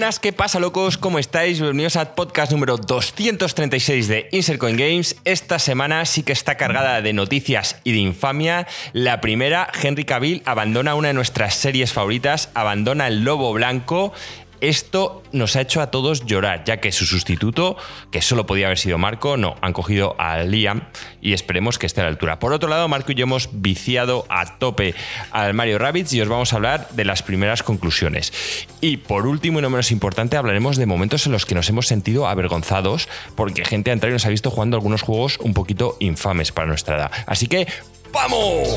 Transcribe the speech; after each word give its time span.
Buenas, 0.00 0.18
¿qué 0.18 0.32
pasa, 0.32 0.60
locos? 0.60 0.96
¿Cómo 0.96 1.18
estáis? 1.18 1.60
Bienvenidos 1.60 1.96
al 1.96 2.14
podcast 2.14 2.50
número 2.52 2.78
236 2.78 4.08
de 4.08 4.30
Insert 4.32 4.58
Coin 4.58 4.78
Games. 4.78 5.16
Esta 5.26 5.58
semana 5.58 6.06
sí 6.06 6.22
que 6.22 6.32
está 6.32 6.56
cargada 6.56 7.02
de 7.02 7.12
noticias 7.12 7.78
y 7.84 7.92
de 7.92 7.98
infamia. 7.98 8.66
La 8.94 9.20
primera, 9.20 9.70
Henry 9.82 10.06
Cavill 10.06 10.42
abandona 10.46 10.94
una 10.94 11.08
de 11.08 11.14
nuestras 11.14 11.54
series 11.54 11.92
favoritas, 11.92 12.48
abandona 12.54 13.08
el 13.08 13.24
Lobo 13.24 13.52
Blanco. 13.52 14.14
Esto 14.60 15.22
nos 15.32 15.56
ha 15.56 15.62
hecho 15.62 15.80
a 15.80 15.90
todos 15.90 16.26
llorar, 16.26 16.64
ya 16.64 16.78
que 16.80 16.92
su 16.92 17.06
sustituto, 17.06 17.76
que 18.10 18.20
solo 18.20 18.46
podía 18.46 18.66
haber 18.66 18.78
sido 18.78 18.98
Marco, 18.98 19.36
no, 19.36 19.56
han 19.62 19.72
cogido 19.72 20.14
a 20.18 20.38
Liam 20.42 20.82
y 21.22 21.32
esperemos 21.32 21.78
que 21.78 21.86
esté 21.86 22.00
a 22.00 22.04
la 22.04 22.10
altura. 22.10 22.38
Por 22.38 22.52
otro 22.52 22.68
lado, 22.68 22.86
Marco 22.88 23.12
y 23.12 23.14
yo 23.14 23.24
hemos 23.24 23.48
viciado 23.52 24.26
a 24.28 24.58
tope 24.58 24.94
al 25.30 25.54
Mario 25.54 25.78
Rabbits 25.78 26.12
y 26.12 26.20
os 26.20 26.28
vamos 26.28 26.52
a 26.52 26.56
hablar 26.56 26.88
de 26.90 27.04
las 27.04 27.22
primeras 27.22 27.62
conclusiones. 27.62 28.32
Y 28.80 28.98
por 28.98 29.26
último 29.26 29.58
y 29.58 29.62
no 29.62 29.70
menos 29.70 29.90
importante, 29.90 30.36
hablaremos 30.36 30.76
de 30.76 30.86
momentos 30.86 31.26
en 31.26 31.32
los 31.32 31.46
que 31.46 31.54
nos 31.54 31.68
hemos 31.68 31.86
sentido 31.86 32.28
avergonzados 32.28 33.08
porque 33.34 33.64
gente 33.64 33.90
anterior 33.90 34.14
nos 34.14 34.26
ha 34.26 34.30
visto 34.30 34.50
jugando 34.50 34.76
algunos 34.76 35.02
juegos 35.02 35.38
un 35.38 35.54
poquito 35.54 35.96
infames 36.00 36.52
para 36.52 36.66
nuestra 36.66 36.96
edad. 36.96 37.10
Así 37.26 37.46
que, 37.46 37.66
¡vamos! 38.12 38.68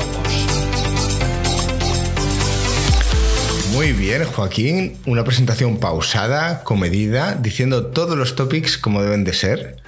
Muy 3.74 3.90
bien, 3.90 4.22
Joaquín. 4.24 4.96
Una 5.04 5.24
presentación 5.24 5.78
pausada, 5.80 6.62
comedida, 6.62 7.34
diciendo 7.34 7.86
todos 7.86 8.16
los 8.16 8.36
topics 8.36 8.78
como 8.78 9.02
deben 9.02 9.24
de 9.24 9.32
ser. 9.32 9.82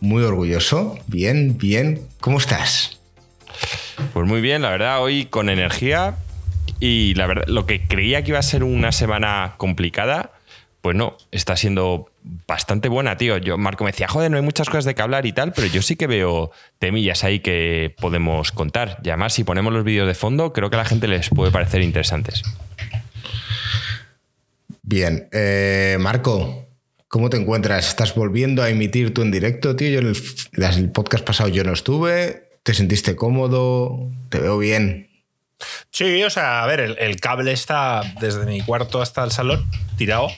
Muy 0.00 0.24
orgulloso. 0.24 0.98
Bien, 1.06 1.56
bien. 1.56 2.00
¿Cómo 2.20 2.38
estás? 2.38 2.98
Pues 4.12 4.26
muy 4.26 4.40
bien, 4.40 4.60
la 4.62 4.70
verdad, 4.70 5.00
hoy 5.00 5.26
con 5.26 5.50
energía 5.50 6.16
y 6.80 7.14
la 7.14 7.28
verdad, 7.28 7.44
lo 7.46 7.64
que 7.64 7.86
creía 7.86 8.24
que 8.24 8.32
iba 8.32 8.40
a 8.40 8.42
ser 8.42 8.64
una 8.64 8.90
semana 8.90 9.54
complicada, 9.56 10.32
pues 10.80 10.96
no, 10.96 11.16
está 11.30 11.54
siendo 11.56 12.10
bastante 12.48 12.88
buena, 12.88 13.16
tío. 13.16 13.38
Yo, 13.38 13.56
Marco 13.56 13.84
me 13.84 13.92
decía, 13.92 14.08
joder, 14.08 14.32
no 14.32 14.36
hay 14.36 14.42
muchas 14.42 14.68
cosas 14.68 14.84
de 14.84 14.96
que 14.96 15.02
hablar 15.02 15.26
y 15.26 15.32
tal, 15.32 15.52
pero 15.52 15.68
yo 15.68 15.80
sí 15.80 15.94
que 15.94 16.08
veo 16.08 16.50
temillas 16.80 17.22
ahí 17.22 17.38
que 17.38 17.94
podemos 18.00 18.50
contar. 18.50 18.98
Y 19.04 19.10
además, 19.10 19.32
si 19.32 19.44
ponemos 19.44 19.72
los 19.72 19.84
vídeos 19.84 20.08
de 20.08 20.14
fondo, 20.14 20.52
creo 20.52 20.70
que 20.70 20.76
a 20.76 20.80
la 20.80 20.86
gente 20.86 21.06
les 21.06 21.28
puede 21.28 21.52
parecer 21.52 21.82
interesantes. 21.82 22.42
Bien, 24.82 25.28
eh, 25.30 25.96
Marco, 26.00 26.66
¿cómo 27.06 27.30
te 27.30 27.36
encuentras? 27.36 27.88
¿Estás 27.88 28.16
volviendo 28.16 28.62
a 28.62 28.68
emitir 28.68 29.14
tú 29.14 29.22
en 29.22 29.30
directo, 29.30 29.76
tío? 29.76 29.88
Yo 29.88 30.00
en 30.00 30.08
el, 30.08 30.90
podcast 30.90 31.24
pasado 31.24 31.48
yo 31.48 31.62
no 31.62 31.72
estuve. 31.72 32.50
¿Te 32.64 32.74
sentiste 32.74 33.14
cómodo? 33.14 34.10
¿Te 34.28 34.40
veo 34.40 34.58
bien? 34.58 35.08
Sí, 35.90 36.24
o 36.24 36.30
sea, 36.30 36.64
a 36.64 36.66
ver, 36.66 36.80
el, 36.80 37.20
cable 37.20 37.52
está 37.52 38.02
desde 38.20 38.44
mi 38.44 38.60
cuarto 38.60 39.00
hasta 39.00 39.22
el 39.22 39.30
salón 39.30 39.64
tirado. 39.96 40.28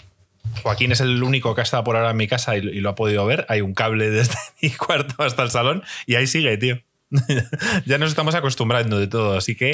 Joaquín 0.62 0.92
es 0.92 1.00
el 1.00 1.22
único 1.22 1.54
que 1.54 1.62
ha 1.62 1.64
estado 1.64 1.82
por 1.82 1.96
ahora 1.96 2.10
en 2.10 2.18
mi 2.18 2.28
casa 2.28 2.54
y, 2.56 2.60
lo 2.60 2.90
ha 2.90 2.94
podido 2.94 3.24
ver. 3.24 3.46
Hay 3.48 3.62
un 3.62 3.72
cable 3.72 4.10
desde 4.10 4.36
mi 4.60 4.70
cuarto 4.70 5.22
hasta 5.22 5.42
el 5.42 5.50
salón 5.50 5.82
y 6.06 6.16
ahí 6.16 6.26
sigue, 6.26 6.54
tío. 6.58 6.82
ya 7.86 7.96
nos 7.96 8.10
estamos 8.10 8.34
acostumbrando 8.34 8.98
de 8.98 9.06
todo, 9.06 9.38
así 9.38 9.54
que 9.54 9.72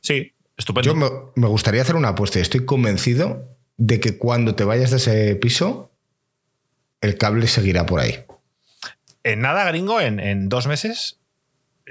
sí, 0.00 0.32
estupendo. 0.56 0.94
Yo 0.94 1.32
me 1.34 1.46
gustaría 1.48 1.82
hacer 1.82 1.96
una 1.96 2.10
apuesta 2.10 2.38
y 2.38 2.42
estoy 2.42 2.64
convencido 2.64 3.48
de 3.76 4.00
que 4.00 4.18
cuando 4.18 4.54
te 4.54 4.64
vayas 4.64 4.90
de 4.90 4.96
ese 4.98 5.36
piso, 5.36 5.92
el 7.00 7.18
cable 7.18 7.46
seguirá 7.46 7.86
por 7.86 8.00
ahí. 8.00 8.24
En 9.24 9.40
nada, 9.40 9.64
gringo, 9.64 10.00
en, 10.00 10.48
dos 10.48 10.66
meses. 10.66 11.18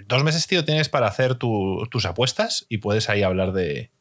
Dos 0.05 0.23
meses, 0.23 0.47
tío, 0.47 0.65
tienes 0.65 0.89
para 0.89 1.07
hacer 1.07 1.35
tus 1.35 2.05
apuestas 2.05 2.65
y 2.69 2.77
puedes 2.77 3.09
ahí 3.09 3.23
hablar 3.23 3.51
de, 3.51 3.91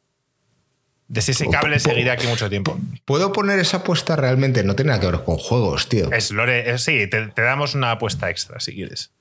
de 1.11 1.21
si 1.21 1.31
ese 1.31 1.49
cable 1.49 1.77
seguirá 1.79 2.13
aquí 2.13 2.25
mucho 2.27 2.49
tiempo. 2.49 2.79
¿Puedo 3.03 3.33
poner 3.33 3.59
esa 3.59 3.77
apuesta 3.77 4.15
realmente? 4.15 4.63
No 4.63 4.77
tiene 4.77 4.89
nada 4.89 5.01
que 5.01 5.07
ver 5.07 5.23
con 5.25 5.37
juegos, 5.37 5.89
tío. 5.89 6.09
Es 6.13 6.31
Lore, 6.31 6.77
sí, 6.77 7.05
te, 7.07 7.33
damos 7.35 7.75
una 7.75 7.91
apuesta 7.91 8.29
extra 8.29 8.61
si 8.61 8.73
quieres. 8.73 9.11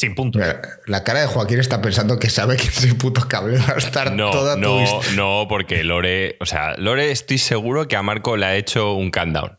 Sin 0.00 0.14
punto. 0.14 0.38
la 0.86 1.04
cara 1.04 1.20
de 1.20 1.26
Joaquín 1.26 1.60
está 1.60 1.82
pensando 1.82 2.18
que 2.18 2.30
sabe 2.30 2.56
que 2.56 2.68
ese 2.68 2.94
puto 2.94 3.28
cable 3.28 3.58
va 3.58 3.74
a 3.74 3.76
estar 3.76 4.12
no, 4.12 4.30
toda 4.30 4.56
No, 4.56 4.82
no, 5.14 5.44
porque 5.46 5.84
Lore, 5.84 6.38
o 6.40 6.46
sea, 6.46 6.74
Lore 6.78 7.10
estoy 7.10 7.36
seguro 7.36 7.86
que 7.86 7.96
a 7.96 8.02
Marco 8.02 8.38
le 8.38 8.46
ha 8.46 8.56
hecho 8.56 8.94
un 8.94 9.10
countdown. 9.10 9.58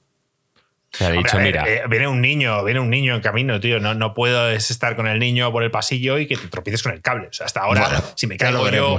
Se 0.94 1.06
ha 1.06 1.12
dicho, 1.12 1.38
mira. 1.38 1.64
Eh, 1.68 1.84
viene 1.88 2.08
un 2.08 2.22
niño, 2.22 2.64
viene 2.64 2.80
un 2.80 2.90
niño 2.90 3.14
en 3.14 3.22
camino, 3.22 3.60
tío. 3.60 3.80
No, 3.80 3.94
no 3.94 4.16
puedo 4.16 4.50
estar 4.50 4.96
con 4.96 5.06
el 5.06 5.20
niño 5.20 5.52
por 5.52 5.62
el 5.62 5.70
pasillo 5.70 6.18
y 6.18 6.26
que 6.26 6.36
te 6.36 6.48
tropieces 6.48 6.82
con 6.82 6.92
el 6.92 7.04
cable. 7.04 7.28
O 7.28 7.34
sea, 7.34 7.46
hasta 7.46 7.60
ahora, 7.60 8.02
si 8.16 8.26
me 8.26 8.38
caigo 8.38 8.68
yo, 8.72 8.98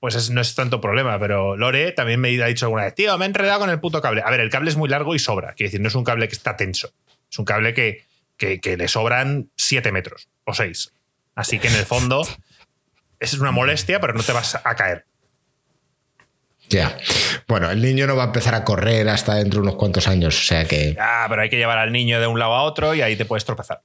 pues 0.00 0.30
no 0.30 0.40
es 0.40 0.54
tanto 0.54 0.80
problema. 0.80 1.18
Pero 1.18 1.54
Lore 1.54 1.92
también 1.92 2.18
me 2.18 2.42
ha 2.42 2.46
dicho 2.46 2.64
alguna 2.64 2.84
vez, 2.84 2.94
tío, 2.94 3.16
me 3.18 3.26
he 3.26 3.28
enredado 3.28 3.60
con 3.60 3.68
el 3.68 3.78
puto 3.78 4.00
cable. 4.00 4.22
A 4.24 4.30
ver, 4.30 4.40
el 4.40 4.48
cable 4.48 4.70
es 4.70 4.76
muy 4.76 4.88
largo 4.88 5.14
y 5.14 5.18
sobra. 5.18 5.52
Quiere 5.52 5.68
decir, 5.68 5.82
no 5.82 5.88
es 5.88 5.94
un 5.94 6.04
cable 6.04 6.28
que 6.28 6.34
está 6.34 6.56
tenso. 6.56 6.90
Es 7.30 7.38
un 7.38 7.44
cable 7.44 7.74
que, 7.74 8.04
que, 8.38 8.76
le 8.76 8.88
sobran 8.88 9.50
7 9.56 9.92
metros 9.92 10.28
o 10.48 10.54
6. 10.54 10.92
Así 11.34 11.58
que 11.58 11.68
en 11.68 11.74
el 11.74 11.84
fondo 11.84 12.26
es 13.20 13.34
una 13.34 13.52
molestia, 13.52 14.00
pero 14.00 14.14
no 14.14 14.22
te 14.22 14.32
vas 14.32 14.56
a 14.56 14.74
caer. 14.74 15.04
Ya. 16.68 16.96
Bueno, 17.46 17.70
el 17.70 17.80
niño 17.80 18.06
no 18.06 18.16
va 18.16 18.24
a 18.24 18.26
empezar 18.26 18.54
a 18.54 18.64
correr 18.64 19.08
hasta 19.08 19.34
dentro 19.36 19.60
de 19.60 19.68
unos 19.68 19.76
cuantos 19.76 20.06
años, 20.06 20.38
o 20.38 20.42
sea 20.42 20.66
que. 20.66 20.96
Ah, 21.00 21.26
pero 21.28 21.42
hay 21.42 21.50
que 21.50 21.56
llevar 21.56 21.78
al 21.78 21.92
niño 21.92 22.20
de 22.20 22.26
un 22.26 22.38
lado 22.38 22.54
a 22.54 22.62
otro 22.62 22.94
y 22.94 23.00
ahí 23.00 23.16
te 23.16 23.24
puedes 23.24 23.44
tropezar. 23.44 23.82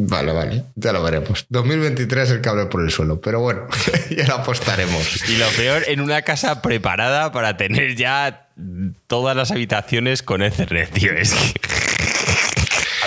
Vale, 0.00 0.32
vale, 0.32 0.64
ya 0.76 0.92
lo 0.92 1.02
veremos. 1.02 1.46
2023 1.48 2.30
el 2.30 2.40
cable 2.40 2.66
por 2.66 2.82
el 2.82 2.90
suelo, 2.92 3.20
pero 3.20 3.40
bueno, 3.40 3.66
ya 4.16 4.28
lo 4.28 4.34
apostaremos. 4.36 5.28
Y 5.28 5.36
lo 5.38 5.48
peor, 5.56 5.82
en 5.88 6.00
una 6.00 6.22
casa 6.22 6.62
preparada 6.62 7.32
para 7.32 7.56
tener 7.56 7.96
ya 7.96 8.48
todas 9.08 9.36
las 9.36 9.50
habitaciones 9.50 10.22
con 10.22 10.42
Ethernet, 10.42 10.92
tío. 10.92 11.12
Es 11.12 11.34
que 11.34 11.52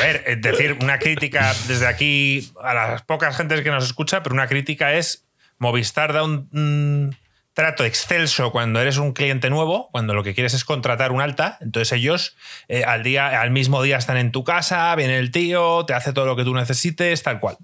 ver, 0.02 0.24
es 0.26 0.42
decir, 0.42 0.78
una 0.82 1.00
crítica 1.00 1.54
desde 1.68 1.88
aquí 1.88 2.52
a 2.64 2.74
las 2.74 3.02
pocas 3.04 3.36
gentes 3.38 3.62
que 3.62 3.70
nos 3.70 3.86
escucha, 3.86 4.24
pero 4.24 4.34
una 4.34 4.48
crítica 4.48 4.94
es 4.94 5.26
Movistar 5.58 6.12
da 6.12 6.24
un, 6.24 7.16
trato 7.62 7.86
excelso 7.86 8.52
cuando 8.52 8.82
eres 8.82 8.98
un 8.98 9.14
cliente 9.14 9.52
nuevo, 9.52 9.90
cuando 9.92 10.16
lo 10.16 10.24
que 10.24 10.34
quieres 10.34 10.56
es 10.56 10.66
contratar 10.66 11.12
un 11.12 11.22
alta. 11.22 11.60
Entonces 11.62 11.92
ellos 11.92 12.36
eh, 12.68 12.84
al, 12.86 13.04
día, 13.04 13.40
al 13.40 13.52
mismo 13.52 13.84
día 13.84 13.98
están 13.98 14.18
en 14.18 14.32
tu 14.32 14.44
casa, 14.44 14.96
viene 14.96 15.20
el 15.20 15.30
tío, 15.30 15.86
te 15.86 15.94
hace 15.94 16.12
todo 16.12 16.26
lo 16.26 16.36
que 16.36 16.44
tú 16.44 16.56
necesites, 16.56 17.22
tal 17.22 17.40
cual. 17.40 17.58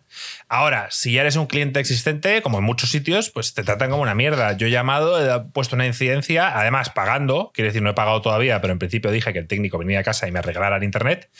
Ahora, 0.49 0.87
si 0.91 1.13
ya 1.13 1.21
eres 1.21 1.35
un 1.35 1.47
cliente 1.47 1.79
existente, 1.79 2.43
como 2.43 2.59
en 2.59 2.63
muchos 2.63 2.91
sitios, 2.91 3.31
pues 3.31 3.55
te 3.55 3.63
tratan 3.63 3.89
como 3.89 4.03
una 4.03 4.13
mierda. 4.13 4.55
Yo 4.55 4.67
he 4.67 4.69
llamado, 4.69 5.19
he 5.19 5.39
puesto 5.51 5.75
una 5.75 5.87
incidencia, 5.87 6.55
además 6.55 6.91
pagando, 6.91 7.49
quiere 7.55 7.69
decir, 7.69 7.81
no 7.81 7.89
he 7.89 7.95
pagado 7.95 8.21
todavía, 8.21 8.61
pero 8.61 8.73
en 8.73 8.77
principio 8.77 9.09
dije 9.09 9.33
que 9.33 9.39
el 9.39 9.47
técnico 9.47 9.79
venía 9.79 10.01
a 10.01 10.03
casa 10.03 10.27
y 10.27 10.31
me 10.31 10.37
arreglara 10.37 10.77
el 10.77 10.83
internet 10.83 11.31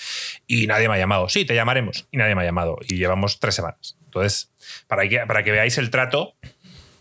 y 0.47 0.66
nadie 0.66 0.89
me 0.89 0.95
ha 0.95 0.97
llamado. 0.97 1.29
Sí, 1.29 1.45
te 1.45 1.53
llamaremos. 1.53 2.07
Y 2.09 2.18
nadie 2.18 2.34
me 2.34 2.41
ha 2.41 2.45
llamado. 2.45 2.79
Y 2.88 2.95
llevamos 2.95 3.39
tres 3.39 3.53
semanas. 3.53 3.97
Entonces, 4.06 4.50
para 4.88 5.07
que, 5.07 5.19
para 5.28 5.44
que 5.44 5.51
veáis 5.51 5.78
el 5.78 5.89
trato, 5.91 6.34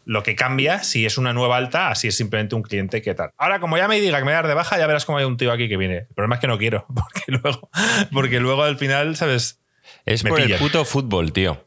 lo 0.06 0.22
que 0.22 0.36
cambia, 0.36 0.84
si 0.84 1.04
es 1.04 1.18
una 1.18 1.32
nueva 1.32 1.56
alta, 1.56 1.90
así 1.90 2.06
es 2.06 2.16
simplemente 2.16 2.54
un 2.54 2.62
cliente 2.62 3.02
que 3.02 3.12
tal. 3.12 3.32
Ahora, 3.36 3.58
como 3.58 3.76
ya 3.76 3.88
me 3.88 4.00
diga 4.00 4.16
que 4.18 4.24
me 4.24 4.30
dar 4.30 4.46
de 4.46 4.54
baja, 4.54 4.78
ya 4.78 4.86
verás 4.86 5.04
cómo 5.04 5.18
hay 5.18 5.24
un 5.24 5.36
tío 5.36 5.50
aquí 5.50 5.68
que 5.68 5.76
viene. 5.76 5.96
El 5.96 6.14
problema 6.14 6.36
es 6.36 6.40
que 6.40 6.46
no 6.46 6.58
quiero, 6.58 6.86
porque 6.94 7.24
luego, 7.26 7.68
porque 8.12 8.38
luego 8.38 8.62
al 8.62 8.78
final, 8.78 9.16
¿sabes? 9.16 9.58
Es 10.04 10.22
por 10.22 10.40
el 10.40 10.54
puto 10.58 10.84
fútbol, 10.84 11.32
tío. 11.32 11.66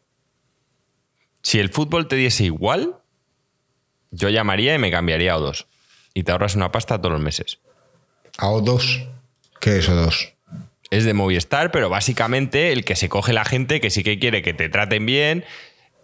Si 1.41 1.59
el 1.59 1.67
fútbol 1.67 2.07
te 2.07 2.15
diese 2.15 2.45
igual, 2.45 2.95
yo 4.09 4.29
llamaría 4.29 4.73
y 4.73 4.79
me 4.79 4.89
cambiaría 4.89 5.33
a 5.33 5.37
O2. 5.37 5.65
Y 6.13 6.23
te 6.23 6.31
ahorras 6.31 6.55
una 6.55 6.71
pasta 6.71 6.97
todos 6.97 7.11
los 7.11 7.21
meses. 7.21 7.59
¿A 8.37 8.47
O2? 8.47 9.05
¿Qué 9.59 9.79
es 9.79 9.89
O2? 9.89 10.33
Es 10.91 11.03
de 11.03 11.13
Movistar, 11.13 11.71
pero 11.71 11.89
básicamente 11.89 12.71
el 12.71 12.85
que 12.85 12.95
se 12.95 13.09
coge 13.09 13.33
la 13.33 13.43
gente 13.43 13.81
que 13.81 13.89
sí 13.89 14.01
que 14.01 14.17
quiere 14.17 14.41
que 14.41 14.53
te 14.53 14.69
traten 14.69 15.05
bien, 15.05 15.43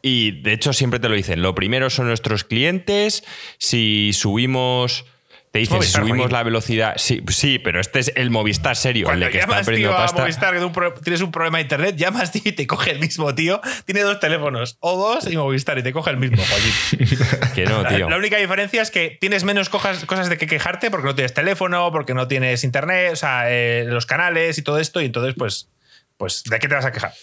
y 0.05 0.39
de 0.43 0.53
hecho 0.53 0.71
siempre 0.71 0.99
te 0.99 1.09
lo 1.09 1.15
dicen. 1.15 1.41
Lo 1.41 1.55
primero 1.55 1.89
son 1.89 2.05
nuestros 2.05 2.43
clientes. 2.43 3.23
Si 3.57 4.11
subimos... 4.13 5.05
Te 5.49 5.57
dicen, 5.59 5.81
si 5.81 5.93
subimos 5.93 6.31
la 6.31 6.43
velocidad. 6.43 6.93
Sí, 6.97 7.23
sí, 7.29 7.57
pero 7.57 7.81
este 7.81 7.99
es 7.99 8.11
el 8.15 8.29
Movistar 8.29 8.75
serio, 8.75 9.09
el 9.09 9.21
de 9.21 9.31
que 9.31 9.39
está 9.39 9.63
perdiendo 9.63 9.95
pasta. 9.95 10.21
Movistar, 10.21 10.53
que 10.53 11.01
tienes 11.01 11.21
un 11.21 11.31
problema 11.31 11.57
de 11.57 11.63
internet, 11.63 11.95
llamas 11.95 12.31
tío, 12.31 12.41
y 12.45 12.51
te 12.51 12.67
coge 12.67 12.91
el 12.91 12.99
mismo 12.99 13.33
tío. 13.33 13.61
Tiene 13.85 14.01
dos 14.01 14.19
teléfonos, 14.19 14.77
o 14.81 14.95
dos 14.95 15.31
y 15.31 15.37
Movistar, 15.37 15.79
y 15.79 15.83
te 15.83 15.93
coge 15.93 16.11
el 16.11 16.17
mismo, 16.17 16.37
que 17.55 17.65
no, 17.65 17.85
tío. 17.87 18.09
La, 18.09 18.17
única 18.17 18.37
diferencia 18.37 18.81
es 18.81 18.91
que 18.91 19.17
tienes 19.19 19.45
menos 19.45 19.69
cosas 19.69 20.29
de 20.29 20.37
que 20.37 20.45
quejarte 20.45 20.91
porque 20.91 21.07
no 21.07 21.15
tienes 21.15 21.33
teléfono, 21.33 21.89
porque 21.91 22.13
no 22.13 22.27
tienes 22.27 22.65
internet, 22.65 23.13
o 23.13 23.15
sea, 23.15 23.49
eh, 23.49 23.85
los 23.87 24.05
canales 24.05 24.57
y 24.57 24.61
todo 24.61 24.77
esto, 24.77 25.01
y 25.01 25.05
entonces, 25.05 25.35
pues, 25.35 25.69
pues, 26.17 26.43
¿de 26.43 26.59
qué 26.59 26.67
te 26.67 26.75
vas 26.75 26.85
a 26.85 26.91
quejar? 26.91 27.13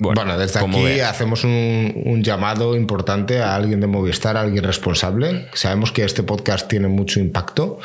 Bueno, 0.00 0.38
desde 0.38 0.60
aquí 0.60 1.00
hacemos 1.00 1.44
un, 1.44 2.22
llamado 2.24 2.74
importante 2.74 3.42
a 3.42 3.54
alguien 3.54 3.80
de 3.80 3.86
Movistar, 3.86 4.38
a 4.38 4.40
alguien 4.40 4.64
responsable. 4.64 5.48
Sabemos 5.52 5.92
que 5.92 6.04
este 6.04 6.22
podcast 6.22 6.66
tiene 6.68 6.88
mucho 6.88 7.20
impacto 7.20 7.78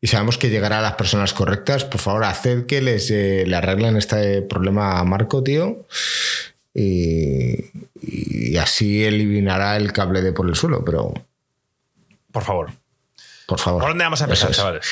y 0.00 0.06
sabemos 0.06 0.38
que 0.38 0.48
llegará 0.48 0.78
a 0.78 0.82
las 0.82 0.94
personas 0.94 1.34
correctas. 1.34 1.84
Por 1.84 2.00
favor, 2.00 2.22
haced 2.24 2.66
que 2.66 2.80
les 2.80 3.10
eh, 3.10 3.44
le 3.46 3.56
arreglen 3.56 3.96
este 3.96 4.42
problema 4.42 5.00
a 5.00 5.04
Marco, 5.04 5.42
tío. 5.42 5.86
Y, 6.72 8.56
así 8.58 9.04
eliminará 9.04 9.76
el 9.76 9.92
cable 9.92 10.22
de 10.22 10.32
por 10.32 10.48
el 10.48 10.54
suelo, 10.54 10.84
pero. 10.84 11.12
Por 12.30 12.44
favor. 12.44 12.70
Por 13.46 13.58
favor. 13.58 13.80
¿Por 13.80 13.90
dónde 13.90 14.04
vamos 14.04 14.20
a 14.20 14.24
empezar, 14.24 14.52
chavales? 14.52 14.86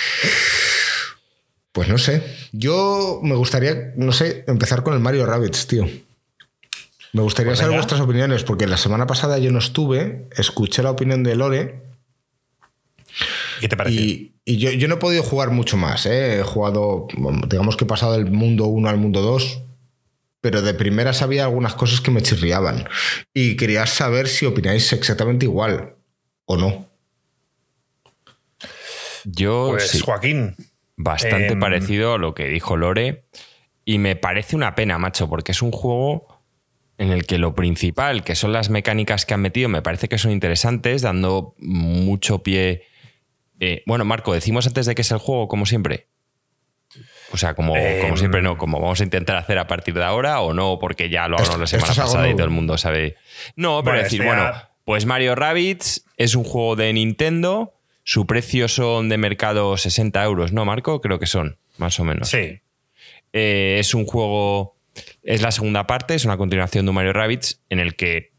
Pues 1.70 1.88
no 1.88 1.99
sé. 1.99 2.23
Yo 2.50 3.20
me 3.23 3.37
gustaría, 3.37 3.93
no 3.97 4.11
sé, 4.11 4.44
empezar 4.49 4.82
con 4.82 4.94
el 4.94 5.00
Mario 5.00 5.25
Rabbits, 5.25 5.69
tío. 5.69 5.87
Me 7.15 7.23
gustaría 7.23 7.51
pues 7.51 7.61
saber 7.61 7.77
vuestras 7.77 8.01
opiniones, 8.01 8.43
porque 8.43 8.67
la 8.67 8.77
semana 8.77 9.07
pasada 9.07 9.39
yo 9.39 9.53
no 9.53 9.61
estuve, 9.61 10.29
escuché 10.37 10.83
la 10.83 10.91
opinión 10.91 11.23
de 11.23 11.37
Lore. 11.37 11.81
¿Qué 13.61 13.69
te 13.69 13.77
pareció? 13.77 14.01
Y, 14.45 14.59
yo, 14.59 14.89
no 14.89 14.95
he 14.95 14.99
podido 14.99 15.23
jugar 15.23 15.53
mucho 15.53 15.77
más. 15.77 16.07
¿eh? 16.07 16.41
He 16.41 16.43
jugado, 16.43 17.07
digamos 17.49 17.77
que 17.77 17.85
he 17.85 17.87
pasado 17.87 18.15
del 18.15 18.33
mundo 18.33 18.67
1 18.67 18.89
al 18.89 18.97
mundo 18.97 19.23
2, 19.23 19.63
pero 20.41 20.61
de 20.61 20.75
primeras 20.75 21.23
había 21.23 21.45
algunas 21.45 21.75
cosas 21.75 22.01
que 22.01 22.11
me 22.11 22.21
chirriaban. 22.21 22.89
Y 23.33 23.55
quería 23.55 23.87
saber 23.87 24.27
si 24.27 24.47
opináis 24.47 24.93
exactamente 24.93 25.47
igual 25.47 25.95
o 26.47 26.57
no. 26.57 26.91
Yo. 29.23 29.69
Pues 29.71 30.03
Joaquín. 30.03 30.57
Bastante 30.97 31.53
em, 31.53 31.61
parecido 31.61 32.15
a 32.15 32.19
lo 32.19 32.35
que 32.35 32.49
dijo 32.49 32.77
Lore. 32.77 33.25
Y 33.85 33.99
me 33.99 34.17
parece 34.17 34.57
una 34.57 34.75
pena, 34.75 34.99
macho, 34.99 35.29
porque 35.29 35.53
es 35.53 35.63
un 35.63 35.71
juego 35.71 36.34
en 36.99 37.11
el 37.11 37.26
que 37.26 37.38
lo 37.38 37.55
principal, 37.55 38.23
que 38.25 38.35
son 38.35 38.52
las 38.52 38.70
mecánicas 38.70 39.26
que 39.26 39.35
han 39.35 39.41
metido, 39.41 39.69
me 39.69 39.82
parece 39.82 40.08
que 40.08 40.19
son 40.19 40.31
interesantes, 40.31 41.02
dando 41.02 41.55
mucho 41.58 42.43
pie. 42.43 42.85
Eh, 43.61 43.82
bueno, 43.87 44.05
Marco, 44.05 44.32
decimos 44.32 44.67
antes 44.67 44.87
de 44.87 44.94
que 44.94 45.02
es 45.02 45.11
el 45.11 45.19
juego, 45.19 45.49
como 45.49 45.67
siempre. 45.67 46.08
O 47.32 47.37
sea, 47.37 47.55
como, 47.55 47.75
como 48.00 48.17
siempre, 48.17 48.43
no, 48.43 48.56
como 48.56 48.81
vamos 48.81 49.00
a 49.00 49.05
intentar 49.05 49.37
hacer 49.37 49.58
a 49.58 49.67
partir 49.67 49.94
de 49.94 50.05
ahora 50.05 50.41
o 50.41 50.55
no, 50.55 50.79
porque 50.79 51.08
ya 51.11 51.26
lo 51.26 51.37
hablamos 51.37 51.58
la 51.58 51.67
semana 51.67 51.94
pasada 51.94 52.29
y 52.29 52.35
todo 52.35 52.44
el 52.44 52.50
mundo 52.50 52.79
sabe. 52.79 53.17
No, 53.56 53.82
pero 53.82 53.99
decir, 53.99 54.23
bueno, 54.23 54.52
pues 54.85 55.05
Mario 55.05 55.35
Rabbits 55.35 56.05
es 56.17 56.37
un 56.37 56.44
juego 56.44 56.76
de 56.76 56.93
Nintendo, 56.93 57.75
su 58.05 58.26
precio 58.26 58.69
son 58.69 59.08
de 59.08 59.19
mercado 59.19 59.76
60 59.76 60.23
euros, 60.23 60.52
¿no, 60.52 60.64
Marco? 60.64 61.00
Creo 61.00 61.19
que 61.19 61.26
son, 61.26 61.58
más 61.76 61.99
o 61.99 62.05
menos. 62.05 62.29
Sí. 62.29 62.61
Eh, 63.32 63.79
es 63.81 63.94
un 63.94 64.06
juego 64.06 64.74
es 65.23 65.43
la 65.43 65.50
segunda 65.50 65.87
parte, 65.87 66.14
es 66.14 66.25
una 66.25 66.37
continuación 66.37 66.87
de 66.87 66.93
Mario 66.93 67.12
Rabbids 67.12 67.62
en 67.69 67.81
el 67.81 67.96
que 67.96 68.35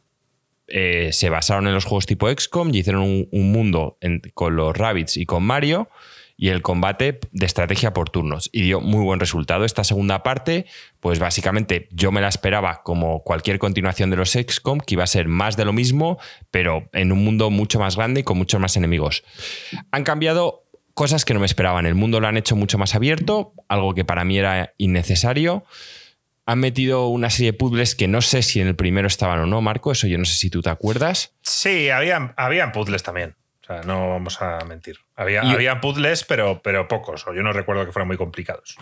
eh, 0.67 1.09
se 1.11 1.29
basaron 1.29 1.67
en 1.67 1.73
los 1.73 1.85
juegos 1.85 2.05
tipo 2.05 2.27
XCOM 2.29 2.73
y 2.73 2.79
hicieron 2.79 3.27
un, 3.31 3.51
mundo 3.51 3.97
con 4.33 4.55
los 4.55 4.75
Rabbids 4.75 5.17
y 5.17 5.25
con 5.25 5.43
Mario 5.43 5.89
y 6.37 6.49
el 6.49 6.61
combate 6.61 7.19
de 7.31 7.45
estrategia 7.45 7.93
por 7.93 8.09
turnos. 8.09 8.49
Y 8.51 8.63
dio 8.63 8.81
muy 8.81 9.03
buen 9.03 9.19
resultado. 9.19 9.63
Esta 9.63 9.83
segunda 9.83 10.23
parte, 10.23 10.65
pues 10.99 11.19
básicamente 11.19 11.87
yo 11.91 12.11
me 12.11 12.19
la 12.19 12.27
esperaba 12.27 12.81
como 12.83 13.23
cualquier 13.23 13.59
continuación 13.59 14.09
de 14.09 14.17
los 14.17 14.31
XCOM, 14.31 14.79
que 14.79 14.95
iba 14.95 15.03
a 15.03 15.07
ser 15.07 15.27
más 15.27 15.55
de 15.55 15.65
lo 15.65 15.71
mismo, 15.71 16.17
pero 16.51 16.89
en 16.93 17.11
un 17.11 17.23
mundo 17.23 17.51
mucho 17.51 17.79
más 17.79 17.95
grande 17.95 18.21
y 18.21 18.23
con 18.23 18.37
muchos 18.37 18.59
más 18.59 18.75
enemigos. 18.75 19.23
Han 19.91 20.03
cambiado 20.03 20.65
cosas 20.93 21.25
que 21.25 21.33
no 21.33 21.39
me 21.39 21.45
esperaban. 21.45 21.85
El 21.85 21.95
mundo 21.95 22.19
lo 22.19 22.27
han 22.27 22.37
hecho 22.37 22.55
mucho 22.55 22.77
más 22.77 22.95
abierto, 22.95 23.53
algo 23.69 23.93
que 23.93 24.03
para 24.03 24.25
mí 24.25 24.37
era 24.37 24.73
innecesario 24.77 25.63
han 26.45 26.59
metido 26.59 27.07
una 27.07 27.29
serie 27.29 27.51
de 27.51 27.57
puzzles 27.57 27.95
que 27.95 28.07
no 28.07 28.21
sé 28.21 28.43
si 28.43 28.61
en 28.61 28.67
el 28.67 28.75
primero 28.75 29.07
estaban 29.07 29.39
o 29.39 29.45
no, 29.45 29.61
Marco. 29.61 29.91
Eso 29.91 30.07
yo 30.07 30.17
no 30.17 30.25
sé 30.25 30.35
si 30.35 30.49
tú 30.49 30.61
te 30.61 30.69
acuerdas. 30.69 31.33
Sí, 31.41 31.89
habían, 31.89 32.33
habían 32.37 32.71
puzzles 32.71 33.03
también. 33.03 33.35
O 33.63 33.65
sea, 33.65 33.81
no 33.81 34.11
vamos 34.11 34.41
a 34.41 34.59
mentir. 34.65 34.97
Había, 35.15 35.81
puzzles, 35.81 36.23
pero, 36.23 36.61
pero 36.63 36.87
pocos. 36.87 37.25
O 37.25 37.33
yo 37.33 37.41
no 37.41 37.51
recuerdo 37.51 37.85
que 37.85 37.91
fueran 37.91 38.07
muy 38.07 38.17
complicados. 38.17 38.77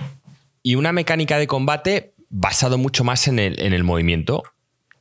Y 0.62 0.75
una 0.75 0.92
mecánica 0.92 1.38
de 1.38 1.48
combate 1.48 2.13
basado 2.30 2.77
mucho 2.77 3.06
más 3.06 3.27
en 3.27 3.39
el, 3.39 3.62
en 3.62 3.71
el 3.71 3.83
movimiento, 3.83 4.44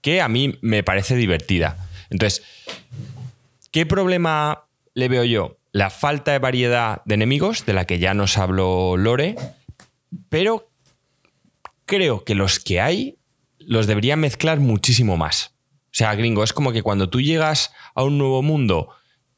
que 0.00 0.20
a 0.20 0.28
mí 0.28 0.58
me 0.60 0.84
parece 0.84 1.16
divertida. 1.16 1.88
Entonces, 2.10 2.44
¿qué 3.72 3.86
problema 3.86 4.66
le 4.94 5.08
veo 5.08 5.24
yo? 5.24 5.56
La 5.72 5.90
falta 5.90 6.32
de 6.32 6.38
variedad 6.38 7.02
de 7.06 7.14
enemigos, 7.14 7.66
de 7.66 7.72
la 7.72 7.86
que 7.86 7.98
ya 7.98 8.14
nos 8.14 8.38
habló 8.38 8.96
Lore, 8.96 9.34
pero 10.28 10.71
creo 11.86 12.24
que 12.24 12.34
los 12.34 12.58
que 12.58 12.80
hay 12.80 13.18
los 13.58 13.86
deberían 13.86 14.20
mezclar 14.20 14.60
muchísimo 14.60 15.16
más. 15.16 15.54
O 15.86 15.94
sea, 15.94 16.14
gringo, 16.14 16.42
es 16.42 16.52
como 16.52 16.72
que 16.72 16.82
cuando 16.82 17.10
tú 17.10 17.20
llegas 17.20 17.72
a 17.94 18.02
un 18.02 18.18
nuevo 18.18 18.42
mundo, 18.42 18.88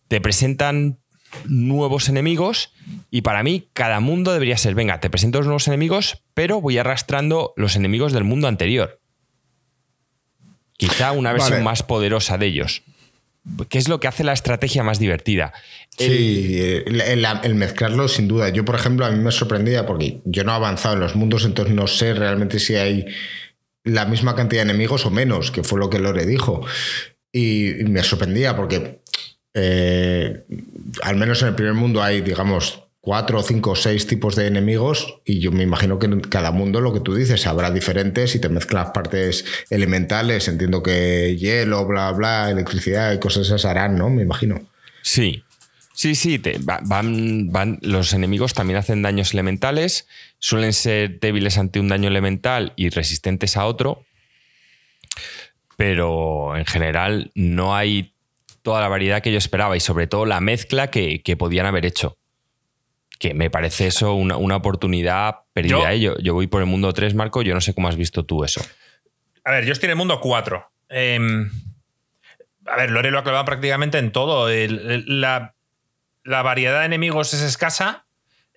te 0.09 0.21
presentan 0.21 1.01
nuevos 1.47 2.09
enemigos 2.09 2.73
y 3.11 3.23
para 3.23 3.43
mí 3.43 3.69
cada 3.73 4.01
mundo 4.01 4.33
debería 4.33 4.57
ser, 4.57 4.75
venga, 4.75 5.01
te 5.01 5.11
presento 5.11 5.39
los 5.39 5.47
nuevos 5.47 5.67
enemigos, 5.69 6.23
pero 6.33 6.61
voy 6.61 6.79
arrastrando 6.79 7.53
los 7.57 7.77
enemigos 7.77 8.13
del 8.13 8.25
mundo 8.25 8.47
anterior. 8.47 9.01
Quizá 10.77 11.13
una 11.13 11.33
versión 11.33 11.63
más 11.63 11.83
poderosa 11.83 12.39
de 12.39 12.47
ellos. 12.47 12.83
¿Qué 13.69 13.79
es 13.79 13.89
lo 13.89 14.01
que 14.01 14.09
hace 14.09 14.25
la 14.25 14.33
estrategia 14.33 14.83
más 14.83 14.99
divertida? 14.99 15.53
Sí, 15.99 16.59
el, 16.59 17.55
mezclarlo 17.55 18.09
sin 18.09 18.27
duda. 18.27 18.49
Yo, 18.49 18.65
por 18.65 18.75
ejemplo, 18.75 19.05
a 19.05 19.11
mí 19.11 19.23
me 19.23 19.33
sorprendía 19.33 19.87
porque 19.87 20.23
yo 20.25 20.45
no 20.45 20.53
he 20.53 20.55
avanzado 20.55 20.95
en 20.95 21.01
los 21.01 21.15
mundos, 21.15 21.45
entonces 21.45 21.75
no 21.75 21.87
sé 21.87 22.15
realmente 22.15 22.59
si 22.59 22.75
hay 22.77 23.05
la 23.85 24.07
misma 24.07 24.35
cantidad 24.35 24.65
de 24.65 24.71
enemigos 24.71 25.05
o 25.05 25.11
menos, 25.11 25.51
que 25.51 25.63
fue 25.63 25.79
lo 25.79 25.91
que 25.91 25.99
Lore 25.99 26.25
dijo. 26.25 26.65
Y, 27.31 27.75
me 27.87 28.03
sorprendía 28.03 28.57
porque 28.57 29.03
eh, 29.53 30.45
al 31.03 31.17
menos 31.17 31.43
en 31.43 31.49
el 31.49 31.55
primer 31.55 31.75
mundo 31.75 32.03
hay, 32.03 32.23
digamos, 32.23 32.84
cuatro, 33.05 33.43
cinco, 33.43 33.77
seis 33.77 34.07
tipos 34.07 34.35
de 34.35 34.47
enemigos 34.47 35.21
y 35.27 35.39
yo 35.39 35.53
me 35.53 35.63
imagino 35.63 35.99
que 35.99 36.07
en 36.07 36.21
cada 36.21 36.51
mundo 36.53 36.81
lo 36.81 36.95
que 36.95 37.01
tú 37.01 37.15
dices 37.15 37.47
habrá 37.47 37.71
diferentes 37.71 38.35
y 38.35 38.41
te 38.41 38.49
mezclas 38.49 38.93
partes 38.93 39.45
elementales, 39.69 40.49
entiendo 40.49 40.83
que 40.83 41.37
hielo, 41.37 41.87
bla, 41.87 42.11
bla, 42.13 42.51
electricidad 42.51 43.13
y 43.13 43.19
cosas 43.21 43.47
esas 43.47 43.67
harán, 43.67 43.99
¿no? 43.99 44.09
Me 44.09 44.23
imagino. 44.23 44.59
Sí, 45.03 45.45
sí, 45.93 46.15
sí, 46.15 46.41
van, 46.63 47.53
van, 47.53 47.79
los 47.83 48.15
enemigos 48.15 48.55
también 48.55 48.79
hacen 48.79 49.03
daños 49.03 49.35
elementales, 49.35 50.09
suelen 50.39 50.73
ser 50.73 51.21
débiles 51.21 51.59
ante 51.59 51.81
un 51.81 51.89
daño 51.89 52.09
elemental 52.09 52.73
y 52.75 52.89
resistentes 52.89 53.59
a 53.59 53.67
otro, 53.67 54.03
pero 55.77 56.57
en 56.57 56.65
general 56.65 57.33
no 57.35 57.77
hay 57.77 58.15
toda 58.63 58.81
la 58.81 58.89
variedad 58.89 59.23
que 59.23 59.31
yo 59.31 59.37
esperaba 59.37 59.77
y 59.77 59.81
sobre 59.81 60.07
todo 60.07 60.25
la 60.25 60.41
mezcla 60.41 60.87
que 60.89 61.37
podían 61.39 61.67
haber 61.67 61.85
hecho 61.85 62.17
que 63.25 63.33
me 63.33 63.49
parece 63.49 63.87
eso 63.87 64.13
una, 64.13 64.37
oportunidad 64.37 65.37
perdida. 65.55 65.95
¿eh? 65.95 66.01
Yo, 66.01 66.19
yo, 66.19 66.35
voy 66.35 66.47
por 66.47 66.61
el 66.61 66.67
mundo 66.67 66.93
3, 66.93 67.15
Marco, 67.15 67.41
yo 67.41 67.55
no 67.55 67.63
sé 67.63 67.75
cómo 67.75 67.89
has 67.89 67.97
visto 67.97 68.27
tú 68.27 68.45
eso. 68.45 68.61
A 69.45 69.51
ver, 69.51 69.65
yo 69.65 69.73
estoy 69.73 69.87
en 69.87 69.93
el 69.93 69.97
mundo 69.97 70.21
4. 70.21 70.71
Em, 70.91 71.51
a 72.67 72.77
ver, 72.77 72.91
Lore 72.91 73.11
lo 73.11 73.19
ha 73.19 73.23
clavado 73.23 73.47
prácticamente 73.47 73.97
en 73.97 74.13
todo. 74.13 74.51
la, 74.51 75.55
variedad 76.25 76.81
de 76.81 76.85
enemigos 76.85 77.33
es 77.33 77.41
escasa, 77.41 78.05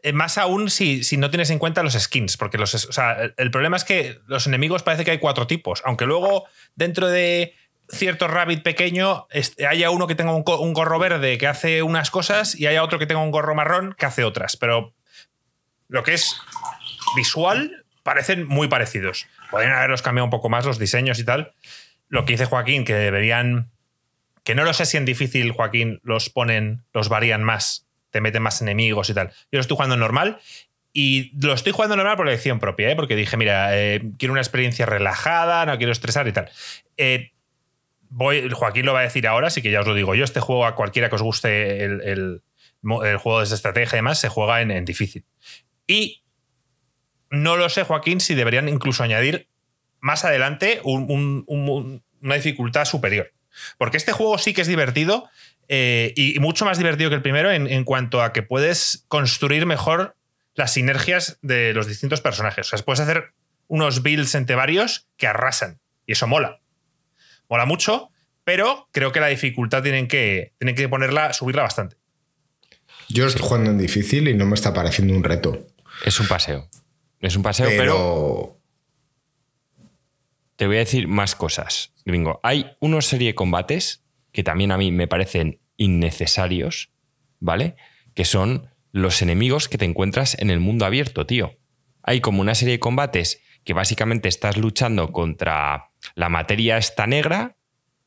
eh, 0.03 0.11
más 0.11 0.37
aún 0.37 0.69
si, 0.69 1.05
si, 1.05 1.15
no 1.15 1.29
tienes 1.29 1.49
en 1.49 1.59
cuenta 1.59 1.81
los 1.81 1.93
skins, 1.93 2.35
porque 2.35 2.57
los, 2.57 2.99
el 3.37 3.51
problema 3.51 3.77
es 3.77 3.85
que 3.85 4.19
los 4.27 4.47
enemigos 4.47 4.83
parece 4.83 5.05
que 5.05 5.11
hay 5.11 5.19
cuatro 5.19 5.47
tipos, 5.47 5.81
aunque 5.85 6.05
luego 6.05 6.43
dentro 6.75 7.07
de 7.07 7.55
cierto 7.89 8.27
rabbit 8.27 8.63
pequeño 8.63 9.27
haya 9.67 9.89
uno 9.89 10.07
que 10.07 10.15
tenga 10.15 10.33
un, 10.33 10.43
gorro 10.43 10.99
verde 10.99 11.37
que 11.37 11.47
hace 11.47 11.83
unas 11.83 12.11
cosas 12.11 12.55
y 12.55 12.67
haya 12.67 12.83
otro 12.83 12.99
que 12.99 13.07
tenga 13.07 13.21
un 13.21 13.31
gorro 13.31 13.55
marrón 13.55 13.95
que 13.97 14.05
hace 14.05 14.23
otras. 14.23 14.57
Pero 14.57 14.93
lo 15.87 16.03
que 16.03 16.13
es 16.13 16.39
visual 17.15 17.85
parecen 18.03 18.45
muy 18.45 18.67
parecidos. 18.67 19.27
Podrían 19.51 19.73
haberlos 19.73 20.01
cambiado 20.01 20.25
un 20.25 20.31
poco 20.31 20.49
más 20.49 20.65
los 20.65 20.79
diseños 20.79 21.19
y 21.19 21.25
tal. 21.25 21.53
Lo 22.09 22.25
que 22.25 22.33
dice 22.33 22.45
Joaquín, 22.45 22.85
que 22.85 22.93
deberían. 22.93 23.69
Que 24.43 24.55
no 24.55 24.63
lo 24.63 24.73
sé 24.73 24.85
si 24.85 24.95
en 24.95 25.03
difícil, 25.03 25.51
Joaquín, 25.51 25.99
los 26.03 26.29
ponen, 26.29 26.85
los 26.93 27.09
varían 27.09 27.43
más, 27.43 27.85
te 28.11 28.21
meten 28.21 28.41
más 28.41 28.61
enemigos 28.61 29.09
y 29.09 29.13
tal. 29.13 29.27
Yo 29.51 29.57
lo 29.57 29.59
estoy 29.59 29.75
jugando 29.75 29.97
normal 29.97 30.39
y 30.93 31.31
lo 31.45 31.53
estoy 31.53 31.73
jugando 31.73 31.97
normal 31.97 32.15
por 32.15 32.27
elección 32.27 32.59
propia, 32.59 32.89
¿eh? 32.89 32.95
porque 32.95 33.17
dije, 33.17 33.35
mira, 33.35 33.77
eh, 33.77 34.01
quiero 34.17 34.31
una 34.31 34.41
experiencia 34.41 34.85
relajada, 34.85 35.65
no 35.65 35.77
quiero 35.77 35.91
estresar 35.91 36.27
y 36.29 36.31
tal. 36.31 36.49
Eh, 36.95 37.33
voy, 38.09 38.49
Joaquín 38.49 38.85
lo 38.85 38.93
va 38.93 38.99
a 38.99 39.03
decir 39.03 39.27
ahora, 39.27 39.47
así 39.47 39.61
que 39.61 39.71
ya 39.71 39.81
os 39.81 39.87
lo 39.87 39.93
digo 39.93 40.15
yo. 40.15 40.23
Este 40.23 40.39
juego, 40.39 40.65
a 40.65 40.75
cualquiera 40.75 41.09
que 41.09 41.15
os 41.15 41.21
guste 41.21 41.83
el, 41.83 42.41
juego 42.81 43.39
de 43.39 43.55
estrategia 43.55 43.97
y 43.97 43.99
demás, 43.99 44.19
se 44.19 44.29
juega 44.29 44.61
en, 44.61 44.85
difícil. 44.85 45.25
Y 45.85 46.23
no 47.29 47.57
lo 47.57 47.69
sé, 47.69 47.83
Joaquín, 47.83 48.19
si 48.19 48.35
deberían 48.35 48.69
incluso 48.69 49.03
añadir 49.03 49.49
más 49.99 50.25
adelante 50.25 50.81
una 50.83 52.35
dificultad 52.35 52.85
superior. 52.85 53.33
Porque 53.77 53.97
este 53.97 54.11
juego 54.11 54.37
sí 54.37 54.53
que 54.53 54.61
es 54.61 54.67
divertido 54.67 55.29
eh, 55.67 56.13
y 56.15 56.39
mucho 56.39 56.65
más 56.65 56.77
divertido 56.77 57.09
que 57.09 57.15
el 57.15 57.21
primero 57.21 57.51
en, 57.51 57.67
en, 57.67 57.83
cuanto 57.83 58.21
a 58.21 58.31
que 58.31 58.43
puedes 58.43 59.05
construir 59.07 59.65
mejor 59.65 60.15
las 60.53 60.73
sinergias 60.73 61.39
de 61.41 61.73
los 61.73 61.87
distintos 61.87 62.21
personajes. 62.21 62.67
O 62.67 62.77
sea, 62.77 62.85
puedes 62.85 62.99
hacer 62.99 63.33
unos 63.67 64.03
builds 64.03 64.35
entre 64.35 64.55
varios 64.55 65.07
que 65.17 65.27
arrasan. 65.27 65.79
Y 66.05 66.13
eso 66.13 66.27
mola 66.27 66.61
mola 67.49 67.65
mucho, 67.65 68.09
pero 68.43 68.87
creo 68.91 69.11
que 69.11 69.19
la 69.19 69.27
dificultad 69.27 69.83
tienen 69.83 70.07
que, 70.07 70.53
tienen 70.57 70.75
que 70.75 70.87
ponerla, 70.87 71.33
subirla 71.33 71.63
bastante. 71.63 71.97
Yo 73.09 73.25
estoy 73.25 73.45
jugando 73.45 73.71
en 73.71 73.77
difícil 73.77 74.27
y 74.27 74.33
no 74.33 74.45
me 74.45 74.55
está 74.55 74.73
pareciendo 74.73 75.13
un 75.13 75.23
reto. 75.23 75.67
Es 76.05 76.19
un 76.19 76.27
paseo. 76.27 76.69
Es 77.19 77.35
un 77.35 77.43
paseo, 77.43 77.69
pero... 77.77 78.59
Te 80.55 80.65
voy 80.65 80.77
a 80.77 80.79
decir 80.79 81.07
más 81.07 81.35
cosas, 81.35 81.93
gringo. 82.05 82.39
Hay 82.41 82.75
una 82.79 83.01
serie 83.01 83.29
de 83.29 83.35
combates 83.35 84.03
que 84.31 84.43
también 84.43 84.71
a 84.71 84.77
mí 84.77 84.91
me 84.91 85.07
parecen 85.07 85.59
innecesarios, 85.77 86.91
¿vale? 87.39 87.75
Que 88.15 88.25
son 88.25 88.69
los 88.91 89.21
enemigos 89.21 89.69
que 89.69 89.77
te 89.77 89.85
encuentras 89.85 90.35
en 90.39 90.49
el 90.49 90.59
mundo 90.59 90.85
abierto, 90.85 91.25
tío. 91.25 91.57
Hay 92.01 92.21
como 92.21 92.41
una 92.41 92.55
serie 92.55 92.73
de 92.73 92.79
combates 92.79 93.41
que 93.63 93.73
básicamente 93.73 94.29
estás 94.29 94.57
luchando 94.57 95.11
contra 95.11 95.91
la 96.15 96.29
materia 96.29 96.77
esta 96.77 97.07
negra, 97.07 97.55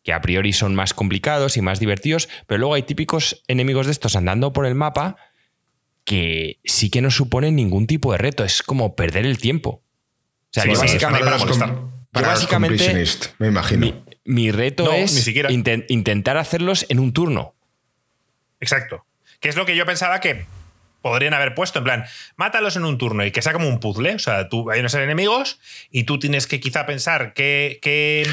que 0.02 0.12
a 0.12 0.20
priori 0.20 0.52
son 0.52 0.74
más 0.74 0.94
complicados 0.94 1.56
y 1.56 1.62
más 1.62 1.80
divertidos, 1.80 2.28
pero 2.46 2.58
luego 2.58 2.74
hay 2.74 2.82
típicos 2.82 3.42
enemigos 3.48 3.86
de 3.86 3.92
estos 3.92 4.16
andando 4.16 4.52
por 4.52 4.66
el 4.66 4.74
mapa 4.74 5.16
que 6.04 6.58
sí 6.64 6.90
que 6.90 7.02
no 7.02 7.10
suponen 7.10 7.56
ningún 7.56 7.86
tipo 7.86 8.12
de 8.12 8.18
reto, 8.18 8.44
es 8.44 8.62
como 8.62 8.96
perder 8.96 9.26
el 9.26 9.38
tiempo. 9.38 9.82
O 10.50 10.52
sea, 10.52 10.64
básicamente, 10.64 11.24
para, 12.10 12.28
básicamente 12.28 13.04
me 13.38 13.48
imagino. 13.48 14.04
Mi, 14.24 14.50
reto 14.50 14.92
es 14.92 15.28
intentar 15.88 16.36
hacerlos 16.36 16.86
en 16.88 16.98
un 16.98 17.12
turno. 17.12 17.54
Exacto. 18.58 19.06
Que 19.38 19.48
es 19.48 19.56
lo 19.56 19.64
que 19.64 19.76
yo 19.76 19.86
pensaba 19.86 20.20
que 20.20 20.46
podrían 21.02 21.34
haber 21.34 21.54
puesto, 21.54 21.78
en 21.78 21.84
plan, 21.84 22.04
mátalos 22.36 22.76
en 22.76 22.84
un 22.84 22.98
turno 22.98 23.24
y 23.24 23.30
que 23.30 23.42
sea 23.42 23.52
como 23.52 23.68
un 23.68 23.80
puzzle. 23.80 24.14
O 24.14 24.18
sea, 24.18 24.48
tú 24.48 24.70
hay 24.70 24.80
unos 24.80 24.94
enemigos 24.94 25.58
y 25.90 26.04
tú 26.04 26.18
tienes 26.18 26.46
que 26.46 26.60
quizá 26.60 26.86
pensar 26.86 27.32
qué, 27.34 27.78
qué, 27.82 28.26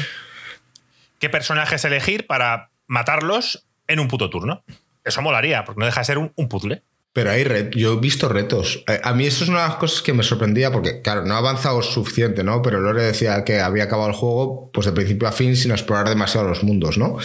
personajes 1.28 1.84
elegir 1.84 2.26
para 2.26 2.70
matarlos 2.86 3.66
en 3.86 4.00
un 4.00 4.08
puto 4.08 4.30
turno. 4.30 4.64
Eso 5.04 5.22
molaría, 5.22 5.64
porque 5.64 5.80
no 5.80 5.86
deja 5.86 6.00
de 6.00 6.04
ser 6.04 6.18
un, 6.18 6.30
puzzle. 6.48 6.82
Pero 7.14 7.30
hay 7.30 7.70
yo 7.74 7.94
he 7.94 7.96
visto 7.96 8.28
retos. 8.28 8.84
A 9.02 9.14
mí 9.14 9.26
eso 9.26 9.42
es 9.42 9.50
una 9.50 9.62
de 9.62 9.68
las 9.68 9.76
cosas 9.76 10.02
que 10.02 10.12
me 10.12 10.22
sorprendía 10.22 10.70
porque, 10.70 11.00
claro, 11.00 11.24
no 11.24 11.34
ha 11.34 11.38
avanzado 11.38 11.82
suficiente, 11.82 12.44
¿no? 12.44 12.62
Pero 12.62 12.80
Lore 12.80 13.02
decía 13.02 13.42
que 13.44 13.60
había 13.60 13.84
acabado 13.84 14.10
el 14.10 14.14
juego, 14.14 14.70
pues 14.72 14.86
de 14.86 14.92
principio 14.92 15.26
a 15.26 15.32
fin, 15.32 15.56
sin 15.56 15.72
explorar 15.72 16.08
demasiado 16.08 16.46
los 16.46 16.62
mundos, 16.62 16.98
¿no? 16.98 17.16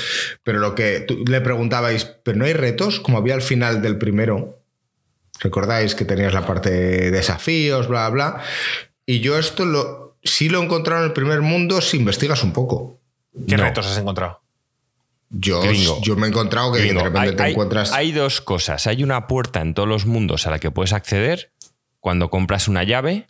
Pero 0.43 0.59
lo 0.59 0.73
que 0.73 1.05
le 1.27 1.41
preguntabais, 1.41 2.05
¿pero 2.05 2.37
no 2.37 2.45
hay 2.45 2.53
retos 2.53 3.01
como 3.01 3.17
había 3.17 3.35
al 3.35 3.41
final 3.41 3.81
del 3.81 3.97
primero? 3.97 4.62
Recordáis 5.39 5.95
que 5.95 6.05
tenías 6.05 6.33
la 6.33 6.45
parte 6.45 6.69
de 6.69 7.11
desafíos, 7.11 7.87
bla, 7.87 8.09
bla. 8.09 8.41
Y 9.05 9.19
yo 9.19 9.37
esto 9.37 9.65
lo, 9.65 10.17
sí 10.23 10.49
lo 10.49 10.61
he 10.61 10.63
encontrado 10.63 11.01
en 11.01 11.07
el 11.07 11.13
primer 11.13 11.41
mundo 11.41 11.81
si 11.81 11.97
investigas 11.97 12.43
un 12.43 12.53
poco. 12.53 12.99
¿Qué 13.47 13.57
retos 13.57 13.87
has 13.87 13.97
encontrado? 13.97 14.41
Yo, 15.35 15.63
yo 16.01 16.15
me 16.15 16.27
he 16.27 16.29
encontrado 16.29 16.71
que 16.71 16.81
de 16.81 16.93
repente 16.93 17.33
te 17.33 17.49
encuentras. 17.49 17.91
Hay 17.91 18.11
dos 18.11 18.39
cosas. 18.39 18.85
Hay 18.85 19.03
una 19.03 19.27
puerta 19.27 19.61
en 19.61 19.73
todos 19.73 19.89
los 19.89 20.05
mundos 20.05 20.45
a 20.45 20.51
la 20.51 20.59
que 20.59 20.69
puedes 20.69 20.93
acceder 20.93 21.51
cuando 21.99 22.29
compras 22.29 22.67
una 22.67 22.83
llave. 22.83 23.27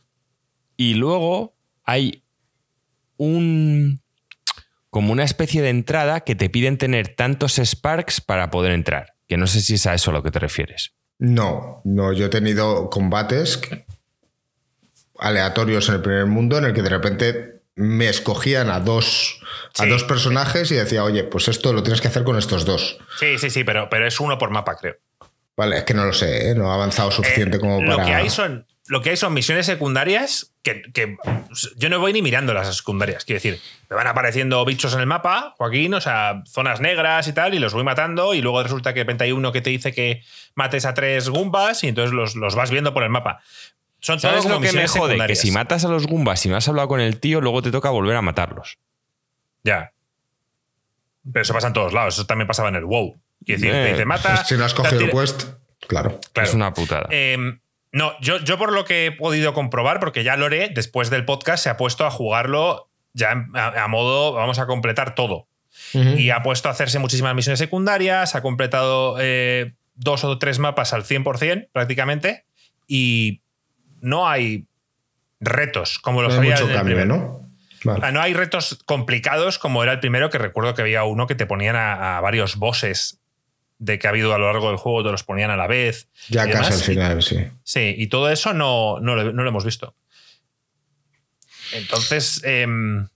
Y 0.76 0.96
luego 0.96 1.56
hay 1.86 2.24
un. 3.16 4.02
como 4.90 5.14
una 5.14 5.24
especie 5.24 5.62
de 5.62 5.70
entrada 5.70 6.22
que 6.22 6.36
te 6.36 6.50
piden 6.50 6.78
tener 6.78 7.16
tantos 7.16 7.58
Sparks 7.58 8.20
para 8.20 8.52
poder 8.52 8.74
entrar. 8.74 9.16
Que 9.28 9.38
no 9.38 9.48
sé 9.48 9.62
si 9.62 9.76
es 9.76 9.88
a 9.88 9.94
eso 9.94 10.12
a 10.12 10.14
lo 10.14 10.24
que 10.24 10.32
te 10.32 10.40
refieres. 10.40 10.94
No, 11.24 11.80
no, 11.86 12.12
yo 12.12 12.26
he 12.26 12.30
tenido 12.30 12.90
combates 12.90 13.62
aleatorios 15.18 15.88
en 15.88 15.96
el 15.96 16.02
primer 16.02 16.26
mundo 16.26 16.58
en 16.58 16.66
el 16.66 16.74
que 16.74 16.82
de 16.82 16.90
repente 16.90 17.62
me 17.76 18.10
escogían 18.10 18.70
a 18.70 18.82
dos, 18.82 19.40
a 19.80 19.86
dos 19.86 20.04
personajes 20.04 20.70
y 20.72 20.76
decía, 20.76 21.02
oye, 21.02 21.24
pues 21.24 21.48
esto 21.48 21.72
lo 21.72 21.82
tienes 21.82 22.02
que 22.02 22.10
hacer 22.10 22.26
con 22.26 22.38
estos 22.38 22.66
dos. 22.66 22.98
Sí, 23.18 23.38
sí, 23.38 23.50
sí, 23.50 23.64
pero, 23.64 23.88
pero 23.90 24.06
es 24.06 24.20
uno 24.20 24.38
por 24.38 24.50
mapa, 24.50 24.76
creo. 24.76 24.98
Vale, 25.56 25.78
es 25.78 25.84
que 25.86 25.94
no 25.94 26.04
lo 26.04 26.12
sé, 26.12 26.50
¿eh? 26.50 26.56
no 26.56 26.70
ha 26.70 26.74
avanzado 26.74 27.10
suficiente 27.10 27.56
eh, 27.56 27.60
como 27.62 27.80
para. 27.80 27.96
Lo 27.96 28.06
que 28.06 28.14
hay 28.14 28.30
son 28.30 28.68
lo 28.88 29.02
que 29.02 29.12
hay 29.12 29.18
son 29.18 29.34
misiones 29.34 29.66
secundarias 29.66 30.54
que, 30.62 31.18
yo 31.76 31.90
no 31.90 32.00
voy 32.00 32.14
ni 32.14 32.22
mirando 32.22 32.54
las 32.54 32.76
secundarias. 32.76 33.26
Quiero 33.26 33.38
decir, 33.38 33.62
me 33.90 33.96
van 33.96 34.08
apareciendo 34.08 34.64
bichos 34.66 34.94
en 34.94 35.00
el 35.00 35.06
mapa, 35.06 35.56
Joaquín, 35.58 35.94
o 35.94 36.02
sea, 36.02 36.44
zonas 36.48 36.82
negras 36.82 37.28
y 37.28 37.34
tal, 37.34 37.54
y 37.54 37.60
los 37.60 37.74
voy 37.74 37.84
matando, 37.84 38.34
y 38.34 38.42
luego 38.42 38.64
resulta 38.64 38.94
que 38.94 39.00
de 39.00 39.04
repente 39.04 39.26
hay 39.26 39.32
uno 39.32 39.52
que 39.52 39.62
te 39.62 39.70
dice 39.70 39.94
que 39.94 40.24
mates 40.56 40.86
a 40.86 40.94
tres 40.94 41.30
Gumbas 41.30 41.84
y 41.84 41.90
entonces 41.90 42.14
los, 42.14 42.56
vas 42.56 42.72
viendo 42.72 42.94
por 42.94 43.04
el 43.04 43.10
mapa. 43.10 43.42
Son 44.00 44.20
¿Sabes 44.20 44.46
lo 44.46 44.60
que 44.60 44.74
me 44.74 44.88
jode? 44.88 45.18
Que 45.28 45.36
si 45.36 45.52
matas 45.52 45.86
a 45.86 45.88
los 45.88 46.08
Gumbas 46.08 46.46
y 46.46 46.50
no 46.50 46.58
has 46.58 46.68
hablado 46.68 46.90
con 46.90 47.00
el 47.00 47.20
tío, 47.20 47.40
luego 47.40 47.62
te 47.62 47.72
toca 47.72 47.90
volver 47.90 48.18
a 48.18 48.22
matarlos. 48.22 48.78
Ya. 49.64 49.94
Pero 51.32 51.42
eso 51.42 51.54
pasa 51.54 51.68
en 51.68 51.74
todos 51.74 51.94
lados. 51.94 52.16
Eso 52.16 52.26
también 52.26 52.48
pasaba 52.48 52.68
en 52.68 52.76
el 52.76 52.84
WoW. 52.84 53.18
Quiero 53.46 53.62
decir, 53.62 53.74
te 53.74 53.92
dice, 53.92 54.06
mata. 54.06 54.44
Si 54.46 54.56
no 54.58 54.66
has 54.66 54.74
cogido 54.74 55.06
el 55.06 55.12
quest, 55.12 55.44
claro. 55.88 56.20
Es 56.36 56.54
una 56.54 56.74
putada. 56.74 57.08
Eh, 57.12 57.60
no, 57.94 58.20
yo, 58.20 58.40
yo 58.40 58.58
por 58.58 58.74
lo 58.74 58.86
que 58.86 59.06
he 59.06 59.12
podido 59.12 59.54
comprobar, 59.54 60.00
porque 60.00 60.24
ya 60.24 60.36
Lore, 60.36 60.70
después 60.74 61.12
del 61.12 61.26
podcast, 61.26 61.64
se 61.64 61.70
ha 61.70 61.78
puesto 61.78 62.06
a 62.06 62.12
jugarlo 62.12 62.90
ya 63.14 63.32
a, 63.54 63.88
modo, 63.88 64.34
vamos 64.34 64.58
a 64.58 64.66
completar 64.66 65.14
todo. 65.14 65.48
Y 65.94 66.32
ha 66.32 66.42
puesto 66.42 66.70
a 66.70 66.72
hacerse 66.72 66.98
muchísimas 66.98 67.36
misiones 67.36 67.60
secundarias, 67.60 68.34
ha 68.34 68.42
completado 68.42 69.18
eh, 69.20 69.74
dos 69.94 70.24
o 70.24 70.40
tres 70.40 70.58
mapas 70.58 70.94
al 70.94 71.04
100% 71.04 71.70
prácticamente, 71.72 72.46
y 72.88 73.42
no 74.02 74.28
hay 74.28 74.66
retos 75.40 76.00
como 76.00 76.24
los 76.24 76.34
no 76.34 76.40
había 76.40 76.56
mucho 76.60 76.74
cambio, 76.74 77.06
¿no? 77.06 77.42
no 77.84 78.22
hay 78.22 78.34
retos 78.34 78.80
complicados 78.86 79.60
como 79.60 79.84
era 79.84 79.92
el 79.92 80.00
primero, 80.00 80.32
que 80.32 80.40
recuerdo 80.40 80.74
que 80.74 80.82
había 80.82 81.04
uno 81.04 81.28
que 81.28 81.36
te 81.36 81.46
ponían 81.46 81.76
a, 81.76 82.18
a 82.18 82.22
varios 82.22 82.56
bosses 82.56 83.20
de 83.80 84.00
que 84.00 84.08
ha 84.08 84.12
habido 84.12 84.34
a 84.34 84.38
lo 84.38 84.46
largo 84.46 84.70
del 84.70 84.78
juego, 84.78 85.04
te 85.04 85.12
los 85.12 85.24
ponían 85.24 85.52
a 85.52 85.58
la 85.58 85.68
vez. 85.68 86.08
Ya 86.30 86.50
casi 86.50 86.74
al 86.74 86.80
final, 86.80 87.24
sí. 87.24 87.38
Sí, 87.64 87.96
y 87.98 88.08
todo 88.08 88.30
eso 88.30 88.54
no, 88.54 89.00
no, 89.00 89.16
lo, 89.16 89.48
hemos 89.48 89.66
visto. 89.66 89.96
Entonces. 91.74 92.42
Em, 92.44 93.08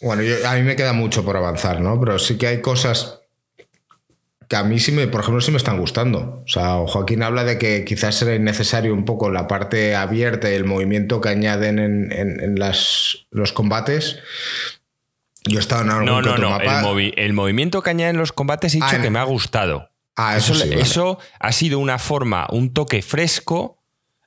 bueno, 0.00 0.22
a 0.46 0.54
mí 0.54 0.62
me 0.62 0.76
queda 0.76 0.92
mucho 0.92 1.24
por 1.24 1.36
avanzar, 1.36 1.80
¿no? 1.80 1.98
Pero 1.98 2.18
sí 2.18 2.36
que 2.36 2.46
hay 2.46 2.60
cosas 2.60 3.20
que 4.48 4.56
a 4.56 4.62
mí 4.62 4.78
sí 4.78 4.92
me, 4.92 5.06
por 5.06 5.22
ejemplo, 5.22 5.40
sí 5.40 5.50
me 5.50 5.56
están 5.56 5.78
gustando. 5.78 6.42
O 6.44 6.48
sea, 6.48 6.76
Joaquín 6.86 7.22
habla 7.22 7.44
de 7.44 7.58
que 7.58 7.84
quizás 7.84 8.16
será 8.16 8.34
innecesario 8.34 8.92
un 8.92 9.06
poco 9.06 9.30
la 9.30 9.48
parte 9.48 9.94
abierta 9.94 10.50
y 10.50 10.54
el 10.54 10.66
movimiento 10.66 11.22
que 11.22 11.30
añaden 11.30 11.78
en, 11.78 12.12
en 12.12 12.58
las, 12.58 13.26
los 13.30 13.52
combates. 13.52 14.18
Yo 15.44 15.58
he 15.58 15.60
estado 15.60 15.82
en 15.82 15.90
algún 15.90 16.06
no, 16.06 16.22
no, 16.22 16.38
no. 16.38 16.58
El, 16.60 17.32
movimiento 17.34 17.82
que 17.82 17.90
añaden 17.90 18.16
los 18.16 18.32
combates 18.32 18.74
he 18.74 18.78
dicho 18.78 18.88
ah, 18.90 19.00
que 19.00 19.10
me 19.10 19.18
ha 19.18 19.24
gustado. 19.24 19.90
Ah, 20.16 20.36
eso, 20.36 20.54
eso, 20.64 21.18
ha 21.38 21.52
sido 21.52 21.78
una 21.78 21.98
forma, 21.98 22.46
un 22.50 22.72
toque 22.72 23.02
fresco 23.02 23.82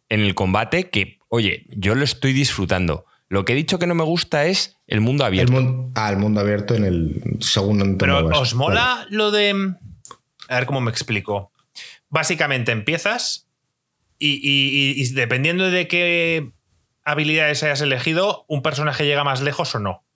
en 0.10 0.20
el 0.20 0.36
combate 0.36 0.90
que, 0.90 1.20
oye, 1.30 1.66
yo 1.70 1.96
lo 1.96 2.04
estoy 2.04 2.34
disfrutando. 2.34 3.06
Lo 3.30 3.46
que 3.46 3.54
he 3.54 3.56
dicho 3.56 3.80
que 3.80 3.88
no 3.88 3.96
me 3.96 4.04
gusta 4.04 4.46
es 4.46 4.78
el 4.86 5.02
mundo 5.02 5.26
abierto. 5.26 5.58
El 5.58 5.92
ah, 5.96 6.10
el 6.12 6.18
mundo 6.18 6.40
abierto 6.40 6.76
en 6.76 6.86
el 6.86 7.22
segundo. 7.40 7.86
Pero 7.98 8.28
¿os 8.28 8.54
mola 8.54 9.06
lo 9.10 9.32
de... 9.32 9.74
A 10.50 10.56
ver 10.56 10.66
cómo 10.66 10.82
me 10.82 10.92
explico. 10.92 11.52
Básicamente 12.10 12.72
empiezas 12.72 13.48
y 14.20 15.14
dependiendo 15.14 15.70
de 15.70 15.88
qué 15.88 16.52
habilidades 17.04 17.64
hayas 17.64 17.82
elegido, 17.82 18.46
un 18.48 18.62
personaje 18.62 19.06
llega 19.06 19.24
más 19.24 19.42
lejos 19.42 19.74
o 19.76 19.80
no. 19.80 20.07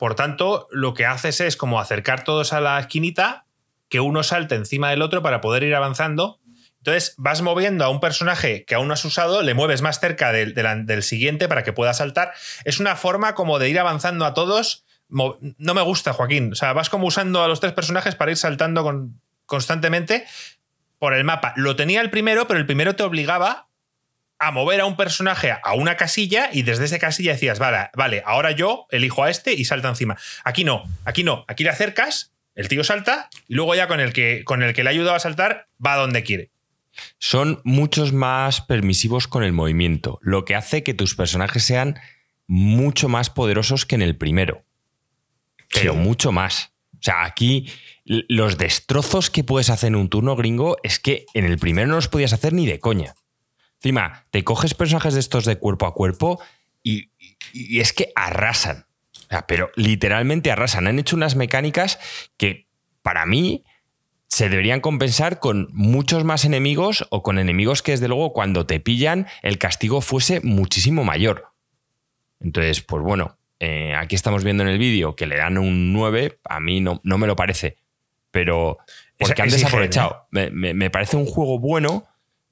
Por 0.00 0.14
tanto, 0.14 0.66
lo 0.70 0.94
que 0.94 1.04
haces 1.04 1.42
es 1.42 1.58
como 1.58 1.78
acercar 1.78 2.24
todos 2.24 2.54
a 2.54 2.62
la 2.62 2.80
esquinita, 2.80 3.44
que 3.90 4.00
uno 4.00 4.22
salte 4.22 4.54
encima 4.54 4.88
del 4.88 5.02
otro 5.02 5.20
para 5.20 5.42
poder 5.42 5.62
ir 5.62 5.74
avanzando. 5.74 6.40
Entonces 6.78 7.12
vas 7.18 7.42
moviendo 7.42 7.84
a 7.84 7.90
un 7.90 8.00
personaje 8.00 8.64
que 8.64 8.74
aún 8.74 8.88
no 8.88 8.94
has 8.94 9.04
usado, 9.04 9.42
le 9.42 9.52
mueves 9.52 9.82
más 9.82 10.00
cerca 10.00 10.32
del, 10.32 11.02
siguiente 11.02 11.48
para 11.48 11.64
que 11.64 11.74
pueda 11.74 11.92
saltar. 11.92 12.32
Es 12.64 12.80
una 12.80 12.96
forma 12.96 13.34
como 13.34 13.58
de 13.58 13.68
ir 13.68 13.78
avanzando 13.78 14.24
a 14.24 14.32
todos. 14.32 14.86
No 15.10 15.74
me 15.74 15.82
gusta, 15.82 16.14
Joaquín. 16.14 16.52
O 16.52 16.54
sea, 16.54 16.72
vas 16.72 16.88
como 16.88 17.06
usando 17.06 17.44
a 17.44 17.48
los 17.48 17.60
tres 17.60 17.74
personajes 17.74 18.14
para 18.14 18.30
ir 18.30 18.38
saltando 18.38 19.10
constantemente 19.44 20.24
por 20.98 21.12
el 21.12 21.24
mapa. 21.24 21.52
Lo 21.56 21.76
tenía 21.76 22.00
el 22.00 22.08
primero, 22.08 22.48
pero 22.48 22.58
el 22.58 22.64
primero 22.64 22.96
te 22.96 23.02
obligaba 23.02 23.68
a 24.40 24.50
mover 24.50 24.80
a 24.80 24.86
un 24.86 24.96
personaje 24.96 25.52
a 25.52 25.74
una 25.74 25.96
casilla 25.96 26.48
y 26.50 26.62
desde 26.62 26.86
esa 26.86 26.98
casilla 26.98 27.32
decías, 27.32 27.58
vale, 27.58 27.90
vale, 27.94 28.22
ahora 28.24 28.50
yo 28.50 28.86
elijo 28.90 29.22
a 29.22 29.30
este 29.30 29.52
y 29.52 29.66
salta 29.66 29.88
encima. 29.88 30.16
Aquí 30.44 30.64
no, 30.64 30.82
aquí 31.04 31.22
no, 31.22 31.44
aquí 31.46 31.62
le 31.62 31.70
acercas, 31.70 32.32
el 32.54 32.66
tío 32.66 32.82
salta 32.82 33.28
y 33.46 33.54
luego 33.54 33.74
ya 33.74 33.86
con 33.86 34.00
el 34.00 34.14
que, 34.14 34.42
con 34.44 34.62
el 34.62 34.72
que 34.72 34.82
le 34.82 34.88
ha 34.88 34.92
ayudado 34.92 35.14
a 35.14 35.20
saltar 35.20 35.68
va 35.84 35.96
donde 35.96 36.24
quiere. 36.24 36.50
Son 37.18 37.60
muchos 37.64 38.12
más 38.12 38.62
permisivos 38.62 39.28
con 39.28 39.44
el 39.44 39.52
movimiento, 39.52 40.18
lo 40.22 40.46
que 40.46 40.56
hace 40.56 40.82
que 40.82 40.94
tus 40.94 41.14
personajes 41.14 41.62
sean 41.62 42.00
mucho 42.46 43.08
más 43.08 43.28
poderosos 43.28 43.84
que 43.84 43.94
en 43.94 44.02
el 44.02 44.16
primero. 44.16 44.64
Pero 45.72 45.94
mucho 45.94 46.32
más. 46.32 46.72
O 46.94 47.02
sea, 47.02 47.24
aquí 47.24 47.70
los 48.04 48.58
destrozos 48.58 49.30
que 49.30 49.44
puedes 49.44 49.70
hacer 49.70 49.88
en 49.88 49.96
un 49.96 50.08
turno 50.08 50.34
gringo 50.34 50.78
es 50.82 50.98
que 50.98 51.26
en 51.34 51.44
el 51.44 51.58
primero 51.58 51.88
no 51.88 51.94
los 51.94 52.08
podías 52.08 52.32
hacer 52.32 52.52
ni 52.52 52.66
de 52.66 52.80
coña. 52.80 53.14
Encima, 53.80 54.26
te 54.30 54.44
coges 54.44 54.74
personajes 54.74 55.14
de 55.14 55.20
estos 55.20 55.46
de 55.46 55.56
cuerpo 55.56 55.86
a 55.86 55.94
cuerpo 55.94 56.38
y, 56.82 57.10
es 57.54 57.94
que 57.94 58.12
arrasan. 58.14 58.86
pero 59.48 59.70
literalmente 59.74 60.50
arrasan. 60.50 60.86
Han 60.86 60.98
hecho 60.98 61.16
unas 61.16 61.34
mecánicas 61.34 61.98
que 62.36 62.68
para 63.02 63.24
mí 63.24 63.64
se 64.26 64.50
deberían 64.50 64.80
compensar 64.80 65.38
con 65.38 65.70
muchos 65.72 66.24
más 66.24 66.44
enemigos 66.44 67.06
o 67.10 67.22
con 67.22 67.38
enemigos 67.38 67.82
que 67.82 67.92
desde 67.92 68.06
luego 68.06 68.34
cuando 68.34 68.66
te 68.66 68.80
pillan 68.80 69.26
el 69.42 69.56
castigo 69.56 70.02
fuese 70.02 70.40
muchísimo 70.42 71.02
mayor. 71.02 71.46
Entonces, 72.38 72.82
pues 72.82 73.02
bueno, 73.02 73.38
eh, 73.60 73.94
aquí 73.96 74.14
estamos 74.14 74.44
viendo 74.44 74.62
en 74.62 74.68
el 74.68 74.78
vídeo 74.78 75.16
que 75.16 75.26
le 75.26 75.36
dan 75.36 75.56
un 75.56 75.94
9, 75.94 76.38
a 76.44 76.60
mí 76.60 76.80
no, 76.80 77.00
no 77.02 77.16
me 77.16 77.26
lo 77.26 77.34
parece, 77.34 77.76
pero 78.30 78.78
porque 79.18 79.42
han 79.42 79.48
desaprovechado. 79.48 80.26
Me, 80.30 80.50
me, 80.50 80.90
parece 80.90 81.16
un 81.16 81.26
juego 81.26 81.58
bueno, 81.58 82.06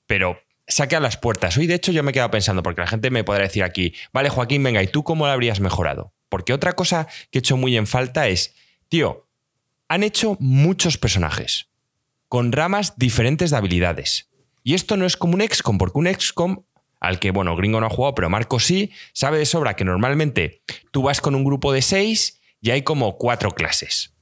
pero 0.06 0.40
saque 0.68 0.96
a 0.96 1.00
las 1.00 1.16
puertas. 1.16 1.56
Hoy, 1.56 1.66
de 1.66 1.74
hecho, 1.74 1.92
yo 1.92 2.02
me 2.02 2.10
he 2.10 2.14
quedado 2.14 2.30
pensando, 2.30 2.62
porque 2.62 2.82
la 2.82 2.86
gente 2.86 3.10
me 3.10 3.24
podrá 3.24 3.44
decir 3.44 3.64
aquí, 3.64 3.94
vale, 4.12 4.28
Joaquín, 4.28 4.62
venga, 4.62 4.82
¿y 4.82 4.86
tú 4.88 5.02
cómo 5.02 5.26
lo 5.26 5.32
habrías 5.32 5.60
mejorado? 5.60 6.12
Porque 6.28 6.52
otra 6.52 6.74
cosa 6.74 7.08
que 7.30 7.38
he 7.38 7.40
hecho 7.40 7.56
muy 7.56 7.76
en 7.76 7.86
falta 7.86 8.28
es, 8.28 8.54
tío, 8.88 9.28
han 9.88 10.02
hecho 10.02 10.36
muchos 10.38 10.98
personajes 10.98 11.68
con 12.28 12.52
ramas 12.52 12.94
diferentes 12.98 13.50
de 13.50 13.56
habilidades. 13.56 14.28
Y 14.62 14.74
esto 14.74 14.96
no 14.96 15.06
es 15.06 15.16
como 15.16 15.34
un 15.34 15.40
XCOM, 15.40 15.78
porque 15.78 15.98
un 15.98 16.06
XCOM 16.06 16.64
al 17.00 17.18
que, 17.20 17.30
bueno, 17.30 17.56
Gringo 17.56 17.80
no 17.80 17.86
ha 17.86 17.90
jugado, 17.90 18.14
pero 18.14 18.28
Marco 18.28 18.58
sí, 18.60 18.92
sabe 19.12 19.38
de 19.38 19.46
sobra 19.46 19.76
que 19.76 19.84
normalmente 19.84 20.62
tú 20.90 21.02
vas 21.02 21.20
con 21.20 21.34
un 21.34 21.44
grupo 21.44 21.72
de 21.72 21.82
seis 21.82 22.40
y 22.60 22.70
hay 22.70 22.82
como 22.82 23.16
cuatro 23.16 23.52
clases. 23.52 24.14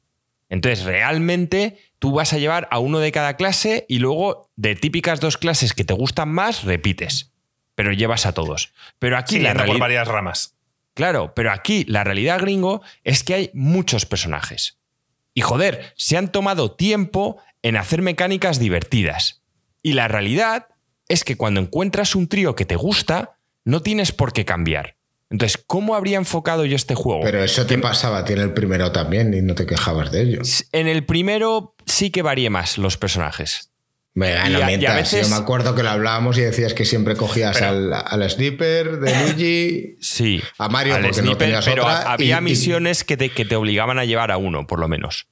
Entonces, 0.49 0.85
realmente 0.85 1.79
tú 1.99 2.13
vas 2.13 2.33
a 2.33 2.39
llevar 2.39 2.69
a 2.71 2.79
uno 2.79 2.99
de 2.99 3.13
cada 3.13 3.37
clase 3.37 3.87
y 3.89 3.99
luego 3.99 4.51
de 4.57 4.75
típicas 4.75 5.21
dos 5.21 5.37
clases 5.37 5.73
que 5.73 5.85
te 5.85 5.95
gustan 5.95 6.29
más, 6.29 6.65
repites. 6.65 7.33
Pero 7.75 7.93
llevas 7.93 8.27
a 8.27 8.33
todos. 8.33 8.73
Pero 8.99 9.19
aquí 9.19 9.39
la 9.39 9.55
por 9.55 9.79
varias 9.79 10.09
ramas. 10.09 10.55
Claro, 10.95 11.35
pero 11.35 11.53
aquí 11.53 11.85
la 11.85 12.05
realidad 12.05 12.41
gringo 12.41 12.83
es 13.05 13.23
que 13.23 13.35
hay 13.35 13.51
muchos 13.53 14.07
personajes. 14.07 14.79
Y 15.35 15.43
joder, 15.43 15.93
se 15.97 16.17
han 16.17 16.33
tomado 16.33 16.73
tiempo 16.73 17.37
en 17.63 17.77
hacer 17.77 18.01
mecánicas 18.01 18.59
divertidas. 18.59 19.43
Y 19.83 19.93
la 19.93 20.09
realidad 20.09 20.69
es 21.09 21.23
que 21.23 21.37
cuando 21.37 21.61
encuentras 21.61 22.15
un 22.15 22.29
trío 22.29 22.55
que 22.55 22.65
te 22.65 22.77
gusta, 22.77 23.37
no 23.65 23.83
tienes 23.83 24.13
por 24.13 24.33
qué 24.33 24.47
cambiar. 24.47 24.96
Entonces, 25.31 25.63
¿cómo 25.67 25.95
habría 25.95 26.19
enfocado 26.19 26.65
yo 26.65 26.77
este 26.77 26.95
juego? 26.95 27.23
Pero 27.23 27.43
eso 27.43 27.67
te 27.67 27.79
pasaba 27.79 28.25
tiene 28.25 28.43
el 28.43 28.53
primero 28.53 28.93
también 28.93 29.35
y 29.35 29.43
no 29.43 29.55
te 29.55 29.67
quejabas 29.67 30.13
de 30.13 30.23
ello. 30.23 30.43
En 30.73 30.87
el 30.87 31.05
primero 31.05 31.75
sí 31.85 32.11
que 32.11 32.23
varíe 32.23 32.49
más 32.49 32.79
los 32.79 32.97
personajes. 32.97 33.71
Me 34.15 34.33
gana 34.33 34.71
Yo 35.05 35.29
me 35.29 35.35
acuerdo 35.35 35.75
que 35.75 35.83
lo 35.83 35.91
hablábamos 35.91 36.39
y 36.39 36.41
decías 36.41 36.73
que 36.73 36.87
siempre 36.87 37.17
cogías 37.17 37.61
al, 37.61 37.93
al, 37.93 38.31
sniper 38.31 38.99
de 38.99 39.25
Luigi. 39.25 39.97
Sí. 40.01 40.43
A 40.57 40.71
Mario 40.71 40.97
porque 41.03 41.21
no 41.21 41.37
tenías 41.37 41.67
pero 41.67 41.87
había 41.87 42.41
misiones 42.41 43.05
que, 43.05 43.19
te, 43.19 43.29
que 43.29 43.45
te 43.45 43.57
obligaban 43.57 43.99
a 43.99 44.07
llevar 44.07 44.31
a 44.31 44.39
uno, 44.39 44.67
por 44.67 44.79
lo 44.79 44.89
menos. 44.89 45.27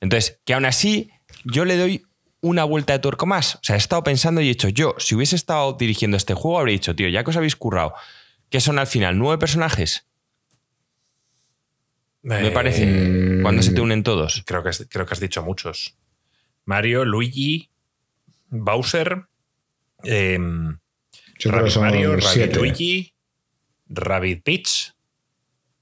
Entonces, 0.00 0.38
que 0.44 0.54
aún 0.54 0.66
así 0.66 1.10
yo 1.44 1.64
le 1.64 1.76
doy 1.76 2.04
una 2.42 2.62
vuelta 2.62 2.92
de 2.92 3.00
tuerco 3.00 3.26
más. 3.26 3.56
O 3.56 3.60
sea, 3.62 3.74
he 3.74 3.78
estado 3.78 4.04
pensando 4.04 4.40
y 4.40 4.44
he 4.44 4.48
dicho, 4.50 4.68
yo, 4.68 4.94
si 4.98 5.16
hubiese 5.16 5.34
estado 5.34 5.72
dirigiendo 5.72 6.16
este 6.16 6.34
juego, 6.34 6.60
habría 6.60 6.74
dicho, 6.74 6.94
tío, 6.94 7.08
ya 7.08 7.24
que 7.24 7.30
os 7.30 7.36
habéis 7.36 7.56
currado, 7.56 7.94
que 8.56 8.60
son 8.62 8.78
al 8.78 8.86
final 8.86 9.18
nueve 9.18 9.36
personajes. 9.36 10.06
Me 12.22 12.50
parece. 12.52 12.86
Mm. 12.86 13.42
Cuando 13.42 13.62
se 13.62 13.74
te 13.74 13.82
unen 13.82 14.02
todos. 14.02 14.44
Creo 14.46 14.62
que, 14.62 14.70
creo 14.88 15.04
que 15.04 15.12
has 15.12 15.20
dicho 15.20 15.42
muchos. 15.42 15.98
Mario, 16.64 17.04
Luigi, 17.04 17.68
Bowser, 18.48 19.26
eh, 20.04 20.38
Mario, 20.38 22.16
Rabbit 22.16 22.56
Luigi, 22.56 23.14
Rabbit 23.90 24.42
Peach, 24.42 24.94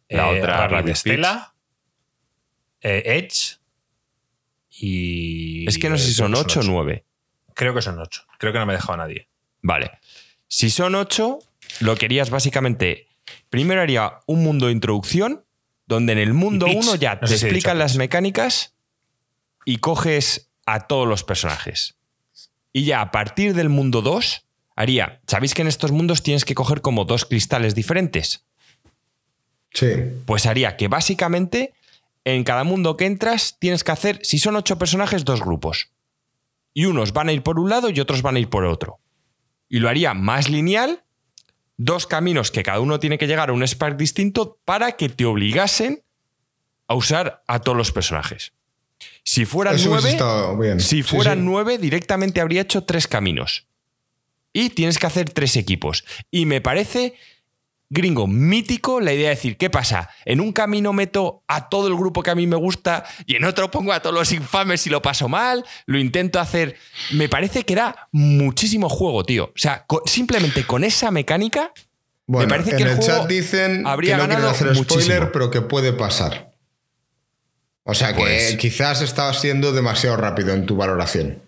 la 0.09 0.33
eh, 0.33 0.40
otra 0.40 0.66
Rabbit, 0.66 0.97
Stella, 0.97 1.54
eh, 2.81 3.02
Edge 3.07 3.61
y. 4.71 5.64
Es 5.69 5.78
que 5.78 5.88
no 5.88 5.97
sé 5.97 6.07
si 6.07 6.14
son 6.14 6.35
8 6.35 6.59
o 6.59 6.62
9. 6.64 7.04
Creo 7.54 7.73
que 7.73 7.83
son 7.83 8.00
8. 8.00 8.26
Creo 8.37 8.52
que 8.52 8.59
no 8.59 8.66
me 8.66 8.73
ha 8.73 8.76
dejado 8.76 8.97
nadie. 8.97 9.28
Vale. 9.62 9.93
Si 10.49 10.71
son 10.71 10.97
8, 10.97 11.38
lo 11.81 11.97
querías 11.97 12.31
básicamente. 12.31 13.09
Primero 13.50 13.81
haría 13.81 14.21
un 14.26 14.43
mundo 14.43 14.66
de 14.66 14.73
introducción, 14.73 15.45
donde 15.87 16.12
en 16.12 16.19
el 16.19 16.35
mundo 16.35 16.66
1 16.66 16.95
ya 16.97 17.21
te 17.21 17.33
explican 17.33 17.78
las 17.78 17.97
mecánicas 17.97 18.75
y 19.64 19.78
coges 19.78 20.50
a 20.66 20.87
todos 20.87 21.07
los 21.07 21.25
personajes. 21.25 21.97
Y 22.73 22.85
ya 22.85 23.00
a 23.00 23.11
partir 23.11 23.54
del 23.54 23.69
mundo 23.69 24.02
2, 24.02 24.45
haría. 24.76 25.21
¿Sabéis 25.26 25.54
que 25.54 25.62
en 25.62 25.69
estos 25.69 25.93
mundos 25.93 26.23
tienes 26.23 26.45
que 26.45 26.54
coger 26.54 26.80
como 26.80 27.04
dos 27.04 27.25
cristales 27.25 27.75
diferentes? 27.75 28.45
Sí. 29.73 29.93
Pues 30.26 30.47
haría 30.47 30.76
que 30.76 30.89
básicamente 30.89 31.75
en 32.25 32.45
cada 32.45 32.65
mundo 32.65 32.97
que 32.97 33.06
entras 33.06 33.56
tienes 33.58 33.84
que 33.84 33.93
hacer, 33.93 34.21
si 34.23 34.39
son 34.39 34.56
ocho 34.56 34.78
personajes, 34.78 35.25
dos 35.25 35.41
grupos. 35.41 35.91
Y 36.73 36.87
unos 36.87 37.13
van 37.13 37.28
a 37.28 37.32
ir 37.32 37.43
por 37.43 37.60
un 37.60 37.71
lado 37.71 37.91
y 37.91 38.00
otros 38.00 38.23
van 38.23 38.37
a 38.37 38.39
ir 38.41 38.49
por 38.49 38.65
otro. 38.65 38.99
Y 39.69 39.78
lo 39.78 39.89
haría 39.89 40.15
más 40.15 40.49
lineal, 40.49 41.03
dos 41.76 42.06
caminos 42.06 42.50
que 42.50 42.63
cada 42.63 42.80
uno 42.80 43.00
tiene 43.00 43.19
que 43.19 43.26
llegar 43.26 43.50
a 43.50 43.52
un 43.52 43.63
spark 43.63 43.97
distinto 43.97 44.58
para 44.65 44.93
que 44.93 45.08
te 45.08 45.25
obligasen 45.25 46.02
a 46.87 46.95
usar 46.95 47.43
a 47.47 47.60
todos 47.60 47.76
los 47.76 47.93
personajes. 47.93 48.52
Si 49.23 49.45
fueran 49.45 49.76
nueve, 49.84 50.80
si 50.80 51.02
fueran 51.02 51.45
nueve, 51.45 51.78
directamente 51.78 52.41
habría 52.41 52.63
hecho 52.63 52.84
tres 52.84 53.06
caminos. 53.06 53.67
Y 54.52 54.71
tienes 54.71 54.99
que 54.99 55.06
hacer 55.06 55.30
tres 55.30 55.56
equipos. 55.56 56.04
Y 56.30 56.47
me 56.47 56.60
parece 56.60 57.15
gringo 57.95 58.26
mítico 58.26 59.00
la 59.00 59.15
idea 59.15 59.30
de 59.30 59.37
decir, 59.37 59.57
¿qué 59.57 59.71
pasa? 59.71 60.11
En 60.26 60.41
un 60.41 60.52
camino 60.52 60.93
meto 60.93 61.43
a 61.47 61.69
todo 61.69 61.89
el 61.89 61.95
grupo 61.95 62.23
que 62.23 62.30
a 62.30 62.35
mí 62.35 62.47
me 62.47 62.57
gusta 62.57 63.04
y 63.25 63.37
en 63.37 63.45
otro 63.45 63.71
pongo 63.71 63.93
a 63.93 64.00
todos 64.00 64.15
los 64.15 64.33
infames 64.33 64.87
y 64.87 64.91
lo 64.91 65.00
paso 65.00 65.28
mal, 65.28 65.65
lo 65.87 65.99
intento 65.99 66.41
hacer. 66.41 66.76
Me 67.13 67.28
parece 67.28 67.63
que 67.63 67.75
da 67.75 68.09
muchísimo 68.13 68.91
juego, 68.91 69.25
tío. 69.25 69.45
O 69.45 69.59
sea, 69.59 69.87
simplemente 70.04 70.67
con 70.67 70.85
esa 70.85 71.11
mecánica, 71.11 71.73
me 72.26 72.49
parece 72.49 72.76
que 72.76 72.83
en 72.83 72.89
el, 72.89 72.99
chat 72.99 73.26
dicen 73.28 73.85
que 73.85 74.17
no 74.17 74.26
quieren 74.26 74.45
hacer 74.45 74.75
spoiler, 74.76 75.30
pero 75.30 75.50
que 75.50 75.61
puede 75.61 75.93
pasar. 75.93 76.52
O 77.85 77.95
sea 77.95 78.15
que 78.15 78.21
pues 78.21 78.57
quizás 78.57 79.02
estabas 79.02 79.41
siendo 79.41 79.73
demasiado 79.73 80.17
rápido 80.17 80.54
en 80.54 80.67
tu 80.67 80.75
valoración. 80.75 81.43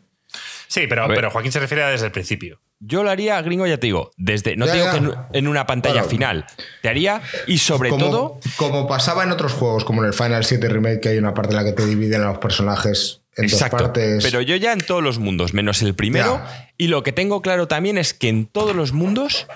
Sí, 0.69 0.87
pero, 0.87 1.09
pero 1.09 1.31
Joaquín 1.31 1.51
se 1.51 1.61
refiere 1.61 1.83
a 1.83 1.89
desde 1.89 2.07
el 2.07 2.13
principio. 2.13 2.61
Yo 2.79 3.03
lo 3.03 3.11
haría, 3.11 3.41
gringo, 3.41 3.67
ya 3.67 3.79
te 3.79 3.87
digo, 3.87 4.13
desde. 4.17 4.55
No 4.57 4.67
te 4.67 4.75
digo 4.75 4.91
que 4.91 5.39
en, 5.39 5.49
una 5.49 5.67
pantalla 5.67 6.05
final. 6.05 6.45
Te 6.83 6.89
haría, 6.89 7.23
y 7.47 7.59
sobre 7.59 7.91
todo. 7.91 8.39
Como 8.57 8.87
pasaba 8.87 9.25
en 9.25 9.33
otros 9.33 9.53
juegos, 9.55 9.85
como 9.85 10.03
en 10.03 10.09
el 10.09 10.15
Final 10.15 10.45
7 10.45 10.69
Remake, 10.69 11.01
que 11.01 11.09
hay 11.11 11.19
una 11.19 11.33
parte 11.33 11.53
en 11.53 11.57
la 11.57 11.65
que 11.65 11.73
te 11.73 11.87
dividen 11.87 12.23
a 12.23 12.27
los 12.27 12.39
personajes 12.39 13.23
en 13.37 13.49
dos 13.49 13.63
partes. 13.65 14.23
Pero 14.23 14.41
yo 14.41 14.57
ya 14.57 14.73
en 14.73 14.81
todos 14.81 15.03
los 15.03 15.19
mundos, 15.19 15.55
menos 15.55 15.83
el 15.83 15.95
primero. 15.95 16.43
Y 16.77 16.89
lo 16.89 17.03
que 17.03 17.13
tengo 17.13 17.43
claro 17.43 17.69
también 17.69 17.99
es 17.99 18.15
que 18.15 18.29
en 18.29 18.47
todos 18.47 18.75
los 18.77 18.93
mundos 18.93 19.47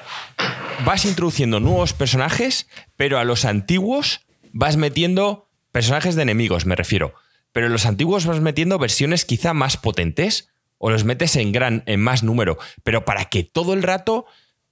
vas 0.85 1.05
introduciendo 1.05 1.61
nuevos 1.61 1.93
personajes, 1.93 2.69
pero 2.97 3.19
a 3.19 3.25
los 3.25 3.45
antiguos 3.45 4.21
vas 4.53 4.77
metiendo 4.77 5.49
personajes 5.73 6.15
de 6.15 6.23
enemigos, 6.23 6.67
me 6.67 6.77
refiero. 6.77 7.15
Pero 7.53 7.67
en 7.67 7.73
los 7.73 7.87
antiguos 7.87 8.27
vas 8.27 8.41
metiendo 8.41 8.79
versiones 8.79 9.25
quizá 9.25 9.55
más 9.55 9.77
potentes 9.77 10.50
o 10.83 10.91
los 10.91 11.05
metes 11.05 11.37
en 11.37 11.53
gran, 11.53 11.85
en 11.87 12.01
más 12.01 12.23
número, 12.23 12.59
pero 12.83 13.05
para 13.05 13.27
que 13.27 13.45
todo 13.45 13.75
el 13.75 13.83
rato 13.83 14.25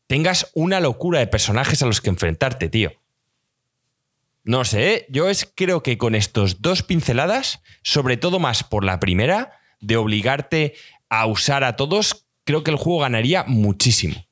tengas 0.06 0.50
una 0.54 0.80
locura 0.80 1.20
de 1.20 1.26
personajes 1.26 1.82
a 1.82 1.86
los 1.86 2.00
que 2.00 2.08
enfrentarte, 2.08 2.70
tío. 2.70 2.92
No 4.42 4.64
sé, 4.64 4.94
¿eh? 4.94 5.06
yo 5.10 5.28
es, 5.28 5.52
creo 5.54 5.82
que 5.82 5.98
con 5.98 6.14
estos 6.14 6.62
dos 6.62 6.82
pinceladas, 6.82 7.60
sobre 7.82 8.16
todo 8.16 8.38
más 8.38 8.64
por 8.64 8.84
la 8.84 8.98
primera, 8.98 9.60
de 9.80 9.98
obligarte 9.98 10.74
a 11.10 11.26
usar 11.26 11.62
a 11.62 11.76
todos, 11.76 12.26
creo 12.44 12.64
que 12.64 12.70
el 12.70 12.78
juego 12.78 13.00
ganaría 13.00 13.44
muchísimo. 13.46 14.26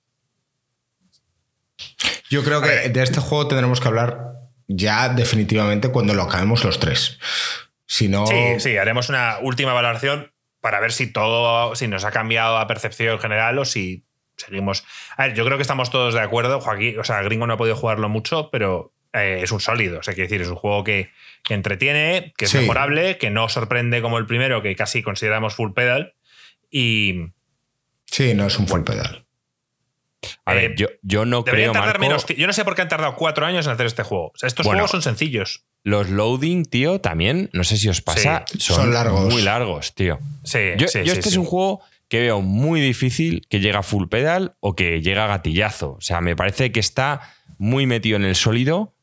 Yo 2.30 2.42
creo 2.42 2.62
que 2.62 2.88
de 2.88 3.02
este 3.02 3.20
juego 3.20 3.48
tendremos 3.48 3.80
que 3.80 3.88
hablar 3.88 4.32
ya 4.66 5.10
definitivamente 5.10 5.90
cuando 5.90 6.14
lo 6.14 6.22
acabemos 6.22 6.64
los 6.64 6.80
tres. 6.80 7.18
Si 7.84 8.08
no... 8.08 8.26
Sí, 8.26 8.60
sí, 8.60 8.78
haremos 8.78 9.10
una 9.10 9.40
última 9.42 9.74
valoración 9.74 10.32
para 10.66 10.80
ver 10.80 10.90
si 10.90 11.06
todo, 11.06 11.76
si 11.76 11.86
nos 11.86 12.04
ha 12.04 12.10
cambiado 12.10 12.58
la 12.58 12.66
percepción 12.66 13.20
general 13.20 13.56
o 13.60 13.64
si 13.64 14.02
seguimos. 14.36 14.82
A 15.16 15.28
ver, 15.28 15.36
yo 15.36 15.44
creo 15.44 15.58
que 15.58 15.62
estamos 15.62 15.90
todos 15.90 16.12
de 16.12 16.18
acuerdo. 16.18 16.60
Joaquín, 16.60 16.98
o 16.98 17.04
sea, 17.04 17.22
Gringo 17.22 17.46
no 17.46 17.52
ha 17.52 17.56
podido 17.56 17.76
jugarlo 17.76 18.08
mucho, 18.08 18.50
pero 18.50 18.92
eh, 19.12 19.38
es 19.44 19.52
un 19.52 19.60
sólido. 19.60 20.00
O 20.00 20.02
sea, 20.02 20.14
quiere 20.14 20.26
decir, 20.26 20.42
es 20.42 20.48
un 20.48 20.56
juego 20.56 20.82
que, 20.82 21.10
entretiene, 21.48 22.34
que 22.36 22.46
es 22.46 22.54
mejorable, 22.56 23.16
que 23.16 23.30
no 23.30 23.48
sorprende 23.48 24.02
como 24.02 24.18
el 24.18 24.26
primero, 24.26 24.60
que 24.60 24.74
casi 24.74 25.04
consideramos 25.04 25.54
full 25.54 25.70
pedal. 25.70 26.14
Y. 26.68 27.26
Sí, 28.06 28.34
no 28.34 28.48
es 28.48 28.58
un 28.58 28.66
full 28.66 28.82
pedal. 28.82 29.24
A 30.44 30.54
ver, 30.54 30.74
yo, 30.76 30.88
yo 31.02 31.24
no 31.24 31.44
creo. 31.44 31.72
Menos, 31.98 32.26
yo 32.26 32.46
no 32.46 32.52
sé 32.52 32.64
por 32.64 32.74
qué 32.74 32.82
han 32.82 32.88
tardado 32.88 33.16
cuatro 33.16 33.46
años 33.46 33.66
en 33.66 33.72
hacer 33.72 33.86
este 33.86 34.02
juego. 34.02 34.26
O 34.28 34.32
sea, 34.36 34.46
estos 34.46 34.66
juegos 34.66 34.90
son 34.90 35.02
sencillos. 35.02 35.64
Los 35.82 36.08
loading, 36.08 36.64
tío, 36.64 37.00
también, 37.00 37.48
no 37.52 37.62
sé 37.62 37.76
si 37.76 37.88
os 37.88 38.00
pasa, 38.00 38.44
son, 38.58 38.92
largos. 38.92 39.32
muy 39.32 39.42
largos, 39.42 39.94
tío. 39.94 40.18
Sí, 40.42 40.58
yo, 40.78 40.88
sí, 40.88 41.00
este 41.04 41.28
es 41.28 41.36
un 41.36 41.44
juego 41.44 41.80
que 42.08 42.20
veo 42.20 42.40
muy 42.40 42.80
difícil 42.80 43.46
que 43.48 43.60
llegue 43.60 43.76
a 43.76 43.82
full 43.82 44.08
pedal 44.08 44.56
o 44.60 44.74
que 44.74 45.00
llegue 45.00 45.20
a 45.20 45.26
gatillazo. 45.26 45.92
O 45.92 46.00
sea, 46.00 46.20
me 46.20 46.34
parece 46.34 46.72
que 46.72 46.80
está 46.80 47.34
muy 47.58 47.86
metido 47.86 48.16
en 48.16 48.24
el 48.24 48.34
sólido 48.34 48.94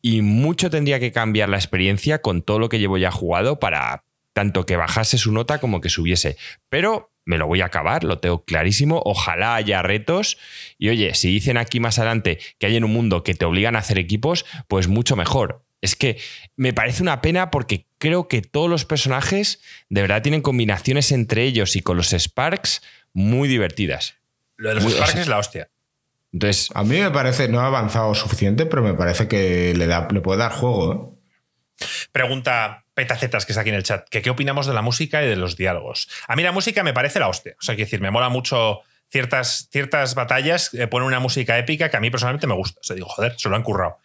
y 0.00 0.22
mucho 0.22 0.70
tendría 0.70 1.00
que 1.00 1.12
cambiar 1.12 1.48
la 1.48 1.56
experiencia 1.56 2.20
con 2.20 2.42
todo 2.42 2.58
lo 2.58 2.68
que 2.68 2.78
llevo 2.78 2.98
ya 2.98 3.10
jugado 3.10 3.58
para 3.58 4.04
tanto 4.32 4.66
que 4.66 4.76
bajase 4.76 5.18
su 5.18 5.32
nota 5.32 5.58
como 5.58 5.80
que 5.80 5.88
subiese. 5.88 6.36
Pero 6.68 7.10
me 7.28 7.36
lo 7.36 7.46
voy 7.46 7.60
a 7.60 7.66
acabar, 7.66 8.04
lo 8.04 8.20
tengo 8.20 8.42
clarísimo. 8.42 9.02
Ojalá 9.04 9.54
haya 9.54 9.82
retos. 9.82 10.38
Y 10.78 10.88
oye, 10.88 11.14
si 11.14 11.28
dicen 11.30 11.58
aquí 11.58 11.78
más 11.78 11.98
adelante 11.98 12.38
que 12.58 12.66
hay 12.66 12.76
en 12.76 12.84
un 12.84 12.92
mundo 12.94 13.22
que 13.22 13.34
te 13.34 13.44
obligan 13.44 13.76
a 13.76 13.80
hacer 13.80 13.98
equipos, 13.98 14.46
pues 14.66 14.88
mucho 14.88 15.14
mejor. 15.14 15.62
Es 15.82 15.94
que 15.94 16.18
me 16.56 16.72
parece 16.72 17.02
una 17.02 17.20
pena 17.20 17.50
porque 17.50 17.86
creo 17.98 18.28
que 18.28 18.40
todos 18.40 18.70
los 18.70 18.86
personajes 18.86 19.60
de 19.90 20.00
verdad 20.00 20.22
tienen 20.22 20.40
combinaciones 20.40 21.12
entre 21.12 21.42
ellos 21.42 21.76
y 21.76 21.82
con 21.82 21.98
los 21.98 22.14
Sparks 22.14 22.80
muy 23.12 23.46
divertidas. 23.46 24.14
Lo 24.56 24.70
de 24.70 24.76
los 24.76 24.90
Sparks 24.90 25.16
es 25.16 25.28
la 25.28 25.36
hostia. 25.36 25.68
Entonces, 26.32 26.70
a 26.74 26.82
mí 26.82 26.98
me 26.98 27.10
parece, 27.10 27.48
no 27.48 27.60
ha 27.60 27.66
avanzado 27.66 28.14
suficiente, 28.14 28.64
pero 28.64 28.82
me 28.82 28.94
parece 28.94 29.28
que 29.28 29.74
le, 29.76 29.86
da, 29.86 30.08
le 30.10 30.22
puede 30.22 30.38
dar 30.38 30.52
juego. 30.52 31.18
¿eh? 31.20 31.86
Pregunta 32.10 32.86
Petacetas 32.98 33.46
que 33.46 33.52
está 33.52 33.60
aquí 33.60 33.70
en 33.70 33.76
el 33.76 33.84
chat, 33.84 34.08
que 34.08 34.22
qué 34.22 34.30
opinamos 34.30 34.66
de 34.66 34.74
la 34.74 34.82
música 34.82 35.22
y 35.22 35.28
de 35.28 35.36
los 35.36 35.56
diálogos. 35.56 36.08
A 36.26 36.34
mí 36.34 36.42
la 36.42 36.50
música 36.50 36.82
me 36.82 36.92
parece 36.92 37.20
la 37.20 37.28
hostia. 37.28 37.54
O 37.56 37.62
sea, 37.62 37.76
quiero 37.76 37.86
decir, 37.86 38.00
me 38.00 38.10
mola 38.10 38.28
mucho 38.28 38.80
ciertas, 39.08 39.68
ciertas 39.70 40.16
batallas, 40.16 40.74
eh, 40.74 40.88
ponen 40.88 41.06
una 41.06 41.20
música 41.20 41.56
épica 41.58 41.90
que 41.90 41.96
a 41.96 42.00
mí 42.00 42.10
personalmente 42.10 42.48
me 42.48 42.54
gusta. 42.54 42.80
O 42.80 42.82
sea, 42.82 42.96
digo, 42.96 43.08
joder, 43.08 43.36
se 43.38 43.48
lo 43.48 43.54
han 43.54 43.62
currado. 43.62 44.00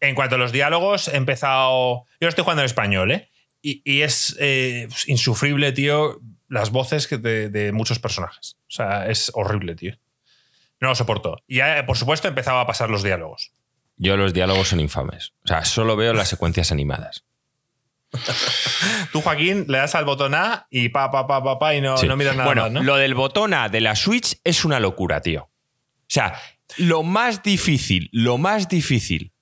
En 0.00 0.14
cuanto 0.14 0.34
a 0.34 0.38
los 0.38 0.52
diálogos, 0.52 1.08
he 1.08 1.16
empezado. 1.16 2.04
Yo 2.20 2.28
estoy 2.28 2.44
jugando 2.44 2.60
en 2.60 2.66
español, 2.66 3.10
¿eh? 3.10 3.30
Y, 3.62 4.02
es 4.02 4.36
eh, 4.38 4.86
insufrible, 5.06 5.72
tío, 5.72 6.20
las 6.50 6.68
voces 6.72 7.08
de, 7.08 7.48
de, 7.48 7.72
muchos 7.72 7.98
personajes. 7.98 8.58
O 8.68 8.70
sea, 8.70 9.06
es 9.06 9.32
horrible, 9.32 9.76
tío. 9.76 9.94
No 10.78 10.88
lo 10.88 10.94
soporto. 10.94 11.42
Y 11.48 11.56
ya, 11.56 11.86
por 11.86 11.96
supuesto, 11.96 12.28
he 12.28 12.32
empezado 12.32 12.58
a 12.58 12.66
pasar 12.66 12.90
los 12.90 13.02
diálogos. 13.02 13.50
Yo 13.96 14.18
los 14.18 14.34
diálogos 14.34 14.68
son 14.68 14.80
infames. 14.80 15.32
O 15.42 15.48
sea, 15.48 15.64
solo 15.64 15.96
veo 15.96 16.12
las 16.12 16.28
secuencias 16.28 16.70
animadas. 16.70 17.24
Tú, 19.12 19.20
Joaquín, 19.20 19.66
le 19.68 19.78
das 19.78 19.94
al 19.94 20.04
botón 20.04 20.34
A 20.34 20.66
y 20.70 20.88
pa, 20.88 21.10
pa, 21.10 21.26
pa, 21.26 21.42
pa, 21.42 21.58
pa 21.58 21.74
y 21.74 21.80
no, 21.80 21.96
no 21.96 22.16
miras 22.16 22.36
nada 22.36 22.46
bueno, 22.46 22.62
más, 22.62 22.72
¿no? 22.72 22.82
Lo 22.82 22.96
del 22.96 23.14
botón 23.14 23.54
A 23.54 23.68
de 23.68 23.80
la 23.80 23.96
Switch 23.96 24.38
es 24.44 24.64
una 24.64 24.80
locura, 24.80 25.20
tío. 25.20 25.42
O 25.42 26.08
sea, 26.08 26.38
lo 26.76 27.02
más 27.02 27.42
difícil, 27.42 28.08
lo 28.12 28.38
más 28.38 28.68
difícil 28.68 29.32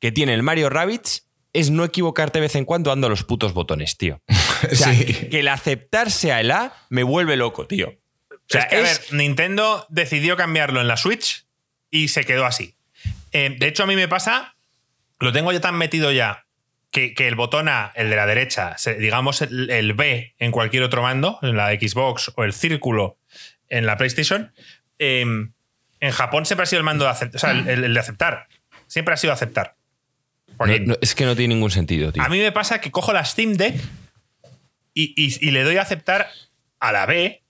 que 0.00 0.12
tiene 0.12 0.34
el 0.34 0.42
Mario 0.42 0.70
Rabbits 0.70 1.28
es 1.52 1.70
no 1.70 1.84
equivocarte 1.84 2.38
de 2.38 2.42
vez 2.42 2.54
en 2.56 2.64
cuando 2.64 2.90
dando 2.90 3.08
los 3.08 3.24
putos 3.24 3.52
botones, 3.52 3.96
tío. 3.96 4.20
O 4.70 4.76
sea, 4.76 4.92
que 4.96 5.40
el 5.40 5.48
aceptarse 5.48 6.30
a 6.30 6.38
el 6.38 6.52
A 6.52 6.72
me 6.88 7.02
vuelve 7.02 7.36
loco, 7.36 7.66
tío. 7.66 7.88
O 8.30 8.36
sea, 8.46 8.62
a 8.62 8.76
ver, 8.76 9.00
Nintendo 9.10 9.84
decidió 9.88 10.36
cambiarlo 10.36 10.80
en 10.80 10.86
la 10.86 10.96
Switch 10.96 11.46
y 11.90 12.08
se 12.08 12.22
quedó 12.22 12.46
así. 12.46 12.76
Eh, 13.32 13.56
de 13.58 13.66
hecho, 13.66 13.82
a 13.82 13.86
mí 13.86 13.96
me 13.96 14.06
pasa, 14.06 14.54
lo 15.18 15.32
tengo 15.32 15.50
ya 15.50 15.60
tan 15.60 15.74
metido 15.74 16.12
ya 16.12 16.46
que, 16.92 17.14
el 17.16 17.34
botón 17.34 17.68
A, 17.68 17.90
el 17.96 18.10
de 18.10 18.16
la 18.16 18.26
derecha, 18.26 18.76
digamos 18.98 19.42
el, 19.42 19.94
B 19.94 20.34
en 20.38 20.52
cualquier 20.52 20.82
otro 20.82 21.02
mando, 21.02 21.38
en 21.42 21.56
la 21.56 21.70
Xbox 21.70 22.32
o 22.36 22.44
el 22.44 22.52
círculo 22.52 23.18
en 23.68 23.86
la 23.86 23.96
PlayStation, 23.96 24.52
em, 24.98 25.52
en 26.00 26.10
Japón 26.12 26.44
siempre 26.44 26.64
ha 26.64 26.66
sido 26.66 26.80
el 26.80 26.84
mando 26.84 27.04
de 27.04 27.10
aceptar, 27.10 27.36
o 27.36 27.40
sea, 27.40 27.50
el, 27.50 27.94
de 27.94 28.00
aceptar. 28.00 28.46
Siempre 28.86 29.14
ha 29.14 29.16
sido 29.16 29.32
aceptar. 29.32 29.74
es 31.00 31.14
que 31.14 31.24
no 31.24 31.34
tiene 31.34 31.54
ningún 31.54 31.70
sentido, 31.70 32.12
tío. 32.12 32.22
A 32.22 32.28
mí 32.28 32.38
me 32.38 32.52
pasa 32.52 32.80
que 32.80 32.90
cojo 32.90 33.12
la 33.14 33.24
Steam 33.24 33.54
Deck 33.54 33.74
y 34.94 35.50
le 35.50 35.62
doy 35.62 35.78
a 35.78 35.82
aceptar 35.82 36.28
a 36.78 36.92
la 36.92 37.06
B 37.06 37.42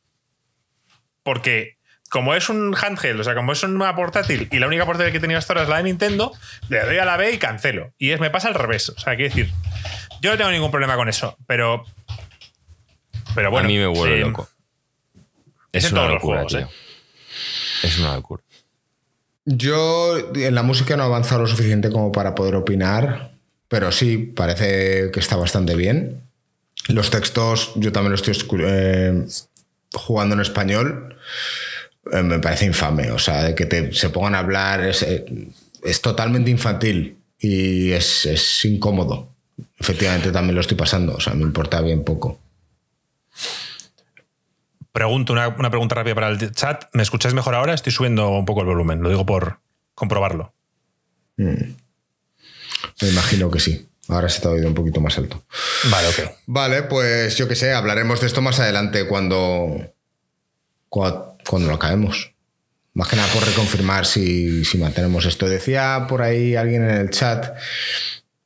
porque 1.24 1.78
como 2.12 2.34
es 2.34 2.50
un 2.50 2.76
handheld, 2.76 3.20
o 3.20 3.24
sea, 3.24 3.34
como 3.34 3.52
es 3.52 3.62
una 3.62 3.96
portátil 3.96 4.46
y 4.52 4.58
la 4.58 4.66
única 4.66 4.84
portátil 4.84 5.12
que 5.12 5.16
he 5.16 5.20
tenido 5.20 5.38
hasta 5.38 5.54
ahora 5.54 5.62
es 5.62 5.68
la 5.70 5.78
de 5.78 5.84
Nintendo, 5.84 6.30
le 6.68 6.84
doy 6.84 6.98
a 6.98 7.06
la 7.06 7.16
B 7.16 7.32
y 7.32 7.38
cancelo. 7.38 7.94
Y 7.96 8.10
es, 8.10 8.20
me 8.20 8.28
pasa 8.28 8.48
al 8.48 8.54
revés. 8.54 8.90
O 8.90 9.00
sea, 9.00 9.16
quiero 9.16 9.34
decir, 9.34 9.50
yo 10.20 10.30
no 10.30 10.36
tengo 10.36 10.50
ningún 10.50 10.70
problema 10.70 10.94
con 10.94 11.08
eso, 11.08 11.38
pero. 11.46 11.86
Pero 13.34 13.50
bueno. 13.50 13.64
A 13.64 13.68
mí 13.68 13.78
me 13.78 13.86
vuelve 13.86 14.18
loco. 14.18 14.46
Es, 15.72 15.90
una 15.90 16.06
locura, 16.06 16.44
tío. 16.44 16.58
¿eh? 16.58 16.68
Es 17.82 17.98
una 17.98 18.16
locura. 18.16 18.42
Yo 19.46 20.18
en 20.34 20.54
la 20.54 20.62
música 20.62 20.98
no 20.98 21.04
he 21.04 21.06
avanzado 21.06 21.40
lo 21.40 21.46
suficiente 21.46 21.90
como 21.90 22.12
para 22.12 22.34
poder 22.34 22.56
opinar, 22.56 23.32
pero 23.68 23.90
sí, 23.90 24.18
parece 24.18 25.10
que 25.12 25.18
está 25.18 25.36
bastante 25.36 25.74
bien. 25.76 26.20
Los 26.88 27.08
textos, 27.08 27.72
yo 27.76 27.90
también 27.90 28.12
los 28.12 28.28
estoy 28.28 28.60
eh, 28.66 29.24
jugando 29.94 30.34
en 30.34 30.42
español. 30.42 31.16
Eh, 32.10 32.22
me 32.22 32.38
parece 32.38 32.66
infame. 32.66 33.10
O 33.10 33.18
sea, 33.18 33.54
que 33.54 33.90
se 33.92 34.10
pongan 34.10 34.34
a 34.34 34.40
hablar 34.40 34.84
es, 34.84 35.02
eh, 35.02 35.24
totalmente 36.00 36.50
infantil 36.50 37.18
y 37.38 37.92
es, 37.92 38.64
incómodo. 38.64 39.28
Efectivamente, 39.78 40.32
también 40.32 40.54
lo 40.54 40.60
estoy 40.60 40.76
pasando. 40.76 41.14
O 41.14 41.20
sea, 41.20 41.34
me 41.34 41.42
importa 41.42 41.80
bien 41.80 42.04
poco. 42.04 42.40
Pregunto, 44.92 45.32
una, 45.32 45.70
pregunta 45.70 45.94
rápida 45.94 46.14
para 46.14 46.28
el 46.28 46.52
chat. 46.52 46.84
¿Me 46.92 47.02
escucháis 47.02 47.34
mejor 47.34 47.54
ahora? 47.54 47.74
Estoy 47.74 47.92
subiendo 47.92 48.28
un 48.30 48.44
poco 48.44 48.60
el 48.60 48.66
volumen. 48.66 49.02
Lo 49.02 49.08
digo 49.08 49.24
por 49.24 49.58
comprobarlo. 49.94 50.52
Mm. 51.36 51.74
Me 53.00 53.08
imagino 53.08 53.50
que 53.50 53.60
sí. 53.60 53.88
Ahora 54.08 54.28
se 54.28 54.36
está 54.36 54.50
oído 54.50 54.68
un 54.68 54.74
poquito 54.74 55.00
más 55.00 55.16
alto. 55.16 55.42
Vale, 55.90 56.08
ok. 56.08 56.32
Vale, 56.46 56.82
pues 56.82 57.36
yo 57.36 57.48
qué 57.48 57.54
sé, 57.54 57.72
hablaremos 57.72 58.20
de 58.20 58.26
esto 58.26 58.42
más 58.42 58.58
adelante 58.58 59.06
cuando, 59.06 59.76
cuando, 60.88 61.31
lo 61.50 61.74
acabemos. 61.74 62.32
Más 62.94 63.08
que 63.08 63.16
nada 63.16 63.32
por 63.32 63.44
reconfirmar 63.44 64.04
si, 64.04 64.64
si 64.64 64.78
mantenemos 64.78 65.24
esto. 65.24 65.48
Decía 65.48 66.06
por 66.08 66.22
ahí 66.22 66.56
alguien 66.56 66.82
en 66.82 66.96
el 66.96 67.10
chat. 67.10 67.56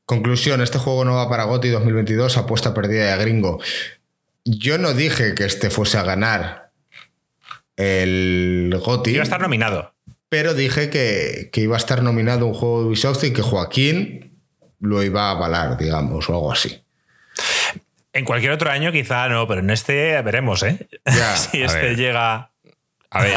Conclusión, 0.04 0.60
este 0.60 0.78
juego 0.78 1.04
no 1.04 1.14
va 1.14 1.28
para 1.28 1.44
GOTI 1.44 1.70
2022, 1.70 2.36
apuesta 2.36 2.72
perdida 2.72 3.16
de 3.16 3.24
gringo. 3.24 3.60
Yo 4.44 4.78
no 4.78 4.94
dije 4.94 5.34
que 5.34 5.44
este 5.44 5.70
fuese 5.70 5.98
a 5.98 6.04
ganar 6.04 6.70
el 7.74 8.72
GOTI. 8.80 9.10
Iba 9.10 9.22
a 9.22 9.24
estar 9.24 9.40
nominado. 9.40 9.94
Pero 10.28 10.54
dije 10.54 10.90
que, 10.90 11.50
que 11.52 11.60
iba 11.60 11.74
a 11.74 11.78
estar 11.78 12.02
nominado 12.02 12.46
un 12.46 12.54
juego 12.54 12.82
de 12.82 12.88
Ubisoft 12.88 13.24
y 13.24 13.32
que 13.32 13.42
Joaquín 13.42 14.40
lo 14.80 15.02
iba 15.02 15.28
a 15.28 15.30
avalar, 15.32 15.76
digamos, 15.76 16.28
o 16.28 16.32
algo 16.32 16.52
así. 16.52 16.82
En 18.12 18.24
cualquier 18.24 18.52
otro 18.52 18.70
año 18.70 18.92
quizá 18.92 19.28
no, 19.28 19.46
pero 19.46 19.60
en 19.60 19.70
este 19.70 20.20
veremos, 20.22 20.62
¿eh? 20.62 20.88
si 21.50 21.62
este 21.62 21.96
llega... 21.96 22.50
A 23.10 23.22
ver, 23.22 23.34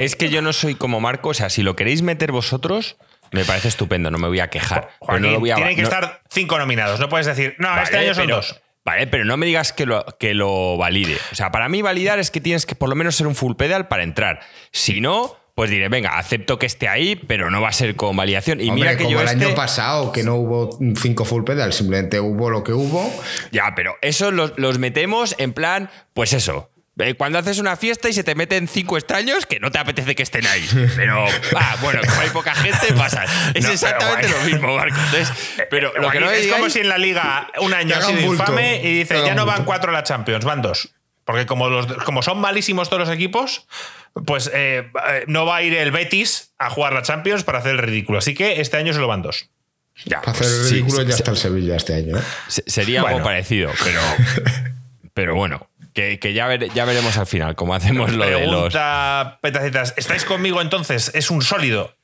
es, 0.00 0.16
que, 0.16 0.30
yo 0.30 0.42
no 0.42 0.52
soy 0.52 0.74
como 0.74 1.00
Marco, 1.00 1.30
o 1.30 1.34
sea, 1.34 1.50
si 1.50 1.62
lo 1.62 1.76
queréis 1.76 2.02
meter 2.02 2.32
vosotros, 2.32 2.96
me 3.32 3.44
parece 3.44 3.68
estupendo, 3.68 4.10
no 4.10 4.18
me 4.18 4.28
voy 4.28 4.40
a 4.40 4.48
quejar. 4.48 4.90
tienen 5.08 5.76
que 5.76 5.82
estar 5.82 6.22
cinco 6.30 6.58
nominados, 6.58 6.98
no 6.98 7.08
puedes 7.08 7.26
decir, 7.26 7.54
no, 7.58 7.80
este 7.80 7.98
año 7.98 8.14
son 8.14 8.28
dos. 8.28 8.60
Vale, 8.82 9.06
pero 9.06 9.26
no 9.26 9.36
me 9.36 9.44
digas 9.44 9.72
que 9.72 9.84
lo, 9.84 10.06
que 10.18 10.32
lo 10.32 10.78
valide. 10.78 11.18
O 11.32 11.34
sea, 11.34 11.50
para 11.50 11.68
mí 11.68 11.82
validar 11.82 12.18
es 12.18 12.30
que 12.30 12.40
tienes 12.40 12.64
que 12.64 12.74
por 12.74 12.88
lo 12.88 12.94
menos 12.94 13.14
ser 13.14 13.26
un 13.26 13.34
full 13.34 13.54
pedal 13.54 13.88
para 13.88 14.02
entrar. 14.02 14.40
Si 14.72 15.02
no, 15.02 15.36
pues 15.54 15.68
diré, 15.68 15.90
venga, 15.90 16.16
acepto 16.16 16.58
que 16.58 16.64
esté 16.64 16.88
ahí, 16.88 17.16
pero 17.16 17.50
no 17.50 17.60
va 17.60 17.68
a 17.68 17.72
ser 17.72 17.94
con 17.94 18.16
validación. 18.16 18.62
Y 18.62 18.70
mira 18.70 18.96
que 18.96 19.04
como 19.04 19.20
el 19.20 19.28
año 19.28 19.42
este 19.42 19.54
pasado, 19.54 20.10
que 20.10 20.22
no 20.22 20.36
hubo 20.36 20.78
cinco 20.96 21.26
full 21.26 21.44
pedal, 21.44 21.74
simplemente 21.74 22.18
hubo 22.18 22.48
lo 22.48 22.64
que 22.64 22.72
hubo. 22.72 23.12
Ya, 23.52 23.74
pero 23.76 23.96
eso 24.00 24.30
los, 24.30 24.78
metemos 24.78 25.34
en 25.38 25.52
plan, 25.52 25.90
pues 26.14 26.32
eso, 26.32 26.69
cuando 27.16 27.38
haces 27.38 27.58
una 27.58 27.76
fiesta 27.76 28.08
y 28.08 28.12
se 28.12 28.24
te 28.24 28.34
meten 28.34 28.68
cinco 28.68 28.98
extraños 28.98 29.46
que 29.46 29.58
no 29.58 29.70
te 29.70 29.78
apetece 29.78 30.14
que 30.14 30.22
estén 30.22 30.46
ahí. 30.46 30.68
Pero, 30.96 31.24
ah, 31.56 31.76
bueno, 31.80 32.00
como 32.06 32.20
hay 32.20 32.30
poca 32.30 32.54
gente, 32.54 32.92
pasa. 32.94 33.24
Es 33.54 33.68
exactamente 33.68 34.28
lo 34.28 34.40
mismo, 34.44 34.76
Marco. 34.76 34.98
pero 35.70 35.92
lo 35.98 36.10
que 36.10 36.20
no 36.20 36.30
es 36.30 36.46
como 36.48 36.68
si 36.68 36.80
en 36.80 36.88
la 36.88 36.98
liga 36.98 37.48
un 37.60 37.72
año 37.72 37.96
ha 37.96 38.02
sido 38.02 38.20
infame 38.20 38.82
y 38.82 38.98
dice, 38.98 39.22
ya 39.24 39.34
no 39.34 39.46
van 39.46 39.64
cuatro 39.64 39.90
a 39.90 39.94
la 39.94 40.02
Champions, 40.02 40.44
van 40.44 40.62
dos. 40.62 40.90
Porque 41.24 41.46
como, 41.46 41.68
los, 41.68 41.86
como 42.04 42.22
son 42.22 42.40
malísimos 42.40 42.88
todos 42.88 43.06
los 43.06 43.14
equipos, 43.14 43.66
pues 44.26 44.50
eh, 44.52 44.90
eh, 45.08 45.24
no 45.28 45.46
va 45.46 45.56
a 45.56 45.62
ir 45.62 45.74
el 45.74 45.92
Betis 45.92 46.52
a 46.58 46.70
jugar 46.70 46.92
la 46.92 47.02
Champions 47.02 47.44
para 47.44 47.58
hacer 47.58 47.72
el 47.72 47.78
ridículo. 47.78 48.18
Así 48.18 48.34
que 48.34 48.60
este 48.60 48.76
año 48.76 48.92
se 48.92 48.98
lo 48.98 49.06
van 49.06 49.22
dos. 49.22 49.48
Ya, 50.04 50.20
para 50.20 50.32
hacer 50.32 50.46
el 50.46 50.70
ridículo 50.70 51.02
ya 51.02 51.14
está 51.14 51.30
el 51.30 51.36
Sevilla 51.36 51.76
este 51.76 51.94
año. 51.94 52.18
¿eh? 52.18 52.22
Sería 52.48 53.02
algo 53.02 53.22
parecido, 53.22 53.70
pero, 53.84 54.00
pero 55.14 55.34
bueno, 55.36 55.69
que, 55.92 56.32
ya, 56.32 56.54
ya, 56.56 56.84
veremos 56.84 57.16
al 57.16 57.26
final 57.26 57.54
cómo 57.56 57.74
hacemos 57.74 58.12
lo 58.12 58.24
de 58.24 58.46
los. 58.46 58.74
Petacetas, 59.40 59.94
¿estáis 59.96 60.24
conmigo 60.24 60.60
entonces? 60.60 61.10
Es 61.14 61.30
un 61.30 61.42
sólido. 61.42 61.96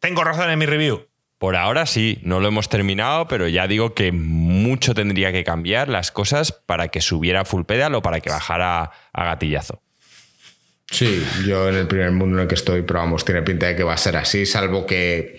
¿Tengo 0.00 0.24
razón 0.24 0.50
en 0.50 0.58
mi 0.58 0.66
review? 0.66 1.06
Por 1.38 1.54
ahora 1.54 1.84
sí, 1.84 2.18
no 2.22 2.40
lo 2.40 2.48
hemos 2.48 2.70
terminado, 2.70 3.28
pero 3.28 3.46
ya 3.46 3.66
digo 3.66 3.92
que 3.92 4.10
mucho 4.10 4.94
tendría 4.94 5.32
que 5.32 5.44
cambiar 5.44 5.88
las 5.88 6.10
cosas 6.10 6.52
para 6.52 6.88
que 6.88 7.02
subiera 7.02 7.44
full 7.44 7.64
pedal 7.64 7.94
o 7.94 8.02
para 8.02 8.20
que 8.20 8.30
bajara 8.30 8.90
a 9.12 9.24
gatillazo. 9.24 9.82
Sí, 10.90 11.26
yo 11.46 11.68
en 11.68 11.74
el 11.74 11.88
primer 11.88 12.12
mundo 12.12 12.36
en 12.38 12.42
el 12.42 12.48
que 12.48 12.54
estoy, 12.54 12.82
pero 12.82 13.00
vamos, 13.00 13.24
tiene 13.24 13.42
pinta 13.42 13.66
de 13.66 13.76
que 13.76 13.82
va 13.82 13.94
a 13.94 13.98
ser 13.98 14.16
así, 14.16 14.46
salvo 14.46 14.86
que 14.86 15.36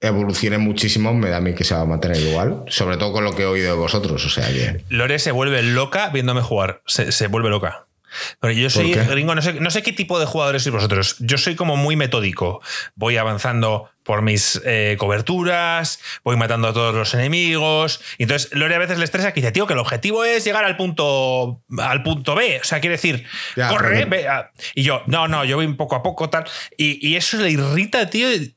evolucione 0.00 0.58
muchísimo, 0.58 1.12
me 1.14 1.28
da 1.30 1.38
a 1.38 1.40
mí 1.40 1.54
que 1.54 1.64
se 1.64 1.74
va 1.74 1.82
a 1.82 1.86
mantener 1.86 2.18
igual, 2.18 2.64
sobre 2.68 2.96
todo 2.96 3.12
con 3.12 3.24
lo 3.24 3.34
que 3.34 3.42
he 3.42 3.46
oído 3.46 3.72
de 3.72 3.78
vosotros, 3.78 4.24
o 4.24 4.30
sea 4.30 4.48
que... 4.48 4.84
Lore 4.88 5.18
se 5.18 5.32
vuelve 5.32 5.62
loca 5.62 6.08
viéndome 6.10 6.42
jugar, 6.42 6.82
se, 6.86 7.26
vuelve 7.26 7.50
loca. 7.50 7.84
Pero 8.40 8.52
yo 8.52 8.70
soy 8.70 8.94
gringo, 8.94 9.34
no 9.34 9.42
sé, 9.42 9.54
no 9.54 9.70
sé 9.70 9.82
qué 9.82 9.92
tipo 9.92 10.18
de 10.18 10.24
jugadores 10.24 10.62
sois 10.62 10.72
vosotros. 10.72 11.16
Yo 11.18 11.36
soy 11.36 11.56
como 11.56 11.76
muy 11.76 11.94
metódico. 11.94 12.62
Voy 12.94 13.18
avanzando 13.18 13.90
por 14.02 14.22
mis 14.22 14.62
eh, 14.64 14.96
coberturas, 14.98 16.00
voy 16.24 16.36
matando 16.36 16.68
a 16.68 16.72
todos 16.72 16.94
los 16.94 17.12
enemigos. 17.12 18.00
Y 18.16 18.22
entonces 18.22 18.50
Lore 18.54 18.74
a 18.74 18.78
veces 18.78 18.96
le 18.96 19.04
estresa 19.04 19.32
que 19.32 19.42
dice, 19.42 19.52
tío, 19.52 19.66
que 19.66 19.74
el 19.74 19.78
objetivo 19.78 20.24
es 20.24 20.44
llegar 20.44 20.64
al 20.64 20.78
punto, 20.78 21.62
al 21.76 22.02
punto 22.02 22.34
B. 22.34 22.60
O 22.62 22.64
sea, 22.64 22.80
quiere 22.80 22.96
decir, 22.96 23.26
corre, 23.54 24.06
ve. 24.06 24.26
Y 24.74 24.82
yo, 24.82 25.02
no, 25.06 25.28
no, 25.28 25.44
yo 25.44 25.56
voy 25.56 25.70
poco 25.74 25.94
a 25.94 26.02
poco, 26.02 26.30
tal. 26.30 26.44
Y, 26.78 27.16
eso 27.16 27.36
le 27.36 27.50
irrita, 27.50 28.08
tío, 28.08 28.32
y 28.32 28.56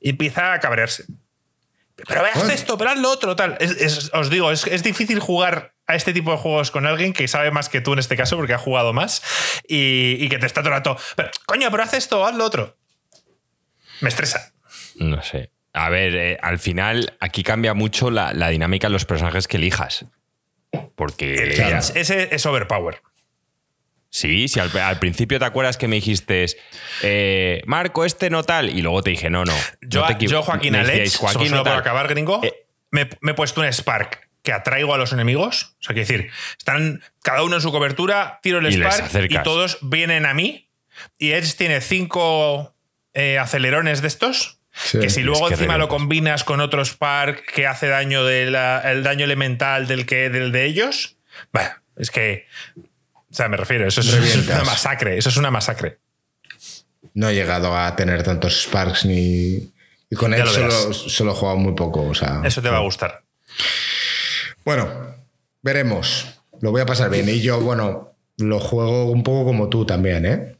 empieza 0.00 0.52
a 0.52 0.60
cabrearse. 0.60 1.04
Pero 2.06 2.22
ve, 2.22 2.30
haz 2.32 2.48
esto, 2.48 2.78
pero 2.78 2.90
haz 2.90 2.98
lo 2.98 3.10
otro, 3.10 3.36
tal. 3.36 3.58
os 4.12 4.30
digo, 4.30 4.50
es, 4.50 4.66
es 4.66 4.82
difícil 4.82 5.20
jugar 5.20 5.74
a 5.86 5.96
este 5.96 6.12
tipo 6.12 6.30
de 6.30 6.38
juegos 6.38 6.70
con 6.70 6.86
alguien 6.86 7.12
que 7.12 7.28
sabe 7.28 7.50
más 7.50 7.68
que 7.68 7.80
tú 7.80 7.92
en 7.92 7.98
este 7.98 8.16
caso, 8.16 8.36
porque 8.36 8.54
ha 8.54 8.58
jugado 8.58 8.92
más, 8.92 9.22
y, 9.66 10.28
que 10.28 10.38
te 10.38 10.46
está 10.46 10.62
todo 10.62 10.70
el 10.70 10.76
rato, 10.76 10.96
pero, 11.16 11.30
coño, 11.46 11.70
pero 11.70 11.82
haz 11.82 11.94
esto, 11.94 12.24
haz 12.24 12.34
lo 12.34 12.44
otro. 12.44 12.76
Me 14.00 14.08
estresa. 14.08 14.52
No 14.96 15.22
sé. 15.22 15.50
A 15.72 15.88
ver, 15.90 16.14
eh, 16.14 16.38
al 16.42 16.58
final 16.58 17.16
aquí 17.20 17.42
cambia 17.42 17.74
mucho 17.74 18.10
la, 18.10 18.32
dinámica 18.48 18.88
de 18.88 18.92
los 18.92 19.04
personajes 19.04 19.46
que 19.46 19.58
elijas. 19.58 20.06
Porque. 20.94 21.34
ese 21.94 22.34
es 22.34 22.46
overpower. 22.46 23.02
Sí, 24.10 24.48
si 24.48 24.58
al, 24.58 24.98
principio 24.98 25.38
te 25.38 25.44
acuerdas 25.44 25.76
que 25.76 25.86
me 25.86 25.96
dijiste, 25.96 26.46
eh, 27.02 27.62
Marco, 27.64 28.04
este 28.04 28.28
no 28.28 28.42
tal, 28.42 28.68
y 28.68 28.82
luego 28.82 29.02
te 29.02 29.10
dije, 29.10 29.30
no, 29.30 29.44
no. 29.44 29.54
Yo, 29.82 30.04
yo 30.18 30.42
Joaquín 30.42 30.74
Alex, 30.74 31.16
Joaquín 31.16 31.52
no 31.52 31.62
puedo 31.62 31.76
acabar, 31.76 32.08
gringo, 32.08 32.40
eh, 32.42 32.66
me, 32.90 33.02
he 33.02 33.34
puesto 33.34 33.60
un 33.60 33.72
Spark 33.72 34.28
que 34.42 34.52
atraigo 34.52 34.92
a 34.94 34.98
los 34.98 35.12
enemigos. 35.12 35.76
O 35.78 35.82
sea, 35.84 35.94
quiero 35.94 36.08
decir, 36.08 36.30
están 36.58 37.02
cada 37.22 37.44
uno 37.44 37.54
en 37.56 37.62
su 37.62 37.70
cobertura, 37.70 38.40
tiro 38.42 38.58
el 38.58 38.72
Spark 38.72 39.30
y 39.30 39.42
todos 39.44 39.78
vienen 39.80 40.26
a 40.26 40.34
mí. 40.34 40.68
Y 41.16 41.30
Edge 41.30 41.54
tiene 41.56 41.80
cinco 41.80 42.74
eh, 43.14 43.38
acelerones 43.38 44.02
de 44.02 44.08
estos. 44.08 44.58
que 44.90 45.08
si 45.08 45.22
luego 45.22 45.48
encima 45.48 45.78
lo 45.78 45.88
combinas 45.88 46.42
con 46.42 46.60
otro 46.60 46.84
Spark 46.84 47.44
que 47.44 47.66
hace 47.68 47.86
daño 47.86 48.24
del 48.24 48.52
daño 48.52 49.24
elemental 49.24 49.86
del 49.86 50.04
que 50.04 50.30
del 50.30 50.50
de 50.50 50.64
ellos, 50.64 51.16
bueno, 51.52 51.70
es 51.96 52.10
que 52.10 52.46
o 53.30 53.34
sea, 53.34 53.48
me 53.48 53.56
refiero, 53.56 53.86
eso 53.86 54.00
es, 54.00 54.48
una 54.48 54.64
masacre, 54.64 55.16
eso 55.16 55.28
es 55.28 55.36
una 55.36 55.50
masacre. 55.50 55.98
No 57.14 57.28
he 57.28 57.34
llegado 57.34 57.76
a 57.76 57.94
tener 57.94 58.22
tantos 58.22 58.64
Sparks 58.64 59.04
ni. 59.04 59.72
Y 60.12 60.16
con 60.16 60.34
él 60.34 60.46
solo, 60.46 61.32
he 61.32 61.34
jugado 61.34 61.56
muy 61.56 61.74
poco. 61.74 62.02
O 62.02 62.14
sea, 62.14 62.42
eso 62.44 62.60
te 62.60 62.68
va 62.68 62.78
a 62.78 62.82
gustar. 62.82 63.22
Bueno, 64.64 64.88
veremos. 65.62 66.26
Lo 66.60 66.72
voy 66.72 66.80
a 66.80 66.86
pasar 66.86 67.10
bien. 67.10 67.28
Y 67.28 67.40
yo, 67.40 67.60
bueno, 67.60 68.14
lo 68.38 68.58
juego 68.58 69.06
un 69.06 69.22
poco 69.22 69.44
como 69.44 69.68
tú 69.68 69.86
también, 69.86 70.26
¿eh? 70.26 70.56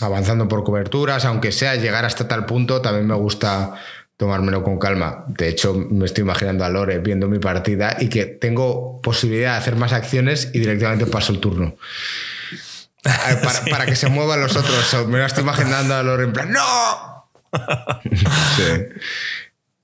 Avanzando 0.00 0.48
por 0.48 0.64
coberturas, 0.64 1.24
aunque 1.24 1.52
sea 1.52 1.74
llegar 1.74 2.04
hasta 2.04 2.26
tal 2.26 2.46
punto, 2.46 2.80
también 2.80 3.06
me 3.06 3.14
gusta 3.14 3.74
tomármelo 4.22 4.62
con 4.62 4.78
calma. 4.78 5.24
De 5.26 5.48
hecho, 5.48 5.74
me 5.74 6.06
estoy 6.06 6.22
imaginando 6.22 6.64
a 6.64 6.68
Lore 6.68 7.00
viendo 7.00 7.26
mi 7.26 7.40
partida 7.40 7.96
y 7.98 8.08
que 8.08 8.24
tengo 8.24 9.00
posibilidad 9.02 9.54
de 9.54 9.58
hacer 9.58 9.74
más 9.74 9.92
acciones 9.92 10.50
y 10.52 10.60
directamente 10.60 11.06
paso 11.06 11.32
el 11.32 11.40
turno. 11.40 11.76
Para, 13.02 13.84
que 13.84 13.96
se 13.96 14.08
muevan 14.08 14.40
los 14.40 14.54
otros. 14.54 15.08
Me 15.08 15.18
lo 15.18 15.26
estoy 15.26 15.42
imaginando 15.42 15.96
a 15.96 16.04
Lore 16.04 16.22
en 16.22 16.32
plan, 16.32 16.52
¡No! 16.52 17.30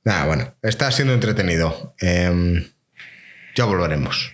Nada, 0.05 0.27
bueno, 0.27 0.55
está 0.63 0.93
siendo 0.93 1.15
entretenido. 1.15 1.97
Em, 1.99 2.65
ya 3.57 3.65
volveremos. 3.65 4.33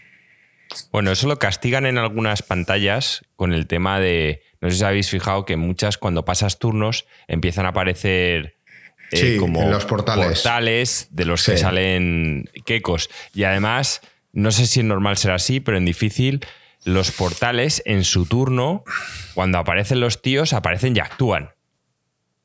Bueno, 0.93 1.13
eso 1.13 1.29
lo 1.29 1.39
castigan 1.39 1.87
en 1.87 1.97
algunas 1.97 2.43
pantallas 2.43 3.25
con 3.37 3.55
el 3.55 3.67
tema 3.67 4.01
de. 4.01 4.43
No 4.61 4.69
sé 4.69 4.77
si 4.77 4.85
habéis 4.85 5.09
fijado 5.09 5.47
que 5.47 5.57
muchas, 5.57 5.97
cuando 5.97 6.27
pasas 6.27 6.59
turnos, 6.59 7.07
empiezan 7.27 7.65
a 7.65 7.71
aparecer 7.71 8.59
eh, 9.11 9.37
como 9.39 9.69
los 9.69 9.85
portales. 9.85 10.43
de 11.11 11.25
los 11.25 11.45
que 11.45 11.57
salen 11.57 12.51
quecos. 12.65 13.11
Y 13.33 13.45
además, 13.45 14.01
no 14.33 14.51
sé 14.51 14.67
si 14.67 14.81
es 14.81 14.87
normal 14.87 15.17
ser 15.17 15.33
así, 15.33 15.61
pero 15.61 15.77
en 15.79 15.85
difícil, 15.85 16.45
los 16.85 17.11
portales 17.11 17.83
en 17.87 18.05
su 18.05 18.27
turno, 18.27 18.85
cuando 19.35 19.59
aparecen 19.59 20.01
los 20.01 20.23
tíos, 20.23 20.53
aparecen 20.53 20.97
y 20.97 21.01
actúan. 21.01 21.51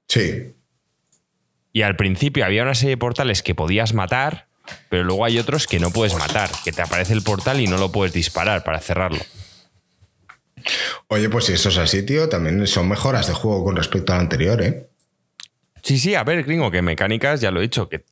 Sí. 0.08 0.54
Y 1.74 1.82
al 1.84 1.95
principio 1.95 2.45
había 2.45 2.63
una 2.63 2.76
serie 2.76 2.91
de 2.91 2.98
portales 2.98 3.43
que 3.43 3.56
podías 3.56 3.93
matar, 3.93 4.48
pero 4.89 5.04
luego 5.04 5.26
hay 5.26 5.39
otros 5.39 5.67
que 5.67 5.80
no 5.80 5.91
puedes 5.91 6.15
matar, 6.15 6.50
que 6.63 6.72
te 6.72 6.82
aparece 6.82 7.13
el 7.13 7.22
portal 7.22 7.60
y 7.60 7.67
no 7.67 7.78
lo 7.78 7.91
puedes 7.91 8.13
disparar 8.13 8.63
para 8.63 8.80
cerrarlo. 8.80 9.19
Oye, 11.08 11.30
pues 11.30 11.45
si 11.45 11.54
eso 11.54 11.69
es 11.69 11.78
así, 11.78 12.04
tío, 12.04 12.30
también 12.30 12.65
son 12.67 12.89
mejoras 12.89 13.28
de 13.28 13.34
juego 13.34 13.63
con 13.63 13.76
respecto 13.76 14.13
al 14.13 14.19
anterior, 14.19 14.62
¿eh? 14.62 14.88
Sí, 15.82 15.98
sí, 15.98 16.15
a 16.15 16.24
ver, 16.24 16.44
gringo, 16.44 16.72
que 16.72 16.82
mecánicas, 16.82 17.42
ya 17.42 17.52
lo 17.52 17.60
he 17.60 17.63
dicho, 17.63 17.89
que, 17.89 18.04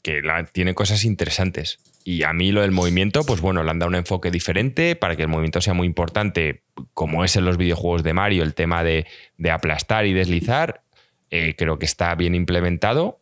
tiene 0.51 0.73
cosas 0.73 1.03
interesantes. 1.03 1.79
Y 2.03 2.23
a 2.23 2.31
mí 2.33 2.51
lo 2.51 2.61
del 2.61 2.71
movimiento, 2.71 3.23
pues 3.23 3.41
bueno, 3.41 3.63
le 3.63 3.69
han 3.69 3.79
dado 3.79 3.89
un 3.89 3.95
enfoque 3.95 4.31
diferente 4.31 4.95
para 4.95 5.15
que 5.15 5.23
el 5.23 5.27
movimiento 5.27 5.59
sea 5.59 5.73
muy 5.73 5.85
importante, 5.85 6.63
como 6.93 7.25
es 7.25 7.35
en 7.35 7.45
los 7.45 7.57
videojuegos 7.57 8.03
de 8.03 8.13
Mario, 8.13 8.43
el 8.43 8.53
tema 8.53 8.83
de, 8.83 9.05
aplastar 9.51 10.05
y 10.05 10.13
deslizar. 10.13 10.83
Eh, 11.29 11.55
creo 11.57 11.77
que 11.77 11.85
está 11.85 12.15
bien 12.15 12.35
implementado. 12.35 13.19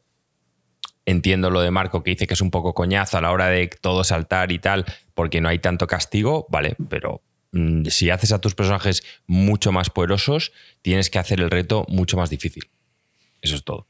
Entiendo 1.07 1.49
lo 1.49 1.61
de 1.61 1.71
Marco 1.71 2.03
que 2.03 2.11
dice 2.11 2.27
que 2.27 2.35
es 2.35 2.41
un 2.41 2.51
poco 2.51 2.73
coñazo 2.73 3.17
a 3.17 3.21
la 3.21 3.31
hora 3.31 3.47
de 3.47 3.67
todo 3.67 4.03
saltar 4.03 4.51
y 4.51 4.59
tal, 4.59 4.85
porque 5.13 5.41
no 5.41 5.49
hay 5.49 5.59
tanto 5.59 5.87
castigo, 5.87 6.47
vale, 6.49 6.75
pero 6.89 7.21
mm, 7.51 7.85
si 7.85 8.09
haces 8.09 8.31
a 8.31 8.41
tus 8.41 8.55
personajes 8.55 9.03
mucho 9.27 9.71
más 9.71 9.89
poderosos, 9.89 10.51
tienes 10.81 11.09
que 11.09 11.19
hacer 11.19 11.39
el 11.41 11.51
reto 11.51 11.85
mucho 11.89 12.17
más 12.17 12.29
difícil. 12.29 12.69
Eso 13.41 13.55
es 13.55 13.63
todo. 13.63 13.87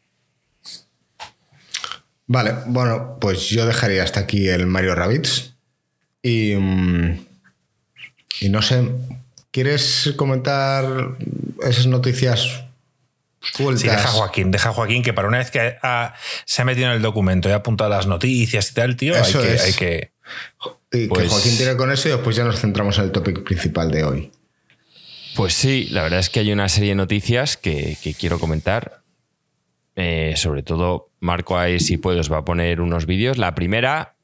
Vale, 2.27 2.55
bueno, 2.67 3.17
pues 3.19 3.49
yo 3.49 3.65
dejaría 3.65 4.03
hasta 4.03 4.21
aquí 4.21 4.47
el 4.47 4.65
Mario 4.65 4.95
Rabbits. 4.95 5.53
Y, 6.21 6.55
mm, 6.55 7.25
y 8.41 8.49
no 8.49 8.61
sé, 8.61 8.89
¿quieres 9.51 10.13
comentar 10.15 11.17
esas 11.63 11.85
noticias? 11.87 12.63
Sí, 13.53 13.63
deja 13.63 14.03
a 14.03 14.07
Joaquín, 14.07 14.49
deja 14.49 14.69
a 14.69 14.73
Joaquín, 14.73 15.03
que 15.03 15.13
para 15.13 15.27
una 15.27 15.37
vez 15.37 15.51
que 15.51 15.75
se 16.45 16.61
ha 16.61 16.65
metido 16.65 16.87
en 16.87 16.93
el 16.93 17.01
documento 17.03 17.47
y 17.47 17.51
ha 17.51 17.57
apuntado 17.57 17.91
las 17.91 18.07
noticias 18.07 18.71
y 18.71 18.73
tal, 18.73 18.95
tío, 18.95 19.13
hay 19.15 19.31
que, 19.31 19.59
hay 19.59 19.73
que, 19.73 20.11
Y 20.91 21.01
que 21.03 21.07
pues 21.07 21.29
Joaquín 21.29 21.55
tire 21.55 21.77
con 21.77 21.91
eso 21.91 22.09
y 22.09 22.11
después 22.13 22.35
ya 22.35 22.43
nos 22.43 22.59
centramos 22.59 22.97
en 22.97 23.05
el 23.05 23.11
topic 23.11 23.43
principal 23.43 23.91
de 23.91 24.03
hoy. 24.03 24.31
Pues 25.35 25.53
sí, 25.53 25.87
la 25.91 26.01
verdad 26.01 26.19
es 26.19 26.29
que 26.29 26.39
hay 26.39 26.51
una 26.51 26.69
serie 26.69 26.89
de 26.89 26.95
noticias 26.95 27.55
que, 27.55 27.97
que 28.01 28.15
quiero 28.15 28.39
comentar. 28.39 29.01
Eh, 29.97 30.33
sobre 30.35 30.61
todo, 30.61 31.09
Marco 31.25 31.57
ahí 31.57 31.79
si 31.79 31.97
puedes 31.97 32.31
va 32.31 32.37
a 32.37 32.45
poner 32.45 32.79
unos 32.79 33.05
vídeos. 33.05 33.37
La 33.37 33.55
primera 33.55 34.15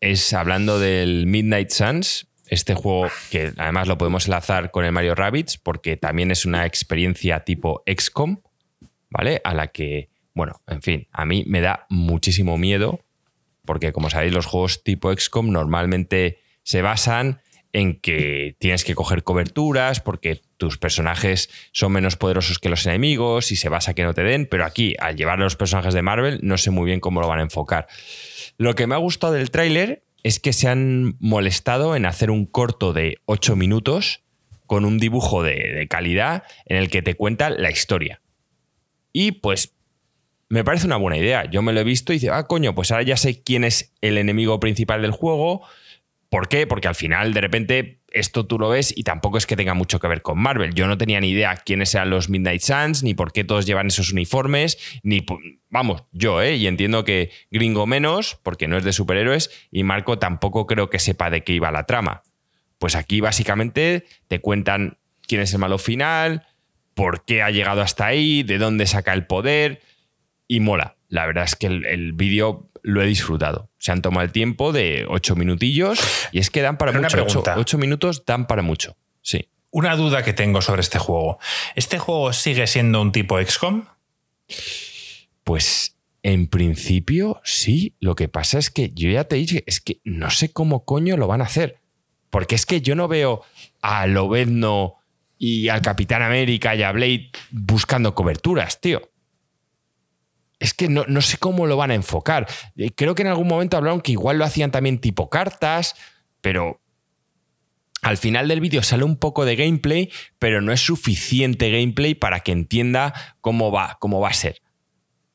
es 0.00 0.32
hablando 0.32 0.78
del 0.78 1.26
Midnight 1.26 1.70
Suns, 1.70 2.28
este 2.46 2.74
juego 2.74 3.08
que 3.30 3.52
además 3.56 3.88
lo 3.88 3.98
podemos 3.98 4.26
enlazar 4.26 4.70
con 4.70 4.84
el 4.84 4.92
Mario 4.92 5.14
Rabbits 5.14 5.58
porque 5.58 5.96
también 5.96 6.30
es 6.30 6.46
una 6.46 6.66
experiencia 6.66 7.40
tipo 7.40 7.82
XCOM, 7.86 8.40
¿vale? 9.10 9.40
A 9.44 9.54
la 9.54 9.68
que, 9.68 10.10
bueno, 10.34 10.60
en 10.66 10.82
fin, 10.82 11.08
a 11.12 11.24
mí 11.24 11.44
me 11.46 11.60
da 11.60 11.86
muchísimo 11.88 12.56
miedo 12.56 13.00
porque 13.64 13.92
como 13.92 14.10
sabéis 14.10 14.32
los 14.32 14.46
juegos 14.46 14.84
tipo 14.84 15.14
XCOM 15.14 15.50
normalmente 15.50 16.38
se 16.62 16.82
basan 16.82 17.40
en 17.74 18.00
que 18.00 18.56
tienes 18.60 18.84
que 18.84 18.94
coger 18.94 19.24
coberturas 19.24 20.00
porque 20.00 20.40
tus 20.56 20.78
personajes 20.78 21.50
son 21.72 21.92
menos 21.92 22.16
poderosos 22.16 22.60
que 22.60 22.68
los 22.68 22.86
enemigos 22.86 23.50
y 23.50 23.56
se 23.56 23.68
basa 23.68 23.94
que 23.94 24.04
no 24.04 24.14
te 24.14 24.22
den, 24.22 24.46
pero 24.46 24.64
aquí 24.64 24.94
al 25.00 25.16
llevar 25.16 25.40
a 25.40 25.44
los 25.44 25.56
personajes 25.56 25.92
de 25.92 26.00
Marvel 26.00 26.38
no 26.42 26.56
sé 26.56 26.70
muy 26.70 26.86
bien 26.86 27.00
cómo 27.00 27.20
lo 27.20 27.26
van 27.26 27.40
a 27.40 27.42
enfocar. 27.42 27.88
Lo 28.58 28.76
que 28.76 28.86
me 28.86 28.94
ha 28.94 28.98
gustado 28.98 29.32
del 29.32 29.50
tráiler 29.50 30.04
es 30.22 30.38
que 30.38 30.52
se 30.52 30.68
han 30.68 31.16
molestado 31.18 31.96
en 31.96 32.06
hacer 32.06 32.30
un 32.30 32.46
corto 32.46 32.92
de 32.92 33.18
8 33.26 33.56
minutos 33.56 34.22
con 34.66 34.84
un 34.84 34.98
dibujo 34.98 35.42
de, 35.42 35.72
de 35.74 35.88
calidad 35.88 36.44
en 36.66 36.76
el 36.76 36.88
que 36.88 37.02
te 37.02 37.16
cuenta 37.16 37.50
la 37.50 37.72
historia. 37.72 38.22
Y 39.12 39.32
pues 39.32 39.74
me 40.48 40.62
parece 40.62 40.86
una 40.86 40.96
buena 40.96 41.18
idea. 41.18 41.50
Yo 41.50 41.60
me 41.60 41.72
lo 41.72 41.80
he 41.80 41.84
visto 41.84 42.12
y 42.12 42.16
dice, 42.16 42.30
ah, 42.30 42.44
coño, 42.46 42.72
pues 42.76 42.92
ahora 42.92 43.02
ya 43.02 43.16
sé 43.16 43.42
quién 43.42 43.64
es 43.64 43.92
el 44.00 44.16
enemigo 44.16 44.60
principal 44.60 45.02
del 45.02 45.10
juego, 45.10 45.62
¿Por 46.34 46.48
qué? 46.48 46.66
Porque 46.66 46.88
al 46.88 46.96
final, 46.96 47.32
de 47.32 47.40
repente, 47.40 48.00
esto 48.10 48.44
tú 48.44 48.58
lo 48.58 48.68
ves 48.68 48.92
y 48.96 49.04
tampoco 49.04 49.38
es 49.38 49.46
que 49.46 49.54
tenga 49.54 49.74
mucho 49.74 50.00
que 50.00 50.08
ver 50.08 50.20
con 50.20 50.36
Marvel. 50.36 50.74
Yo 50.74 50.88
no 50.88 50.98
tenía 50.98 51.20
ni 51.20 51.30
idea 51.30 51.54
quiénes 51.54 51.94
eran 51.94 52.10
los 52.10 52.28
Midnight 52.28 52.60
Suns, 52.60 53.04
ni 53.04 53.14
por 53.14 53.30
qué 53.30 53.44
todos 53.44 53.66
llevan 53.66 53.86
esos 53.86 54.10
uniformes, 54.10 54.76
ni. 55.04 55.24
Vamos, 55.70 56.02
yo, 56.10 56.42
¿eh? 56.42 56.56
Y 56.56 56.66
entiendo 56.66 57.04
que 57.04 57.30
Gringo 57.52 57.86
menos, 57.86 58.40
porque 58.42 58.66
no 58.66 58.76
es 58.76 58.82
de 58.82 58.92
superhéroes, 58.92 59.48
y 59.70 59.84
Marco 59.84 60.18
tampoco 60.18 60.66
creo 60.66 60.90
que 60.90 60.98
sepa 60.98 61.30
de 61.30 61.44
qué 61.44 61.52
iba 61.52 61.70
la 61.70 61.86
trama. 61.86 62.24
Pues 62.78 62.96
aquí 62.96 63.20
básicamente 63.20 64.04
te 64.26 64.40
cuentan 64.40 64.98
quién 65.28 65.40
es 65.40 65.52
el 65.52 65.60
malo 65.60 65.78
final, 65.78 66.48
por 66.94 67.24
qué 67.24 67.42
ha 67.42 67.52
llegado 67.52 67.80
hasta 67.80 68.06
ahí, 68.06 68.42
de 68.42 68.58
dónde 68.58 68.88
saca 68.88 69.12
el 69.12 69.28
poder, 69.28 69.82
y 70.48 70.58
mola. 70.58 70.96
La 71.08 71.26
verdad 71.26 71.44
es 71.44 71.54
que 71.54 71.68
el, 71.68 71.86
el 71.86 72.12
vídeo 72.12 72.72
lo 72.82 73.02
he 73.02 73.06
disfrutado. 73.06 73.70
Se 73.84 73.92
han 73.92 74.00
tomado 74.00 74.24
el 74.24 74.32
tiempo 74.32 74.72
de 74.72 75.04
ocho 75.10 75.36
minutillos 75.36 76.00
y 76.32 76.38
es 76.38 76.48
que 76.48 76.62
dan 76.62 76.78
para 76.78 76.90
mucho. 76.98 77.42
Ocho, 77.54 77.76
minutos 77.76 78.24
dan 78.24 78.46
para 78.46 78.62
mucho. 78.62 78.96
Sí. 79.20 79.50
Una 79.68 79.94
duda 79.94 80.22
que 80.22 80.32
tengo 80.32 80.62
sobre 80.62 80.80
este 80.80 80.98
juego. 80.98 81.38
¿Este 81.74 81.98
juego 81.98 82.32
sigue 82.32 82.66
siendo 82.66 83.02
un 83.02 83.12
tipo 83.12 83.38
XCOM? 83.38 83.84
Pues 85.42 85.98
en 86.22 86.46
principio 86.46 87.42
sí. 87.44 87.94
Lo 88.00 88.16
que 88.16 88.28
pasa 88.28 88.58
es 88.58 88.70
que 88.70 88.88
yo 88.94 89.10
ya 89.10 89.24
te 89.24 89.36
dije, 89.36 89.64
es 89.66 89.82
que 89.82 90.00
no 90.02 90.30
sé 90.30 90.50
cómo 90.50 90.86
coño 90.86 91.18
lo 91.18 91.26
van 91.26 91.42
a 91.42 91.44
hacer. 91.44 91.76
Porque 92.30 92.54
es 92.54 92.64
que 92.64 92.80
yo 92.80 92.94
no 92.94 93.06
veo 93.06 93.42
a 93.82 94.06
Lobezno 94.06 94.94
y 95.36 95.68
al 95.68 95.82
Capitán 95.82 96.22
América 96.22 96.74
y 96.74 96.82
a 96.82 96.90
Blade 96.90 97.32
buscando 97.50 98.14
coberturas, 98.14 98.80
tío 98.80 99.10
es 100.64 100.74
que 100.74 100.88
no, 100.88 101.20
sé 101.20 101.36
cómo 101.38 101.66
lo 101.66 101.76
van 101.76 101.90
a 101.90 101.94
enfocar. 101.94 102.46
Eh, 102.76 102.90
creo 102.94 103.14
que 103.14 103.22
en 103.22 103.28
algún 103.28 103.48
momento 103.48 103.76
hablaron 103.76 104.00
que 104.00 104.12
igual 104.12 104.38
lo 104.38 104.44
hacían 104.44 104.70
también 104.70 104.98
tipo 104.98 105.28
cartas, 105.28 105.94
pero 106.40 106.80
Al 108.02 108.18
final 108.18 108.48
del 108.48 108.60
vídeo 108.60 108.82
sale 108.82 109.02
un 109.02 109.16
poco 109.16 109.46
de 109.46 109.56
gameplay, 109.56 110.10
pero 110.38 110.60
no 110.60 110.72
es 110.72 110.80
suficiente 110.80 111.70
gameplay 111.70 112.14
para 112.14 112.40
que 112.40 112.52
entienda 112.52 113.14
cómo 113.40 113.72
va, 113.72 113.96
cómo 113.98 114.20
va 114.20 114.28
a 114.28 114.34
ser. 114.34 114.60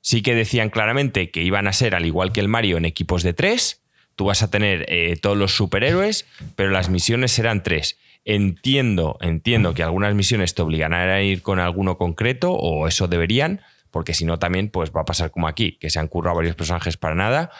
Sí 0.02 0.22
que 0.22 0.36
decían 0.36 0.70
claramente 0.70 1.32
que 1.32 1.42
iban 1.42 1.68
a 1.68 1.74
ser, 1.74 1.96
al 1.96 2.06
igual 2.06 2.32
que 2.32 2.42
el 2.42 2.48
Mario, 2.48 2.78
en 2.78 2.86
equipos 2.86 3.24
de 3.24 3.34
tres. 3.34 3.84
Tú 4.15 4.26
vas 4.26 4.44
a 4.44 4.52
tener 4.52 4.86
eh, 4.88 5.15
todos 5.20 5.36
los 5.36 5.56
superhéroes, 5.56 6.28
pero 6.56 6.70
las 6.70 6.89
misiones 6.89 7.32
serán 7.32 7.63
tres. 7.63 7.98
Entiendo, 8.24 9.18
entiendo 9.22 9.74
que 9.74 9.82
algunas 9.82 10.13
misiones 10.13 10.54
te 10.54 10.62
obligarán 10.62 11.10
a 11.10 11.22
ir 11.22 11.42
con 11.42 11.60
alguno 11.60 11.98
concreto, 11.98 12.52
o 12.52 12.88
eso 12.88 13.08
deberían, 13.08 13.62
porque 13.91 14.13
si 14.13 14.25
no 14.25 14.39
también 14.39 14.69
pues 14.69 14.91
va 14.91 15.02
a 15.02 15.06
pasar 15.06 15.32
como 15.32 15.47
aquí, 15.47 15.73
que 15.73 15.89
se 15.89 15.99
han 15.99 16.08
currado 16.08 16.38
varios 16.38 16.56
personajes 16.56 16.97
para 16.97 17.15
nada, 17.15 17.52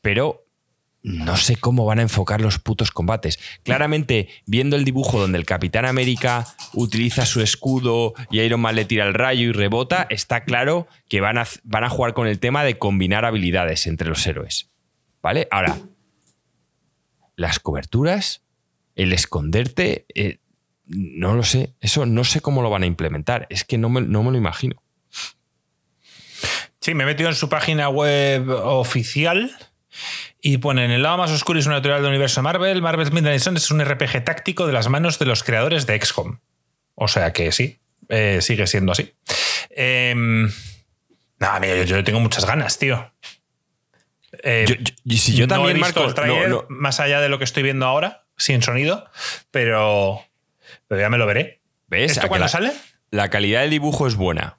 pero 0.00 0.48
no 1.02 1.36
sé 1.36 1.56
cómo 1.56 1.84
van 1.84 2.00
a 2.00 2.02
enfocar 2.02 2.40
los 2.40 2.58
putos 2.58 2.90
combates. 2.90 3.38
Claramente, 3.62 4.28
viendo 4.46 4.76
el 4.76 4.84
dibujo 4.84 5.20
donde 5.20 5.38
el 5.38 5.46
Capitán 5.46 5.84
América 5.84 6.46
utiliza 6.74 7.24
su 7.24 7.40
escudo 7.40 8.14
y 8.30 8.40
Iron 8.40 8.60
Man 8.60 8.74
le 8.74 8.84
tira 8.84 9.06
el 9.06 9.14
rayo 9.14 9.48
y 9.48 9.52
rebota, 9.52 10.06
está 10.10 10.44
claro 10.44 10.88
que 11.08 11.20
van 11.20 11.38
a, 11.38 11.46
van 11.62 11.84
a 11.84 11.88
jugar 11.88 12.14
con 12.14 12.26
el 12.26 12.40
tema 12.40 12.64
de 12.64 12.78
combinar 12.78 13.24
habilidades 13.24 13.86
entre 13.86 14.08
los 14.08 14.26
héroes. 14.26 14.70
¿Vale? 15.22 15.46
Ahora, 15.50 15.78
las 17.36 17.60
coberturas, 17.60 18.42
el 18.96 19.12
esconderte, 19.12 20.04
eh, 20.14 20.38
no 20.86 21.34
lo 21.34 21.44
sé. 21.44 21.74
Eso 21.80 22.06
no 22.06 22.24
sé 22.24 22.40
cómo 22.40 22.62
lo 22.62 22.70
van 22.70 22.82
a 22.82 22.86
implementar. 22.86 23.46
Es 23.50 23.64
que 23.64 23.78
no 23.78 23.88
me, 23.88 24.00
no 24.00 24.22
me 24.22 24.32
lo 24.32 24.38
imagino. 24.38 24.82
Sí, 26.80 26.94
me 26.94 27.04
he 27.04 27.06
metido 27.06 27.28
en 27.28 27.34
su 27.34 27.48
página 27.48 27.88
web 27.88 28.48
oficial 28.48 29.56
y 30.40 30.58
pone 30.58 30.84
en 30.84 30.90
el 30.90 31.02
lado 31.02 31.18
más 31.18 31.30
oscuro 31.30 31.58
y 31.58 31.64
natural 31.64 32.02
del 32.02 32.10
universo 32.10 32.42
Marvel, 32.42 32.82
Marvel's 32.82 33.12
Midnight 33.12 33.40
Suns 33.40 33.64
es 33.64 33.70
un 33.70 33.84
RPG 33.84 34.24
táctico 34.24 34.66
de 34.66 34.72
las 34.72 34.88
manos 34.88 35.18
de 35.18 35.26
los 35.26 35.42
creadores 35.42 35.86
de 35.86 36.00
XCOM. 36.00 36.38
O 36.94 37.08
sea 37.08 37.32
que 37.32 37.52
sí, 37.52 37.80
eh, 38.08 38.38
sigue 38.40 38.66
siendo 38.66 38.92
así. 38.92 39.12
Eh, 39.70 40.14
nada, 41.38 41.66
yo, 41.66 41.82
yo, 41.84 42.04
tengo 42.04 42.20
muchas 42.20 42.46
ganas, 42.46 42.78
tío. 42.78 43.12
Eh, 44.42 44.84
si 45.16 45.34
yo 45.34 45.48
también, 45.48 45.76
he 45.76 45.80
visto 45.80 46.04
el 46.04 46.14
trailer, 46.14 46.64
más 46.68 47.00
allá 47.00 47.20
de 47.20 47.28
lo 47.28 47.38
que 47.38 47.44
estoy 47.44 47.62
viendo 47.62 47.86
ahora, 47.86 48.26
sin 48.36 48.62
sonido, 48.62 49.08
pero, 49.50 50.22
pero 50.86 51.00
ya 51.00 51.08
me 51.08 51.18
lo 51.18 51.26
veré. 51.26 51.62
¿Ves? 51.86 52.12
¿Esto 52.12 52.28
cuándo 52.28 52.48
sale? 52.48 52.72
La 53.10 53.30
calidad 53.30 53.62
del 53.62 53.70
dibujo 53.70 54.06
es 54.06 54.16
buena. 54.16 54.57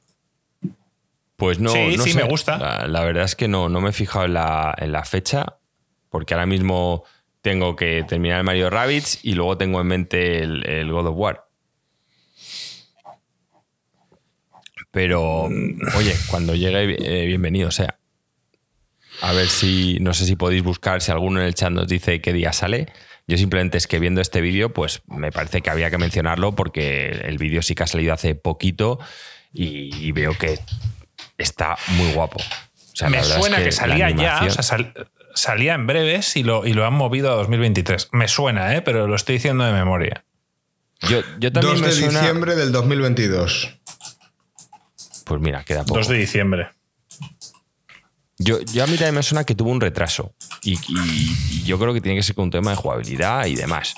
Pues 1.40 1.58
no. 1.58 1.72
Sí, 1.72 1.98
sí, 1.98 2.14
me 2.16 2.24
gusta. 2.24 2.86
La, 2.88 3.04
verdad 3.06 3.24
es 3.24 3.34
que 3.38 3.48
no, 3.48 3.70
no 3.70 3.80
me 3.80 3.92
he 3.92 3.94
fijado 3.94 4.26
en 4.26 4.34
la, 4.34 5.04
fecha, 5.06 5.58
porque 6.10 6.34
ahora 6.34 6.46
mismo 6.46 7.06
tengo 7.42 7.78
que 7.78 8.04
terminar 8.04 8.40
el 8.40 8.44
Mario 8.44 8.70
Rabbits 8.70 9.22
y 9.24 9.36
luego 9.36 9.58
tengo 9.58 9.80
en 9.80 9.88
mente 9.88 10.40
el, 10.40 10.92
God 10.92 11.08
of 11.08 11.16
War. 11.16 11.48
Pero, 14.92 15.44
oye, 15.96 16.14
cuando 16.30 16.56
llegue, 16.56 16.98
eh, 17.00 17.26
bienvenido 17.26 17.72
sea. 17.72 17.98
A 19.22 19.32
ver 19.32 19.48
si, 19.48 19.98
no 20.02 20.14
sé 20.14 20.26
si 20.26 20.36
podéis 20.36 20.64
buscar, 20.64 21.02
si 21.02 21.12
alguno 21.12 21.40
en 21.40 21.48
el 21.48 21.56
chat 21.56 21.72
nos 21.72 21.88
dice 21.88 22.20
qué 22.20 22.34
día 22.34 22.52
sale. 22.52 22.88
Yo 23.28 23.38
simplemente 23.38 23.78
es 23.78 23.88
que 23.88 24.00
viendo 24.00 24.20
este 24.20 24.42
vídeo, 24.42 24.74
pues 24.74 25.04
me 25.08 25.32
parece 25.32 25.62
que 25.62 25.70
había 25.70 25.90
que 25.90 25.98
mencionarlo 25.98 26.54
porque 26.54 27.08
el 27.24 27.38
vídeo 27.38 27.62
sí 27.62 27.76
que 27.76 27.84
ha 27.84 27.88
salido 27.88 28.14
hace 28.14 28.36
poquito 28.36 29.00
y 29.54 30.12
veo 30.12 30.38
que 30.38 30.60
está 31.40 31.78
muy 31.88 32.14
guapo. 32.14 32.38
me 33.10 33.24
suena 33.24 33.64
que, 33.64 33.72
salía 33.72 34.12
ya, 34.12 34.46
o 34.46 34.50
sea, 34.50 34.94
salía 35.34 35.74
en 35.74 35.88
breves 35.88 36.36
y 36.36 36.44
lo, 36.44 36.66
y 36.68 36.74
lo 36.74 36.86
han 36.86 36.94
movido 36.94 37.32
a 37.32 37.36
2023. 37.36 38.10
Me 38.12 38.28
suena, 38.28 38.76
¿eh? 38.76 38.82
pero 38.82 39.08
lo 39.08 39.16
estoy 39.16 39.36
diciendo 39.36 39.64
de 39.64 39.72
memoria. 39.72 40.26
Yo, 41.02 41.22
yo 41.40 41.52
también 41.52 41.82
2 41.82 41.96
de 41.96 42.08
diciembre 42.08 42.56
del 42.56 42.72
2022. 42.72 43.80
Pues 45.26 45.42
mira, 45.42 45.64
queda 45.64 45.84
poco. 45.86 46.00
2 46.00 46.10
de 46.10 46.18
diciembre. 46.18 46.70
Yo, 48.38 48.60
yo 48.62 48.84
a 48.84 48.88
mí 48.88 48.94
también 48.94 49.16
me 49.16 49.24
suena 49.24 49.46
que 49.46 49.56
tuvo 49.56 49.72
un 49.72 49.82
retraso. 49.82 50.34
Y, 50.62 50.78
y, 50.88 51.64
yo 51.64 51.80
creo 51.80 51.94
que 51.94 52.02
tiene 52.02 52.18
que 52.18 52.24
ser 52.24 52.36
con 52.36 52.46
un 52.46 52.52
tema 52.52 52.72
de 52.72 52.78
jugabilidad 52.78 53.46
y 53.46 53.56
demás. 53.56 53.96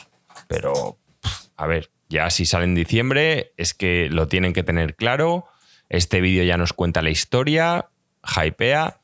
Pero, 0.47 0.97
a 1.58 1.67
ver, 1.67 1.91
ya 2.10 2.30
si 2.30 2.45
sale 2.45 2.65
en 2.65 2.75
diciembre, 2.75 3.54
es 3.58 3.73
que 3.73 4.10
lo 4.12 4.27
tienen 4.27 4.54
que 4.54 4.63
tener 4.63 4.95
claro 4.95 5.45
este 5.91 6.21
vídeo 6.21 6.45
ya 6.45 6.56
nos 6.56 6.71
cuenta 6.71 7.01
la 7.01 7.10
historia, 7.10 7.89
hypea 8.23 9.01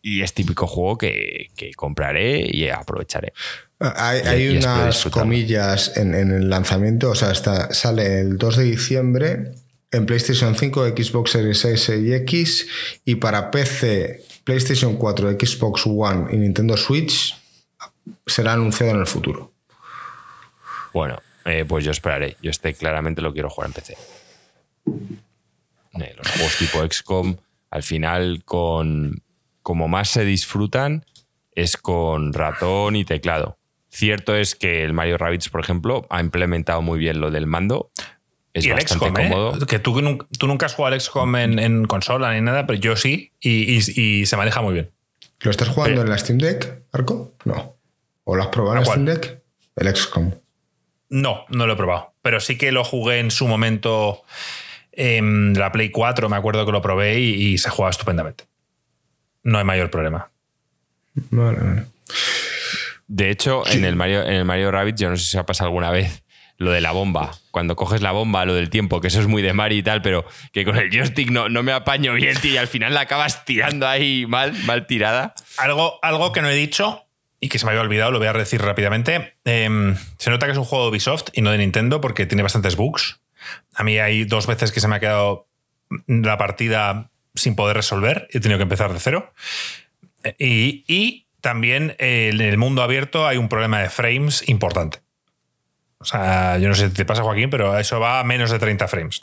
y 0.00 0.22
es 0.22 0.32
típico 0.32 0.68
juego 0.68 0.96
que, 0.96 1.50
compraré 1.74 2.48
y 2.48 2.68
aprovecharé. 2.68 3.32
Hay, 3.80 4.56
unas 4.56 5.04
comillas 5.06 5.96
en, 5.96 6.14
el 6.14 6.48
lanzamiento, 6.48 7.10
o 7.10 7.14
sea, 7.16 7.34
sale 7.34 8.20
el 8.20 8.38
2 8.38 8.56
de 8.58 8.64
diciembre 8.64 9.54
en 9.90 10.06
PlayStation 10.06 10.54
5, 10.54 10.86
Xbox 10.90 11.32
Series 11.32 11.64
S 11.64 11.98
y 11.98 12.12
X 12.14 12.68
y 13.04 13.16
para 13.16 13.50
PC, 13.50 14.24
PlayStation 14.44 14.96
4, 14.96 15.32
Xbox 15.32 15.82
One 15.86 16.32
y 16.32 16.36
Nintendo 16.36 16.76
Switch 16.76 17.36
será 18.24 18.52
anunciado 18.52 18.92
en 18.92 19.00
el 19.00 19.06
futuro. 19.08 19.52
Bueno, 20.94 21.18
eh, 21.44 21.64
pues 21.66 21.84
yo 21.84 21.90
esperaré. 21.90 22.36
Yo 22.40 22.52
este 22.52 22.72
claramente 22.74 23.20
lo 23.20 23.32
quiero 23.32 23.50
jugar 23.50 23.70
en 23.70 23.72
PC. 23.72 23.96
Eh, 26.00 26.14
los 26.16 26.28
juegos 26.28 26.56
tipo 26.58 26.86
XCOM, 26.86 27.36
al 27.70 27.82
final, 27.82 28.42
con 28.44 29.22
como 29.62 29.88
más 29.88 30.10
se 30.10 30.24
disfrutan 30.24 31.04
es 31.56 31.76
con 31.76 32.32
ratón 32.32 32.94
y 32.94 33.04
teclado. 33.04 33.58
Cierto 33.88 34.36
es 34.36 34.54
que 34.54 34.84
el 34.84 34.92
Mario 34.92 35.18
Rabbids, 35.18 35.48
por 35.48 35.60
ejemplo, 35.60 36.06
ha 36.10 36.20
implementado 36.20 36.82
muy 36.82 36.98
bien 36.98 37.18
lo 37.18 37.30
del 37.30 37.46
mando. 37.46 37.90
Es 38.52 38.68
bastante 38.68 39.06
¿eh? 39.06 39.28
cómodo. 39.28 39.66
Que 39.66 39.78
tú, 39.78 40.00
tú, 40.38 40.46
nunca 40.46 40.66
has 40.66 40.74
jugado 40.74 40.94
al 40.94 41.00
XCOM 41.00 41.34
en, 41.36 41.84
consola 41.86 42.34
ni 42.34 42.42
nada, 42.42 42.66
pero 42.66 42.78
yo 42.78 42.94
sí, 42.94 43.32
y, 43.40 44.26
se 44.26 44.36
maneja 44.36 44.62
muy 44.62 44.74
bien. 44.74 44.90
¿Lo 45.40 45.50
estás 45.50 45.68
jugando 45.68 46.02
en 46.02 46.10
la 46.10 46.18
Steam 46.18 46.38
Deck, 46.38 46.82
Arco? 46.92 47.34
No. 47.44 47.76
¿O 48.24 48.36
lo 48.36 48.42
has 48.42 48.48
probado 48.48 48.76
en 48.76 48.80
la 48.80 48.86
Steam 48.86 49.04
Deck? 49.06 49.42
El 49.76 49.96
XCOM. 49.96 50.32
No, 51.08 51.44
no 51.48 51.66
lo 51.66 51.72
he 51.72 51.76
probado. 51.76 52.12
Pero 52.22 52.40
sí 52.40 52.58
que 52.58 52.72
lo 52.72 52.84
jugué 52.84 53.18
en 53.18 53.30
su 53.30 53.48
momento 53.48 54.22
en 54.96 55.54
la 55.54 55.70
Play 55.70 55.90
4 55.90 56.28
me 56.28 56.36
acuerdo 56.36 56.66
que 56.66 56.72
lo 56.72 56.82
probé 56.82 57.20
y, 57.20 57.58
se 57.58 57.70
juega 57.70 57.90
estupendamente. 57.90 58.44
No 59.44 59.58
hay 59.58 59.64
mayor 59.64 59.90
problema. 59.90 60.30
De 63.06 63.30
hecho, 63.30 63.62
en, 63.68 63.84
el 63.84 63.94
Mario, 63.94 64.22
en 64.22 64.34
el 64.34 64.44
Mario 64.44 64.70
Rabbit, 64.72 64.96
yo 64.96 65.10
no 65.10 65.16
sé 65.16 65.24
si 65.24 65.30
se 65.30 65.38
ha 65.38 65.46
pasado 65.46 65.68
alguna 65.68 65.90
vez 65.90 66.24
lo 66.58 66.72
de 66.72 66.80
la 66.80 66.92
bomba. 66.92 67.32
Cuando 67.50 67.76
coges 67.76 68.02
la 68.02 68.12
bomba, 68.12 68.44
lo 68.44 68.54
del 68.54 68.70
tiempo, 68.70 69.00
que 69.00 69.08
eso 69.08 69.20
es 69.20 69.26
muy 69.26 69.42
de 69.42 69.52
Mario 69.52 69.78
y 69.78 69.82
tal, 69.82 70.02
pero 70.02 70.24
que 70.52 70.64
con 70.64 70.76
el 70.76 70.90
joystick 70.90 71.30
no, 71.30 71.48
no 71.48 71.62
me 71.62 71.72
apaño 71.72 72.14
bien, 72.14 72.36
tío, 72.40 72.54
y 72.54 72.56
al 72.56 72.66
final 72.66 72.94
la 72.94 73.02
acabas 73.02 73.44
tirando 73.44 73.86
ahí 73.86 74.26
mal, 74.26 74.54
mal 74.64 74.86
tirada. 74.86 75.34
Algo, 75.58 75.98
algo 76.02 76.32
que 76.32 76.42
no 76.42 76.48
he 76.48 76.54
dicho 76.54 77.04
y 77.40 77.48
que 77.48 77.58
se 77.58 77.66
me 77.66 77.72
había 77.72 77.82
olvidado, 77.82 78.10
lo 78.10 78.18
voy 78.18 78.28
a 78.28 78.32
decir 78.32 78.62
rápidamente. 78.62 79.36
Em, 79.44 79.96
se 80.18 80.30
nota 80.30 80.46
que 80.46 80.52
es 80.52 80.58
un 80.58 80.64
juego 80.64 80.84
de 80.84 80.90
Ubisoft 80.90 81.28
y 81.32 81.42
no 81.42 81.50
de 81.50 81.58
Nintendo 81.58 82.00
porque 82.00 82.26
tiene 82.26 82.42
bastantes 82.42 82.76
bugs. 82.76 83.20
A 83.74 83.84
mí 83.84 83.98
hay 83.98 84.24
dos 84.24 84.46
veces 84.46 84.72
que 84.72 84.80
se 84.80 84.88
me 84.88 84.96
ha 84.96 85.00
quedado 85.00 85.48
la 86.06 86.38
partida 86.38 87.10
sin 87.34 87.54
poder 87.54 87.76
resolver 87.76 88.28
y 88.32 88.38
he 88.38 88.40
tenido 88.40 88.58
que 88.58 88.64
empezar 88.64 88.92
de 88.92 89.00
cero. 89.00 89.32
Y, 90.38 91.24
también 91.40 91.94
en 91.98 92.40
el 92.40 92.58
mundo 92.58 92.82
abierto 92.82 93.24
hay 93.24 93.36
un 93.36 93.48
problema 93.48 93.80
de 93.80 93.88
frames 93.88 94.48
importante. 94.48 94.98
O 95.98 96.04
sea, 96.04 96.58
yo 96.58 96.68
no 96.68 96.74
sé 96.74 96.88
si 96.88 96.94
te 96.94 97.04
pasa, 97.04 97.22
Joaquín, 97.22 97.50
pero 97.50 97.78
eso 97.78 98.00
va 98.00 98.18
a 98.18 98.24
menos 98.24 98.50
de 98.50 98.58
30 98.58 98.88
frames 98.88 99.20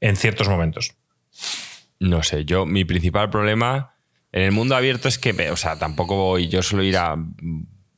en 0.00 0.16
ciertos 0.16 0.50
momentos. 0.50 0.94
No 1.98 2.22
sé, 2.22 2.44
yo, 2.44 2.66
mi 2.66 2.84
principal 2.84 3.30
problema 3.30 3.94
en 4.32 4.42
el 4.42 4.52
mundo 4.52 4.76
abierto 4.76 5.08
es 5.08 5.18
que, 5.18 5.50
o 5.50 5.56
sea, 5.56 5.78
tampoco 5.78 6.16
voy, 6.16 6.48
yo 6.48 6.62
suelo 6.62 6.84
ir 6.84 6.98
a, 6.98 7.16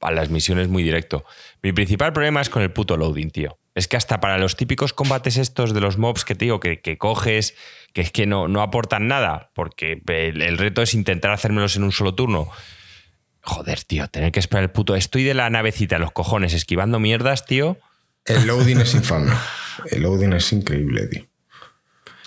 a 0.01 0.11
las 0.13 0.31
misiones 0.31 0.69
muy 0.69 0.85
directo. 0.85 1.25
Mi 1.63 1.73
principal 1.73 2.13
problema 2.13 2.43
es 2.43 2.51
con 2.51 2.63
el 2.63 2.71
puto 2.71 2.97
loading, 2.97 3.31
tío. 3.31 3.59
Es 3.75 3.89
que 3.89 3.97
hasta 3.97 4.21
para 4.21 4.39
los 4.39 4.57
típicos 4.57 4.93
combates 4.93 5.37
estos 5.37 5.75
de 5.75 5.81
los 5.81 5.99
mobs 5.99 6.25
que 6.25 6.35
te 6.35 6.45
digo 6.45 6.61
que, 6.61 6.97
coges, 6.99 7.55
que 7.93 8.03
es 8.03 8.13
que 8.13 8.27
no, 8.27 8.47
no 8.47 8.63
aportan 8.63 9.09
nada, 9.09 9.51
porque 9.55 10.01
el, 10.07 10.59
reto 10.59 10.83
es 10.83 10.95
intentar 10.95 11.33
hacérmelos 11.33 11.75
en 11.77 11.83
un 11.83 11.93
solo 11.93 12.15
turno. 12.15 12.49
Joder, 13.43 13.83
tío, 13.83 14.07
tener 14.09 14.33
que 14.33 14.41
esperar 14.41 14.63
el 14.65 14.71
puto. 14.71 14.95
Estoy 14.95 15.25
de 15.25 15.35
la 15.35 15.51
navecita, 15.51 15.99
los 15.99 16.13
cojones, 16.13 16.55
esquivando 16.55 17.01
mierdas, 17.01 17.45
tío. 17.45 17.79
El 18.25 18.47
loading 18.47 18.81
es 18.81 18.95
infame. 18.95 19.33
El 19.91 20.03
loading 20.03 20.33
es 20.33 20.53
increíble, 20.53 21.07
tío. 21.09 21.27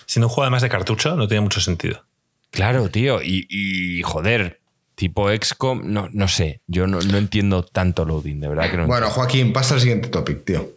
Si 0.06 0.20
no 0.20 0.30
juega 0.30 0.50
más 0.50 0.62
de 0.62 0.70
cartucho, 0.70 1.16
no 1.16 1.28
tiene 1.28 1.42
mucho 1.42 1.60
sentido. 1.60 2.06
Claro, 2.52 2.90
tío. 2.90 3.22
Y, 3.24 4.02
joder, 4.04 4.62
tipo 4.96 5.30
XCOM, 5.30 5.82
no, 5.86 6.10
no 6.12 6.28
sé. 6.28 6.62
Yo 6.68 6.88
no, 6.88 7.00
entiendo 7.00 7.64
tanto 7.64 8.06
loading, 8.06 8.40
de 8.40 8.48
verdad 8.50 8.70
que 8.70 8.78
no. 8.78 8.88
Bueno, 8.88 9.10
Joaquín, 9.10 9.54
pasa 9.54 9.76
al 9.76 9.82
siguiente 9.82 10.10
topic, 10.10 10.46
tío. 10.46 10.77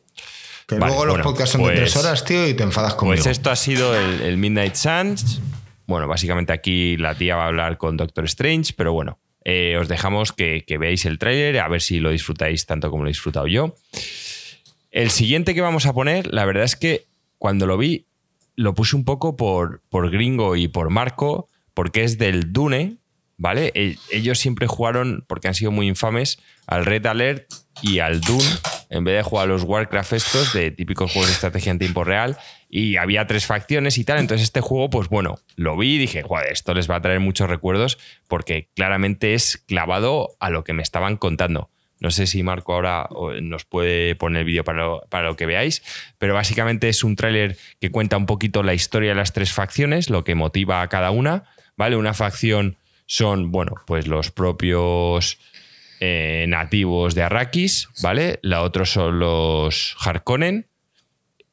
Que 0.70 0.76
luego 0.76 1.04
los 1.04 1.18
podcasts 1.18 1.50
son 1.50 1.64
de 1.64 1.70
tres 1.70 1.92
pues 1.92 2.04
horas, 2.04 2.24
tío, 2.24 2.46
y 2.46 2.54
te 2.54 2.62
enfadas 2.62 2.94
conmigo. 2.94 3.16
Pues 3.16 3.26
esto 3.26 3.50
ha 3.50 3.56
sido 3.56 3.92
el, 3.96 4.36
Midnight 4.36 4.76
Suns. 4.76 5.40
Bueno, 5.88 6.06
básicamente 6.06 6.52
aquí 6.52 6.96
la 6.96 7.16
tía 7.16 7.34
va 7.34 7.44
a 7.44 7.46
hablar 7.48 7.76
con 7.76 7.96
Doctor 7.96 8.24
Strange, 8.26 8.72
pero 8.76 8.92
bueno, 8.92 9.18
eh, 9.44 9.76
os 9.80 9.88
dejamos 9.88 10.32
que, 10.32 10.64
veáis 10.78 11.06
el 11.06 11.18
tráiler, 11.18 11.58
a 11.58 11.66
ver 11.66 11.82
si 11.82 11.98
lo 11.98 12.10
disfrutáis 12.10 12.66
tanto 12.66 12.88
como 12.88 13.02
lo 13.02 13.08
he 13.08 13.10
disfrutado 13.10 13.48
yo. 13.48 13.74
El 14.92 15.10
siguiente 15.10 15.56
que 15.56 15.60
vamos 15.60 15.86
a 15.86 15.92
poner, 15.92 16.32
la 16.32 16.44
verdad 16.44 16.62
es 16.62 16.76
que 16.76 17.06
cuando 17.38 17.66
lo 17.66 17.76
vi, 17.76 18.06
lo 18.54 18.72
puse 18.74 18.94
un 18.94 19.04
poco 19.04 19.36
por, 19.36 19.82
por 19.88 20.08
gringo 20.12 20.54
y 20.54 20.68
por 20.68 20.90
Marco, 20.90 21.48
porque 21.74 22.04
es 22.04 22.16
del 22.16 22.52
Dune, 22.52 22.98
¿vale? 23.38 23.72
E, 23.74 23.96
ellos 24.12 24.38
siempre 24.38 24.68
jugaron, 24.68 25.24
porque 25.26 25.48
han 25.48 25.54
sido 25.56 25.72
muy 25.72 25.88
infames, 25.88 26.38
al 26.68 26.84
Red 26.84 27.06
Alert 27.06 27.52
y 27.82 27.98
al 27.98 28.20
Dune, 28.20 28.44
en 28.90 29.04
vez 29.04 29.16
de 29.16 29.22
jugar 29.22 29.48
los 29.48 29.62
Warcraft 29.62 30.12
estos, 30.12 30.52
de 30.52 30.72
típicos 30.72 31.12
juegos 31.12 31.28
de 31.28 31.34
estrategia 31.34 31.70
en 31.70 31.78
tiempo 31.78 32.04
real, 32.04 32.36
y 32.68 32.96
había 32.96 33.26
tres 33.26 33.46
facciones 33.46 33.96
y 33.98 34.04
tal. 34.04 34.18
Entonces, 34.18 34.44
este 34.44 34.60
juego, 34.60 34.90
pues 34.90 35.08
bueno, 35.08 35.38
lo 35.56 35.76
vi 35.76 35.94
y 35.94 35.98
dije, 35.98 36.22
joder, 36.22 36.52
esto 36.52 36.74
les 36.74 36.90
va 36.90 36.96
a 36.96 37.00
traer 37.00 37.20
muchos 37.20 37.48
recuerdos, 37.48 37.98
porque 38.28 38.68
claramente 38.74 39.34
es 39.34 39.56
clavado 39.56 40.36
a 40.40 40.50
lo 40.50 40.64
que 40.64 40.72
me 40.72 40.82
estaban 40.82 41.16
contando. 41.16 41.70
No 42.00 42.10
sé 42.10 42.26
si 42.26 42.42
Marco 42.42 42.72
ahora 42.72 43.08
nos 43.42 43.64
puede 43.64 44.16
poner 44.16 44.40
el 44.40 44.46
vídeo 44.46 44.64
para 44.64 44.78
lo, 44.78 45.02
para 45.10 45.28
lo 45.28 45.36
que 45.36 45.46
veáis, 45.46 45.82
pero 46.18 46.34
básicamente 46.34 46.88
es 46.88 47.04
un 47.04 47.14
tráiler 47.14 47.58
que 47.78 47.90
cuenta 47.90 48.16
un 48.16 48.26
poquito 48.26 48.62
la 48.62 48.74
historia 48.74 49.10
de 49.10 49.16
las 49.16 49.34
tres 49.34 49.52
facciones, 49.52 50.08
lo 50.08 50.24
que 50.24 50.34
motiva 50.34 50.80
a 50.80 50.88
cada 50.88 51.10
una, 51.10 51.44
¿vale? 51.76 51.96
Una 51.96 52.14
facción 52.14 52.76
son, 53.04 53.52
bueno, 53.52 53.74
pues 53.86 54.06
los 54.06 54.30
propios 54.30 55.38
eh, 56.00 56.46
nativos 56.48 57.14
de 57.14 57.22
Arrakis, 57.22 57.88
¿vale? 58.02 58.38
La 58.42 58.62
otra 58.62 58.86
son 58.86 59.18
los 59.18 59.94
Harkonnen 60.00 60.66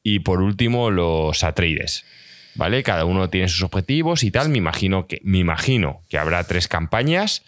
y 0.04 0.20
por 0.20 0.42
último 0.42 0.90
los 0.90 1.44
Atreides, 1.44 2.06
¿vale? 2.56 2.82
Cada 2.82 3.04
uno 3.04 3.30
tiene 3.30 3.50
sus 3.50 3.64
objetivos 3.64 4.24
y 4.24 4.32
tal. 4.32 4.48
Me 4.48 4.58
imagino 4.58 5.06
que, 5.06 5.20
me 5.24 5.40
imagino 5.40 6.02
que 6.08 6.18
habrá 6.18 6.46
tres 6.46 6.70
campañas. 6.70 7.44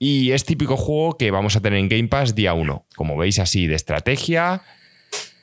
Y 0.00 0.32
es 0.32 0.44
típico 0.44 0.76
juego 0.76 1.16
que 1.16 1.30
vamos 1.30 1.54
a 1.54 1.60
tener 1.60 1.78
en 1.78 1.88
Game 1.88 2.08
Pass 2.08 2.34
día 2.34 2.54
uno. 2.54 2.86
Como 2.96 3.16
veis, 3.16 3.38
así 3.38 3.68
de 3.68 3.76
estrategia, 3.76 4.62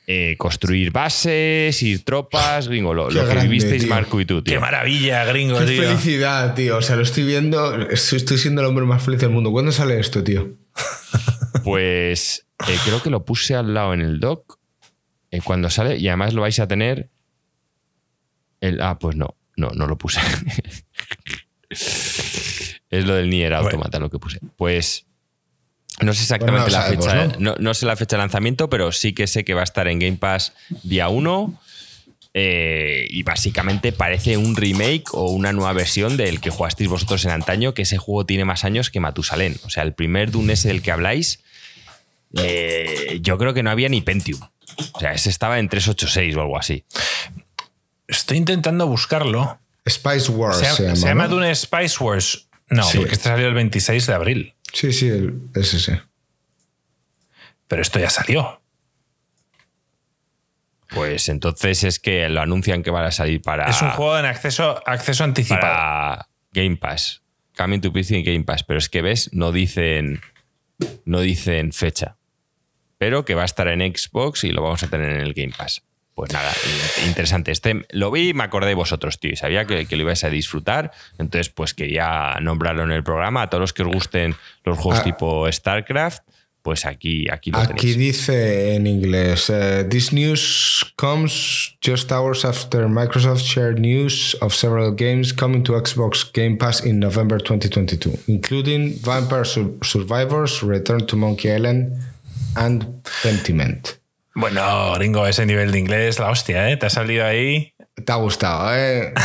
eh, 0.10 0.38
construir 0.38 0.92
bases, 0.92 1.84
ir 1.84 2.06
tropas, 2.06 2.70
gringo, 2.70 2.94
lo, 2.94 3.10
que 3.10 3.40
vivisteis 3.42 3.86
Marco 3.88 4.22
y 4.22 4.26
tú, 4.26 4.42
tío. 4.42 4.54
Qué 4.54 4.60
maravilla, 4.60 5.26
gringo, 5.26 5.60
Qué 5.60 5.66
felicidad, 5.66 6.56
tío. 6.56 6.78
O 6.78 6.82
sea, 6.82 6.96
lo 6.96 7.02
estoy 7.04 7.26
viendo, 7.26 7.76
estoy 7.90 8.38
siendo 8.38 8.62
el 8.62 8.68
hombre 8.68 8.86
más 8.86 9.04
feliz 9.04 9.20
del 9.20 9.32
mundo. 9.32 9.52
¿Cuándo 9.52 9.74
sale 9.74 10.00
esto, 10.00 10.24
tío? 10.24 10.50
Pues 11.64 12.48
eh, 12.66 12.78
creo 12.86 13.04
que 13.04 13.10
lo 13.10 13.26
puse 13.26 13.54
al 13.54 13.74
lado 13.74 13.94
en 13.94 14.00
el 14.00 14.22
doc 14.22 14.58
eh, 15.32 15.42
cuando 15.44 15.70
sale 15.70 15.98
y 15.98 16.08
además 16.08 16.34
lo 16.34 16.44
vais 16.44 16.58
a 16.60 16.68
tener. 16.68 17.10
El, 18.62 18.80
ah, 18.80 18.98
pues 18.98 19.18
no, 19.18 19.36
no, 19.58 19.72
no 19.72 19.86
lo 19.86 19.98
puse. 19.98 20.22
es 21.70 23.06
lo 23.06 23.16
del 23.16 23.30
Nier 23.30 23.54
Automata 23.54 24.00
lo 24.00 24.10
que 24.10 24.18
puse. 24.18 24.40
Pues 24.56 25.07
no 26.02 26.14
sé 26.14 26.24
exactamente 26.24 26.72
la 26.72 26.84
fecha, 26.84 27.28
¿no? 27.40 27.74
sé 27.74 27.86
la 27.86 27.96
fecha 27.96 28.18
de 28.18 28.22
lanzamiento, 28.22 28.70
pero 28.70 28.92
sí 28.92 29.14
que 29.14 29.28
sé 29.28 29.44
que 29.44 29.54
va 29.54 29.62
a 29.62 29.64
estar 29.64 29.88
en 29.88 30.00
Game 30.00 30.18
Pass 30.18 30.54
día 30.84 31.10
1. 31.10 31.60
Eh, 32.40 33.08
y 33.10 33.24
básicamente 33.24 33.92
parece 33.92 34.38
un 34.38 34.56
remake 34.56 35.06
o 35.14 35.32
una 35.32 35.54
nueva 35.54 35.74
versión 35.74 36.18
del 36.18 36.40
que 36.40 36.52
jugasteis 36.52 36.88
vosotros 36.88 37.26
en 37.26 37.32
antaño, 37.32 37.74
que 37.74 37.82
ese 37.82 37.98
juego 37.98 38.28
tiene 38.28 38.46
más 38.46 38.64
años 38.64 38.92
que 38.92 39.00
Matusalén. 39.00 39.58
O 39.66 39.72
sea, 39.72 39.82
el 39.82 39.94
primer 39.94 40.30
Dune 40.30 40.54
ese 40.54 40.68
del 40.68 40.84
que 40.84 40.92
habláis, 40.92 41.40
eh, 42.36 43.18
yo 43.22 43.40
creo 43.40 43.56
que 43.56 43.64
no 43.64 43.72
había 43.72 43.90
ni 43.90 44.02
Pentium. 44.02 44.40
O 44.94 45.00
sea, 45.00 45.14
ese 45.14 45.32
estaba 45.32 45.58
en 45.58 45.68
386 45.68 46.36
o 46.36 46.42
algo 46.42 46.60
así. 46.60 46.84
Estoy 48.08 48.38
intentando 48.38 48.86
buscarlo. 48.86 49.60
Spice 49.90 50.32
Wars. 50.32 50.58
Se, 50.58 50.96
llama, 50.96 51.28
Dune 51.28 51.56
Spice 51.56 52.04
Wars. 52.04 52.48
No, 52.70 52.84
porque 52.94 53.14
este 53.14 53.30
salió 53.30 53.48
el 53.48 53.54
26 53.54 54.06
de 54.06 54.14
abril. 54.14 54.54
Sí, 54.78 54.94
sí, 54.94 55.10
es 55.56 55.74
ese. 55.74 56.04
Pero 57.68 57.82
esto 57.82 57.98
ya 57.98 58.12
salió. 58.12 58.62
Pues 60.94 61.30
entonces 61.30 61.84
es 61.84 61.98
que 61.98 62.30
lo 62.30 62.42
anuncian 62.42 62.84
que 62.84 62.92
van 62.92 63.06
a 63.06 63.10
salir 63.10 63.42
para. 63.42 63.68
Es 63.72 63.82
un 63.82 63.90
juego 63.90 64.20
en 64.20 64.26
acceso, 64.26 64.80
acceso 64.86 65.24
anticipado. 65.24 65.62
Para 65.62 66.30
Game 66.52 66.78
Pass. 66.78 67.24
Coming 67.58 67.82
to 67.82 67.92
PC 67.92 68.20
en 68.20 68.24
Game 68.24 68.44
Pass. 68.44 68.64
Pero 68.64 68.78
es 68.78 68.88
que 68.88 69.02
ves, 69.02 69.32
no 69.34 69.52
dicen. 69.52 70.22
No 71.06 71.22
dicen 71.22 71.74
fecha. 71.74 72.18
Pero 73.00 73.26
que 73.26 73.34
va 73.34 73.42
a 73.42 73.46
estar 73.46 73.68
en 73.70 73.80
Xbox 73.80 74.44
y 74.44 74.52
lo 74.52 74.62
vamos 74.62 74.84
a 74.84 74.90
tener 74.92 75.12
en 75.12 75.22
el 75.22 75.34
Game 75.34 75.54
Pass. 75.58 75.87
Pues 76.18 76.34
nada, 76.34 76.52
interesante. 77.06 77.52
Este 77.52 77.86
lo 77.92 78.10
vi 78.10 78.30
y 78.30 78.34
me 78.34 78.44
acordé 78.44 78.70
de 78.70 78.74
vosotros, 78.74 79.20
tío. 79.20 79.34
Y 79.34 79.36
sabía 79.36 79.66
que, 79.66 79.86
lo 79.88 80.02
ibais 80.02 80.24
a 80.24 80.32
disfrutar. 80.32 80.92
Entonces, 81.20 81.50
pues 81.50 81.76
quería 81.76 82.40
nombrarlo 82.42 82.84
en 82.86 82.92
el 82.92 83.04
programa. 83.04 83.44
A 83.44 83.50
todos 83.52 83.62
los 83.62 83.72
que 83.72 83.84
os 83.84 83.94
gusten 83.94 84.36
los 84.64 84.80
juegos 84.80 85.02
ah. 85.02 85.04
tipo 85.04 85.52
StarCraft, 85.52 86.24
pues 86.64 86.88
aquí, 86.88 87.28
aquí 87.32 87.52
lo 87.52 87.60
Aquí 87.60 87.94
dice 87.94 88.74
en 88.74 88.88
inglés: 88.88 89.52
eh, 89.52 89.86
This 89.88 90.12
news 90.12 90.92
comes 90.96 91.78
just 91.86 92.12
hours 92.12 92.44
after 92.46 92.88
Microsoft 92.88 93.44
shared 93.44 93.78
news 93.78 94.36
of 94.42 94.56
several 94.56 94.96
games 94.96 95.32
coming 95.32 95.64
to 95.66 95.74
Xbox 95.74 96.34
Game 96.34 96.58
Pass 96.58 96.84
in 96.84 97.00
November 97.00 97.38
2022, 97.38 98.24
including 98.26 98.96
Vampire 99.04 99.46
Survivors, 99.46 100.64
Return 100.64 101.06
to 101.06 101.16
Monkey 101.16 101.52
Island, 101.52 101.92
and 102.56 103.04
Pentiment. 103.22 104.00
Bueno, 104.38 104.94
Ringo, 105.00 105.26
ese 105.26 105.48
nivel 105.48 105.72
de 105.72 105.80
inglés, 105.80 106.20
la 106.20 106.30
hostia, 106.30 106.70
¿eh? 106.70 106.78
Te 106.78 106.86
ha 106.86 106.90
salido 106.92 107.26
ahí. 107.26 107.74
Te 108.06 108.12
ha 108.12 108.18
gustado, 108.18 108.72
¿eh? 108.76 109.12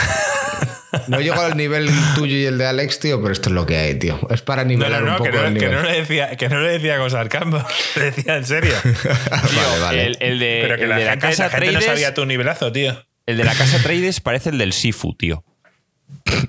No 1.09 1.21
llego 1.21 1.41
al 1.41 1.57
nivel 1.57 1.89
tuyo 2.15 2.37
y 2.37 2.45
el 2.45 2.59
de 2.59 2.67
Alex, 2.67 3.01
tío, 3.01 3.21
pero 3.21 3.33
esto 3.33 3.49
es 3.49 3.55
lo 3.55 3.65
que 3.65 3.77
hay, 3.77 3.95
tío. 3.99 4.19
Es 4.31 4.43
para 4.43 4.65
nivelar 4.65 5.03
un 5.03 5.17
poco 5.17 5.25
que 5.25 5.33
no, 5.33 5.45
el 5.47 5.55
nivel. 5.55 5.71
Que 5.71 5.75
no, 5.75 5.83
le 5.83 6.01
decía, 6.01 6.37
que 6.37 6.49
no 6.51 6.61
le 6.61 6.73
decía 6.73 6.99
con 6.99 7.11
sarcasmo, 7.11 7.65
le 7.97 8.05
decía 8.05 8.37
en 8.37 8.45
serio. 8.45 8.75
vale, 8.85 9.81
vale. 9.81 10.13
El, 10.21 10.39
de, 10.39 10.61
pero 10.63 10.77
que 10.77 10.87
la, 10.87 10.97
de 10.97 11.05
la 11.07 11.19
casa 11.19 11.49
la 11.49 11.73
no 11.73 11.81
sabía 11.81 12.15
tu 12.15 12.25
nivelazo, 12.27 12.73
tío. 12.73 13.03
El 13.25 13.39
de 13.39 13.45
la 13.45 13.55
casa 13.55 13.83
Trades 13.83 14.21
parece 14.21 14.51
el 14.51 14.59
del 14.59 14.73
Sifu, 14.73 15.15
tío. 15.15 15.45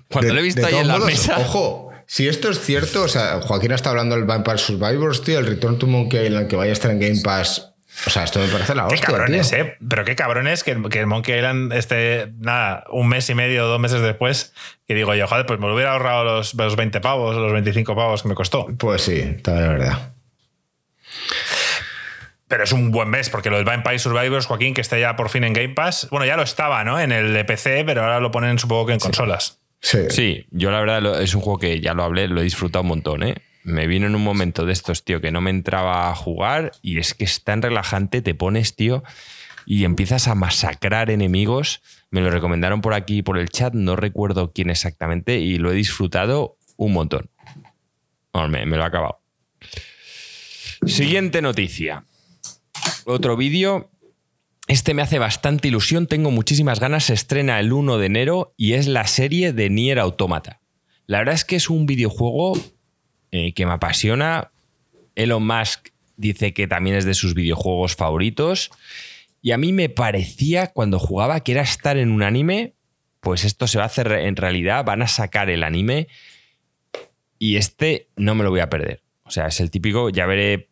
Cuando 0.09 0.33
lo 0.33 0.39
he 0.39 0.43
visto 0.43 0.65
ahí 0.65 0.75
en 0.75 0.87
la 0.87 0.99
mesa. 0.99 1.39
Ojo, 1.39 1.91
si 2.05 2.27
esto 2.27 2.49
es 2.49 2.59
cierto, 2.59 3.03
o 3.03 3.07
sea, 3.07 3.41
Joaquín 3.41 3.71
está 3.71 3.89
hablando 3.89 4.15
del 4.15 4.25
Vampire 4.25 4.57
Survivors, 4.57 5.21
tío, 5.21 5.39
el 5.39 5.47
Return 5.47 5.79
to 5.79 5.87
Monkey 5.87 6.27
Island 6.27 6.47
que 6.47 6.55
vaya 6.55 6.71
a 6.71 6.73
estar 6.73 6.91
en 6.91 6.99
Game 6.99 7.21
Pass 7.23 7.72
o 8.05 8.09
sea, 8.09 8.23
esto 8.23 8.39
me 8.39 8.47
parece 8.47 8.75
la 8.75 8.87
hostia. 8.87 8.99
Qué 8.99 9.05
cabrones, 9.05 9.53
¿eh? 9.53 9.77
Pero 9.87 10.03
qué 10.03 10.15
cabrones 10.15 10.63
que, 10.63 10.81
que 10.89 10.99
el 10.99 11.07
Monkey 11.07 11.35
Island 11.35 11.71
esté, 11.73 12.31
nada, 12.39 12.83
un 12.89 13.07
mes 13.07 13.29
y 13.29 13.35
medio, 13.35 13.65
dos 13.65 13.79
meses 13.79 14.01
después, 14.01 14.53
que 14.87 14.95
digo 14.95 15.13
yo, 15.15 15.27
joder, 15.27 15.45
pues 15.45 15.59
me 15.59 15.67
lo 15.67 15.75
hubiera 15.75 15.93
ahorrado 15.93 16.23
los, 16.23 16.53
los 16.53 16.75
20 16.75 16.99
pavos, 17.01 17.35
los 17.35 17.53
25 17.53 17.95
pavos 17.95 18.23
que 18.23 18.29
me 18.29 18.35
costó. 18.35 18.67
Pues 18.77 19.03
sí, 19.03 19.19
está 19.19 19.53
de 19.53 19.67
verdad. 19.67 20.13
Pero 22.47 22.65
es 22.65 22.71
un 22.71 22.91
buen 22.91 23.09
mes, 23.09 23.29
porque 23.29 23.49
lo 23.49 23.55
del 23.55 23.65
Vampire 23.65 23.99
Survivors, 23.99 24.47
Joaquín, 24.47 24.73
que 24.73 24.81
está 24.81 24.99
ya 24.99 25.15
por 25.15 25.29
fin 25.29 25.43
en 25.43 25.53
Game 25.53 25.69
Pass. 25.73 26.07
Bueno, 26.11 26.25
ya 26.25 26.35
lo 26.35 26.43
estaba, 26.43 26.83
¿no? 26.83 26.99
En 26.99 27.11
el 27.11 27.33
de 27.33 27.45
PC, 27.45 27.83
pero 27.85 28.03
ahora 28.03 28.19
lo 28.19 28.31
ponen 28.31 28.59
supongo 28.59 28.87
que 28.87 28.93
en 28.93 28.99
consolas. 28.99 29.59
Sí. 29.79 29.99
sí, 30.09 30.45
yo 30.51 30.71
la 30.71 30.79
verdad 30.79 31.21
es 31.21 31.35
un 31.35 31.41
juego 31.41 31.59
que 31.59 31.81
ya 31.81 31.93
lo 31.93 32.03
hablé, 32.03 32.27
lo 32.27 32.39
he 32.39 32.43
disfrutado 32.43 32.83
un 32.83 32.89
montón, 32.89 33.23
¿eh? 33.23 33.35
Me 33.63 33.87
vino 33.87 34.07
en 34.07 34.15
un 34.15 34.23
momento 34.23 34.65
de 34.65 34.73
estos, 34.73 35.03
tío, 35.03 35.21
que 35.21 35.31
no 35.31 35.41
me 35.41 35.49
entraba 35.49 36.09
a 36.09 36.15
jugar 36.15 36.73
y 36.81 36.99
es 36.99 37.13
que 37.13 37.23
es 37.23 37.43
tan 37.43 37.61
relajante, 37.61 38.21
te 38.21 38.35
pones, 38.35 38.75
tío, 38.75 39.03
y 39.65 39.85
empiezas 39.85 40.27
a 40.27 40.35
masacrar 40.35 41.09
enemigos. 41.09 41.81
Me 42.09 42.21
lo 42.21 42.29
recomendaron 42.29 42.81
por 42.81 42.93
aquí, 42.93 43.21
por 43.21 43.37
el 43.37 43.49
chat, 43.49 43.73
no 43.73 43.95
recuerdo 43.95 44.51
quién 44.53 44.69
exactamente, 44.69 45.39
y 45.39 45.57
lo 45.57 45.71
he 45.71 45.75
disfrutado 45.75 46.57
un 46.75 46.93
montón. 46.93 47.29
me, 48.33 48.65
me 48.65 48.77
lo 48.77 48.83
he 48.83 48.85
acabado. 48.85 49.19
Siguiente 50.85 51.41
noticia. 51.41 52.03
Otro 53.05 53.37
vídeo. 53.37 53.89
Este 54.67 54.93
me 54.93 55.01
hace 55.01 55.19
bastante 55.19 55.67
ilusión, 55.67 56.07
tengo 56.07 56.31
muchísimas 56.31 56.79
ganas. 56.79 57.05
Se 57.05 57.13
estrena 57.13 57.59
el 57.59 57.71
1 57.73 57.97
de 57.97 58.05
enero 58.05 58.53
y 58.57 58.73
es 58.73 58.87
la 58.87 59.07
serie 59.07 59.53
de 59.53 59.69
Nier 59.69 59.99
Automata. 59.99 60.61
La 61.05 61.19
verdad 61.19 61.35
es 61.35 61.43
que 61.43 61.57
es 61.57 61.69
un 61.69 61.85
videojuego 61.85 62.57
eh, 63.33 63.51
que 63.53 63.65
me 63.65 63.71
apasiona. 63.71 64.51
Elon 65.15 65.43
Musk 65.43 65.89
dice 66.17 66.53
que 66.53 66.67
también 66.67 66.95
es 66.95 67.03
de 67.03 67.15
sus 67.15 67.33
videojuegos 67.33 67.95
favoritos. 67.95 68.69
Y 69.41 69.53
a 69.53 69.57
mí 69.57 69.73
me 69.73 69.89
parecía 69.89 70.67
cuando 70.67 70.99
jugaba 70.99 71.39
que 71.39 71.53
era 71.53 71.63
estar 71.63 71.97
en 71.97 72.11
un 72.11 72.21
anime, 72.21 72.75
pues 73.21 73.43
esto 73.43 73.65
se 73.65 73.79
va 73.79 73.85
a 73.85 73.87
hacer 73.87 74.11
en 74.11 74.35
realidad, 74.35 74.85
van 74.85 75.01
a 75.01 75.07
sacar 75.07 75.49
el 75.49 75.63
anime 75.63 76.07
y 77.39 77.55
este 77.55 78.07
no 78.17 78.35
me 78.35 78.43
lo 78.43 78.51
voy 78.51 78.59
a 78.59 78.69
perder. 78.69 79.01
O 79.23 79.31
sea, 79.31 79.47
es 79.47 79.59
el 79.59 79.71
típico, 79.71 80.09
ya 80.09 80.27
veré, 80.27 80.69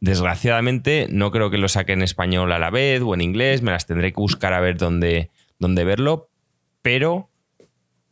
desgraciadamente 0.00 1.06
no 1.08 1.30
creo 1.30 1.50
que 1.50 1.56
lo 1.56 1.70
saque 1.70 1.94
en 1.94 2.02
español 2.02 2.52
a 2.52 2.58
la 2.58 2.68
vez 2.68 3.00
o 3.00 3.14
en 3.14 3.22
inglés, 3.22 3.62
me 3.62 3.70
las 3.70 3.86
tendré 3.86 4.12
que 4.12 4.20
buscar 4.20 4.52
a 4.52 4.60
ver 4.60 4.76
dónde, 4.76 5.30
dónde 5.58 5.84
verlo, 5.84 6.28
pero 6.82 7.30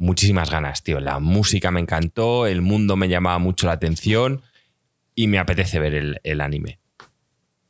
muchísimas 0.01 0.51
ganas, 0.51 0.83
tío. 0.83 0.99
La 0.99 1.21
música 1.21 1.71
me 1.71 1.79
encantó, 1.79 2.47
el 2.47 2.63
mundo 2.63 2.97
me 2.97 3.09
llamaba 3.09 3.39
mucho 3.39 3.67
la 3.67 3.75
atención 3.75 4.43
y 5.15 5.29
me 5.29 5.39
apetece 5.39 5.79
ver 5.79 6.19
el, 6.23 6.41
anime. 6.41 6.81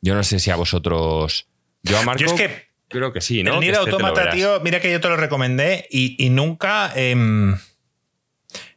Yo 0.01 0.15
no 0.15 0.23
sé 0.23 0.39
si 0.39 0.49
a 0.49 0.55
vosotros. 0.55 1.47
Yo 1.83 1.99
a 1.99 2.03
Marco. 2.03 2.23
es 2.23 2.33
que 2.33 2.67
creo 2.87 3.13
que 3.13 3.21
sí, 3.21 3.43
¿no? 3.43 3.55
El 3.55 3.59
Nier 3.59 3.73
este 3.73 3.91
Automata, 3.91 4.31
tío, 4.31 4.61
mira 4.61 4.79
que 4.79 4.91
yo 4.91 4.99
te 4.99 5.09
lo 5.09 5.17
recomendé 5.17 5.85
y, 5.91 6.29
nunca. 6.31 6.91
Em, 6.95 7.57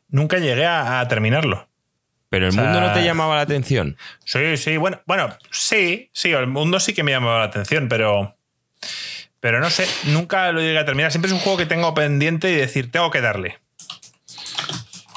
nunca 0.09 0.38
llegué 0.38 0.66
a, 0.66 1.07
terminarlo. 1.09 1.68
Pero 2.28 2.48
el 2.48 2.52
mundo 2.52 2.80
no 2.80 2.92
te 2.92 3.05
llamaba 3.05 3.36
la 3.36 3.42
atención. 3.42 3.96
Sí, 4.24 4.57
sí, 4.57 4.76
bueno, 4.76 5.00
bueno, 5.07 5.32
sí, 5.52 6.11
sí, 6.12 6.32
el 6.32 6.48
mundo 6.48 6.80
sí 6.80 6.92
que 6.92 7.05
me 7.05 7.12
llamaba 7.12 7.38
la 7.38 7.44
atención, 7.44 7.88
pero. 7.88 8.36
Pero 9.45 9.61
no 9.61 9.68
sé, 9.68 9.84
nunca 10.11 10.51
lo 10.53 10.61
llegué 10.61 10.78
a 10.78 10.86
terminar. 10.86 11.11
Siempre 11.11 11.26
es 11.26 11.34
un 11.34 11.38
juego 11.38 11.59
que 11.59 11.66
tengo 11.66 11.92
pendiente 11.92 12.51
y 12.51 12.55
decir, 12.55 12.90
tengo 12.90 13.11
que 13.11 13.20
darle. 13.20 13.59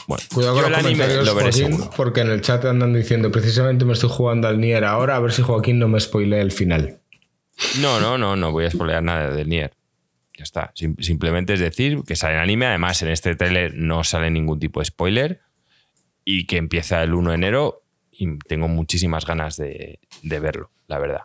Bueno, 0.05 0.21
Cuidado 0.34 0.55
con 0.55 0.69
los 0.69 0.82
comentarios, 0.82 1.25
lo 1.25 1.34
Joaquín, 1.34 1.80
porque 1.95 2.19
en 2.19 2.32
el 2.32 2.41
chat 2.41 2.65
andan 2.65 2.93
diciendo, 2.93 3.32
precisamente 3.32 3.86
me 3.86 3.93
estoy 3.93 4.09
jugando 4.09 4.49
al 4.49 4.59
Nier 4.59 4.84
ahora, 4.84 5.15
a 5.15 5.21
ver 5.21 5.32
si 5.32 5.43
Joaquín 5.43 5.80
no 5.80 5.88
me 5.88 5.97
spoilea 5.97 6.41
el 6.41 6.51
final. 6.51 6.99
No, 7.80 8.01
no, 8.01 8.17
no, 8.17 8.36
no 8.36 8.51
voy 8.51 8.65
a 8.65 8.69
spoilear 8.69 9.01
nada 9.01 9.32
del 9.32 9.47
Nier. 9.47 9.71
Ya 10.38 10.43
está. 10.43 10.73
simplemente 10.75 11.53
es 11.53 11.61
decir 11.61 12.01
que 12.05 12.17
sale 12.17 12.34
en 12.34 12.41
anime. 12.41 12.65
Además, 12.65 13.01
en 13.03 13.07
este 13.07 13.34
trailer 13.38 13.75
no 13.75 14.03
sale 14.03 14.30
ningún 14.30 14.59
tipo 14.59 14.82
de 14.82 14.88
spoiler 14.88 15.39
y 16.25 16.47
que 16.47 16.57
empieza 16.57 17.01
el 17.01 17.13
1 17.13 17.30
de 17.30 17.36
enero 17.36 17.82
y 18.11 18.38
tengo 18.39 18.67
muchísimas 18.67 19.25
ganas 19.25 19.55
de, 19.55 19.99
verlo, 20.21 20.69
la 20.88 20.99
verdad. 20.99 21.21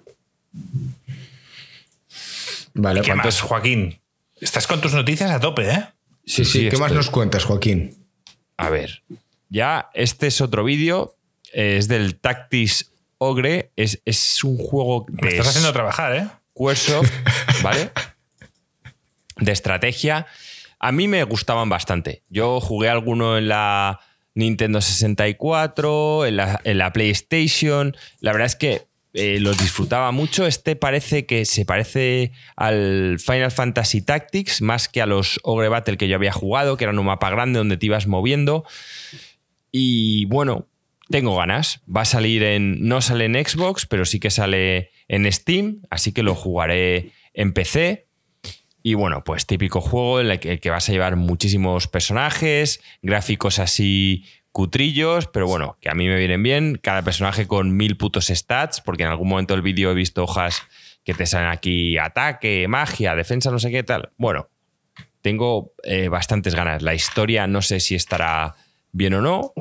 Vale, 2.74 3.02
¿qué 3.02 3.14
más, 3.14 3.40
Joaquín? 3.40 4.00
Estás 4.40 4.66
con 4.66 4.80
tus 4.80 4.94
noticias 4.94 5.30
a 5.30 5.40
tope, 5.40 5.70
¿eh? 5.70 5.88
Sí, 6.24 6.44
sí. 6.44 6.68
¿Qué 6.68 6.76
más 6.76 6.92
nos 6.92 7.10
cuentas, 7.10 7.44
Joaquín? 7.44 8.06
A 8.56 8.70
ver, 8.70 9.02
ya 9.48 9.90
este 9.94 10.28
es 10.28 10.40
otro 10.40 10.64
vídeo, 10.64 11.16
es 11.52 11.88
del 11.88 12.18
Tactics 12.18 12.92
Ogre, 13.18 13.72
es, 13.76 14.00
es 14.04 14.42
un 14.44 14.56
juego... 14.58 15.06
Me 15.08 15.28
estás 15.28 15.48
haciendo 15.48 15.72
trabajar, 15.72 16.16
¿eh? 16.16 16.28
¿vale? 17.62 17.90
De 19.36 19.52
estrategia. 19.52 20.26
A 20.78 20.92
mí 20.92 21.08
me 21.08 21.24
gustaban 21.24 21.68
bastante. 21.68 22.22
Yo 22.28 22.60
jugué 22.60 22.88
alguno 22.88 23.38
en 23.38 23.48
la 23.48 24.00
Nintendo 24.34 24.80
64, 24.80 26.26
en 26.26 26.36
la, 26.36 26.92
PlayStation. 26.92 27.96
La 28.20 28.32
verdad 28.32 28.46
es 28.46 28.56
que 28.56 28.86
eh, 29.14 29.38
los 29.40 29.58
disfrutaba 29.58 30.10
mucho. 30.10 30.46
Este 30.46 30.76
parece 30.76 31.26
que 31.26 31.44
se 31.44 31.64
parece 31.64 32.32
al 32.56 33.18
Final 33.18 33.50
Fantasy 33.50 34.02
Tactics 34.02 34.62
más 34.62 34.88
que 34.88 35.02
a 35.02 35.06
los 35.06 35.38
Ogre 35.42 35.68
Battle 35.68 35.96
que 35.96 36.08
yo 36.08 36.16
había 36.16 36.32
jugado, 36.32 36.76
que 36.76 36.84
eran 36.84 36.98
un 36.98 37.06
mapa 37.06 37.30
grande 37.30 37.58
donde 37.58 37.76
te 37.76 37.86
ibas 37.86 38.06
moviendo. 38.06 38.64
Y 39.70 40.24
bueno, 40.26 40.68
tengo 41.10 41.36
ganas. 41.36 41.80
Va 41.94 42.02
a 42.02 42.06
salir 42.06 42.42
en. 42.42 42.86
No 42.86 43.00
sale 43.00 43.26
en 43.26 43.34
Xbox, 43.34 43.86
pero 43.86 44.04
sí 44.04 44.18
que 44.18 44.30
sale 44.30 44.90
en 45.08 45.30
Steam, 45.30 45.82
así 45.90 46.12
que 46.12 46.22
lo 46.22 46.34
jugaré 46.34 47.12
en 47.34 47.52
PC. 47.52 48.06
Y 48.82 48.94
bueno, 48.94 49.22
pues 49.22 49.46
típico 49.46 49.80
juego 49.80 50.20
en 50.20 50.30
el 50.30 50.40
que, 50.40 50.70
vas 50.70 50.88
a 50.88 50.92
llevar 50.92 51.14
muchísimos 51.14 51.86
personajes, 51.86 52.80
gráficos 53.00 53.60
así 53.60 54.24
cutrillos, 54.53 55.26
pero 55.26 55.46
bueno, 55.46 55.76
que 55.80 55.90
a 55.90 55.94
mí 55.94 56.07
me 56.07 56.16
vienen 56.16 56.42
bien. 56.42 56.78
Cada 56.80 57.03
personaje 57.03 57.46
con 57.46 57.76
mil 57.76 57.96
putos 57.96 58.26
stats, 58.26 58.80
porque 58.80 59.03
en 59.03 59.09
algún 59.09 59.28
momento 59.28 59.55
del 59.55 59.62
vídeo 59.62 59.90
he 59.90 59.94
visto 59.94 60.22
hojas 60.22 60.62
que 61.05 61.14
te 61.14 61.26
salen 61.26 61.48
aquí 61.48 61.98
ataque, 61.98 62.68
magia, 62.68 63.16
defensa, 63.16 63.50
no 63.50 63.59
sé 63.59 63.70
qué 63.70 63.82
tal. 63.82 64.11
Bueno, 64.16 64.48
tengo 65.22 65.72
eh, 65.82 66.09
bastantes 66.09 66.55
ganas. 66.55 66.82
La 66.82 66.94
historia 66.94 67.46
no 67.46 67.62
sé 67.62 67.80
si 67.80 67.94
estará 67.94 68.55
bien 68.92 69.14
o 69.14 69.22
no, 69.22 69.53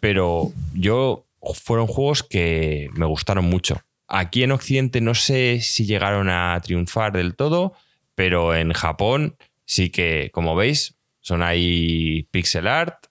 pero 0.00 0.52
yo 0.72 1.26
fueron 1.54 1.86
juegos 1.86 2.22
que 2.22 2.88
me 2.94 3.06
gustaron 3.06 3.44
mucho. 3.44 3.80
Aquí 4.08 4.42
en 4.42 4.52
Occidente 4.52 5.00
no 5.00 5.14
sé 5.14 5.60
si 5.60 5.84
llegaron 5.84 6.28
a 6.30 6.58
triunfar 6.62 7.12
del 7.12 7.34
todo, 7.34 7.74
pero 8.14 8.54
en 8.54 8.72
Japón 8.72 9.36
sí 9.64 9.90
que, 9.90 10.30
como 10.32 10.54
veis, 10.54 10.96
son 11.20 11.42
ahí 11.42 12.28
pixel 12.30 12.68
art, 12.68 13.05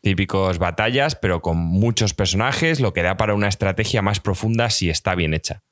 típicos 0.00 0.58
batallas, 0.58 1.14
pero 1.14 1.42
con 1.42 1.58
muchos 1.58 2.14
personajes, 2.14 2.80
lo 2.80 2.92
que 2.92 3.02
da 3.02 3.16
para 3.16 3.34
una 3.34 3.48
estrategia 3.48 4.02
más 4.02 4.20
profunda 4.20 4.70
si 4.70 4.90
está 4.90 5.14
bien 5.14 5.34
hecha. 5.34 5.62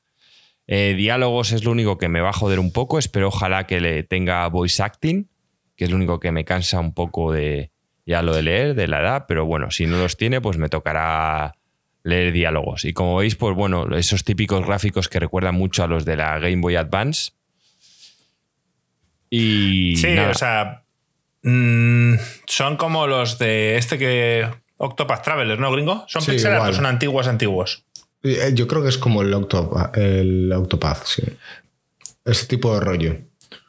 Eh, 0.66 0.94
diálogos 0.96 1.52
es 1.52 1.64
lo 1.64 1.70
único 1.70 1.96
que 1.96 2.08
me 2.08 2.20
va 2.20 2.30
a 2.30 2.34
joder 2.34 2.60
un 2.60 2.72
poco, 2.72 2.98
espero 2.98 3.28
ojalá 3.28 3.66
que 3.66 3.80
le 3.80 4.02
tenga 4.02 4.46
voice 4.48 4.82
acting, 4.82 5.28
que 5.76 5.84
es 5.84 5.90
lo 5.90 5.96
único 5.96 6.20
que 6.20 6.30
me 6.30 6.44
cansa 6.44 6.78
un 6.80 6.92
poco 6.92 7.32
de 7.32 7.70
ya 8.04 8.22
lo 8.22 8.34
de 8.34 8.42
leer, 8.42 8.74
de 8.74 8.88
la 8.88 9.00
edad, 9.00 9.24
pero 9.28 9.46
bueno, 9.46 9.70
si 9.70 9.86
no 9.86 9.98
los 9.98 10.16
tiene, 10.16 10.40
pues 10.40 10.58
me 10.58 10.68
tocará 10.68 11.54
leer 12.02 12.32
diálogos. 12.32 12.84
Y 12.84 12.92
como 12.92 13.16
veis, 13.16 13.36
pues 13.36 13.54
bueno, 13.54 13.94
esos 13.96 14.24
típicos 14.24 14.66
gráficos 14.66 15.08
que 15.08 15.20
recuerdan 15.20 15.54
mucho 15.54 15.84
a 15.84 15.86
los 15.86 16.04
de 16.04 16.16
la 16.16 16.38
Game 16.38 16.60
Boy 16.60 16.76
Advance, 16.76 17.32
y 19.30 19.96
sí, 19.96 20.16
o 20.18 20.34
sea, 20.34 20.84
mm, 21.48 22.14
son 22.46 22.76
como 22.76 23.06
los 23.06 23.38
de 23.38 23.76
este 23.76 23.98
que 23.98 24.48
Octopath 24.76 25.22
Traveler, 25.22 25.58
¿no, 25.58 25.70
gringo? 25.72 26.04
Son 26.08 26.22
sí, 26.22 26.38
son 26.38 26.86
antiguos, 26.86 27.26
antiguos. 27.26 27.84
Eh, 28.22 28.52
yo 28.54 28.66
creo 28.66 28.82
que 28.82 28.88
es 28.88 28.98
como 28.98 29.22
el, 29.22 29.32
Octopath, 29.34 29.96
el 29.96 30.52
Octopath, 30.52 31.04
sí. 31.04 31.22
Ese 32.24 32.46
tipo 32.46 32.74
de 32.74 32.80
rollo. 32.80 33.16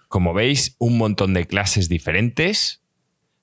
Como 0.07 0.34
veis, 0.34 0.75
un 0.80 0.97
montón 0.97 1.34
de 1.34 1.45
clases 1.45 1.88
diferentes. 1.88 2.82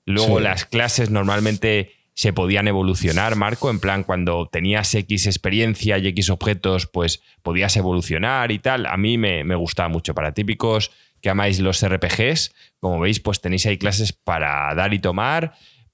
Luego 0.05 0.39
las 0.39 0.65
clases 0.65 1.09
normalmente 1.09 1.91
se 2.13 2.33
podían 2.33 2.67
evolucionar, 2.67 3.35
Marco, 3.35 3.69
en 3.69 3.79
plan 3.79 4.03
cuando 4.03 4.47
tenías 4.51 4.93
X 4.95 5.27
experiencia 5.27 5.97
y 5.97 6.07
X 6.07 6.29
objetos, 6.29 6.87
pues 6.87 7.21
podías 7.43 7.75
evolucionar 7.77 8.51
y 8.51 8.59
tal. 8.59 8.85
A 8.85 8.97
mí 8.97 9.17
me, 9.17 9.43
me 9.43 9.55
gustaba 9.55 9.89
mucho. 9.89 10.15
Para 10.15 10.33
típicos 10.33 10.91
que 11.21 11.29
amáis 11.29 11.59
los 11.59 11.85
RPGs, 11.85 12.53
como 12.79 12.99
veis, 12.99 13.19
pues 13.19 13.41
tenéis 13.41 13.65
ahí 13.65 13.77
clases 13.77 14.13
para 14.13 14.73
dar 14.75 14.93
y 14.93 14.99
tomar, 14.99 15.53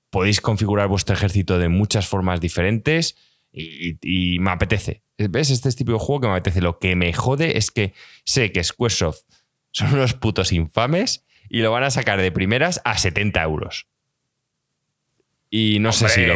podéis 0.09 0.41
configurar 0.41 0.87
vuestro 0.87 1.15
ejército 1.15 1.57
de 1.57 1.69
muchas 1.69 2.07
formas 2.07 2.39
diferentes 2.39 3.15
y, 3.51 4.37
me 4.39 4.51
apetece. 4.51 5.03
¿Ves? 5.17 5.51
Este 5.51 5.69
es 5.69 5.75
tipo 5.75 5.91
de 5.91 5.99
juego 5.99 6.21
que 6.21 6.27
me 6.27 6.33
apetece. 6.33 6.61
Lo 6.61 6.79
que 6.79 6.95
me 6.95 7.13
jode 7.13 7.57
es 7.57 7.71
que 7.71 7.93
sé 8.25 8.51
que 8.51 8.63
Squaresoft 8.63 9.21
son 9.71 9.93
unos 9.93 10.13
putos 10.13 10.51
infames 10.51 11.25
y 11.49 11.59
lo 11.59 11.71
van 11.71 11.83
a 11.83 11.91
sacar 11.91 12.19
de 12.19 12.31
primeras 12.31 12.81
a 12.83 12.97
70 12.97 13.41
euros. 13.43 13.87
Y 15.49 15.77
no 15.79 15.91
sé 15.91 16.09
si 16.09 16.25
lo 16.25 16.33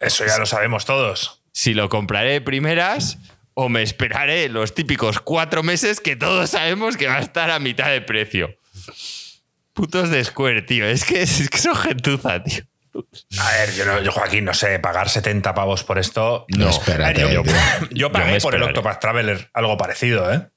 Eso 0.00 0.24
ya 0.26 0.38
lo 0.38 0.46
sabemos 0.46 0.84
todos. 0.84 1.42
Si 1.52 1.74
lo 1.74 1.88
compraré 1.88 2.32
de 2.32 2.40
primeras 2.40 3.18
o 3.54 3.68
me 3.68 3.82
esperaré 3.82 4.48
los 4.48 4.74
típicos 4.74 5.20
cuatro 5.20 5.62
meses 5.62 6.00
que 6.00 6.16
todos 6.16 6.50
sabemos 6.50 6.96
que 6.96 7.06
va 7.06 7.16
a 7.16 7.20
estar 7.20 7.50
a 7.50 7.58
mitad 7.58 7.90
de 7.90 8.00
precio. 8.00 8.58
Putos 9.72 10.10
de 10.10 10.24
Square, 10.24 10.62
tío. 10.62 10.86
Es 10.86 11.04
que, 11.04 11.22
es 11.22 11.48
que 11.48 11.58
son 11.58 11.76
gentuza, 11.76 12.42
tío. 12.42 12.64
A 13.40 13.50
ver, 13.52 13.74
yo, 13.74 14.02
yo, 14.02 14.12
Joaquín, 14.12 14.44
no 14.44 14.54
sé, 14.54 14.78
pagar 14.78 15.08
70 15.08 15.52
pavos 15.52 15.82
por 15.82 15.98
esto. 15.98 16.46
No, 16.56 16.68
espérate. 16.68 17.20
yo, 17.32 17.42
yo, 17.90 18.12
pagué 18.12 18.40
por 18.40 18.54
el 18.54 18.62
Octopath 18.62 19.00
Traveler 19.00 19.50
algo 19.52 19.76
parecido, 19.76 20.32
¿eh? 20.32 20.48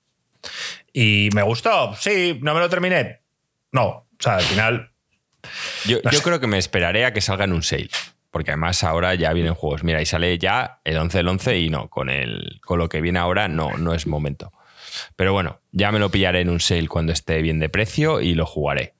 Y 0.93 1.29
me 1.33 1.41
gustó. 1.41 1.95
Sí, 1.95 2.39
no 2.41 2.53
me 2.53 2.59
lo 2.59 2.69
terminé. 2.69 3.21
No, 3.71 3.85
o 3.85 4.07
sea, 4.19 4.35
al 4.37 4.43
final. 4.43 4.91
Yo, 5.85 5.99
yo 6.11 6.21
creo 6.21 6.39
que 6.39 6.47
me 6.47 6.57
esperaré 6.57 7.05
a 7.05 7.13
que 7.13 7.21
salga 7.21 7.45
en 7.45 7.53
un 7.53 7.63
sale 7.63 7.89
porque 8.31 8.51
además 8.51 8.83
ahora 8.83 9.15
ya 9.15 9.33
vienen 9.33 9.53
juegos. 9.53 9.83
Mira, 9.83 10.01
y 10.01 10.05
sale 10.05 10.37
ya 10.37 10.79
el 10.83 10.97
11 10.97 11.17
del 11.17 11.27
11 11.27 11.59
y 11.59 11.69
no, 11.69 11.89
con, 11.89 12.09
el, 12.09 12.59
con 12.61 12.79
lo 12.79 12.89
que 12.89 13.01
viene 13.01 13.19
ahora 13.19 13.47
no, 13.47 13.77
no 13.77 13.93
es 13.93 14.07
momento. 14.07 14.51
Pero 15.15 15.33
bueno, 15.33 15.59
ya 15.71 15.91
me 15.91 15.99
lo 15.99 16.09
pillaré 16.09 16.41
en 16.41 16.49
un 16.49 16.59
sale 16.59 16.87
cuando 16.87 17.13
esté 17.13 17.41
bien 17.41 17.59
de 17.59 17.69
precio 17.69 18.21
y 18.21 18.33
lo 18.33 18.45
jugaré. 18.45 18.93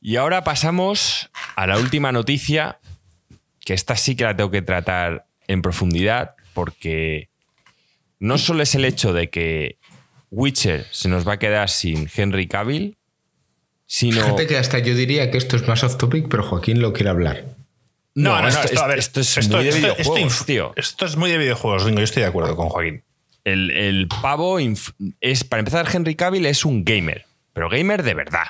Y 0.00 0.16
ahora 0.16 0.44
pasamos 0.44 1.30
a 1.56 1.66
la 1.66 1.78
última 1.78 2.12
noticia, 2.12 2.78
que 3.64 3.74
esta 3.74 3.96
sí 3.96 4.14
que 4.14 4.24
la 4.24 4.36
tengo 4.36 4.50
que 4.50 4.62
tratar 4.62 5.26
en 5.48 5.60
profundidad, 5.60 6.36
porque 6.54 7.30
no 8.20 8.38
solo 8.38 8.62
es 8.62 8.74
el 8.74 8.84
hecho 8.84 9.12
de 9.12 9.28
que 9.28 9.78
Witcher 10.30 10.86
se 10.90 11.08
nos 11.08 11.26
va 11.26 11.34
a 11.34 11.38
quedar 11.38 11.68
sin 11.68 12.08
Henry 12.14 12.46
Cavill, 12.46 12.96
sino... 13.86 14.22
Fíjate 14.22 14.46
que 14.46 14.56
hasta 14.56 14.78
yo 14.78 14.94
diría 14.94 15.30
que 15.30 15.38
esto 15.38 15.56
es 15.56 15.66
más 15.66 15.82
off 15.82 15.96
topic, 15.96 16.28
pero 16.28 16.42
Joaquín 16.42 16.80
lo 16.80 16.92
quiere 16.92 17.10
hablar. 17.10 17.57
No, 18.18 18.42
no, 18.42 18.48
esto, 18.48 18.82
a 18.82 18.86
ver, 18.88 18.98
esto 18.98 19.20
es 19.20 19.48
muy 19.48 19.64
de 19.64 19.70
videojuegos, 19.70 20.44
tío. 20.44 20.72
Esto 20.74 21.06
es 21.06 21.16
muy 21.16 21.30
de 21.30 21.38
videojuegos, 21.38 21.84
Yo 21.84 22.00
estoy 22.00 22.22
de 22.22 22.28
acuerdo 22.28 22.56
con 22.56 22.68
Joaquín. 22.68 23.04
El, 23.44 24.08
pavo 24.20 24.58
es, 24.58 25.44
para 25.44 25.60
empezar, 25.60 25.88
Henry 25.92 26.16
Cavill 26.16 26.44
es 26.46 26.64
un 26.64 26.84
gamer, 26.84 27.26
pero 27.52 27.70
gamer 27.70 28.02
de 28.02 28.14
verdad. 28.14 28.46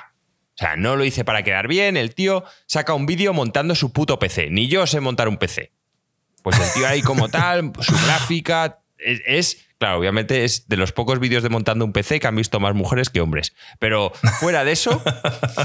O 0.55 0.57
sea, 0.57 0.75
no 0.75 0.95
lo 0.95 1.05
hice 1.05 1.23
para 1.23 1.43
quedar 1.43 1.67
bien. 1.67 1.97
El 1.97 2.15
tío 2.15 2.43
saca 2.65 2.95
un 2.95 3.05
vídeo 3.05 3.31
montando 3.31 3.75
su 3.75 3.93
puto 3.93 4.17
PC. 4.17 4.49
Ni 4.49 4.67
yo 4.67 4.87
sé 4.87 4.99
montar 5.01 5.27
un 5.27 5.37
PC. 5.37 5.71
Pues 6.41 6.59
el 6.59 6.73
tío 6.73 6.87
ahí 6.87 7.03
como 7.03 7.29
tal, 7.29 7.71
su 7.79 7.93
gráfica, 8.05 8.79
es 8.97 9.68
Claro, 9.79 9.97
obviamente 9.97 10.43
es 10.43 10.67
de 10.67 10.75
los 10.75 10.91
pocos 10.91 11.19
vídeos 11.19 11.41
de 11.41 11.47
montando 11.47 11.85
un 11.85 11.93
PC 11.93 12.19
que 12.19 12.27
han 12.27 12.35
visto 12.35 12.59
más 12.59 12.75
mujeres 12.75 13.09
que 13.09 13.21
hombres. 13.21 13.55
Pero 13.79 14.11
fuera 14.41 14.65
de 14.65 14.73
eso, 14.73 15.01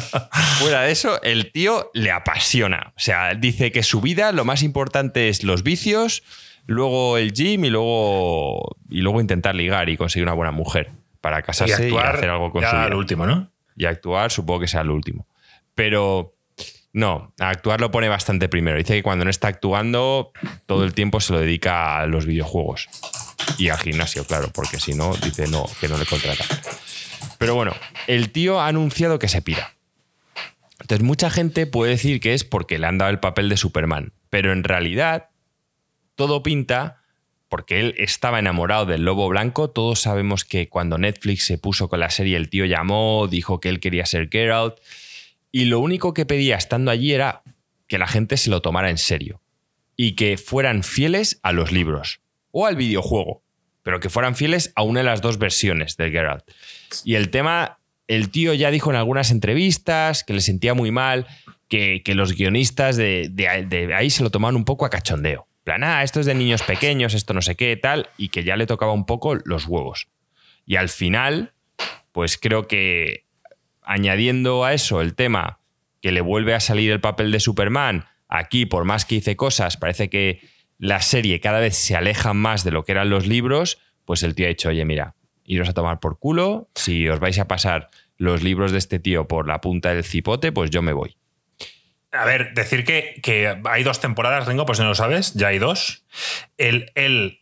fuera 0.61 0.83
de 0.83 0.93
eso, 0.93 1.21
el 1.23 1.51
tío 1.51 1.91
le 1.95 2.12
apasiona. 2.12 2.93
O 2.97 3.01
sea, 3.01 3.35
dice 3.35 3.73
que 3.73 3.83
su 3.83 4.01
vida 4.01 4.31
lo 4.31 4.45
más 4.45 4.62
importante 4.62 5.29
es 5.29 5.43
los 5.43 5.65
vicios, 5.65 6.23
luego 6.67 7.19
el 7.19 7.33
gym 7.33 7.65
y 7.65 7.71
luego, 7.71 8.77
y 8.89 9.01
luego 9.01 9.21
intentar 9.21 9.57
ligar 9.57 9.89
y 9.89 9.97
conseguir 9.97 10.29
una 10.29 10.35
buena 10.35 10.53
mujer 10.53 10.93
para 11.21 11.43
casarse 11.43 11.89
y, 11.89 11.97
hacer 11.97 12.31
algo 12.31 12.53
con 12.53 12.62
su 12.62 12.71
vida. 12.71 12.97
último, 12.97 13.27
¿no? 13.27 13.51
Y 13.77 13.87
actuar, 13.87 14.31
supongo 14.31 14.61
que 14.61 14.69
sea 14.69 14.83
el 14.83 14.91
último. 14.91 15.27
Pero 15.75 16.37
No, 16.93 17.33
actuar 17.41 17.81
lo 17.81 17.91
pone 17.91 18.09
bastante 18.09 18.49
primero. 18.49 18.79
Dice 18.79 18.95
que 18.95 19.03
cuando 19.03 19.25
no 19.25 19.31
está 19.33 19.49
actuando, 19.49 20.31
todo 20.67 20.85
el 20.85 20.95
tiempo 20.95 21.19
se 21.19 21.33
lo 21.33 21.41
dedica 21.41 21.99
a 21.99 22.07
los 22.07 22.27
videojuegos. 22.27 22.89
Y 23.59 23.69
al 23.69 23.79
gimnasio, 23.79 24.25
claro, 24.27 24.51
porque 24.53 24.81
si 24.81 24.95
no, 24.95 25.15
dice 25.17 25.47
no, 25.47 25.67
que 25.81 25.89
no 25.89 25.99
le 25.99 26.07
contrata. 26.07 26.45
Pero 27.39 27.55
bueno, 27.55 27.75
el 28.07 28.31
tío 28.31 28.61
ha 28.61 28.69
anunciado 28.69 29.19
que 29.19 29.29
se 29.29 29.43
pira. 29.43 29.75
Entonces, 30.81 31.05
mucha 31.05 31.31
gente 31.31 31.67
puede 31.67 31.93
decir 31.93 32.21
que 32.21 32.35
es 32.35 32.45
porque 32.45 32.79
le 32.79 32.87
han 32.87 32.99
dado 32.99 33.11
el 33.11 33.21
papel 33.21 33.49
de 33.49 33.57
Superman. 33.57 34.13
Pero 34.31 34.53
en 34.53 34.65
realidad, 34.65 35.31
todo 36.15 36.43
pinta 36.43 37.03
porque 37.49 37.79
él 37.81 37.95
estaba 37.99 38.39
enamorado 38.39 38.85
del 38.85 39.05
Lobo 39.05 39.29
Blanco. 39.29 39.71
Todos 39.71 40.01
sabemos 40.01 40.45
que 40.45 40.69
cuando 40.69 40.99
Netflix 40.99 41.47
se 41.47 41.57
puso 41.57 41.89
con 41.89 42.01
la 42.01 42.11
serie, 42.11 42.37
el 42.37 42.49
tío 42.49 42.65
llamó, 42.65 43.29
dijo 43.29 43.61
que 43.61 43.69
él 43.69 43.81
quería 43.81 44.07
ser 44.07 44.29
Geralt 44.31 44.77
y 45.53 45.67
lo 45.67 45.79
único 45.79 46.15
que 46.15 46.27
pedía 46.27 46.57
estando 46.57 46.91
allí 46.91 47.13
era 47.13 47.43
que 47.87 47.97
la 47.97 48.09
gente 48.09 48.37
se 48.37 48.51
lo 48.51 48.61
tomara 48.61 48.91
en 48.91 48.99
serio 48.99 49.41
y 49.95 50.17
que 50.17 50.37
fueran 50.37 50.83
fieles 50.83 51.39
a 51.45 51.53
los 51.53 51.71
libros 51.71 52.24
o 52.55 52.67
al 52.67 52.77
videojuego, 52.77 53.43
pero 53.83 54.01
que 54.01 54.09
fueran 54.09 54.37
fieles 54.37 54.73
a 54.77 54.83
una 54.83 55.01
de 55.01 55.05
las 55.05 55.21
dos 55.21 55.39
versiones 55.39 55.97
de 55.97 56.11
Geralt. 56.11 56.45
Y 57.05 57.17
el 57.17 57.31
tema, 57.31 57.81
el 58.07 58.31
tío 58.31 58.55
ya 58.55 58.71
dijo 58.71 58.91
en 58.91 58.97
algunas 58.97 59.33
entrevistas 59.33 60.23
que 60.23 60.35
le 60.35 60.41
sentía 60.41 60.73
muy 60.73 60.93
mal, 60.93 61.27
que, 61.69 62.03
los 62.15 62.35
guionistas 62.35 62.97
de, 62.97 63.93
ahí 63.97 64.09
se 64.09 64.23
lo 64.23 64.31
tomaban 64.31 64.55
un 64.55 64.65
poco 64.65 64.87
a 64.87 64.91
cachondeo. 64.91 65.49
plan, 65.65 65.83
ah, 65.83 66.05
esto 66.05 66.21
es 66.21 66.27
de 66.27 66.35
niños 66.37 66.63
pequeños, 66.63 67.13
esto 67.13 67.35
no 67.35 67.43
sé 67.43 67.57
qué, 67.57 67.77
tal, 67.77 68.09
y 68.17 68.29
que 68.29 68.45
ya 68.45 68.55
le 68.57 68.67
tocaba 68.67 68.93
un 68.93 69.05
poco 69.05 69.35
los 69.35 69.67
huevos. 69.67 70.07
Y 70.65 70.77
al 70.77 70.89
final, 70.89 71.53
pues 72.13 72.39
creo 72.39 72.69
que 72.69 73.25
añadiendo 73.83 74.65
a 74.65 74.73
eso 74.73 75.01
el 75.01 75.17
tema 75.17 75.59
que 76.01 76.13
le 76.13 76.21
vuelve 76.21 76.55
a 76.55 76.61
salir 76.61 76.93
el 76.93 77.01
papel 77.01 77.33
de 77.33 77.41
Superman, 77.41 78.05
aquí 78.29 78.65
por 78.65 78.85
más 78.85 79.05
que 79.05 79.17
hice 79.17 79.35
cosas, 79.35 79.77
parece 79.77 80.09
que 80.09 80.54
la 80.85 81.01
serie 81.01 81.41
cada 81.41 81.61
vez 81.61 81.76
se 81.76 81.97
aleja 81.97 82.35
más 82.35 82.62
de 82.62 82.70
lo 82.70 82.85
que 82.85 82.93
eran 82.93 83.09
los 83.09 83.26
libros, 83.26 83.78
pues 84.05 84.22
el 84.22 84.35
tío 84.35 84.45
ha 84.45 84.51
dicho, 84.51 84.68
oye, 84.68 84.85
mira, 84.85 85.14
iros 85.47 85.70
a 85.70 85.72
tomar 85.72 85.99
por 85.99 86.18
culo, 86.18 86.68
si 86.74 87.09
os 87.09 87.20
vais 87.20 87.39
a 87.39 87.49
pasar 87.49 87.89
los 88.18 88.43
libros 88.43 88.70
de 88.70 88.76
este 88.78 88.99
tío 88.99 89.26
por 89.26 89.49
la 89.49 89.62
punta 89.62 89.95
del 89.95 90.05
cipote, 90.05 90.53
pues 90.53 90.68
yo 90.68 90.82
me 90.82 90.93
voy. 90.93 91.16
A 92.12 92.26
ver, 92.26 92.53
decir 92.53 92.85
que, 92.85 93.18
que 93.22 93.59
hay 93.64 93.82
dos 93.82 94.01
temporadas, 94.01 94.47
Ringo, 94.47 94.66
pues 94.66 94.76
si 94.76 94.82
no 94.85 94.91
lo 94.91 94.95
sabes, 94.95 95.32
ya 95.32 95.49
hay 95.49 95.59
dos. 95.59 96.05
El, 96.59 96.93
el 96.95 97.41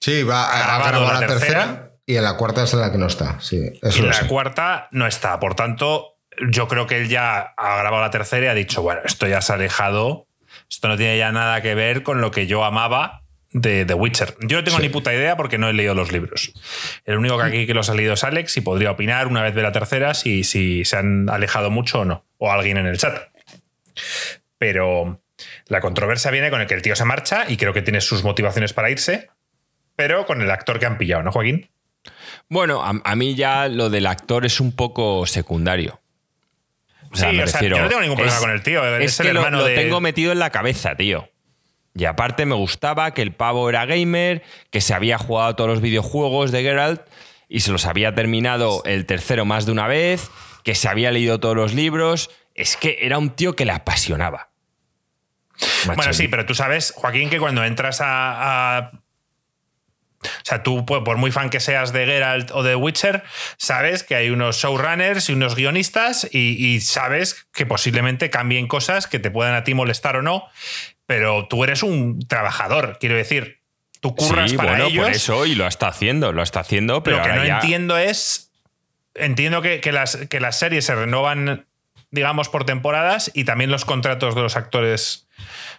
sí, 0.00 0.22
va 0.22 0.46
a, 0.46 0.78
grabar 0.78 1.20
la, 1.20 1.26
tercera 1.26 1.92
y 2.06 2.16
en 2.16 2.24
la 2.24 2.38
cuarta 2.38 2.62
es 2.62 2.72
en 2.72 2.80
la 2.80 2.90
que 2.90 2.96
no 2.96 3.06
está, 3.06 3.38
sí. 3.40 3.70
y 3.82 3.98
en 3.98 4.08
la 4.08 4.26
cuarta 4.28 4.88
no 4.92 5.06
está. 5.06 5.38
Por 5.38 5.54
tanto, 5.54 6.16
yo 6.50 6.68
creo 6.68 6.86
que 6.86 6.96
él 6.96 7.10
ya 7.10 7.52
ha 7.54 7.76
grabado 7.80 8.02
la 8.02 8.10
tercera 8.10 8.46
y 8.46 8.48
ha 8.48 8.54
dicho, 8.54 8.80
bueno, 8.80 9.02
esto 9.04 9.28
ya 9.28 9.42
se 9.42 9.52
ha 9.52 9.56
alejado, 9.56 10.27
esto 10.68 10.88
no 10.88 10.96
tiene 10.96 11.18
ya 11.18 11.32
nada 11.32 11.60
que 11.62 11.74
ver 11.74 12.02
con 12.02 12.20
lo 12.20 12.30
que 12.30 12.46
yo 12.46 12.64
amaba 12.64 13.22
de 13.50 13.84
The 13.84 13.94
Witcher. 13.94 14.36
Yo 14.42 14.58
no 14.58 14.64
tengo 14.64 14.78
ni 14.78 14.88
puta 14.88 15.14
idea 15.14 15.36
porque 15.36 15.58
no 15.58 15.68
he 15.68 15.72
leído 15.72 15.94
los 15.94 16.12
libros. 16.12 16.52
El 17.04 17.16
único 17.16 17.38
que 17.38 17.44
aquí 17.44 17.66
que 17.66 17.74
los 17.74 17.88
ha 17.88 17.94
leído 17.94 18.14
es 18.14 18.24
Alex 18.24 18.56
y 18.58 18.60
podría 18.60 18.90
opinar 18.90 19.26
una 19.26 19.42
vez 19.42 19.54
de 19.54 19.62
la 19.62 19.72
tercera 19.72 20.14
si, 20.14 20.44
si 20.44 20.84
se 20.84 20.96
han 20.96 21.30
alejado 21.30 21.70
mucho 21.70 22.00
o 22.00 22.04
no. 22.04 22.24
O 22.36 22.52
alguien 22.52 22.76
en 22.76 22.86
el 22.86 22.98
chat. 22.98 23.28
Pero 24.58 25.20
la 25.66 25.80
controversia 25.80 26.30
viene 26.30 26.50
con 26.50 26.60
el 26.60 26.66
que 26.66 26.74
el 26.74 26.82
tío 26.82 26.96
se 26.96 27.04
marcha 27.04 27.44
y 27.48 27.56
creo 27.56 27.72
que 27.72 27.82
tiene 27.82 28.00
sus 28.00 28.24
motivaciones 28.24 28.72
para 28.72 28.90
irse, 28.90 29.30
pero 29.96 30.26
con 30.26 30.40
el 30.42 30.50
actor 30.50 30.78
que 30.78 30.86
han 30.86 30.98
pillado, 30.98 31.22
¿no, 31.22 31.32
Joaquín? 31.32 31.70
Bueno, 32.48 32.82
a, 32.82 33.16
mí 33.16 33.34
ya 33.34 33.68
lo 33.68 33.90
del 33.90 34.06
actor 34.06 34.46
es 34.46 34.60
un 34.60 34.72
poco 34.72 35.26
secundario. 35.26 36.00
O 37.10 37.16
sea, 37.16 37.30
sí, 37.30 37.40
o 37.40 37.46
sea, 37.46 37.62
yo 37.62 37.78
no 37.78 37.88
tengo 37.88 38.00
ningún 38.02 38.16
problema 38.16 38.38
con 38.38 38.50
el 38.50 38.62
tío. 38.62 38.98
Es, 38.98 39.18
que 39.18 39.32
lo, 39.32 39.64
tengo 39.64 40.00
metido 40.00 40.32
en 40.32 40.38
la 40.38 40.50
cabeza, 40.50 40.94
tío. 40.94 41.28
Y 41.94 42.04
aparte 42.04 42.46
me 42.46 42.54
gustaba 42.54 43.12
que 43.12 43.22
el 43.22 43.32
pavo 43.32 43.68
era 43.68 43.86
gamer, 43.86 44.42
que 44.70 44.80
se 44.80 44.94
había 44.94 45.18
jugado 45.18 45.56
todos 45.56 45.70
los 45.70 45.80
videojuegos 45.80 46.52
de 46.52 46.62
Geralt 46.62 47.02
y 47.48 47.60
se 47.60 47.72
los 47.72 47.86
había 47.86 48.14
terminado 48.14 48.82
el 48.84 49.06
tercero 49.06 49.44
más 49.44 49.66
de 49.66 49.72
una 49.72 49.88
vez, 49.88 50.30
que 50.62 50.74
se 50.74 50.88
había 50.88 51.10
leído 51.10 51.40
todos 51.40 51.56
los 51.56 51.74
libros. 51.74 52.30
Es 52.54 52.76
que 52.76 52.98
era 53.02 53.18
un 53.18 53.30
tío 53.30 53.56
que 53.56 53.64
le 53.64 53.72
apasionaba. 53.72 54.50
Bueno, 55.86 56.12
sí, 56.12 56.28
pero 56.28 56.46
tú 56.46 56.54
sabes, 56.54 56.92
Joaquín, 56.94 57.30
que 57.30 57.40
cuando 57.40 57.64
entras 57.64 57.98
a 58.00 58.92
o 60.22 60.28
sea, 60.42 60.62
tú, 60.62 60.84
por 60.84 61.16
muy 61.16 61.30
fan 61.30 61.48
que 61.48 61.60
seas 61.60 61.92
de 61.92 62.04
Geralt 62.04 62.50
o 62.50 62.62
de 62.62 62.74
Witcher, 62.74 63.22
sabes 63.56 64.02
que 64.02 64.16
hay 64.16 64.30
unos 64.30 64.56
showrunners 64.56 65.28
y 65.28 65.32
unos 65.32 65.54
guionistas 65.54 66.28
y, 66.32 66.80
sabes 66.80 67.46
que 67.52 67.66
posiblemente 67.66 68.30
cambien 68.30 68.66
cosas 68.66 69.06
que 69.06 69.18
te 69.18 69.30
puedan 69.30 69.54
a 69.54 69.64
ti 69.64 69.74
molestar 69.74 70.16
o 70.16 70.22
no, 70.22 70.48
pero 71.06 71.46
tú 71.48 71.62
eres 71.64 71.82
un 71.82 72.26
trabajador, 72.26 72.98
quiero 72.98 73.16
decir. 73.16 73.58
Tú 74.00 74.14
curras 74.14 74.52
para 74.52 74.70
bueno, 74.70 74.86
ellos. 74.86 75.04
por 75.04 75.12
eso 75.12 75.46
y 75.46 75.56
lo 75.56 75.66
está 75.66 75.88
haciendo, 75.88 76.32
lo 76.32 76.42
está 76.42 76.60
haciendo, 76.60 77.02
pero. 77.02 77.16
Lo 77.18 77.22
que 77.24 77.32
no 77.32 77.42
entiendo 77.42 77.98
es. 77.98 78.52
Entiendo 79.14 79.60
que, 79.60 79.80
las, 79.90 80.16
que 80.16 80.38
las 80.38 80.56
series 80.56 80.84
se 80.84 80.94
renovan, 80.94 81.66
digamos, 82.12 82.48
por 82.48 82.64
temporadas 82.64 83.32
y 83.34 83.42
también 83.42 83.70
los 83.72 83.84
contratos 83.84 84.36
de 84.36 84.42
los 84.42 84.56
actores 84.56 85.27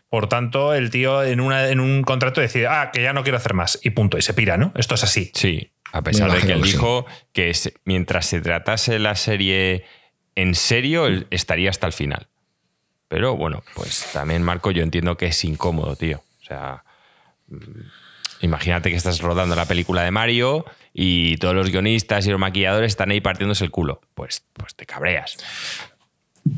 por 0.09 0.27
tanto, 0.27 0.73
el 0.73 0.89
tío 0.89 1.23
en, 1.23 1.39
una, 1.39 1.69
en 1.69 1.79
un 1.79 2.03
contrato 2.03 2.41
decide, 2.41 2.67
ah, 2.67 2.89
que 2.91 3.03
ya 3.03 3.13
no 3.13 3.23
quiero 3.23 3.37
hacer 3.37 3.53
más, 3.53 3.79
y 3.83 3.91
punto, 3.91 4.17
y 4.17 4.21
se 4.21 4.33
pira, 4.33 4.57
¿no? 4.57 4.71
Esto 4.75 4.95
es 4.95 5.03
así. 5.03 5.31
Sí, 5.33 5.71
a 5.91 6.01
pesar 6.01 6.31
de 6.31 6.39
que 6.45 6.53
él 6.53 6.61
dijo 6.61 7.05
que 7.33 7.51
mientras 7.85 8.25
se 8.25 8.41
tratase 8.41 8.99
la 8.99 9.15
serie 9.15 9.85
en 10.35 10.55
serio, 10.55 11.05
él 11.05 11.27
estaría 11.31 11.69
hasta 11.69 11.87
el 11.87 11.93
final. 11.93 12.27
Pero 13.07 13.35
bueno, 13.35 13.63
pues 13.75 14.09
también, 14.13 14.43
Marco, 14.43 14.71
yo 14.71 14.83
entiendo 14.83 15.17
que 15.17 15.27
es 15.27 15.43
incómodo, 15.43 15.95
tío. 15.95 16.23
O 16.41 16.45
sea, 16.45 16.83
mm, 17.47 17.57
imagínate 18.41 18.91
que 18.91 18.95
estás 18.95 19.19
rodando 19.19 19.55
la 19.55 19.65
película 19.65 20.03
de 20.03 20.11
Mario 20.11 20.65
y 20.93 21.37
todos 21.37 21.55
los 21.55 21.71
guionistas 21.71 22.25
y 22.27 22.29
los 22.29 22.39
maquilladores 22.39 22.91
están 22.91 23.09
ahí 23.11 23.19
partiéndose 23.19 23.63
el 23.63 23.71
culo. 23.71 24.01
Pues, 24.13 24.45
pues 24.53 24.75
te 24.75 24.85
cabreas. 24.85 25.37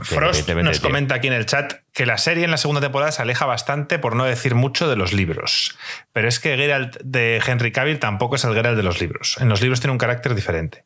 Frost 0.02 0.50
nos 0.50 0.80
comenta 0.80 1.16
aquí 1.16 1.28
en 1.28 1.34
el 1.34 1.46
chat 1.46 1.74
que 1.94 2.06
la 2.06 2.18
serie 2.18 2.46
en 2.46 2.52
la 2.52 2.58
segunda 2.58 2.82
temporada 2.82 3.12
se 3.12 3.22
aleja 3.22 3.46
bastante, 3.46 4.00
por 4.00 4.16
no 4.16 4.24
decir 4.24 4.56
mucho, 4.56 4.90
de 4.90 4.96
los 4.96 5.14
libros. 5.14 5.78
Pero 6.14 6.28
es 6.28 6.40
que 6.40 6.56
Geralt 6.56 6.98
de 7.04 7.42
Henry 7.46 7.72
Cavill 7.72 8.00
tampoco 8.00 8.36
es 8.36 8.44
el 8.44 8.54
Geralt 8.54 8.78
de 8.78 8.84
los 8.84 9.02
libros. 9.02 9.38
En 9.40 9.50
los 9.50 9.62
libros 9.62 9.80
tiene 9.80 9.92
un 9.92 9.98
carácter 9.98 10.36
diferente. 10.36 10.86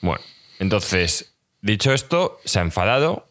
Bueno, 0.00 0.22
entonces, 0.58 1.34
dicho 1.60 1.92
esto, 1.92 2.40
se 2.44 2.58
ha 2.58 2.62
enfadado, 2.62 3.28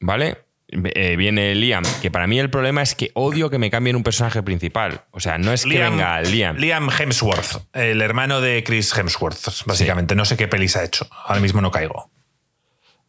¿vale? 0.00 0.38
Eh, 0.72 1.16
viene 1.16 1.54
Liam, 1.54 1.84
que 2.00 2.10
para 2.10 2.26
mí 2.26 2.38
el 2.38 2.48
problema 2.48 2.80
es 2.80 2.94
que 2.94 3.10
odio 3.12 3.50
que 3.50 3.58
me 3.58 3.70
cambien 3.70 3.94
un 3.94 4.02
personaje 4.02 4.42
principal. 4.42 5.04
O 5.10 5.20
sea, 5.20 5.36
no 5.36 5.52
es 5.52 5.64
que 5.64 5.78
venga 5.78 6.22
Liam. 6.22 6.56
Liam 6.56 6.88
Hemsworth, 6.90 7.62
el 7.74 8.00
hermano 8.00 8.40
de 8.40 8.64
Chris 8.64 8.96
Hemsworth, 8.96 9.66
básicamente. 9.66 10.14
No 10.14 10.24
sé 10.24 10.38
qué 10.38 10.48
pelis 10.48 10.76
ha 10.76 10.84
hecho. 10.84 11.06
Ahora 11.26 11.40
mismo 11.40 11.60
no 11.60 11.70
caigo. 11.70 12.10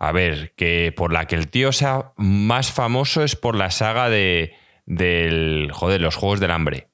A 0.03 0.11
ver, 0.11 0.53
que 0.57 0.93
por 0.93 1.13
la 1.13 1.27
que 1.27 1.35
el 1.35 1.47
tío 1.47 1.71
sea 1.71 2.11
más 2.17 2.73
famoso 2.73 3.23
es 3.23 3.37
por 3.37 3.55
la 3.55 3.71
saga 3.71 4.09
de 4.09 4.53
del 4.85 5.69
joder, 5.71 6.01
los 6.01 6.17
juegos 6.17 6.41
del 6.41 6.51
hambre. 6.51 6.89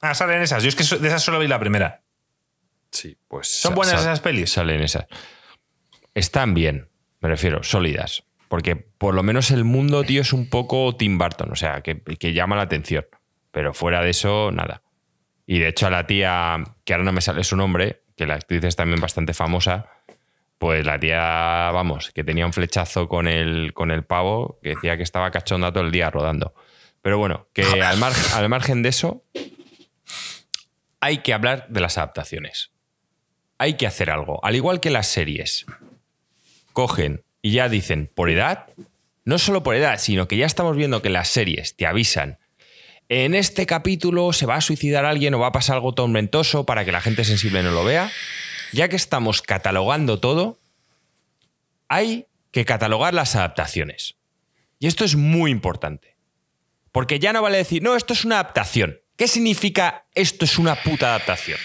Ah, 0.00 0.14
salen 0.14 0.40
esas. 0.40 0.62
Yo 0.62 0.70
es 0.70 0.74
que 0.74 0.84
de 0.96 1.06
esas 1.06 1.22
solo 1.22 1.38
vi 1.38 1.46
la 1.46 1.58
primera. 1.58 2.02
Sí, 2.90 3.18
pues. 3.28 3.48
¿Son 3.48 3.74
buenas 3.74 4.00
esas 4.00 4.20
pelis? 4.20 4.52
Salen 4.52 4.80
esas. 4.80 5.04
Están 6.14 6.54
bien, 6.54 6.88
me 7.20 7.28
refiero, 7.28 7.62
sólidas. 7.62 8.24
Porque 8.48 8.76
por 8.76 9.14
lo 9.14 9.22
menos 9.22 9.50
el 9.50 9.64
mundo, 9.64 10.02
tío, 10.02 10.22
es 10.22 10.32
un 10.32 10.48
poco 10.48 10.96
Tim 10.96 11.18
Burton, 11.18 11.52
o 11.52 11.56
sea, 11.56 11.82
que, 11.82 12.00
que 12.00 12.32
llama 12.32 12.56
la 12.56 12.62
atención. 12.62 13.04
Pero 13.50 13.74
fuera 13.74 14.00
de 14.00 14.08
eso, 14.08 14.50
nada. 14.50 14.82
Y 15.46 15.58
de 15.58 15.68
hecho, 15.68 15.88
a 15.88 15.90
la 15.90 16.06
tía, 16.06 16.64
que 16.84 16.94
ahora 16.94 17.04
no 17.04 17.12
me 17.12 17.20
sale 17.20 17.44
su 17.44 17.54
nombre, 17.54 18.02
que 18.16 18.26
la 18.26 18.36
actriz 18.36 18.64
es 18.64 18.76
también 18.76 19.00
bastante 19.00 19.34
famosa, 19.34 19.90
pues 20.58 20.86
la 20.86 20.98
tía, 20.98 21.70
vamos, 21.72 22.10
que 22.12 22.24
tenía 22.24 22.46
un 22.46 22.52
flechazo 22.52 23.08
con 23.08 23.28
el, 23.28 23.72
con 23.74 23.90
el 23.90 24.04
pavo, 24.04 24.58
que 24.62 24.70
decía 24.70 24.96
que 24.96 25.02
estaba 25.02 25.30
cachonda 25.30 25.72
todo 25.72 25.84
el 25.84 25.92
día 25.92 26.10
rodando. 26.10 26.54
Pero 27.02 27.18
bueno, 27.18 27.48
que 27.52 27.62
al, 27.82 28.02
al 28.02 28.48
margen 28.48 28.82
de 28.82 28.88
eso, 28.88 29.24
hay 31.00 31.18
que 31.18 31.34
hablar 31.34 31.66
de 31.68 31.80
las 31.80 31.98
adaptaciones. 31.98 32.70
Hay 33.58 33.74
que 33.74 33.86
hacer 33.86 34.10
algo. 34.10 34.44
Al 34.44 34.56
igual 34.56 34.80
que 34.80 34.90
las 34.90 35.06
series. 35.06 35.66
Cogen 36.72 37.24
y 37.42 37.52
ya 37.52 37.68
dicen, 37.68 38.10
por 38.12 38.30
edad, 38.30 38.66
no 39.24 39.38
solo 39.38 39.62
por 39.62 39.74
edad, 39.74 39.98
sino 39.98 40.28
que 40.28 40.36
ya 40.36 40.46
estamos 40.46 40.76
viendo 40.76 41.02
que 41.02 41.10
las 41.10 41.28
series 41.28 41.76
te 41.76 41.86
avisan. 41.86 42.38
En 43.10 43.34
este 43.34 43.66
capítulo 43.66 44.32
se 44.32 44.46
va 44.46 44.56
a 44.56 44.60
suicidar 44.62 45.04
alguien 45.04 45.34
o 45.34 45.38
va 45.38 45.48
a 45.48 45.52
pasar 45.52 45.76
algo 45.76 45.92
tormentoso 45.92 46.64
para 46.64 46.86
que 46.86 46.92
la 46.92 47.02
gente 47.02 47.24
sensible 47.24 47.62
no 47.62 47.70
lo 47.70 47.84
vea 47.84 48.10
ya 48.74 48.88
que 48.88 48.96
estamos 48.96 49.40
catalogando 49.40 50.20
todo, 50.20 50.58
hay 51.88 52.26
que 52.50 52.64
catalogar 52.64 53.14
las 53.14 53.36
adaptaciones. 53.36 54.16
Y 54.78 54.86
esto 54.86 55.04
es 55.04 55.16
muy 55.16 55.50
importante. 55.50 56.16
Porque 56.92 57.18
ya 57.18 57.32
no 57.32 57.42
vale 57.42 57.56
decir, 57.56 57.82
no, 57.82 57.96
esto 57.96 58.12
es 58.12 58.24
una 58.24 58.36
adaptación. 58.36 59.00
¿Qué 59.16 59.28
significa 59.28 60.06
esto 60.14 60.44
es 60.44 60.58
una 60.58 60.74
puta 60.76 61.08
adaptación? 61.08 61.58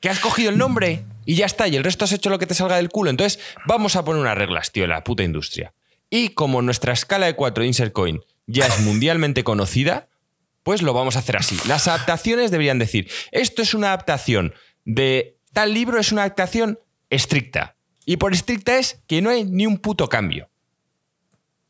Que 0.00 0.08
has 0.08 0.20
cogido 0.20 0.50
el 0.50 0.58
nombre 0.58 1.04
Y 1.26 1.34
ya 1.34 1.46
está, 1.46 1.68
y 1.68 1.76
el 1.76 1.84
resto 1.84 2.04
has 2.04 2.12
hecho 2.12 2.30
lo 2.30 2.38
que 2.38 2.46
te 2.46 2.54
salga 2.54 2.76
del 2.76 2.88
culo. 2.88 3.10
Entonces, 3.10 3.38
vamos 3.66 3.96
a 3.96 4.04
poner 4.04 4.22
unas 4.22 4.36
reglas, 4.36 4.72
tío, 4.72 4.84
en 4.84 4.90
la 4.90 5.04
puta 5.04 5.22
industria. 5.22 5.74
Y 6.08 6.30
como 6.30 6.62
nuestra 6.62 6.92
escala 6.92 7.26
de 7.26 7.34
4 7.34 7.64
Insert 7.64 7.92
Coin 7.92 8.20
ya 8.46 8.66
es 8.66 8.80
mundialmente 8.80 9.44
conocida, 9.44 10.08
pues 10.62 10.82
lo 10.82 10.92
vamos 10.92 11.16
a 11.16 11.20
hacer 11.20 11.36
así. 11.36 11.58
Las 11.68 11.88
adaptaciones 11.88 12.50
deberían 12.50 12.78
decir, 12.78 13.10
esto 13.30 13.62
es 13.62 13.74
una 13.74 13.88
adaptación 13.88 14.54
de 14.94 15.38
tal 15.52 15.72
libro, 15.72 16.00
es 16.00 16.10
una 16.10 16.22
adaptación 16.22 16.80
estricta. 17.10 17.76
Y 18.04 18.16
por 18.16 18.32
estricta 18.32 18.76
es 18.76 19.02
que 19.06 19.22
no 19.22 19.30
hay 19.30 19.44
ni 19.44 19.66
un 19.66 19.78
puto 19.78 20.08
cambio. 20.08 20.50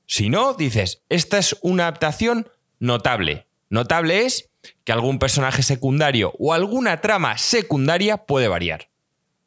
Si 0.07 0.31
no, 0.31 0.55
dices, 0.55 1.03
esta 1.09 1.39
es 1.39 1.57
una 1.61 1.85
adaptación 1.85 2.49
notable. 2.79 3.47
Notable 3.69 4.25
es 4.25 4.51
que 4.85 4.93
algún 4.93 5.19
personaje 5.19 5.63
secundario 5.63 6.33
o 6.39 6.55
alguna 6.55 7.01
trama 7.01 7.37
secundaria 7.37 8.25
puede 8.25 8.49
variar. 8.49 8.91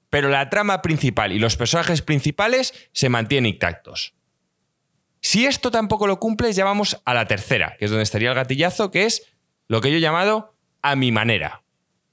Pero 0.09 0.29
la 0.29 0.49
trama 0.49 0.81
principal 0.83 1.31
y 1.31 1.39
los 1.39 1.57
personajes 1.57 2.03
principales 2.03 2.73
se 2.91 3.09
mantienen 3.09 3.53
intactos. 3.53 4.13
Si 5.19 5.45
esto 5.45 5.71
tampoco 5.71 6.05
lo 6.05 6.19
cumples, 6.19 6.55
ya 6.55 6.65
vamos 6.65 7.01
a 7.05 7.13
la 7.13 7.27
tercera, 7.27 7.75
que 7.79 7.85
es 7.85 7.91
donde 7.91 8.03
estaría 8.03 8.29
el 8.29 8.35
gatillazo, 8.35 8.91
que 8.91 9.05
es 9.05 9.33
lo 9.67 9.81
que 9.81 9.89
yo 9.89 9.97
he 9.97 10.01
llamado 10.01 10.53
a 10.81 10.95
mi 10.95 11.11
manera. 11.11 11.63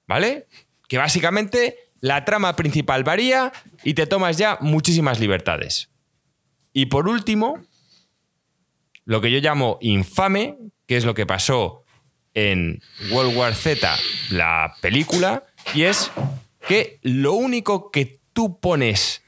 ¿Vale? 0.06 0.46
Que 0.90 0.98
básicamente 0.98 1.92
la 2.00 2.24
trama 2.24 2.56
principal 2.56 3.04
varía 3.04 3.52
y 3.84 3.94
te 3.94 4.08
tomas 4.08 4.38
ya 4.38 4.58
muchísimas 4.60 5.20
libertades. 5.20 5.88
Y 6.72 6.86
por 6.86 7.06
último, 7.06 7.64
lo 9.04 9.20
que 9.20 9.30
yo 9.30 9.38
llamo 9.38 9.78
infame, 9.80 10.58
que 10.88 10.96
es 10.96 11.04
lo 11.04 11.14
que 11.14 11.26
pasó 11.26 11.84
en 12.34 12.82
World 13.12 13.36
War 13.36 13.54
Z, 13.54 13.88
la 14.30 14.74
película, 14.82 15.44
y 15.74 15.82
es 15.82 16.10
que 16.66 16.98
lo 17.02 17.34
único 17.34 17.92
que 17.92 18.18
tú 18.32 18.58
pones 18.58 19.22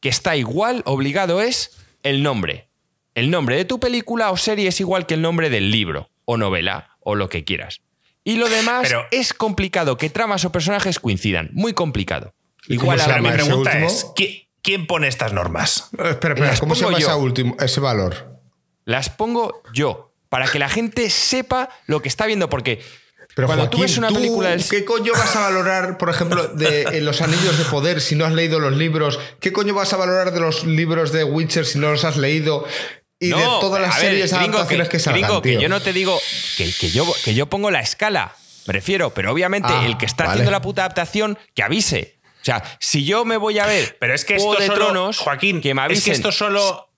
que 0.00 0.08
está 0.08 0.34
igual, 0.34 0.82
obligado, 0.84 1.40
es 1.40 1.78
el 2.02 2.24
nombre. 2.24 2.70
El 3.14 3.30
nombre 3.30 3.54
de 3.54 3.64
tu 3.64 3.78
película 3.78 4.32
o 4.32 4.36
serie 4.36 4.66
es 4.66 4.80
igual 4.80 5.06
que 5.06 5.14
el 5.14 5.22
nombre 5.22 5.48
del 5.48 5.70
libro, 5.70 6.10
o 6.24 6.36
novela, 6.36 6.96
o 6.98 7.14
lo 7.14 7.28
que 7.28 7.44
quieras. 7.44 7.82
Y 8.28 8.36
lo 8.36 8.46
demás 8.50 8.94
es 9.10 9.32
complicado, 9.32 9.96
que 9.96 10.10
tramas 10.10 10.44
o 10.44 10.52
personajes 10.52 11.00
coincidan. 11.00 11.48
Muy 11.54 11.72
complicado. 11.72 12.34
Igual 12.66 13.00
ahora 13.00 13.22
mi 13.22 13.30
pregunta 13.30 13.78
es: 13.78 14.06
¿quién 14.60 14.86
pone 14.86 15.08
estas 15.08 15.32
normas? 15.32 15.88
espera, 15.92 16.34
espera, 16.34 16.54
¿cómo 16.60 16.74
se 16.74 16.84
llama 16.84 17.16
último, 17.16 17.56
ese 17.58 17.80
valor? 17.80 18.38
Las 18.84 19.08
pongo 19.08 19.62
yo, 19.72 20.12
para 20.28 20.46
que 20.46 20.58
la 20.58 20.68
gente 20.68 21.08
sepa 21.08 21.70
lo 21.86 22.02
que 22.02 22.08
está 22.08 22.26
viendo, 22.26 22.50
porque 22.50 22.82
pero 23.34 23.46
cuando 23.46 23.70
tú 23.70 23.80
ves 23.80 23.96
una 23.96 24.08
película 24.08 24.54
¿Qué 24.68 24.84
coño 24.84 25.12
vas 25.14 25.34
a 25.34 25.40
valorar, 25.40 25.96
por 25.96 26.10
ejemplo, 26.10 26.48
de 26.48 27.00
Los 27.00 27.22
Anillos 27.22 27.56
de 27.56 27.64
Poder 27.64 28.02
si 28.02 28.14
no 28.14 28.26
has 28.26 28.34
leído 28.34 28.60
los 28.60 28.76
libros? 28.76 29.18
¿Qué 29.40 29.54
coño 29.54 29.72
vas 29.72 29.94
a 29.94 29.96
valorar 29.96 30.34
de 30.34 30.40
los 30.40 30.64
libros 30.64 31.12
de 31.12 31.24
Witcher 31.24 31.64
si 31.64 31.78
no 31.78 31.90
los 31.90 32.04
has 32.04 32.18
leído? 32.18 32.66
Y 33.20 33.28
de 33.28 33.34
todas 33.34 33.82
las 33.82 33.98
series 33.98 34.32
adaptaciones 34.32 34.88
que, 34.88 34.98
salgan, 34.98 35.42
que 35.42 35.60
yo 35.60 35.68
no 35.68 35.80
te 35.80 35.92
digo 35.92 36.20
que, 36.56 36.90
yo, 36.90 37.12
que 37.24 37.34
yo 37.34 37.46
pongo 37.46 37.70
la 37.70 37.80
escala, 37.80 38.34
me 38.66 38.72
refiero, 38.72 39.12
pero 39.12 39.32
obviamente 39.32 39.72
ah, 39.72 39.86
el 39.86 39.96
que 39.96 40.06
está 40.06 40.30
haciendo 40.30 40.50
la 40.50 40.62
puta 40.62 40.82
adaptación, 40.82 41.38
que 41.54 41.62
avise. 41.62 42.18
O 42.40 42.44
sea, 42.44 42.62
si 42.78 43.04
yo 43.04 43.24
me 43.24 43.36
voy 43.36 43.58
a 43.58 43.66
ver 43.66 43.96
pero 43.98 44.14
es 44.14 44.24
que 44.24 44.36
esto 44.36 44.54
de 44.54 44.66
solo, 44.66 44.86
Tronos, 44.86 45.18
Joaquín, 45.18 45.60
que 45.60 45.74
me 45.74 45.82
avisen. 45.82 45.98
Es 45.98 46.04
que 46.04 46.10
esto 46.12 46.32
solo 46.32 46.90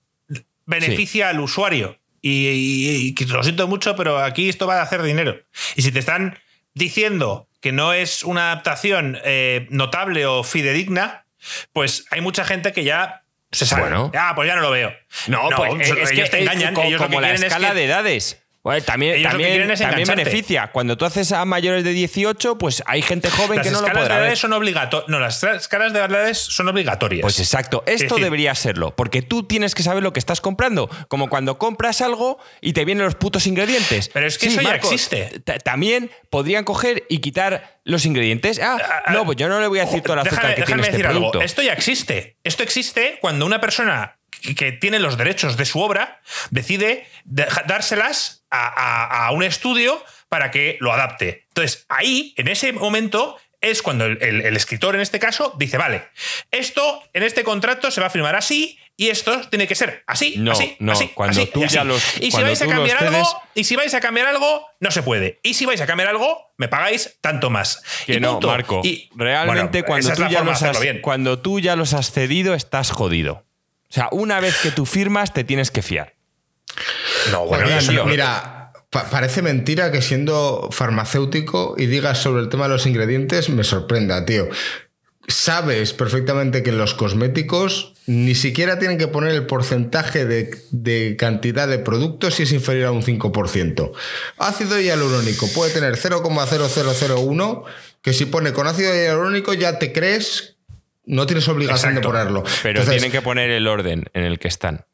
beneficia 0.65 1.29
al 1.29 1.39
usuario. 1.39 1.99
Y, 2.21 3.15
lo 3.27 3.43
siento 3.43 3.67
mucho, 3.67 3.95
pero 3.95 4.19
aquí 4.19 4.47
esto 4.47 4.67
va 4.67 4.79
a 4.79 4.83
hacer 4.83 5.01
dinero. 5.01 5.39
Y 5.75 5.81
si 5.81 5.91
te 5.91 5.99
están 5.99 6.37
diciendo 6.75 7.47
que 7.61 7.71
no 7.71 7.93
es 7.93 8.23
una 8.23 8.51
adaptación 8.51 9.17
eh, 9.23 9.67
notable 9.69 10.25
o 10.25 10.43
fidedigna, 10.43 11.25
pues 11.73 12.05
hay 12.11 12.21
mucha 12.21 12.45
gente 12.45 12.73
que 12.73 12.83
ya 12.83 13.23
se 13.51 13.65
sabe. 13.65 13.83
Bueno. 13.83 14.11
Ah, 14.15 14.33
pues 14.35 14.47
ya 14.47 14.55
no 14.55 14.61
lo 14.61 14.71
veo. 14.71 14.93
No, 15.27 15.49
pues 15.55 15.89
es 15.89 16.11
ellos 16.11 16.29
que, 16.29 16.37
te 16.37 16.41
engañan. 16.41 16.73
Como, 16.73 16.87
ellos 16.87 17.01
como 17.01 17.21
la 17.21 17.33
escala 17.33 17.73
de 17.73 17.85
edades 17.85 18.40
también, 18.85 19.23
también, 19.23 19.67
también 19.75 20.07
beneficia. 20.07 20.71
Cuando 20.71 20.95
tú 20.95 21.05
haces 21.05 21.31
a 21.31 21.43
mayores 21.45 21.83
de 21.83 21.91
18, 21.91 22.57
pues 22.59 22.83
hay 22.85 23.01
gente 23.01 23.29
joven 23.31 23.59
que 23.61 23.71
no 23.71 23.81
lo 23.81 23.87
podrá 23.87 24.17
de 24.17 24.21
edades 24.23 24.39
son 24.39 24.53
obligatorias. 24.53 25.09
No, 25.09 25.19
las 25.19 25.43
escalas 25.43 25.93
de 25.93 25.99
edades 25.99 26.37
son 26.37 26.67
obligatorias. 26.67 27.21
Pues 27.21 27.39
exacto. 27.39 27.83
Esto 27.87 28.17
debería 28.17 28.53
serlo. 28.53 28.95
Porque 28.95 29.23
tú 29.23 29.43
tienes 29.43 29.73
que 29.73 29.81
saber 29.81 30.03
lo 30.03 30.13
que 30.13 30.19
estás 30.19 30.41
comprando. 30.41 30.89
Como 31.07 31.29
cuando 31.29 31.57
compras 31.57 32.01
algo 32.01 32.39
y 32.61 32.73
te 32.73 32.85
vienen 32.85 33.05
los 33.05 33.15
putos 33.15 33.47
ingredientes. 33.47 34.09
Pero 34.13 34.27
es 34.27 34.37
que 34.37 34.47
eso 34.47 34.61
ya 34.61 34.75
existe. 34.75 35.41
También 35.63 36.11
podrían 36.29 36.63
coger 36.63 37.03
y 37.09 37.19
quitar 37.19 37.79
los 37.83 38.05
ingredientes. 38.05 38.59
Ah, 38.59 38.77
ah, 38.79 39.03
ah, 39.07 39.13
no, 39.13 39.25
pues 39.25 39.37
yo 39.37 39.49
no 39.49 39.59
le 39.59 39.67
voy 39.67 39.79
a 39.79 39.85
decir 39.85 40.01
toda 40.01 40.17
la 40.17 40.21
azúcar 40.21 40.53
que 40.53 40.63
tiene 40.63 40.83
este 40.83 40.99
producto. 40.99 41.41
Esto 41.41 41.63
ya 41.63 41.73
existe. 41.73 42.37
Esto 42.43 42.61
existe 42.61 43.17
cuando 43.21 43.45
una 43.45 43.59
persona 43.59 44.19
que 44.55 44.71
tiene 44.71 44.99
los 44.99 45.17
derechos 45.17 45.57
de 45.57 45.65
su 45.65 45.79
obra 45.79 46.21
decide 46.49 47.07
dárselas 47.25 48.40
a, 48.51 49.29
un 49.33 49.43
estudio 49.43 50.03
para 50.29 50.51
que 50.51 50.77
lo 50.79 50.93
adapte. 50.93 51.45
Entonces, 51.49 51.85
ahí, 51.89 52.33
en 52.37 52.47
ese 52.47 52.73
momento, 52.73 53.37
es 53.61 53.81
cuando 53.81 54.05
el, 54.05 54.55
escritor, 54.55 54.95
en 54.95 55.01
este 55.01 55.19
caso, 55.19 55.53
dice, 55.57 55.77
vale, 55.77 56.03
esto 56.49 57.03
en 57.13 57.23
este 57.23 57.43
contrato 57.43 57.91
se 57.91 58.01
va 58.01 58.07
a 58.07 58.09
firmar 58.09 58.35
así 58.35 58.77
y 58.97 59.09
esto 59.09 59.39
tiene 59.49 59.67
que 59.67 59.75
ser 59.75 60.03
así, 60.05 60.35
no, 60.37 60.51
así, 60.51 60.75
no, 60.79 60.91
así, 60.91 61.09
cuando 61.09 61.47
tú 61.47 61.65
ya 61.65 61.83
los 61.83 62.17
Y 62.19 62.31
si 62.31 62.41
vais 62.41 62.61
a 62.61 62.67
cambiar 62.67 63.03
algo, 63.03 63.41
y 63.55 63.63
si 63.63 63.75
vais 63.75 63.93
a 63.93 63.99
cambiar 63.99 64.27
algo, 64.27 64.67
no 64.79 64.91
se 64.91 65.03
puede. 65.03 65.39
Y 65.43 65.53
si 65.53 65.65
vais 65.65 65.81
a 65.81 65.87
cambiar 65.87 66.09
algo, 66.09 66.53
me 66.57 66.67
pagáis 66.67 67.17
tanto 67.21 67.49
más. 67.49 67.81
Que 68.05 68.19
no, 68.19 68.39
Marco. 68.39 68.81
Y, 68.83 69.09
realmente 69.15 69.83
cuando, 69.83 70.13
tú 70.13 70.27
ya 70.27 70.43
los 70.43 70.61
has, 70.61 70.79
cuando 71.01 71.39
tú 71.39 71.59
ya 71.59 71.75
los 71.75 71.93
has 71.93 72.11
cedido, 72.11 72.53
estás 72.53 72.91
jodido. 72.91 73.45
O 73.89 73.93
sea, 73.93 74.07
una 74.11 74.39
vez 74.39 74.55
que 74.61 74.71
tú 74.71 74.85
firmas, 74.85 75.33
te 75.33 75.43
tienes 75.43 75.69
que 75.69 75.81
fiar. 75.81 76.15
No, 77.31 77.45
bueno, 77.45 77.65
mira, 78.05 78.71
parece 78.89 79.41
mentira 79.41 79.91
que 79.91 80.01
siendo 80.01 80.69
farmacéutico 80.71 81.75
y 81.77 81.85
digas 81.85 82.21
sobre 82.21 82.41
el 82.41 82.49
tema 82.49 82.63
de 82.63 82.73
los 82.73 82.85
ingredientes 82.85 83.49
me 83.49 83.63
sorprenda, 83.63 84.25
tío. 84.25 84.49
Sabes 85.27 85.93
perfectamente 85.93 86.63
que 86.63 86.71
en 86.71 86.77
los 86.77 86.93
cosméticos 86.93 87.93
ni 88.05 88.35
siquiera 88.35 88.79
tienen 88.79 88.97
que 88.97 89.07
poner 89.07 89.33
el 89.33 89.45
porcentaje 89.45 90.25
de, 90.25 91.15
cantidad 91.17 91.67
de 91.67 91.79
productos 91.79 92.35
si 92.35 92.43
es 92.43 92.51
inferior 92.51 92.87
a 92.87 92.91
un 92.91 93.03
5%. 93.03 93.91
Ácido 94.37 94.79
hialurónico 94.79 95.47
puede 95.53 95.71
tener 95.71 95.95
0,0001, 95.95 97.63
que 98.01 98.13
si 98.13 98.25
pone 98.25 98.51
con 98.51 98.67
ácido 98.67 98.93
hialurónico 98.93 99.53
ya 99.53 99.79
te 99.79 99.93
crees, 99.93 100.57
no 101.05 101.27
tienes 101.27 101.47
obligación 101.47 101.95
de 101.95 102.01
ponerlo. 102.01 102.43
Pero 102.63 102.83
tienen 102.83 103.11
que 103.11 103.21
poner 103.21 103.51
el 103.51 103.67
orden 103.67 104.05
en 104.13 104.23
el 104.23 104.39
que 104.39 104.47
están. 104.49 104.85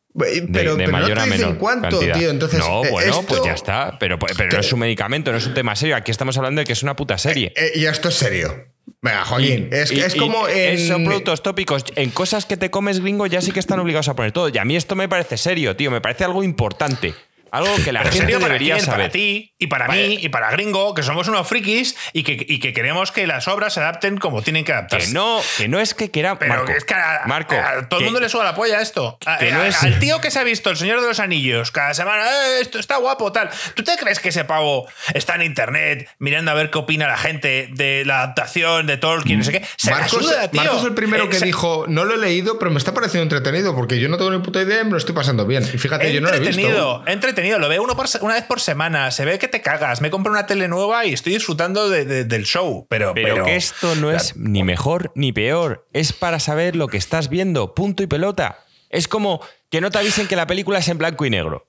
Pero, 0.51 0.75
de, 0.75 0.87
mayor 0.87 1.19
a 1.19 1.25
menor 1.25 1.57
cuánto, 1.57 1.99
tío. 1.99 2.29
Entonces, 2.29 2.59
no, 2.59 2.83
eh, 2.83 2.89
bueno, 2.89 3.23
pues 3.27 3.41
ya 3.43 3.53
está. 3.53 3.97
Pero, 3.99 4.17
pero 4.17 4.49
no 4.51 4.59
es 4.59 4.73
un 4.73 4.79
medicamento, 4.79 5.31
no 5.31 5.37
es 5.37 5.45
un 5.45 5.53
tema 5.53 5.75
serio. 5.75 5.95
Aquí 5.95 6.09
estamos 6.11 6.37
hablando 6.37 6.59
de 6.59 6.65
que 6.65 6.73
es 6.73 6.81
una 6.81 6.95
puta 6.95 7.17
serie. 7.17 7.53
Eh, 7.55 7.73
y 7.75 7.85
esto 7.85 8.09
es 8.09 8.15
serio. 8.15 8.65
Venga, 9.01 9.25
Joaquín. 9.25 9.69
es, 9.71 9.91
es 9.91 10.15
como 10.15 10.47
en. 10.47 10.79
Son 10.87 11.05
productos 11.05 11.43
tópicos. 11.43 11.85
En 11.95 12.09
cosas 12.09 12.45
que 12.45 12.57
te 12.57 12.71
comes 12.71 12.99
gringo 12.99 13.27
ya 13.27 13.41
sí 13.41 13.51
que 13.51 13.59
están 13.59 13.79
obligados 13.79 14.07
a 14.07 14.15
poner 14.15 14.31
todo. 14.31 14.49
Y 14.49 14.57
a 14.57 14.65
mí 14.65 14.75
esto 14.75 14.95
me 14.95 15.07
parece 15.07 15.37
serio, 15.37 15.75
tío. 15.75 15.91
Me 15.91 16.01
parece 16.01 16.23
algo 16.23 16.43
importante. 16.43 17.13
Algo 17.51 17.73
que 17.83 17.91
la 17.91 18.03
gente 18.03 18.37
debería 18.37 18.79
saber. 18.79 18.97
Para 18.97 19.11
ti 19.11 19.53
y 19.59 19.67
para 19.67 19.87
mí 19.87 20.17
y 20.21 20.29
para 20.29 20.51
Gringo, 20.51 20.93
que 20.93 21.03
somos 21.03 21.27
unos 21.27 21.47
frikis 21.47 21.95
y 22.13 22.23
que, 22.23 22.45
y 22.47 22.59
que, 22.59 22.73
queremos 22.73 23.11
que 23.11 23.27
las 23.27 23.47
obras 23.47 23.73
se 23.73 23.79
adapten 23.79 24.17
como 24.17 24.41
tienen 24.41 24.63
que 24.63 24.73
adaptarse. 24.73 25.07
Que 25.07 25.13
no, 25.13 25.41
que 25.57 25.67
no 25.67 25.79
es 25.79 25.93
que 25.93 26.11
quiera. 26.11 26.39
Pero 26.39 26.55
Marco, 26.55 26.71
es 26.71 26.85
que 26.85 26.93
a, 26.93 27.87
todo 27.89 27.99
el 27.99 28.05
mundo 28.05 28.19
le 28.19 28.29
suba 28.29 28.43
la 28.43 28.55
polla 28.55 28.81
esto. 28.81 29.17
Al 29.25 29.99
tío 29.99 30.21
que 30.21 30.31
se 30.31 30.39
ha 30.39 30.43
visto 30.43 30.69
El 30.69 30.77
Señor 30.77 31.01
de 31.01 31.07
los 31.07 31.19
Anillos 31.19 31.71
cada 31.71 31.93
semana, 31.93 32.25
eh, 32.25 32.61
esto 32.61 32.79
está 32.79 32.97
guapo, 32.97 33.31
tal. 33.31 33.49
¿Tú 33.75 33.83
te 33.83 33.95
crees 33.97 34.19
que 34.19 34.29
ese 34.29 34.45
pavo 34.45 34.87
está 35.13 35.35
en 35.35 35.43
internet 35.43 36.09
mirando 36.19 36.51
a 36.51 36.53
ver 36.53 36.69
qué 36.69 36.77
opina 36.77 37.07
la 37.07 37.17
gente 37.17 37.69
de 37.71 38.03
la 38.05 38.23
adaptación 38.23 38.87
de 38.87 38.97
Tolkien? 38.97 39.39
No 39.39 39.45
sé 39.45 39.51
qué. 39.51 39.65
Se 39.77 39.91
Marcos, 39.91 40.19
tío. 40.51 40.61
Marcos 40.61 40.79
es 40.79 40.85
el 40.85 40.93
primero 40.93 41.29
que 41.29 41.39
dijo, 41.39 41.85
no 41.87 42.05
lo 42.05 42.15
he 42.15 42.17
leído, 42.17 42.59
pero 42.59 42.71
me 42.71 42.77
está 42.77 42.93
pareciendo 42.93 43.23
entretenido 43.23 43.75
porque 43.75 43.99
yo 43.99 44.09
no 44.09 44.17
tengo 44.17 44.31
ni 44.31 44.39
puta 44.39 44.61
idea 44.61 44.81
y 44.81 44.85
me 44.85 44.91
lo 44.91 44.97
estoy 44.97 45.15
pasando 45.15 45.45
bien. 45.45 45.63
Y 45.63 45.77
fíjate, 45.77 46.13
yo 46.13 46.21
no 46.21 46.29
lo 46.29 46.35
he 46.35 46.39
visto. 46.39 46.57
Entretenido, 46.57 47.03
entretenido. 47.05 47.36
Lo 47.37 47.69
veo 47.69 47.83
uno 47.83 47.95
por 47.95 48.07
una 48.21 48.33
vez 48.33 48.43
por 48.45 48.59
semana, 48.59 49.11
se 49.11 49.23
ve 49.23 49.37
que 49.37 49.47
te 49.47 49.61
cagas, 49.61 50.01
me 50.01 50.09
compro 50.09 50.31
una 50.31 50.47
tele 50.47 50.67
nueva 50.67 51.05
y 51.05 51.13
estoy 51.13 51.33
disfrutando 51.33 51.89
del 51.89 52.45
show. 52.45 52.87
Pero, 52.89 53.13
pero, 53.13 53.45
que 53.45 53.55
esto 53.55 53.95
no 53.95 54.11
es 54.11 54.35
ni 54.35 54.63
mejor 54.63 55.11
ni 55.13 55.31
peor, 55.31 55.85
es 55.93 56.13
para 56.13 56.39
saber 56.39 56.75
lo 56.75 56.87
que 56.87 56.97
estás 56.97 57.29
viendo, 57.29 57.75
punto 57.75 58.01
y 58.01 58.07
pelota. 58.07 58.63
Es 58.89 59.07
como 59.07 59.41
que 59.69 59.81
no 59.81 59.91
te 59.91 59.99
avisen 59.99 60.27
que 60.27 60.35
la 60.35 60.47
película 60.47 60.79
es 60.79 60.87
en 60.87 60.97
blanco 60.97 61.25
y 61.25 61.29
negro. 61.29 61.67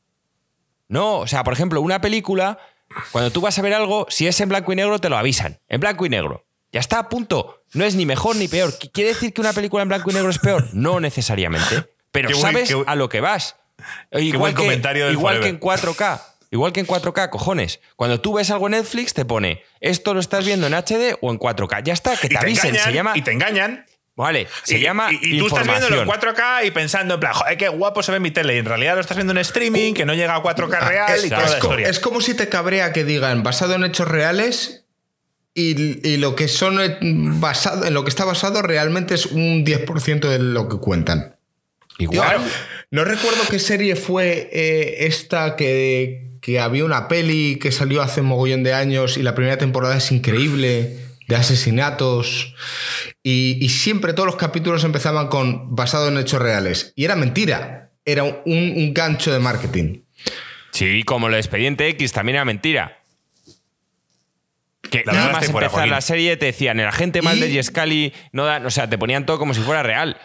No, 0.88 1.18
o 1.18 1.26
sea, 1.26 1.44
por 1.44 1.52
ejemplo, 1.52 1.80
una 1.82 2.00
película, 2.00 2.58
cuando 3.12 3.30
tú 3.30 3.40
vas 3.42 3.58
a 3.58 3.62
ver 3.62 3.74
algo, 3.74 4.06
si 4.08 4.26
es 4.26 4.40
en 4.40 4.48
blanco 4.48 4.72
y 4.72 4.76
negro, 4.76 4.98
te 4.98 5.10
lo 5.10 5.18
avisan. 5.18 5.58
En 5.68 5.80
blanco 5.80 6.06
y 6.06 6.08
negro. 6.08 6.46
Ya 6.72 6.80
está, 6.80 6.98
a 6.98 7.08
punto. 7.08 7.62
No 7.74 7.84
es 7.84 7.94
ni 7.94 8.06
mejor 8.06 8.36
ni 8.36 8.48
peor. 8.48 8.72
¿Quiere 8.92 9.10
decir 9.10 9.32
que 9.32 9.40
una 9.40 9.52
película 9.52 9.82
en 9.82 9.88
blanco 9.88 10.10
y 10.10 10.14
negro 10.14 10.30
es 10.30 10.38
peor? 10.38 10.68
No 10.72 11.00
necesariamente. 11.00 11.84
Pero 12.10 12.34
sabes 12.34 12.74
a 12.86 12.94
lo 12.94 13.08
que 13.08 13.20
vas. 13.20 13.56
Igual, 14.12 14.54
que, 14.54 14.62
igual 15.12 15.40
que 15.40 15.48
en 15.48 15.60
4K. 15.60 16.20
Igual 16.50 16.72
que 16.72 16.80
en 16.80 16.86
4K, 16.86 17.28
cojones. 17.30 17.80
Cuando 17.96 18.20
tú 18.20 18.34
ves 18.34 18.50
algo 18.50 18.66
en 18.66 18.72
Netflix, 18.72 19.12
te 19.12 19.24
pone 19.24 19.62
esto 19.80 20.14
lo 20.14 20.20
estás 20.20 20.44
viendo 20.44 20.66
en 20.66 20.74
HD 20.74 21.18
o 21.20 21.30
en 21.30 21.38
4K. 21.38 21.82
Ya 21.82 21.92
está, 21.92 22.16
que 22.16 22.28
te, 22.28 22.38
avisen. 22.38 22.74
se 22.74 22.92
llama. 22.92 23.12
Y 23.14 23.22
te 23.22 23.32
engañan. 23.32 23.84
Vale, 24.16 24.48
se 24.64 24.80
llama. 24.80 25.10
Y, 25.12 25.38
tú 25.38 25.46
estás 25.46 25.64
viendo 25.64 25.86
en 25.86 26.08
4K 26.08 26.66
y 26.66 26.70
pensando, 26.72 27.14
en 27.14 27.20
plan, 27.20 27.34
joder, 27.34 27.56
qué 27.56 27.68
guapo 27.68 28.02
se 28.02 28.10
ve 28.10 28.18
mi 28.18 28.32
tele. 28.32 28.56
Y 28.56 28.58
en 28.58 28.64
realidad 28.64 28.96
lo 28.96 29.00
estás 29.00 29.16
viendo 29.16 29.30
en 29.30 29.38
streaming, 29.38 29.94
que 29.94 30.04
no 30.04 30.14
llega 30.14 30.34
a 30.34 30.42
4K 30.42 30.76
ah, 30.80 30.88
real 30.88 31.14
es, 31.14 31.24
y 31.26 31.28
toda 31.28 31.48
la 31.48 31.58
historia. 31.58 31.88
Es 31.88 32.00
como 32.00 32.20
si 32.20 32.34
te 32.34 32.48
cabrea 32.48 32.92
que 32.92 33.04
digan 33.04 33.44
basado 33.44 33.74
en 33.74 33.84
hechos 33.84 34.08
reales 34.08 34.86
y, 35.54 36.16
lo 36.16 36.34
que 36.34 36.48
son 36.48 36.80
eh, 36.80 36.98
basado, 37.00 37.84
en 37.84 37.94
lo 37.94 38.02
que 38.02 38.10
está 38.10 38.24
basado 38.24 38.60
realmente 38.62 39.14
es 39.14 39.26
un 39.26 39.64
10% 39.64 40.28
de 40.28 40.38
lo 40.40 40.68
que 40.68 40.78
cuentan. 40.78 41.36
Igual. 41.98 42.40
No 42.90 43.04
recuerdo 43.04 43.40
qué 43.50 43.58
serie 43.58 43.96
fue 43.96 44.48
eh, 44.52 45.06
esta 45.06 45.56
que, 45.56 46.38
que 46.40 46.60
había 46.60 46.84
una 46.84 47.08
peli 47.08 47.58
que 47.60 47.72
salió 47.72 48.02
hace 48.02 48.22
un 48.22 48.28
mogollón 48.28 48.62
de 48.62 48.72
años 48.74 49.16
y 49.16 49.22
la 49.22 49.34
primera 49.34 49.58
temporada 49.58 49.96
es 49.96 50.10
increíble 50.12 51.08
de 51.28 51.36
asesinatos 51.36 52.54
y, 53.22 53.68
siempre 53.68 54.14
todos 54.14 54.26
los 54.26 54.36
capítulos 54.36 54.82
empezaban 54.84 55.28
con 55.28 55.76
basado 55.76 56.08
en 56.08 56.16
hechos 56.16 56.40
reales. 56.40 56.94
Y 56.96 57.04
era 57.04 57.14
mentira, 57.14 57.90
era 58.06 58.24
un, 58.24 58.94
gancho 58.94 59.30
de 59.30 59.38
marketing. 59.38 60.04
Sí, 60.72 61.02
como 61.04 61.28
el 61.28 61.34
expediente 61.34 61.86
X 61.88 62.12
también 62.12 62.36
era 62.36 62.46
mentira. 62.46 63.02
Que 64.90 65.04
nada 65.04 65.32
más 65.32 65.46
empezar 65.46 65.86
la 65.86 66.00
serie 66.00 66.38
te 66.38 66.46
decían, 66.46 66.80
el 66.80 66.86
agente 66.86 67.20
mal 67.20 67.38
de 67.38 67.50
Yescali 67.50 68.14
no 68.32 68.46
da, 68.46 68.62
o 68.64 68.70
sea, 68.70 68.88
te 68.88 68.96
ponían 68.96 69.26
todo 69.26 69.38
como 69.38 69.52
si 69.52 69.60
fuera 69.60 69.82
real. 69.82 70.18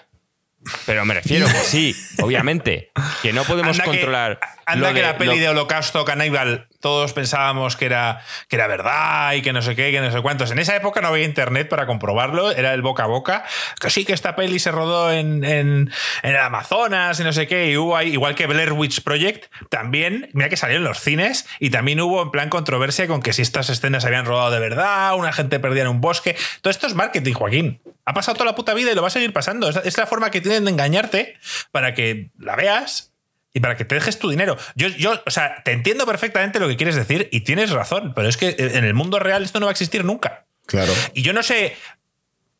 Pero 0.86 1.05
me 1.05 1.14
refiero 1.14 1.47
que 1.47 1.53
sí, 1.53 1.95
obviamente, 2.22 2.91
que 3.22 3.34
no 3.34 3.43
podemos 3.43 3.80
controlar. 3.80 4.39
anda 4.66 4.93
que 4.93 5.01
la 5.01 5.18
peli 5.18 5.39
de 5.39 5.49
Holocausto 5.49 6.05
Caníbal 6.05 6.68
todos 6.84 7.14
pensábamos 7.14 7.78
que 7.78 7.86
era, 7.86 8.22
que 8.50 8.58
era 8.58 8.68
verdad 8.68 9.32
y 9.36 9.42
que 9.42 9.54
no 9.54 9.62
sé 9.62 9.74
qué, 9.74 9.90
que 9.90 10.02
no 10.02 10.12
sé 10.12 10.22
cuántos. 10.22 10.52
En 10.52 10.60
esa 10.60 10.76
época 10.76 11.00
no 11.00 11.08
había 11.08 11.24
internet 11.24 11.70
para 11.70 11.86
comprobarlo, 11.86 12.52
era 12.52 12.74
el 12.74 12.82
boca 12.82 13.06
a 13.06 13.08
boca. 13.08 13.46
Que 13.80 13.90
sí, 13.90 14.04
que 14.04 14.12
esta 14.12 14.36
peli 14.36 14.60
se 14.60 14.70
rodó 14.70 15.10
en, 15.10 15.46
en, 15.46 15.90
el 16.24 16.36
Amazonas 16.36 17.22
y 17.22 17.24
no 17.24 17.32
sé 17.32 17.48
qué, 17.48 17.72
y 17.72 17.78
hubo 17.78 17.96
ahí, 17.96 18.10
igual 18.12 18.36
que 18.36 18.48
Blair 18.48 18.74
Witch 18.74 19.02
Project, 19.02 19.46
también, 19.70 20.30
mira 20.34 20.50
que 20.50 20.58
salió 20.58 20.76
en 20.76 20.84
los 20.84 21.00
cines, 21.00 21.48
y 21.62 21.70
también 21.70 22.02
hubo 22.02 22.22
en 22.22 22.32
plan 22.32 22.50
controversia 22.50 23.08
con 23.08 23.22
que 23.22 23.32
si 23.32 23.44
estas 23.44 23.70
escenas 23.70 24.04
habían 24.04 24.26
rodado 24.26 24.52
de 24.52 24.60
verdad, 24.60 25.16
una 25.16 25.32
gente 25.32 25.62
perdía 25.62 25.84
en 25.84 25.88
un 25.88 26.02
bosque. 26.02 26.36
Todo 26.62 26.70
esto 26.70 26.88
es 26.88 26.96
marketing, 26.96 27.34
Joaquín. 27.34 27.82
Ha 28.04 28.14
pasado 28.14 28.36
toda 28.36 28.48
la 28.48 28.56
puta 28.56 28.74
vida 28.74 28.92
y 28.92 28.96
lo 28.96 29.02
va 29.02 29.08
a 29.08 29.12
seguir 29.12 29.32
pasando. 29.32 29.70
Es 29.70 29.98
la 29.98 30.06
forma 30.06 30.32
que 30.32 30.42
tienen 30.42 30.66
de 30.66 30.72
engañarte 30.72 31.38
para 31.72 31.94
que 31.94 32.32
la 32.38 32.58
veas 32.58 33.12
y 33.54 33.60
para 33.60 33.78
que 33.78 33.86
te 33.86 33.95
dejes 33.95 34.20
tu 34.20 34.30
dinero. 34.30 34.58
Yo, 34.76 34.88
yo, 34.88 35.22
o 35.26 35.32
sea, 35.32 35.62
te 35.64 35.72
entiendo 35.72 36.06
perfectamente 36.06 36.60
lo 36.60 36.68
que 36.68 36.76
quieres 36.76 36.95
decir 36.95 37.30
y 37.32 37.41
tienes 37.41 37.72
razón, 37.72 38.14
pero 38.16 38.28
es 38.28 38.38
que 38.38 38.56
en 38.58 38.84
el 38.84 38.93
mundo 38.93 39.20
real 39.20 39.43
esto 39.43 39.60
no 39.60 39.68
va 39.68 39.72
a 39.72 39.74
existir 39.74 40.04
nunca. 40.04 40.45
Claro. 40.66 40.93
Y 41.14 41.22
yo 41.22 41.34
no 41.34 41.43
sé 41.43 41.76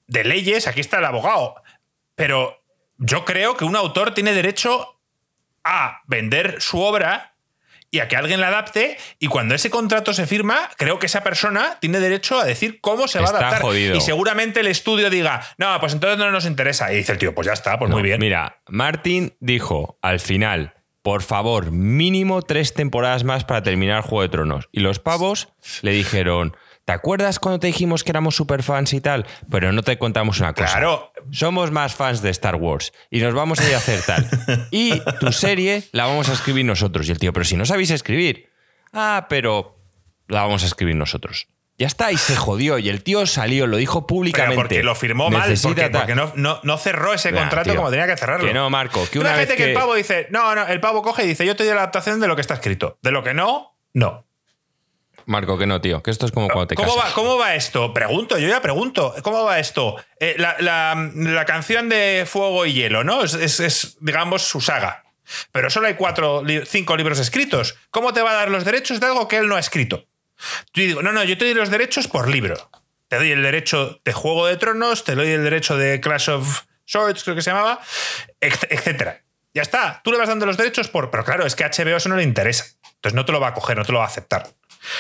de 0.08 0.24
leyes, 0.24 0.68
aquí 0.68 0.82
está 0.82 1.00
el 1.00 1.06
abogado, 1.06 1.56
pero 2.16 2.64
yo 2.98 3.26
creo 3.26 3.58
que 3.58 3.66
un 3.66 3.76
autor 3.76 4.14
tiene 4.14 4.34
derecho 4.34 5.00
a 5.64 6.02
vender 6.06 6.62
su 6.62 6.80
obra 6.80 7.34
y 7.90 8.00
a 8.00 8.08
que 8.08 8.16
alguien 8.16 8.42
la 8.42 8.48
adapte 8.48 8.98
y 9.20 9.28
cuando 9.28 9.54
ese 9.54 9.70
contrato 9.70 10.14
se 10.14 10.26
firma, 10.26 10.70
creo 10.78 10.98
que 10.98 11.06
esa 11.06 11.24
persona 11.24 11.78
tiene 11.80 12.00
derecho 12.00 12.40
a 12.40 12.44
decir 12.44 12.82
cómo 12.82 13.08
se 13.08 13.20
va 13.20 13.28
a 13.28 13.30
adaptar. 13.30 13.64
Y 13.76 14.02
seguramente 14.02 14.62
el 14.62 14.68
estudio 14.68 15.12
diga, 15.12 15.42
no, 15.58 15.80
pues 15.80 15.94
entonces 15.94 16.18
no 16.18 16.32
nos 16.32 16.46
interesa. 16.46 16.92
Y 16.92 16.98
dice 16.98 17.12
el 17.12 17.20
tío, 17.20 17.36
pues 17.36 17.46
ya 17.46 17.54
está, 17.54 17.78
pues 17.78 17.92
muy 17.92 18.02
bien. 18.02 18.20
Mira, 18.20 18.62
Martin 18.68 19.36
dijo 19.40 20.00
al 20.02 20.20
final, 20.20 20.74
por 21.04 21.22
favor, 21.22 21.72
mínimo 21.72 22.42
tres 22.42 22.74
temporadas 22.74 23.26
más 23.26 23.44
para 23.44 23.62
terminar 23.62 24.02
Juego 24.04 24.22
de 24.22 24.30
Tronos. 24.30 24.70
Y 24.72 24.80
los 24.80 25.00
pavos 25.00 25.50
le 25.82 25.92
dijeron, 25.92 26.56
¿te 26.86 26.94
acuerdas 26.94 27.40
cuando 27.40 27.60
te 27.60 27.68
dijimos 27.68 28.06
que 28.06 28.12
éramos 28.12 28.38
super 28.38 28.64
fans 28.64 28.94
y 28.94 29.02
tal? 29.02 29.26
Pero 29.52 29.74
no 29.74 29.84
te 29.84 29.98
contamos 29.98 30.40
una 30.40 30.54
cosa. 30.54 30.72
Claro. 30.72 31.12
Somos 31.30 31.72
más 31.72 31.94
fans 31.94 32.22
de 32.22 32.30
Star 32.30 32.56
Wars 32.56 32.94
y 33.12 33.20
nos 33.20 33.34
vamos 33.34 33.60
a 33.60 33.68
ir 33.68 33.76
a 33.76 33.80
hacer 33.80 34.02
tal. 34.02 34.28
Y 34.72 35.02
tu 35.20 35.34
serie 35.34 35.84
la 35.92 36.06
vamos 36.06 36.30
a 36.30 36.34
escribir 36.34 36.64
nosotros. 36.64 37.08
Y 37.10 37.12
el 37.12 37.20
tío, 37.20 37.34
pero 37.34 37.44
si 37.44 37.58
no 37.58 37.66
sabéis 37.66 37.92
escribir. 37.92 38.50
Ah, 38.94 39.28
pero 39.28 39.78
la 40.30 40.44
vamos 40.44 40.64
a 40.64 40.68
escribir 40.68 40.96
nosotros. 40.96 41.48
Ya 41.78 41.88
está, 41.88 42.12
y 42.12 42.18
se 42.18 42.36
jodió. 42.36 42.78
Y 42.78 42.90
el 42.90 43.04
tío 43.04 43.26
salió, 43.26 43.66
lo 43.66 43.78
dijo 43.78 44.06
públicamente. 44.06 44.56
porque 44.56 44.84
lo 44.84 44.96
firmó 44.96 45.30
mal, 45.30 45.54
porque, 45.62 46.16
no, 46.16 46.78
cerró 46.78 47.14
ese 47.14 47.34
contrato 47.34 47.76
como 47.76 47.90
tenía 47.90 48.06
que 48.06 48.16
cerrarlo. 48.16 48.48
Que 48.48 48.54
no, 48.54 48.70
Marco. 48.70 49.08
Que 49.12 49.20
una, 49.20 49.34
gente 49.36 49.56
que... 49.56 49.66
el 49.66 49.74
pavo 49.74 49.96
dice, 49.96 50.28
no, 50.30 50.54
no, 50.54 50.68
el 50.68 50.80
pavo 50.80 51.02
coge 51.02 51.24
y 51.26 51.28
dice, 51.28 51.46
yo 51.46 51.56
te 51.56 51.64
doy 51.64 51.74
la 51.74 51.82
adaptación 51.82 52.20
de 52.20 52.28
lo 52.28 52.36
que 52.36 52.42
está 52.42 52.54
escrito. 52.54 53.00
De 53.02 53.12
lo 53.12 53.24
que 53.24 53.34
no, 53.34 53.76
no. 53.94 54.26
Marco, 55.26 55.58
que 55.58 55.66
no, 55.66 55.82
tío. 55.82 56.04
Que 56.04 56.12
esto 56.12 56.26
es 56.26 56.32
como 56.32 56.48
cuando 56.48 56.68
te 56.68 56.76
¿Cómo 56.76 56.96
casas. 56.96 57.12
Va, 57.12 57.16
¿Cómo 57.16 57.38
va 57.38 57.56
esto? 57.56 57.94
Pregunto, 57.94 58.38
yo 58.38 58.48
ya 58.50 58.62
pregunto. 58.62 59.16
¿Cómo 59.24 59.44
va 59.44 59.60
esto? 59.60 59.96
Eh, 60.20 60.36
la, 60.38 61.44
canción 61.48 61.90
de 61.90 62.26
Fuego 62.28 62.66
y 62.66 62.74
Hielo, 62.74 63.04
¿no? 63.04 63.24
Es, 63.24 63.98
digamos, 64.02 64.44
su 64.44 64.62
saga. 64.62 65.04
Pero 65.52 65.70
solo 65.70 65.88
hay 65.88 65.94
cuatro, 65.96 66.44
cinco 66.66 66.98
libros 66.98 67.20
escritos. 67.20 67.78
¿Cómo 67.90 68.14
te 68.14 68.22
va 68.22 68.32
a 68.32 68.36
dar 68.36 68.52
los 68.52 68.66
derechos 68.66 69.00
de 69.00 69.08
algo 69.08 69.28
que 69.28 69.38
él 69.38 69.48
no 69.48 69.56
ha 69.56 69.60
escrito? 69.60 70.06
Yo 70.74 70.84
digo, 70.84 71.02
no, 71.02 71.12
no, 71.12 71.24
yo 71.24 71.38
te 71.38 71.46
doy 71.46 71.54
los 71.54 71.70
derechos 71.70 72.08
por 72.08 72.30
libro. 72.30 72.70
Te 73.08 73.18
doy 73.18 73.32
el 73.32 73.44
derecho 73.44 74.02
de 74.04 74.14
Juego 74.14 74.48
de 74.48 74.58
Tronos, 74.58 75.04
te 75.04 75.16
doy 75.16 75.30
el 75.30 75.44
derecho 75.44 75.78
de 75.78 76.00
Clash 76.00 76.30
of 76.30 76.64
Swords, 76.86 77.24
creo 77.24 77.36
que 77.36 77.42
se 77.42 77.52
llamaba, 77.52 77.80
etcétera. 78.40 79.24
Ya 79.54 79.62
está, 79.62 80.02
tú 80.04 80.12
le 80.12 80.18
vas 80.18 80.28
dando 80.28 80.46
los 80.46 80.58
derechos 80.58 80.88
por. 80.88 81.12
Pero 81.12 81.24
claro, 81.24 81.46
es 81.46 81.56
que 81.56 81.64
a 81.64 81.70
HBO 81.70 81.96
eso 81.96 82.10
no 82.10 82.16
le 82.16 82.24
interesa. 82.24 82.66
Entonces 82.96 83.14
no 83.14 83.26
te 83.26 83.32
lo 83.32 83.40
va 83.40 83.50
a 83.50 83.54
coger, 83.54 83.78
no 83.78 83.86
te 83.86 83.92
lo 83.92 84.00
va 84.00 84.06
a 84.06 84.08
aceptar. 84.08 84.50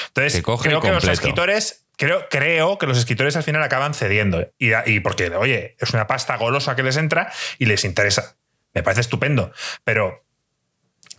Entonces, 0.07 0.43
creo 0.61 0.81
que 0.81 0.91
los 0.91 1.07
escritores. 1.07 1.79
Creo, 1.95 2.27
creo 2.27 2.79
que 2.79 2.87
los 2.87 2.97
escritores 2.97 3.35
al 3.35 3.43
final 3.43 3.61
acaban 3.61 3.93
cediendo. 3.93 4.51
Y, 4.57 4.71
y 4.87 4.99
porque, 4.99 5.29
oye, 5.29 5.75
es 5.79 5.93
una 5.93 6.07
pasta 6.07 6.35
golosa 6.37 6.75
que 6.75 6.81
les 6.81 6.97
entra 6.97 7.31
y 7.59 7.65
les 7.65 7.85
interesa. 7.85 8.35
Me 8.73 8.81
parece 8.81 9.01
estupendo. 9.01 9.51
Pero 9.83 10.25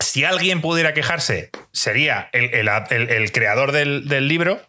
si 0.01 0.25
alguien 0.25 0.61
pudiera 0.61 0.95
quejarse, 0.95 1.51
sería 1.73 2.29
el, 2.33 3.33
creador 3.33 3.73
del, 3.73 4.29
libro, 4.29 4.61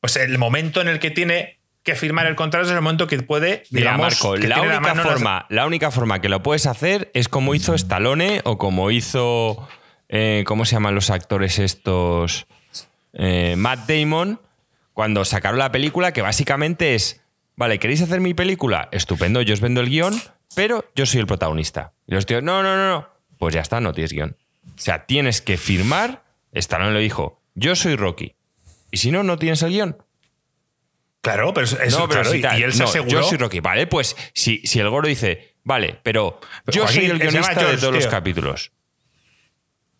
pues 0.00 0.16
el 0.16 0.38
momento 0.38 0.80
en 0.80 0.88
el 0.88 0.98
que 0.98 1.10
tiene 1.10 1.58
que 1.82 1.94
firmar 1.94 2.26
el 2.26 2.36
contrato 2.36 2.66
es 2.66 2.72
el 2.72 2.80
momento 2.80 3.06
que 3.06 3.20
puede, 3.22 3.64
digamos, 3.70 4.00
Marco, 4.00 4.36
la, 4.36 4.62
única 4.62 4.94
forma, 4.94 5.46
la 5.48 5.66
única 5.66 5.90
forma 5.90 6.20
que 6.20 6.28
lo 6.28 6.42
puedes 6.42 6.66
hacer 6.66 7.10
es 7.12 7.28
como 7.28 7.54
hizo 7.54 7.74
Stallone 7.74 8.40
o 8.44 8.56
como 8.56 8.90
hizo, 8.90 9.68
eh, 10.08 10.44
¿cómo 10.46 10.64
se 10.64 10.76
llaman 10.76 10.94
los 10.94 11.10
actores 11.10 11.58
estos? 11.58 12.46
Eh, 13.14 13.54
Matt 13.56 13.88
Damon, 13.88 14.40
cuando 14.92 15.24
sacaron 15.24 15.58
la 15.58 15.72
película, 15.72 16.12
que 16.12 16.22
básicamente 16.22 16.94
es, 16.94 17.20
vale, 17.56 17.78
¿queréis 17.78 18.02
hacer 18.02 18.20
mi 18.20 18.34
película? 18.34 18.88
Estupendo, 18.92 19.42
yo 19.42 19.54
os 19.54 19.60
vendo 19.60 19.80
el 19.80 19.88
guion, 19.88 20.14
pero 20.54 20.84
yo 20.94 21.04
soy 21.06 21.20
el 21.20 21.26
protagonista. 21.26 21.92
Y 22.06 22.14
los 22.14 22.26
tíos, 22.26 22.42
no, 22.42 22.62
no, 22.62 22.76
no, 22.76 22.88
no. 22.88 23.08
Pues 23.38 23.54
ya 23.54 23.60
está, 23.60 23.80
no 23.80 23.92
tienes 23.92 24.12
guion. 24.12 24.36
O 24.66 24.78
sea, 24.78 25.06
tienes 25.06 25.40
que 25.40 25.56
firmar. 25.56 26.24
Stallone 26.52 26.92
lo 26.92 26.98
dijo. 26.98 27.42
Yo 27.54 27.74
soy 27.76 27.96
Rocky. 27.96 28.34
Y 28.90 28.98
si 28.98 29.10
no, 29.10 29.22
no 29.22 29.38
tienes 29.38 29.62
el 29.62 29.70
guion. 29.70 29.96
Claro, 31.22 31.54
pero 31.54 31.66
eso 31.66 32.08
claro, 32.08 32.34
y, 32.34 32.42
él 32.62 32.72
se 32.72 32.82
aseguró. 32.82 33.20
Yo 33.20 33.22
soy 33.22 33.38
Rocky. 33.38 33.60
Vale, 33.60 33.86
pues 33.86 34.16
si, 34.34 34.58
si 34.64 34.80
el 34.80 34.90
Goro 34.90 35.06
dice, 35.06 35.54
vale, 35.62 36.00
pero, 36.02 36.40
yo 36.66 36.88
soy 36.88 37.06
el 37.06 37.18
guionista 37.18 37.64
de 37.64 37.78
todos 37.78 37.94
los 37.94 38.06
capítulos. 38.08 38.72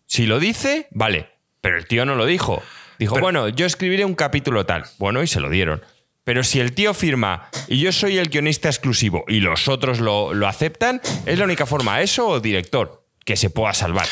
Si 0.05 0.25
lo 0.25 0.39
dice, 0.39 0.87
vale, 0.91 1.29
pero 1.61 1.77
el 1.77 1.87
tío 1.87 2.05
no 2.05 2.15
lo 2.15 2.25
dijo. 2.25 2.61
Dijo, 2.99 3.19
bueno, 3.19 3.47
yo 3.47 3.65
escribiré 3.65 4.03
un 4.03 4.15
capítulo 4.15 4.65
tal. 4.65 4.83
Bueno, 4.97 5.23
y 5.23 5.27
se 5.27 5.39
lo 5.39 5.49
dieron. 5.49 5.81
Pero 6.25 6.43
si 6.43 6.59
el 6.59 6.73
tío 6.73 6.93
firma 6.93 7.49
y 7.67 7.79
yo 7.79 7.91
soy 7.91 8.17
el 8.17 8.27
guionista 8.27 8.67
exclusivo 8.67 9.23
y 9.27 9.39
los 9.39 9.67
otros 9.67 9.99
lo, 9.99 10.33
lo 10.33 10.47
aceptan, 10.47 11.01
es 11.25 11.39
la 11.39 11.45
única 11.45 11.65
forma, 11.65 12.01
eso 12.01 12.27
o 12.27 12.39
director, 12.41 13.05
que 13.25 13.37
se 13.37 13.49
pueda 13.49 13.73
salvar. 13.73 14.07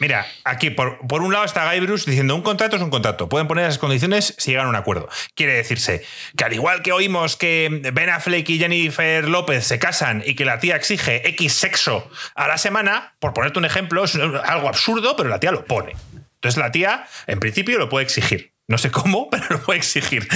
Mira, 0.00 0.26
aquí 0.44 0.70
por, 0.70 1.06
por, 1.06 1.20
un 1.20 1.30
lado 1.30 1.44
está 1.44 1.70
Guy 1.70 1.80
Bruce 1.80 2.10
diciendo 2.10 2.34
un 2.34 2.40
contrato 2.40 2.76
es 2.76 2.82
un 2.82 2.88
contrato. 2.88 3.28
Pueden 3.28 3.46
poner 3.46 3.66
esas 3.66 3.76
condiciones 3.76 4.34
si 4.38 4.50
llegan 4.50 4.66
a 4.66 4.70
un 4.70 4.76
acuerdo. 4.76 5.10
Quiere 5.34 5.52
decirse 5.52 6.02
que 6.36 6.44
al 6.44 6.54
igual 6.54 6.80
que 6.80 6.92
oímos 6.92 7.36
que 7.36 7.90
Ben 7.92 8.08
Affleck 8.08 8.48
y 8.48 8.58
Jennifer 8.58 9.28
López 9.28 9.66
se 9.66 9.78
casan 9.78 10.22
y 10.24 10.34
que 10.34 10.46
la 10.46 10.58
tía 10.58 10.76
exige 10.76 11.28
X 11.28 11.52
sexo 11.52 12.10
a 12.34 12.48
la 12.48 12.56
semana, 12.56 13.14
por 13.18 13.34
ponerte 13.34 13.58
un 13.58 13.66
ejemplo, 13.66 14.02
es 14.04 14.14
algo 14.16 14.68
absurdo, 14.68 15.16
pero 15.16 15.28
la 15.28 15.38
tía 15.38 15.52
lo 15.52 15.66
pone. 15.66 15.92
Entonces 16.36 16.56
la 16.56 16.72
tía, 16.72 17.06
en 17.26 17.38
principio, 17.38 17.78
lo 17.78 17.90
puede 17.90 18.04
exigir. 18.04 18.54
No 18.68 18.78
sé 18.78 18.90
cómo, 18.90 19.28
pero 19.30 19.44
lo 19.50 19.62
puede 19.62 19.80
exigir. 19.80 20.26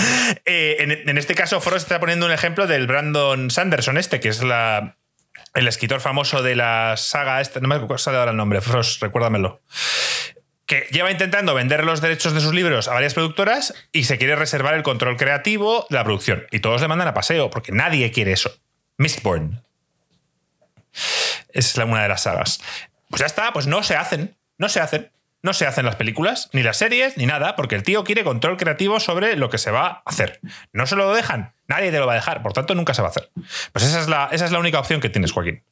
Eh, 0.45 0.77
en, 0.81 0.91
en, 1.09 1.17
este 1.17 1.35
caso, 1.35 1.63
Frost 1.63 1.85
está 1.85 2.01
poniendo 2.01 2.27
un 2.27 2.33
ejemplo 2.33 2.67
del 2.67 2.87
Brandon 2.87 3.51
Sanderson, 3.51 3.97
este, 3.97 4.21
que 4.21 4.29
es 4.29 4.43
la, 4.43 4.99
el 5.55 5.69
escritor 5.69 6.01
famoso 6.01 6.43
de 6.43 6.57
la 6.57 6.97
saga, 6.97 7.41
este, 7.41 7.61
no 7.61 7.69
me 7.69 7.99
sale 7.99 8.19
ahora 8.19 8.33
el 8.33 8.37
nombre, 8.37 8.61
Frost, 8.61 9.01
recuérdamelo. 9.01 9.63
Que 10.67 10.89
lleva 10.91 11.11
intentando 11.11 11.55
vender 11.55 11.85
los 11.85 12.01
derechos 12.01 12.35
de 12.35 12.41
sus 12.41 12.55
libros 12.55 12.89
a 12.89 12.95
varias 12.95 13.15
productoras 13.15 13.75
y 13.93 14.05
se 14.05 14.19
quiere 14.19 14.35
reservar 14.35 14.75
el 14.75 14.83
control 14.83 15.17
creativo 15.17 15.87
de 15.91 15.97
la 15.97 16.05
producción. 16.05 16.47
Y 16.51 16.61
todos 16.61 16.81
le 16.81 16.89
mandan 16.89 17.09
a 17.09 17.15
paseo, 17.15 17.51
porque 17.51 17.71
nadie 17.71 18.11
quiere 18.11 18.33
eso. 18.33 18.51
Mistborn. 18.97 19.63
Es 21.51 21.77
una 21.77 22.03
de 22.03 22.09
las 22.09 22.23
sagas. 22.23 22.61
Pues 23.11 23.21
ya 23.21 23.27
está, 23.27 23.53
pues 23.53 23.67
no 23.67 23.83
se 23.83 23.95
hacen. 23.95 24.37
No 24.59 24.69
se 24.69 24.81
hacen. 24.81 25.11
No 25.45 25.53
se 25.53 25.67
hacen 25.67 25.85
las 25.85 25.97
películas, 25.97 26.49
ni 26.55 26.63
las 26.63 26.79
series, 26.79 27.19
ni 27.19 27.27
nada, 27.27 27.55
porque 27.55 27.75
el 27.75 27.83
tío 27.83 28.03
quiere 28.03 28.25
control 28.25 28.57
creativo 28.57 28.99
sobre 28.99 29.37
lo 29.37 29.51
que 29.51 29.59
se 29.59 29.71
va 29.71 29.87
a 29.87 30.03
hacer. 30.07 30.41
No 30.73 30.87
se 30.87 30.97
lo 30.97 31.13
dejan, 31.15 31.53
nadie 31.69 31.91
te 31.91 31.99
lo 31.99 32.07
va 32.07 32.13
a 32.13 32.17
dejar, 32.17 32.43
por 32.43 32.55
tanto 32.55 32.75
nunca 32.75 32.95
se 32.95 33.03
va 33.03 33.09
a 33.09 33.11
hacer. 33.11 33.31
Pues 33.71 33.85
esa 33.85 34.01
es 34.01 34.09
la, 34.09 34.31
esa 34.33 34.47
es 34.47 34.53
la 34.53 34.59
única 34.59 34.81
opción 34.81 35.03
que 35.03 35.11
tienes, 35.11 35.33
Joaquín. 35.33 35.63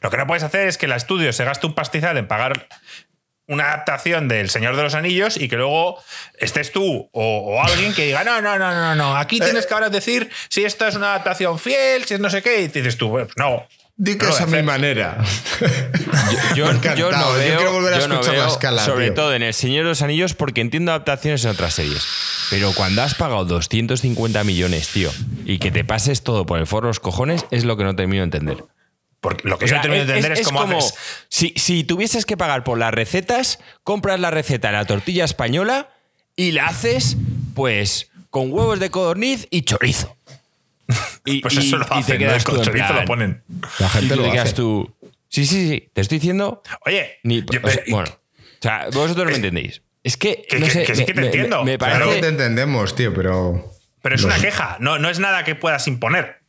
Lo 0.00 0.10
que 0.10 0.16
no 0.16 0.26
puedes 0.26 0.42
hacer 0.42 0.66
es 0.66 0.78
que 0.78 0.86
el 0.86 0.92
estudio 0.92 1.30
se 1.34 1.44
gaste 1.44 1.66
un 1.66 1.74
pastizal 1.74 2.16
en 2.16 2.26
pagar 2.26 2.68
una 3.46 3.64
adaptación 3.64 4.28
del 4.28 4.48
Señor 4.48 4.76
de 4.76 4.82
los 4.82 4.94
Anillos 4.94 5.36
y 5.36 5.46
que 5.46 5.56
luego 5.56 6.02
estés 6.38 6.72
tú 6.72 7.10
o, 7.12 7.62
alguien 7.62 7.92
que 7.92 8.06
diga, 8.06 8.24
no, 8.24 8.40
no, 8.40 8.58
no, 8.58 8.72
no, 8.72 8.94
no, 8.94 9.14
aquí 9.14 9.40
tienes 9.40 9.66
que 9.66 9.74
ahora 9.74 9.90
decir 9.90 10.30
si 10.48 10.64
esto 10.64 10.86
es 10.86 10.94
una 10.94 11.10
adaptación 11.10 11.58
fiel, 11.58 12.06
si 12.06 12.14
es 12.14 12.20
no 12.20 12.30
sé 12.30 12.42
qué, 12.42 12.62
y 12.62 12.68
dices 12.68 12.96
tú, 12.96 13.10
pues 13.10 13.28
no, 13.36 13.68
Di 14.02 14.18
que 14.18 14.28
es 14.28 14.40
a 14.40 14.46
mi 14.46 14.64
manera. 14.64 15.22
Yo, 16.56 16.72
no 16.72 16.80
veo, 16.80 17.56
quiero 17.56 17.72
volver 17.72 17.94
a 17.94 17.98
escuchar 17.98 18.34
la 18.34 18.48
escala. 18.48 18.84
Sobre 18.84 19.12
todo 19.12 19.32
en 19.32 19.44
El 19.44 19.54
Señor 19.54 19.84
de 19.84 19.90
los 19.90 20.02
Anillos, 20.02 20.34
porque 20.34 20.60
entiendo 20.60 20.90
adaptaciones 20.90 21.44
en 21.44 21.52
otras 21.52 21.74
series. 21.74 22.04
Pero 22.50 22.72
cuando 22.72 23.02
has 23.02 23.14
pagado 23.14 23.44
250 23.44 24.42
millones, 24.42 24.88
tío, 24.88 25.08
y 25.44 25.60
que 25.60 25.70
te 25.70 25.84
pases 25.84 26.24
todo 26.24 26.46
por 26.46 26.58
el 26.58 26.66
forro 26.66 26.88
los 26.88 26.98
cojones, 26.98 27.46
es 27.52 27.62
lo 27.62 27.76
que 27.76 27.84
no 27.84 27.94
termino 27.94 28.22
de 28.22 28.24
entender. 28.24 28.64
Porque 29.20 29.48
lo 29.48 29.56
que 29.56 29.68
yo 29.68 29.76
no 29.76 29.82
termino 29.82 30.04
de 30.04 30.16
entender 30.16 30.32
es, 30.32 30.48
como 30.48 30.66
si, 31.28 31.54
si 31.54 31.84
tuvieses 31.84 32.26
que 32.26 32.36
pagar 32.36 32.64
por 32.64 32.78
las 32.78 32.92
recetas, 32.92 33.60
compras 33.84 34.18
la 34.18 34.32
receta 34.32 34.66
de 34.66 34.78
la 34.78 34.84
tortilla 34.84 35.24
española 35.24 35.90
y 36.34 36.50
la 36.50 36.66
haces, 36.66 37.18
pues, 37.54 38.10
con 38.30 38.52
huevos 38.52 38.80
de 38.80 38.90
codorniz 38.90 39.46
y 39.50 39.62
chorizo. 39.62 40.16
Y, 41.24 41.40
pues 41.40 41.56
eso 41.56 41.78
lo 41.78 41.84
hacen, 41.84 42.04
te 42.04 42.18
quedas 42.18 42.44
¿no? 42.48 42.64
chorizo 42.64 42.92
lo 42.94 43.04
ponen. 43.04 43.42
La 43.78 43.88
gente 43.88 44.16
lo 44.16 44.30
hace. 44.32 44.54
Tú, 44.54 44.94
sí, 45.28 45.46
sí, 45.46 45.68
sí. 45.68 45.90
Te 45.92 46.00
estoy 46.00 46.18
diciendo. 46.18 46.62
Oye. 46.86 47.18
bueno. 47.90 48.10
O 48.10 48.62
sea, 48.62 48.86
vosotros 48.92 49.16
no 49.16 49.24
me 49.24 49.36
entendéis. 49.36 49.82
Es 50.04 50.16
que. 50.16 50.44
Que, 50.48 50.70
sí 50.70 51.04
que 51.04 51.14
te 51.14 51.24
entiendo. 51.26 51.64
Me, 51.64 51.78
parece... 51.78 51.98
Claro 51.98 52.12
que 52.14 52.20
te 52.20 52.28
entendemos, 52.28 52.94
tío, 52.94 53.12
pero. 53.14 53.72
Pero 54.02 54.14
es 54.14 54.24
una 54.24 54.38
queja. 54.38 54.76
No, 54.80 54.98
no 54.98 55.08
es 55.08 55.18
nada 55.18 55.44
que 55.44 55.54
puedas 55.54 55.86
imponer. 55.86 56.42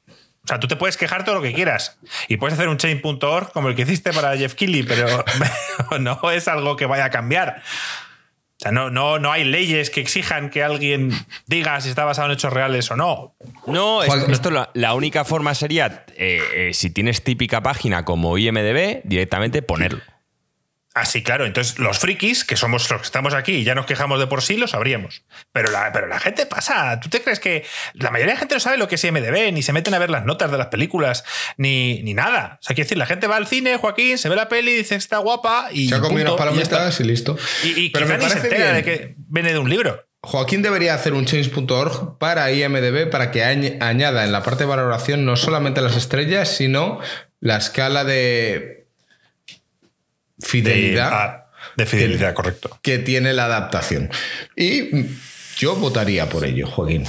O 0.44 0.48
sea, 0.48 0.60
tú 0.60 0.68
te 0.68 0.76
puedes 0.76 0.98
quejar 0.98 1.24
todo 1.24 1.36
lo 1.36 1.42
que 1.42 1.54
quieras. 1.54 1.98
Y 2.28 2.38
puedes 2.38 2.56
hacer 2.56 2.68
un 2.68 2.78
chain.org 2.78 3.52
como 3.54 3.70
el 3.70 3.76
que 3.76 3.84
hiciste 3.84 4.12
para 4.12 4.36
Jeff 4.36 4.56
Kelly, 4.56 4.84
pero 4.84 5.24
no 6.00 6.32
es 6.32 6.48
algo 6.50 6.76
que 6.76 6.86
vaya 6.86 7.06
a 7.06 7.10
cambiar. 7.10 7.64
O 8.64 8.66
sea, 8.66 8.72
no, 8.72 8.90
no, 8.90 9.20
no 9.20 9.30
hay 9.30 9.44
leyes 9.44 9.90
que 9.90 10.00
exijan 10.00 10.50
que 10.50 10.64
alguien 10.64 11.12
diga 11.48 11.82
si 11.82 11.90
está 11.90 12.06
basado 12.06 12.30
en 12.30 12.36
hechos 12.36 12.54
reales 12.54 12.90
o 12.92 12.96
no. 12.96 13.36
No, 13.68 14.02
esto, 14.04 14.52
la, 14.74 14.94
única 14.94 15.26
forma 15.26 15.54
sería, 15.54 16.06
eh, 16.16 16.40
eh, 16.56 16.74
si 16.74 16.90
tienes 16.90 17.26
típica 17.26 17.62
página 17.62 18.06
como 18.06 18.38
IMDB, 18.38 19.02
directamente 19.04 19.64
ponerlo. 19.64 20.00
Ah, 20.96 21.06
sí, 21.06 21.24
claro. 21.24 21.46
Entonces, 21.46 21.80
los 21.80 21.98
frikis, 21.98 22.44
que 22.44 22.56
somos 22.56 22.88
los 22.92 23.02
que 23.02 23.06
estamos 23.06 23.34
aquí 23.34 23.54
y 23.54 23.64
ya 23.64 23.74
nos 23.74 23.88
quejamos 23.88 24.20
de 24.20 24.28
por 24.28 24.44
sí, 24.44 24.58
lo 24.58 24.68
sabríamos. 24.68 25.24
Pero 25.52 25.72
la, 25.72 25.92
pero 25.92 26.06
la 26.06 26.20
gente 26.20 26.46
pasa. 26.46 27.00
¿Tú 27.00 27.10
te 27.10 27.22
crees 27.22 27.40
que 27.40 27.66
la 27.94 28.12
mayoría 28.12 28.34
de 28.34 28.36
la 28.36 28.40
gente 28.40 28.56
no 28.56 28.60
sabe 28.60 28.78
lo 28.78 28.88
que 28.88 28.96
es 28.96 29.04
IMDB, 29.04 29.52
ni 29.52 29.64
se 29.64 29.74
meten 29.74 29.96
a 29.96 30.00
ver 30.00 30.12
las 30.12 30.24
notas 30.24 30.52
de 30.52 30.58
las 30.60 30.68
películas, 30.68 31.24
ni, 31.58 32.04
ni 32.04 32.14
nada? 32.14 32.60
O 32.62 32.64
sea, 32.64 32.76
quiero 32.76 32.86
decir, 32.86 33.00
la 33.00 33.08
gente 33.08 33.26
va 33.26 33.38
al 33.38 33.48
cine, 33.48 33.78
Joaquín, 33.78 34.20
se 34.20 34.30
ve 34.30 34.36
la 34.36 34.50
peli, 34.50 34.74
dice 34.74 34.94
está 34.94 35.18
guapa 35.18 35.70
y. 35.72 35.90
Se 35.90 35.96
ha 35.96 36.00
comido 36.00 36.36
unas 36.36 36.46
palomitas 36.46 37.00
y, 37.00 37.04
listo. 37.06 37.38
Y, 37.64 37.90
pero 37.90 38.06
me 38.06 38.20
parece 38.20 38.42
se 38.42 38.50
de 38.50 38.84
que 38.84 39.16
viene 39.18 39.52
de 39.52 39.58
un 39.58 39.70
libro. 39.70 40.00
Joaquín 40.22 40.62
debería 40.62 40.94
hacer 40.94 41.14
un 41.14 41.26
change.org 41.26 42.18
para 42.18 42.52
IMDB 42.52 43.10
para 43.10 43.32
que 43.32 43.44
añada 43.44 44.24
en 44.24 44.32
la 44.32 44.44
parte 44.44 44.64
de 44.64 44.70
valoración 44.70 45.26
no 45.26 45.36
solamente 45.36 45.82
las 45.82 45.98
estrellas, 45.98 46.56
sino 46.56 47.00
la 47.42 47.58
escala 47.58 48.06
de 48.06 48.83
fidelidad. 50.44 51.46
De, 51.76 51.86
fidelidad, 51.86 52.34
correcto. 52.34 52.78
Que 52.82 53.00
tiene 53.00 53.34
la 53.34 53.46
adaptación. 53.46 54.10
Y 54.56 55.08
yo 55.58 55.76
votaría 55.76 56.30
por 56.30 56.46
ello, 56.46 56.68
Joaquín. 56.68 57.06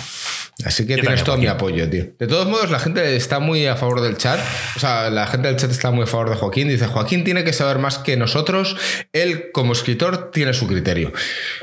Así 0.64 0.86
que 0.86 0.96
tienes 0.96 1.24
todo 1.24 1.36
mi 1.36 1.48
apoyo, 1.48 1.90
tío. 1.90 2.06
De 2.18 2.26
todos 2.28 2.46
modos, 2.46 2.70
la 2.70 2.78
gente 2.78 3.16
está 3.16 3.40
muy 3.40 3.66
a 3.66 3.74
favor 3.74 4.00
del 4.00 4.16
chat. 4.16 4.38
O 4.76 4.80
sea, 4.80 5.10
la 5.10 5.26
gente 5.26 5.48
del 5.48 5.56
chat 5.56 5.70
está 5.70 5.90
muy 5.90 6.04
a 6.04 6.06
favor 6.06 6.30
de 6.30 6.36
Joaquín. 6.36 6.68
Dice, 6.68 6.86
Joaquín 6.86 7.24
tiene 7.24 7.42
que 7.42 7.52
saber 7.52 7.78
más 7.78 7.98
que 7.98 8.16
nosotros. 8.16 8.76
Él, 9.12 9.50
como 9.52 9.72
escritor, 9.72 10.30
tiene 10.30 10.54
su 10.54 10.68
criterio. 10.68 11.12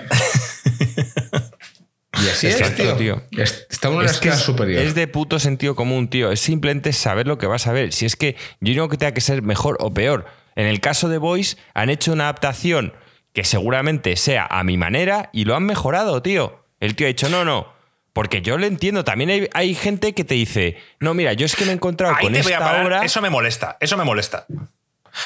y 2.22 2.28
así 2.28 2.48
es, 2.48 2.76
tío. 2.98 3.24
Está 3.32 3.88
en 3.88 3.94
una 3.94 4.08
escala 4.08 4.36
superior. 4.36 4.84
Es 4.84 4.94
de 4.94 5.08
puto 5.08 5.40
sentido 5.40 5.76
común, 5.76 6.10
tío. 6.10 6.32
Es 6.32 6.42
simplemente 6.42 6.92
saber 6.92 7.28
lo 7.28 7.38
que 7.38 7.48
vas 7.48 7.68
a 7.68 7.72
ver. 7.72 7.94
Si 7.94 8.06
es 8.06 8.18
que 8.18 8.36
yo 8.60 8.76
no 8.76 8.90
que 8.90 8.98
tenga 8.98 9.14
que 9.14 9.22
ser 9.22 9.42
mejor 9.42 9.78
o 9.80 9.94
peor. 9.94 10.26
En 10.56 10.68
el 10.68 10.80
caso 10.80 11.10
de 11.10 11.18
Voice, 11.18 11.58
han 11.74 11.90
hecho 11.90 12.14
una 12.14 12.26
adaptación 12.26 12.94
que 13.34 13.44
seguramente 13.44 14.16
sea 14.18 14.46
a 14.50 14.64
mi 14.64 14.78
manera 14.78 15.30
y 15.34 15.46
lo 15.46 15.56
han 15.56 15.64
mejorado, 15.64 16.22
tío. 16.22 16.66
El 16.80 16.96
tío 16.96 17.08
ha 17.08 17.10
dicho, 17.10 17.30
no, 17.30 17.46
no. 17.46 17.68
Porque 18.14 18.42
yo 18.42 18.58
lo 18.58 18.66
entiendo. 18.66 19.04
También 19.04 19.50
hay, 19.54 19.76
gente 19.76 20.14
que 20.14 20.24
te 20.24 20.36
dice, 20.36 20.78
no, 21.00 21.14
mira, 21.14 21.34
yo 21.34 21.46
es 21.46 21.56
que 21.56 21.64
me 21.64 21.72
he 21.72 21.76
encontrado 21.76 22.16
con 22.20 22.36
esta 22.36 22.84
obra. 22.84 23.06
Eso 23.06 23.22
me 23.22 23.30
molesta, 23.30 23.78
eso 23.80 23.98
me 23.98 24.04
molesta. 24.04 24.46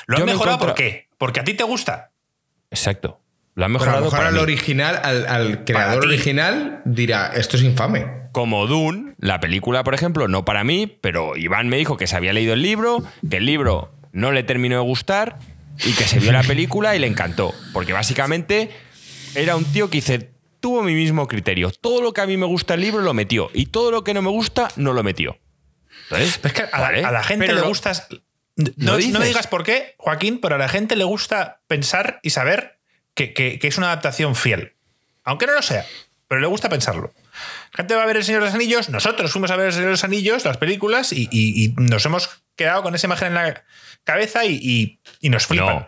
¿Lo 0.05 0.17
han 0.17 0.25
mejorado 0.25 0.59
por 0.59 0.73
qué? 0.75 1.07
Porque 1.17 1.39
a 1.39 1.43
ti 1.43 1.53
te 1.53 1.63
gusta. 1.63 2.11
Exacto. 2.69 3.21
Lo 3.55 3.65
han 3.65 3.71
mejorado. 3.71 4.09
para 4.09 4.27
al 4.27 4.37
original, 4.37 4.99
al, 5.03 5.63
creador 5.63 6.05
original, 6.05 6.81
dirá, 6.83 7.31
esto 7.33 7.55
es 7.55 7.63
infame. 7.63 8.25
Como 8.33 8.67
Dune, 8.67 9.13
la 9.17 9.39
película, 9.39 9.83
por 9.85 9.93
ejemplo, 9.93 10.27
no 10.27 10.43
para 10.43 10.65
mí, 10.65 10.87
pero 10.99 11.37
Iván 11.37 11.69
me 11.69 11.77
dijo 11.77 11.95
que 11.95 12.05
se 12.05 12.17
había 12.17 12.33
leído 12.33 12.53
el 12.53 12.61
libro, 12.61 13.01
que 13.29 13.37
el 13.37 13.45
libro 13.45 13.91
no 14.15 14.31
le 14.31 14.43
terminó 14.43 14.77
de 14.77 14.81
gustar 14.81 15.37
y 15.83 15.91
que 15.91 16.05
se 16.05 16.19
vio 16.19 16.31
la 16.31 16.41
película 16.41 16.95
y 16.95 16.99
le 16.99 17.07
encantó. 17.07 17.53
Porque 17.73 17.91
básicamente 17.91 18.71
era 19.35 19.57
un 19.57 19.65
tío 19.65 19.89
que 19.89 19.97
dice, 19.97 20.31
tuvo 20.61 20.81
mi 20.81 20.93
mismo 20.93 21.27
criterio. 21.27 21.69
Todo 21.69 22.01
lo 22.01 22.13
que 22.13 22.21
a 22.21 22.25
mí 22.25 22.37
me 22.37 22.45
gusta 22.45 22.75
el 22.75 22.81
libro 22.81 23.01
lo 23.01 23.13
metió 23.13 23.51
y 23.53 23.67
todo 23.67 23.91
lo 23.91 24.05
que 24.05 24.13
no 24.13 24.21
me 24.21 24.29
gusta 24.29 24.69
no 24.77 24.93
lo 24.93 25.03
metió. 25.03 25.37
es 26.11 26.37
que 26.37 26.63
a, 26.71 27.11
la, 27.11 27.23
gente 27.23 27.53
le 27.53 27.61
gusta... 27.61 27.91
No, 28.55 28.97
no, 28.97 29.19
me 29.19 29.25
digas 29.25 29.47
por 29.47 29.63
qué, 29.63 29.95
Joaquín, 29.97 30.39
pero 30.39 30.55
a 30.55 30.57
la 30.57 30.69
gente 30.69 30.95
le 30.95 31.03
gusta 31.03 31.59
pensar 31.67 32.21
y 32.23 32.29
saber 32.29 32.79
que, 33.15 33.59
es 33.61 33.77
una 33.77 33.87
adaptación 33.87 34.33
fiel. 34.33 34.75
Aunque 35.25 35.45
no 35.45 35.51
lo 35.51 35.61
sea, 35.61 35.85
pero 36.29 36.39
le 36.39 36.47
gusta 36.47 36.69
pensarlo. 36.69 37.13
La 37.73 37.77
gente 37.77 37.95
va 37.95 38.03
a 38.03 38.05
ver 38.05 38.15
El 38.15 38.23
Señor 38.23 38.39
de 38.41 38.45
los 38.45 38.55
Anillos, 38.55 38.87
nosotros 38.87 39.29
fuimos 39.29 39.51
a 39.51 39.57
ver 39.57 39.67
El 39.67 39.73
Señor 39.73 39.87
de 39.87 39.91
los 39.91 40.05
Anillos, 40.05 40.45
las 40.45 40.55
películas, 40.55 41.11
y 41.11 41.73
nos 41.75 42.05
hemos 42.05 42.29
quedado 42.55 42.81
con 42.81 42.95
esa 42.95 43.07
imagen 43.07 43.27
en 43.29 43.33
la 43.33 43.43
cabeza 44.05 44.45
y, 44.45 45.01
nos 45.23 45.47
flipan. 45.47 45.87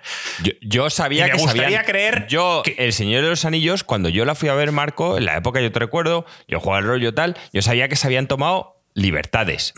yo, 0.61 0.89
sabía 0.89 1.29
que 1.29 1.37
gustaría 1.37 1.85
creer. 1.85 2.27
Yo, 2.27 2.63
El 2.77 2.91
Señor 2.91 3.23
de 3.23 3.29
los 3.29 3.45
Anillos, 3.45 3.83
cuando 3.85 4.09
yo 4.09 4.25
la 4.25 4.35
fui 4.35 4.49
a 4.49 4.53
ver, 4.55 4.73
Marco, 4.73 5.17
en 5.17 5.25
la 5.25 5.37
época 5.37 5.61
yo 5.61 5.71
te 5.71 5.79
recuerdo, 5.79 6.25
yo 6.47 6.59
jugaba 6.59 6.79
el 6.79 6.85
rollo 6.85 7.13
tal, 7.13 7.37
yo 7.53 7.61
sabía 7.61 7.87
que 7.87 7.95
se 7.95 8.07
habían 8.07 8.27
tomado 8.27 8.81
libertades. 8.93 9.73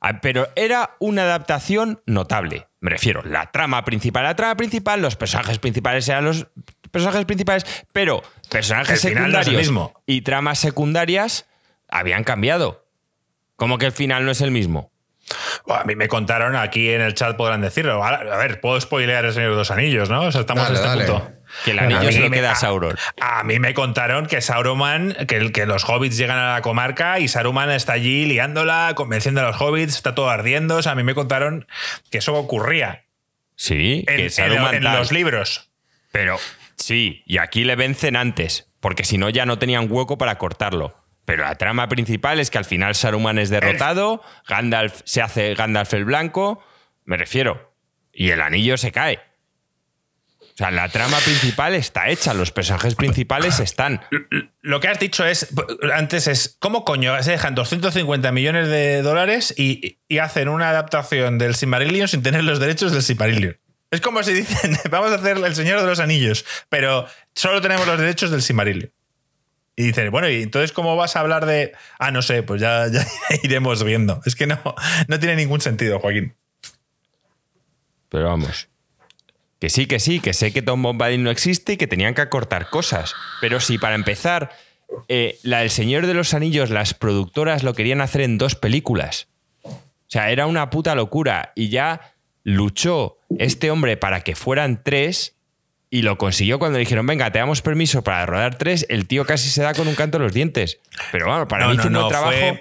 Ah, 0.00 0.20
pero 0.20 0.48
era 0.56 0.96
una 0.98 1.22
adaptación 1.22 2.00
notable. 2.06 2.68
Me 2.80 2.90
refiero, 2.90 3.22
la 3.24 3.50
trama 3.50 3.84
principal, 3.84 4.24
la 4.24 4.36
trama 4.36 4.56
principal, 4.56 5.02
los 5.02 5.16
personajes 5.16 5.58
principales 5.58 6.08
eran 6.08 6.24
los 6.24 6.46
personajes 6.90 7.24
principales, 7.24 7.64
pero 7.92 8.22
personajes 8.48 9.00
secundarios 9.00 9.70
y 10.06 10.22
tramas 10.22 10.58
secundarias 10.58 11.46
habían 11.88 12.24
cambiado. 12.24 12.86
Como 13.56 13.78
que 13.78 13.86
el 13.86 13.92
final 13.92 14.24
no 14.24 14.32
es 14.32 14.40
el 14.40 14.50
mismo 14.50 14.91
a 15.68 15.84
mí 15.84 15.96
me 15.96 16.08
contaron, 16.08 16.56
aquí 16.56 16.90
en 16.90 17.00
el 17.00 17.14
chat 17.14 17.36
podrán 17.36 17.60
decirlo. 17.60 18.02
A 18.04 18.36
ver, 18.36 18.60
puedo 18.60 18.80
spoilear 18.80 19.24
el 19.24 19.32
Señor 19.32 19.50
de 19.50 19.56
los 19.56 19.70
Anillos, 19.70 20.10
¿no? 20.10 20.22
O 20.22 20.32
sea, 20.32 20.42
estamos 20.42 20.68
en 20.68 20.74
este 20.76 20.88
punto. 20.88 21.32
Que 21.64 21.72
el 21.72 21.78
anillo 21.78 22.10
se 22.10 22.20
lo 22.20 22.30
queda 22.30 22.52
a 22.52 22.54
Sauron. 22.54 22.96
A, 23.20 23.44
mí 23.44 23.58
me 23.58 23.74
contaron 23.74 24.26
que 24.26 24.40
Sauron, 24.40 25.14
que, 25.28 25.52
que 25.52 25.66
los 25.66 25.84
hobbits 25.84 26.16
llegan 26.16 26.38
a 26.38 26.54
la 26.54 26.62
comarca 26.62 27.18
y 27.18 27.28
Saruman 27.28 27.70
está 27.70 27.92
allí 27.92 28.24
liándola, 28.24 28.92
convenciendo 28.94 29.42
a 29.42 29.44
los 29.44 29.60
hobbits, 29.60 29.96
está 29.96 30.14
todo 30.14 30.30
ardiendo. 30.30 30.76
O 30.76 30.82
sea, 30.82 30.92
a 30.92 30.94
mí 30.94 31.02
me 31.02 31.14
contaron 31.14 31.66
que 32.10 32.18
eso 32.18 32.34
ocurría. 32.34 33.04
Sí, 33.54 34.04
en, 34.08 34.30
en 34.74 34.84
los 34.84 35.12
libros. 35.12 35.70
Pero 36.10 36.38
sí, 36.76 37.22
y 37.26 37.38
aquí 37.38 37.64
le 37.64 37.76
vencen 37.76 38.16
antes, 38.16 38.68
porque 38.80 39.04
si 39.04 39.18
no 39.18 39.28
ya 39.28 39.46
no 39.46 39.58
tenían 39.58 39.86
hueco 39.90 40.18
para 40.18 40.38
cortarlo. 40.38 41.01
Pero 41.24 41.44
la 41.44 41.54
trama 41.54 41.88
principal 41.88 42.40
es 42.40 42.50
que 42.50 42.58
al 42.58 42.64
final 42.64 42.94
Saruman 42.94 43.38
es 43.38 43.48
derrotado, 43.48 44.22
Gandalf 44.48 45.02
se 45.04 45.22
hace 45.22 45.54
Gandalf 45.54 45.94
el 45.94 46.04
blanco, 46.04 46.62
me 47.04 47.16
refiero, 47.16 47.74
y 48.12 48.30
el 48.30 48.40
anillo 48.40 48.76
se 48.76 48.92
cae. 48.92 49.20
O 50.52 50.56
sea, 50.56 50.70
la 50.70 50.88
trama 50.88 51.18
principal 51.18 51.74
está 51.74 52.10
hecha, 52.10 52.34
los 52.34 52.50
personajes 52.50 52.94
principales 52.94 53.58
están. 53.58 54.02
Lo 54.60 54.80
que 54.80 54.88
has 54.88 54.98
dicho 54.98 55.24
es, 55.24 55.48
antes 55.94 56.26
es, 56.26 56.56
¿cómo 56.58 56.84
coño 56.84 57.20
se 57.22 57.30
dejan 57.30 57.54
250 57.54 58.30
millones 58.32 58.68
de 58.68 59.00
dólares 59.00 59.54
y, 59.56 59.98
hacen 60.20 60.48
una 60.48 60.68
adaptación 60.68 61.38
del 61.38 61.54
Silmarillion 61.54 62.06
sin 62.06 62.22
tener 62.22 62.44
los 62.44 62.60
derechos 62.60 62.92
del 62.92 63.02
Silmarillion? 63.02 63.56
Es 63.90 64.02
como 64.02 64.22
si 64.22 64.34
dicen, 64.34 64.76
vamos 64.90 65.10
a 65.12 65.14
hacer 65.14 65.38
El 65.38 65.54
Señor 65.54 65.80
de 65.80 65.86
los 65.86 66.00
Anillos, 66.00 66.44
pero 66.68 67.06
solo 67.34 67.62
tenemos 67.62 67.86
los 67.86 67.98
derechos 67.98 68.30
del 68.30 68.42
Silmarillion. 68.42 68.92
Y 69.82 69.86
dices, 69.86 70.12
bueno, 70.12 70.28
¿y 70.28 70.42
entonces 70.42 70.70
cómo 70.70 70.94
vas 70.94 71.16
a 71.16 71.20
hablar 71.20 71.44
de.? 71.44 71.72
Ah, 71.98 72.12
no 72.12 72.22
sé, 72.22 72.44
pues 72.44 72.60
ya, 72.60 72.86
iremos 73.42 73.82
viendo. 73.82 74.20
Es 74.24 74.36
que 74.36 74.46
no, 74.46 74.60
no 75.08 75.18
tiene 75.18 75.34
ningún 75.34 75.60
sentido, 75.60 75.98
Joaquín. 75.98 76.36
Pero 78.08 78.28
vamos. 78.28 78.68
Que 79.58 79.70
sí, 79.70 79.86
que 79.86 79.98
sí, 79.98 80.20
que 80.20 80.34
sé 80.34 80.52
que 80.52 80.62
Tom 80.62 80.82
Bombadil 80.82 81.24
no 81.24 81.30
existe 81.30 81.72
y 81.72 81.76
que 81.76 81.88
tenían 81.88 82.14
que 82.14 82.20
acortar 82.20 82.68
cosas. 82.68 83.12
Pero 83.40 83.58
si 83.58 83.78
para 83.78 83.96
empezar, 83.96 84.52
eh, 85.08 85.40
la 85.42 85.60
del 85.60 85.70
Señor 85.70 86.06
de 86.06 86.14
los 86.14 86.32
Anillos, 86.32 86.70
las 86.70 86.94
productoras 86.94 87.64
lo 87.64 87.74
querían 87.74 88.00
hacer 88.00 88.20
en 88.20 88.38
dos 88.38 88.54
películas. 88.54 89.28
O 89.62 89.72
sea, 90.06 90.30
era 90.30 90.46
una 90.46 90.70
puta 90.70 90.94
locura. 90.94 91.52
Y 91.56 91.70
ya 91.70 92.14
luchó 92.44 93.18
este 93.38 93.72
hombre 93.72 93.96
para 93.96 94.20
que 94.20 94.36
fueran 94.36 94.84
tres 94.84 95.34
y 95.92 96.00
lo 96.00 96.16
consiguió 96.16 96.58
cuando 96.58 96.78
le 96.78 96.80
dijeron, 96.80 97.04
venga, 97.04 97.30
te 97.30 97.38
damos 97.38 97.60
permiso 97.60 98.02
para 98.02 98.24
rodar 98.24 98.56
tres, 98.56 98.86
el 98.88 99.06
tío 99.06 99.26
casi 99.26 99.50
se 99.50 99.62
da 99.62 99.74
con 99.74 99.86
un 99.86 99.94
canto 99.94 100.16
en 100.16 100.22
los 100.22 100.32
dientes. 100.32 100.80
Pero 101.12 101.26
bueno, 101.26 101.46
para 101.46 101.68
mí 101.68 101.76
no, 101.90 102.08
trabajo... 102.08 102.58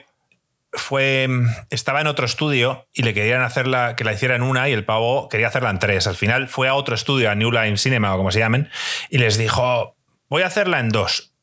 Fue, 0.73 1.27
estaba 1.69 1.99
en 2.01 2.07
otro 2.07 2.25
estudio 2.25 2.87
y 2.93 3.03
le 3.03 3.13
querían 3.13 3.41
hacerla, 3.41 3.95
que 3.95 4.03
la 4.03 4.13
hiciera 4.13 4.35
en 4.35 4.41
una 4.41 4.69
y 4.69 4.73
el 4.73 4.85
pavo 4.85 5.27
quería 5.29 5.47
hacerla 5.47 5.69
en 5.69 5.79
tres. 5.79 6.07
Al 6.07 6.15
final 6.15 6.49
fue 6.49 6.67
a 6.67 6.75
otro 6.75 6.93
estudio, 6.93 7.29
a 7.29 7.35
New 7.35 7.51
Line 7.51 7.77
Cinema 7.77 8.13
o 8.13 8.17
como 8.17 8.31
se 8.31 8.39
llamen, 8.39 8.69
y 9.09 9.17
les 9.17 9.37
dijo, 9.37 9.95
voy 10.29 10.43
a 10.43 10.47
hacerla 10.47 10.79
en 10.79 10.89
dos. 10.89 11.33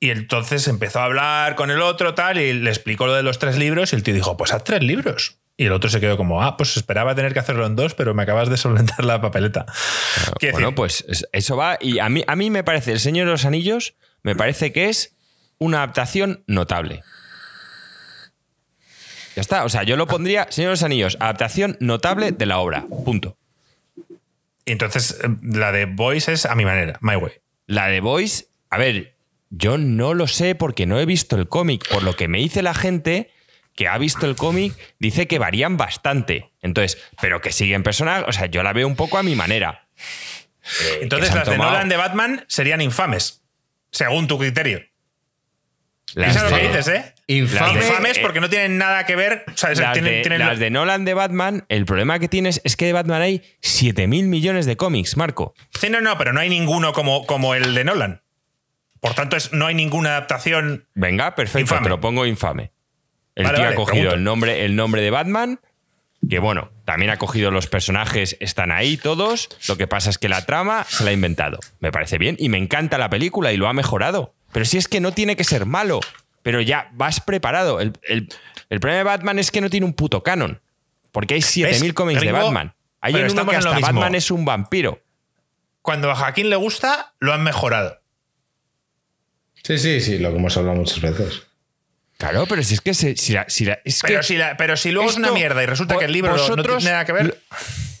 Y 0.00 0.10
entonces 0.10 0.66
empezó 0.66 1.00
a 1.00 1.04
hablar 1.04 1.56
con 1.56 1.70
el 1.70 1.82
otro 1.82 2.14
tal 2.14 2.38
y 2.38 2.54
le 2.54 2.70
explicó 2.70 3.06
lo 3.06 3.14
de 3.14 3.22
los 3.22 3.38
tres 3.38 3.56
libros 3.56 3.92
y 3.92 3.96
el 3.96 4.02
tío 4.02 4.14
dijo, 4.14 4.38
pues 4.38 4.52
haz 4.52 4.64
tres 4.64 4.82
libros. 4.82 5.39
Y 5.60 5.66
el 5.66 5.72
otro 5.72 5.90
se 5.90 6.00
quedó 6.00 6.16
como, 6.16 6.42
ah, 6.42 6.56
pues 6.56 6.78
esperaba 6.78 7.14
tener 7.14 7.34
que 7.34 7.38
hacerlo 7.38 7.66
en 7.66 7.76
dos, 7.76 7.92
pero 7.92 8.14
me 8.14 8.22
acabas 8.22 8.48
de 8.48 8.56
solventar 8.56 9.04
la 9.04 9.20
papeleta. 9.20 9.66
bueno, 10.52 10.74
pues 10.74 11.04
eso 11.32 11.54
va. 11.54 11.76
Y 11.82 11.98
a 11.98 12.08
mí, 12.08 12.24
a 12.26 12.34
mí 12.34 12.48
me 12.48 12.64
parece, 12.64 12.92
El 12.92 12.98
Señor 12.98 13.26
de 13.26 13.32
los 13.32 13.44
Anillos, 13.44 13.92
me 14.22 14.34
parece 14.34 14.72
que 14.72 14.88
es 14.88 15.12
una 15.58 15.82
adaptación 15.82 16.44
notable. 16.46 17.02
Ya 19.36 19.42
está. 19.42 19.66
O 19.66 19.68
sea, 19.68 19.82
yo 19.82 19.98
lo 19.98 20.06
pondría, 20.06 20.46
Señor 20.48 20.70
de 20.70 20.72
los 20.72 20.82
Anillos, 20.82 21.18
adaptación 21.20 21.76
notable 21.78 22.32
de 22.32 22.46
la 22.46 22.58
obra. 22.58 22.86
Punto. 23.04 23.36
Y 24.64 24.72
entonces, 24.72 25.18
eh, 25.22 25.28
la 25.42 25.72
de 25.72 25.84
Voice 25.84 26.32
es 26.32 26.46
a 26.46 26.54
mi 26.54 26.64
manera, 26.64 26.98
my 27.02 27.16
way. 27.16 27.32
La 27.66 27.88
de 27.88 28.00
Voice, 28.00 28.46
a 28.70 28.78
ver, 28.78 29.14
yo 29.50 29.76
no 29.76 30.14
lo 30.14 30.26
sé 30.26 30.54
porque 30.54 30.86
no 30.86 30.98
he 30.98 31.04
visto 31.04 31.36
el 31.36 31.48
cómic. 31.48 31.86
Por 31.90 32.02
lo 32.02 32.16
que 32.16 32.28
me 32.28 32.38
dice 32.38 32.62
la 32.62 32.72
gente 32.72 33.30
que 33.80 33.88
ha 33.88 33.96
visto 33.96 34.26
el 34.26 34.36
cómic 34.36 34.74
dice 34.98 35.26
que 35.26 35.38
varían 35.38 35.78
bastante. 35.78 36.52
Entonces, 36.60 37.02
pero 37.18 37.40
que 37.40 37.50
siguen 37.50 37.82
personas, 37.82 38.24
o 38.28 38.32
sea, 38.32 38.44
yo 38.44 38.62
la 38.62 38.74
veo 38.74 38.86
un 38.86 38.94
poco 38.94 39.16
a 39.16 39.22
mi 39.22 39.34
manera. 39.34 39.86
Eh, 40.82 40.98
Entonces, 41.00 41.34
las 41.34 41.48
de 41.48 41.56
Nolan 41.56 41.88
de 41.88 41.96
Batman 41.96 42.44
serían 42.46 42.82
infames, 42.82 43.42
según 43.90 44.26
tu 44.26 44.38
criterio. 44.38 44.82
Las 46.12 46.36
es 46.36 46.42
lo 46.42 46.50
que 46.50 46.68
dices, 46.68 46.88
¿eh? 46.88 47.14
infames 47.26 48.18
eh, 48.18 48.20
porque 48.20 48.42
no 48.42 48.50
tienen 48.50 48.76
nada 48.76 49.06
que 49.06 49.16
ver. 49.16 49.46
O 49.48 49.56
sea, 49.56 49.70
las, 49.70 49.94
tienen, 49.94 50.24
de, 50.24 50.38
las 50.38 50.58
de 50.58 50.68
Nolan 50.68 51.06
de 51.06 51.14
Batman, 51.14 51.64
el 51.70 51.86
problema 51.86 52.18
que 52.18 52.28
tienes 52.28 52.60
es 52.64 52.76
que 52.76 52.84
de 52.84 52.92
Batman 52.92 53.22
hay 53.22 53.38
7.000 53.62 54.24
millones 54.26 54.66
de 54.66 54.76
cómics, 54.76 55.16
Marco. 55.16 55.54
Sí, 55.80 55.88
no, 55.88 56.02
no, 56.02 56.18
pero 56.18 56.34
no 56.34 56.40
hay 56.40 56.50
ninguno 56.50 56.92
como, 56.92 57.24
como 57.24 57.54
el 57.54 57.74
de 57.74 57.84
Nolan. 57.84 58.20
Por 59.00 59.14
tanto, 59.14 59.38
es, 59.38 59.54
no 59.54 59.64
hay 59.64 59.74
ninguna 59.74 60.10
adaptación. 60.10 60.86
Venga, 60.92 61.34
perfecto, 61.34 61.78
te 61.82 61.88
lo 61.88 61.98
pongo 61.98 62.26
infame. 62.26 62.72
El 63.40 63.54
tío 63.54 63.68
ha 63.68 63.74
cogido 63.74 64.12
el 64.12 64.24
nombre, 64.24 64.64
el 64.64 64.76
nombre 64.76 65.02
de 65.02 65.10
Batman, 65.10 65.60
que 66.28 66.38
bueno, 66.38 66.70
también 66.84 67.10
ha 67.10 67.16
cogido 67.16 67.50
los 67.50 67.66
personajes, 67.66 68.36
están 68.40 68.70
ahí 68.70 68.96
todos. 68.96 69.48
Lo 69.68 69.76
que 69.76 69.86
pasa 69.86 70.10
es 70.10 70.18
que 70.18 70.28
la 70.28 70.44
trama 70.44 70.84
se 70.88 71.04
la 71.04 71.10
ha 71.10 71.12
inventado. 71.12 71.58
Me 71.80 71.90
parece 71.92 72.18
bien 72.18 72.36
y 72.38 72.48
me 72.48 72.58
encanta 72.58 72.98
la 72.98 73.08
película 73.08 73.52
y 73.52 73.56
lo 73.56 73.68
ha 73.68 73.72
mejorado. 73.72 74.34
Pero 74.52 74.64
si 74.64 74.78
es 74.78 74.88
que 74.88 75.00
no 75.00 75.12
tiene 75.12 75.36
que 75.36 75.44
ser 75.44 75.66
malo, 75.66 76.00
pero 76.42 76.60
ya 76.60 76.90
vas 76.92 77.20
preparado. 77.20 77.80
El, 77.80 78.28
problema 78.68 78.98
de 78.98 79.04
Batman 79.04 79.38
es 79.38 79.50
que 79.50 79.60
no 79.60 79.70
tiene 79.70 79.86
un 79.86 79.94
puto 79.94 80.22
canon. 80.22 80.60
Porque 81.12 81.34
hay 81.34 81.42
7000 81.42 81.94
cómics 81.94 82.20
de 82.20 82.32
Batman. 82.32 82.74
Hay 83.00 83.14
uno 83.14 83.46
que 83.46 83.56
hasta 83.56 83.78
Batman 83.78 84.14
es 84.14 84.30
un 84.30 84.44
vampiro. 84.44 85.00
Cuando 85.82 86.10
a 86.10 86.14
Joaquín 86.14 86.50
le 86.50 86.56
gusta, 86.56 87.14
lo 87.18 87.32
han 87.32 87.42
mejorado. 87.42 88.00
Sí, 89.62 89.78
sí, 89.78 90.00
sí, 90.00 90.18
lo 90.18 90.30
que 90.30 90.36
hemos 90.36 90.56
hablado 90.56 90.76
muchas 90.76 91.00
veces. 91.00 91.46
Claro, 92.20 92.44
pero 92.46 92.62
si 92.62 92.74
es 92.74 92.82
que. 92.82 92.92
Si, 92.92 93.14
pero, 94.58 94.76
si 94.76 94.90
luego 94.90 95.08
es 95.08 95.16
una 95.16 95.32
mierda 95.32 95.62
y 95.62 95.66
resulta 95.66 95.96
que 95.98 96.04
el 96.04 96.12
libro 96.12 96.36
no 96.36 96.62
tiene 96.62 96.84
nada 96.84 97.06
que 97.06 97.12
ver. 97.12 97.42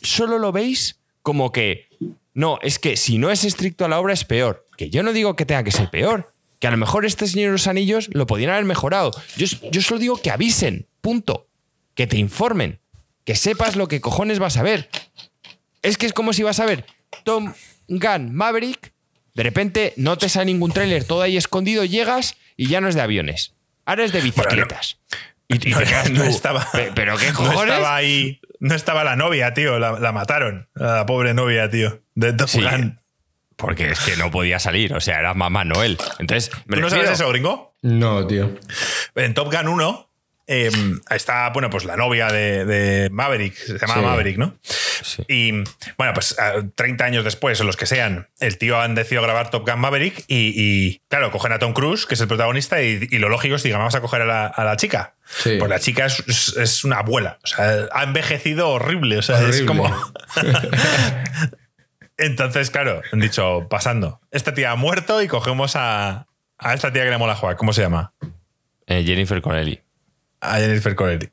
Solo 0.02 0.38
lo 0.38 0.52
veis 0.52 1.00
como 1.22 1.52
que. 1.52 1.88
No, 2.34 2.58
es 2.60 2.78
que 2.78 2.98
si 2.98 3.16
no 3.16 3.30
es 3.30 3.44
estricto 3.44 3.86
a 3.86 3.88
la 3.88 3.98
obra 3.98 4.12
es 4.12 4.26
peor. 4.26 4.66
Que 4.76 4.90
yo 4.90 5.02
no 5.02 5.14
digo 5.14 5.36
que 5.36 5.46
tenga 5.46 5.64
que 5.64 5.72
ser 5.72 5.88
peor. 5.88 6.34
Que 6.58 6.66
a 6.66 6.70
lo 6.70 6.76
mejor 6.76 7.06
este 7.06 7.26
Señor 7.26 7.46
de 7.46 7.52
los 7.52 7.66
Anillos 7.66 8.10
lo 8.12 8.26
podrían 8.26 8.50
haber 8.50 8.66
mejorado. 8.66 9.10
Yo, 9.38 9.46
yo 9.70 9.80
solo 9.80 9.98
digo 9.98 10.18
que 10.18 10.30
avisen. 10.30 10.86
Punto. 11.00 11.48
Que 11.94 12.06
te 12.06 12.18
informen. 12.18 12.78
Que 13.24 13.34
sepas 13.34 13.74
lo 13.74 13.88
que 13.88 14.02
cojones 14.02 14.38
vas 14.38 14.58
a 14.58 14.62
ver. 14.62 14.90
Es 15.80 15.96
que 15.96 16.04
es 16.04 16.12
como 16.12 16.34
si 16.34 16.42
vas 16.42 16.60
a 16.60 16.66
ver 16.66 16.84
Tom 17.24 17.54
Gunn 17.88 18.34
Maverick. 18.34 18.92
De 19.32 19.44
repente 19.44 19.94
no 19.96 20.18
te 20.18 20.28
sale 20.28 20.44
ningún 20.44 20.72
tráiler, 20.72 21.04
todo 21.04 21.22
ahí 21.22 21.38
escondido, 21.38 21.86
llegas 21.86 22.36
y 22.58 22.68
ya 22.68 22.82
no 22.82 22.88
es 22.88 22.94
de 22.94 23.00
aviones 23.00 23.54
Ahora 23.90 24.04
es 24.04 24.12
de 24.12 24.20
bicicletas. 24.20 25.00
y, 25.48 25.58
no, 26.12 26.22
estaba, 26.22 26.64
pero 26.94 27.16
qué 27.16 27.32
cojones? 27.32 27.56
No 27.56 27.62
estaba 27.62 27.96
ahí. 27.96 28.40
No 28.60 28.74
estaba 28.76 29.02
la 29.02 29.16
novia, 29.16 29.52
tío. 29.52 29.80
La, 29.80 30.12
mataron. 30.12 30.68
La 30.74 31.04
pobre 31.06 31.34
novia, 31.34 31.68
tío. 31.68 32.00
De 32.14 32.32
Top 32.32 32.48
Gun. 32.52 33.00
Porque 33.56 33.90
es 33.90 33.98
que 33.98 34.16
no 34.16 34.30
podía 34.30 34.60
salir. 34.60 34.94
O 34.94 35.00
sea, 35.00 35.18
era 35.18 35.34
mamá 35.34 35.64
Noel. 35.64 35.98
Entonces. 36.20 36.52
¿Tú 36.70 36.80
no 36.80 36.88
sabes 36.88 37.10
eso, 37.10 37.28
gringo? 37.30 37.74
No, 37.82 38.24
tío. 38.28 38.54
En 39.16 39.34
Top 39.34 39.52
Gun 39.52 39.66
1 39.66 40.09
Em, 40.52 40.98
está, 41.08 41.48
bueno, 41.50 41.70
pues 41.70 41.84
la 41.84 41.94
novia 41.94 42.26
de, 42.26 43.08
Maverick, 43.12 43.54
se 43.54 43.78
llama 43.78 44.02
Maverick, 44.02 44.36
¿no? 44.36 44.56
Y 45.28 45.52
bueno, 45.96 46.12
pues 46.12 46.34
30 46.74 47.04
años 47.04 47.22
después, 47.22 47.60
o 47.60 47.64
los 47.64 47.76
que 47.76 47.86
sean, 47.86 48.26
el 48.40 48.58
tío 48.58 48.80
han 48.80 48.96
decidido 48.96 49.22
grabar 49.22 49.50
Top 49.50 49.64
Gun 49.64 49.78
Maverick 49.78 50.24
y, 50.26 50.98
claro, 51.06 51.30
cogen 51.30 51.52
a 51.52 51.60
Tom 51.60 51.72
Cruise, 51.72 52.04
que 52.04 52.14
es 52.14 52.20
el 52.20 52.26
protagonista, 52.26 52.82
y, 52.82 53.06
lo 53.20 53.28
lógico 53.28 53.54
es, 53.54 53.62
digan, 53.62 53.78
vamos 53.78 53.94
a 53.94 54.00
coger 54.00 54.22
a 54.22 54.24
la, 54.26 54.76
chica. 54.76 55.14
Pues 55.44 55.68
la 55.70 55.78
chica 55.78 56.06
es, 56.06 56.82
una 56.82 56.98
abuela, 56.98 57.38
o 57.44 57.46
sea, 57.46 57.86
ha 57.92 58.02
envejecido 58.02 58.70
horrible, 58.70 59.18
o 59.18 59.22
sea, 59.22 59.48
es 59.48 59.62
como... 59.62 59.88
Entonces, 62.16 62.70
claro, 62.70 63.02
han 63.12 63.20
dicho, 63.20 63.68
pasando, 63.70 64.20
esta 64.32 64.52
tía 64.52 64.72
ha 64.72 64.76
muerto 64.76 65.22
y 65.22 65.28
cogemos 65.28 65.76
a, 65.76 66.26
a 66.58 66.74
esta 66.74 66.92
tía 66.92 67.04
que 67.04 67.10
le 67.10 67.18
mola 67.18 67.36
jugar, 67.36 67.54
¿cómo 67.54 67.72
se 67.72 67.82
llama? 67.82 68.14
Eh, 68.88 69.04
Jennifer 69.06 69.40
Connelly 69.40 69.80
a 70.40 70.58
Jennifer 70.58 70.94
Connelly. 70.94 71.30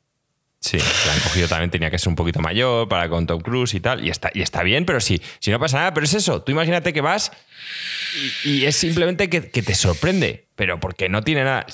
Sí, 0.60 0.76
la 0.76 1.12
han 1.12 1.20
cogido 1.20 1.46
también, 1.46 1.70
tenía 1.70 1.90
que 1.90 1.98
ser 1.98 2.08
un 2.08 2.16
poquito 2.16 2.40
mayor 2.40 2.88
para 2.88 3.08
con 3.08 3.26
Tom 3.26 3.40
Cruise 3.40 3.74
y 3.74 3.80
tal. 3.80 4.04
Y 4.04 4.10
está, 4.10 4.30
y 4.34 4.42
está 4.42 4.62
bien, 4.62 4.84
pero 4.84 5.00
sí, 5.00 5.22
si 5.38 5.50
no 5.50 5.60
pasa 5.60 5.78
nada, 5.78 5.94
pero 5.94 6.04
es 6.04 6.14
eso. 6.14 6.42
Tú 6.42 6.50
imagínate 6.50 6.92
que 6.92 7.00
vas 7.00 7.30
y, 8.44 8.64
es 8.64 8.74
simplemente 8.74 9.30
que, 9.30 9.40
te 9.40 9.74
sorprende, 9.74 10.48
pero 10.56 10.80
porque 10.80 11.08
no 11.08 11.22
tiene 11.22 11.44
nada. 11.44 11.66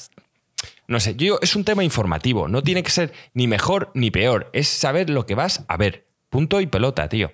No 0.86 1.00
sé, 1.00 1.16
yo 1.16 1.38
es 1.40 1.56
un 1.56 1.64
tema 1.64 1.82
informativo. 1.82 2.46
No 2.46 2.62
tiene 2.62 2.82
que 2.82 2.90
ser 2.90 3.12
ni 3.32 3.46
mejor 3.46 3.90
ni 3.94 4.10
peor. 4.10 4.50
Es 4.52 4.68
saber 4.68 5.08
lo 5.08 5.24
que 5.24 5.34
vas 5.34 5.64
a 5.68 5.78
ver. 5.78 6.06
Punto 6.28 6.60
y 6.60 6.66
pelota, 6.66 7.08
tío. 7.08 7.32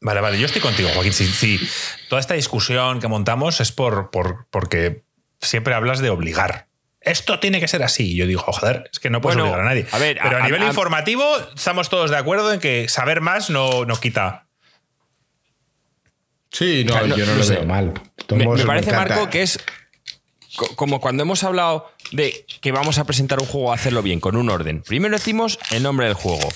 Vale, 0.00 0.20
vale, 0.20 0.38
yo 0.38 0.46
estoy 0.46 0.62
contigo, 0.62 0.88
Joaquín. 0.94 1.12
Si, 1.12 1.60
toda 2.08 2.20
esta 2.20 2.34
discusión 2.34 3.00
que 3.00 3.08
montamos 3.08 3.60
es 3.60 3.70
por, 3.70 4.10
por, 4.10 4.46
porque 4.50 5.04
siempre 5.40 5.74
hablas 5.74 6.00
de 6.00 6.10
obligar 6.10 6.66
esto 7.06 7.38
tiene 7.38 7.60
que 7.60 7.68
ser 7.68 7.82
así. 7.82 8.12
Y 8.12 8.16
yo 8.16 8.26
digo, 8.26 8.42
joder, 8.42 8.90
es 8.92 8.98
que 8.98 9.08
no 9.08 9.20
puedo 9.20 9.40
obligar 9.40 9.60
a 9.60 9.64
nadie. 9.64 9.86
A 9.92 9.98
ver, 9.98 10.18
Pero 10.22 10.36
a, 10.38 10.42
nivel 10.42 10.64
informativo, 10.64 11.24
estamos 11.54 11.88
todos 11.88 12.10
de 12.10 12.16
acuerdo 12.16 12.52
en 12.52 12.60
que 12.60 12.88
saber 12.88 13.20
más 13.20 13.48
no 13.48 13.84
nos 13.84 14.00
quita. 14.00 14.46
Sí, 16.50 16.84
no, 16.84 17.06
yo 17.06 17.26
no, 17.26 17.34
lo 17.34 17.46
veo 17.46 17.64
mal. 17.64 17.92
Me, 18.30 18.64
parece, 18.64 18.92
Marco, 18.92 19.30
que 19.30 19.42
es 19.42 19.58
como 20.74 21.00
cuando 21.00 21.22
hemos 21.22 21.44
hablado 21.44 21.92
de 22.12 22.46
que 22.60 22.72
vamos 22.72 22.98
a 22.98 23.04
presentar 23.04 23.40
un 23.40 23.46
juego 23.46 23.72
a 23.72 23.74
hacerlo 23.74 24.02
bien, 24.02 24.20
con 24.20 24.36
un 24.36 24.50
orden. 24.50 24.82
Primero 24.82 25.16
decimos 25.16 25.58
el 25.70 25.82
nombre 25.82 26.06
del 26.06 26.14
juego, 26.14 26.48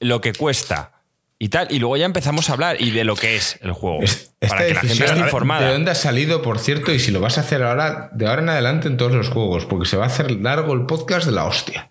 lo 0.00 0.20
que 0.20 0.32
cuesta, 0.32 0.99
y 1.40 1.48
tal. 1.48 1.66
Y 1.70 1.80
luego 1.80 1.96
ya 1.96 2.04
empezamos 2.04 2.50
a 2.50 2.52
hablar 2.52 2.80
y 2.80 2.90
de 2.90 3.02
lo 3.02 3.16
que 3.16 3.34
es 3.34 3.58
el 3.62 3.72
juego. 3.72 4.00
para 4.48 4.66
que 4.66 4.74
la 4.74 4.80
gente 4.80 5.04
esté 5.04 5.18
informada. 5.18 5.66
¿De 5.66 5.72
dónde 5.72 5.90
ha 5.90 5.96
salido, 5.96 6.42
por 6.42 6.60
cierto? 6.60 6.92
Y 6.92 7.00
si 7.00 7.10
lo 7.10 7.20
vas 7.20 7.38
a 7.38 7.40
hacer 7.40 7.64
ahora, 7.64 8.10
de 8.12 8.28
ahora 8.28 8.42
en 8.42 8.50
adelante 8.50 8.86
en 8.86 8.96
todos 8.96 9.12
los 9.12 9.30
juegos, 9.30 9.66
porque 9.66 9.88
se 9.88 9.96
va 9.96 10.04
a 10.04 10.06
hacer 10.06 10.30
largo 10.30 10.74
el 10.74 10.86
podcast 10.86 11.26
de 11.26 11.32
la 11.32 11.46
hostia. 11.46 11.90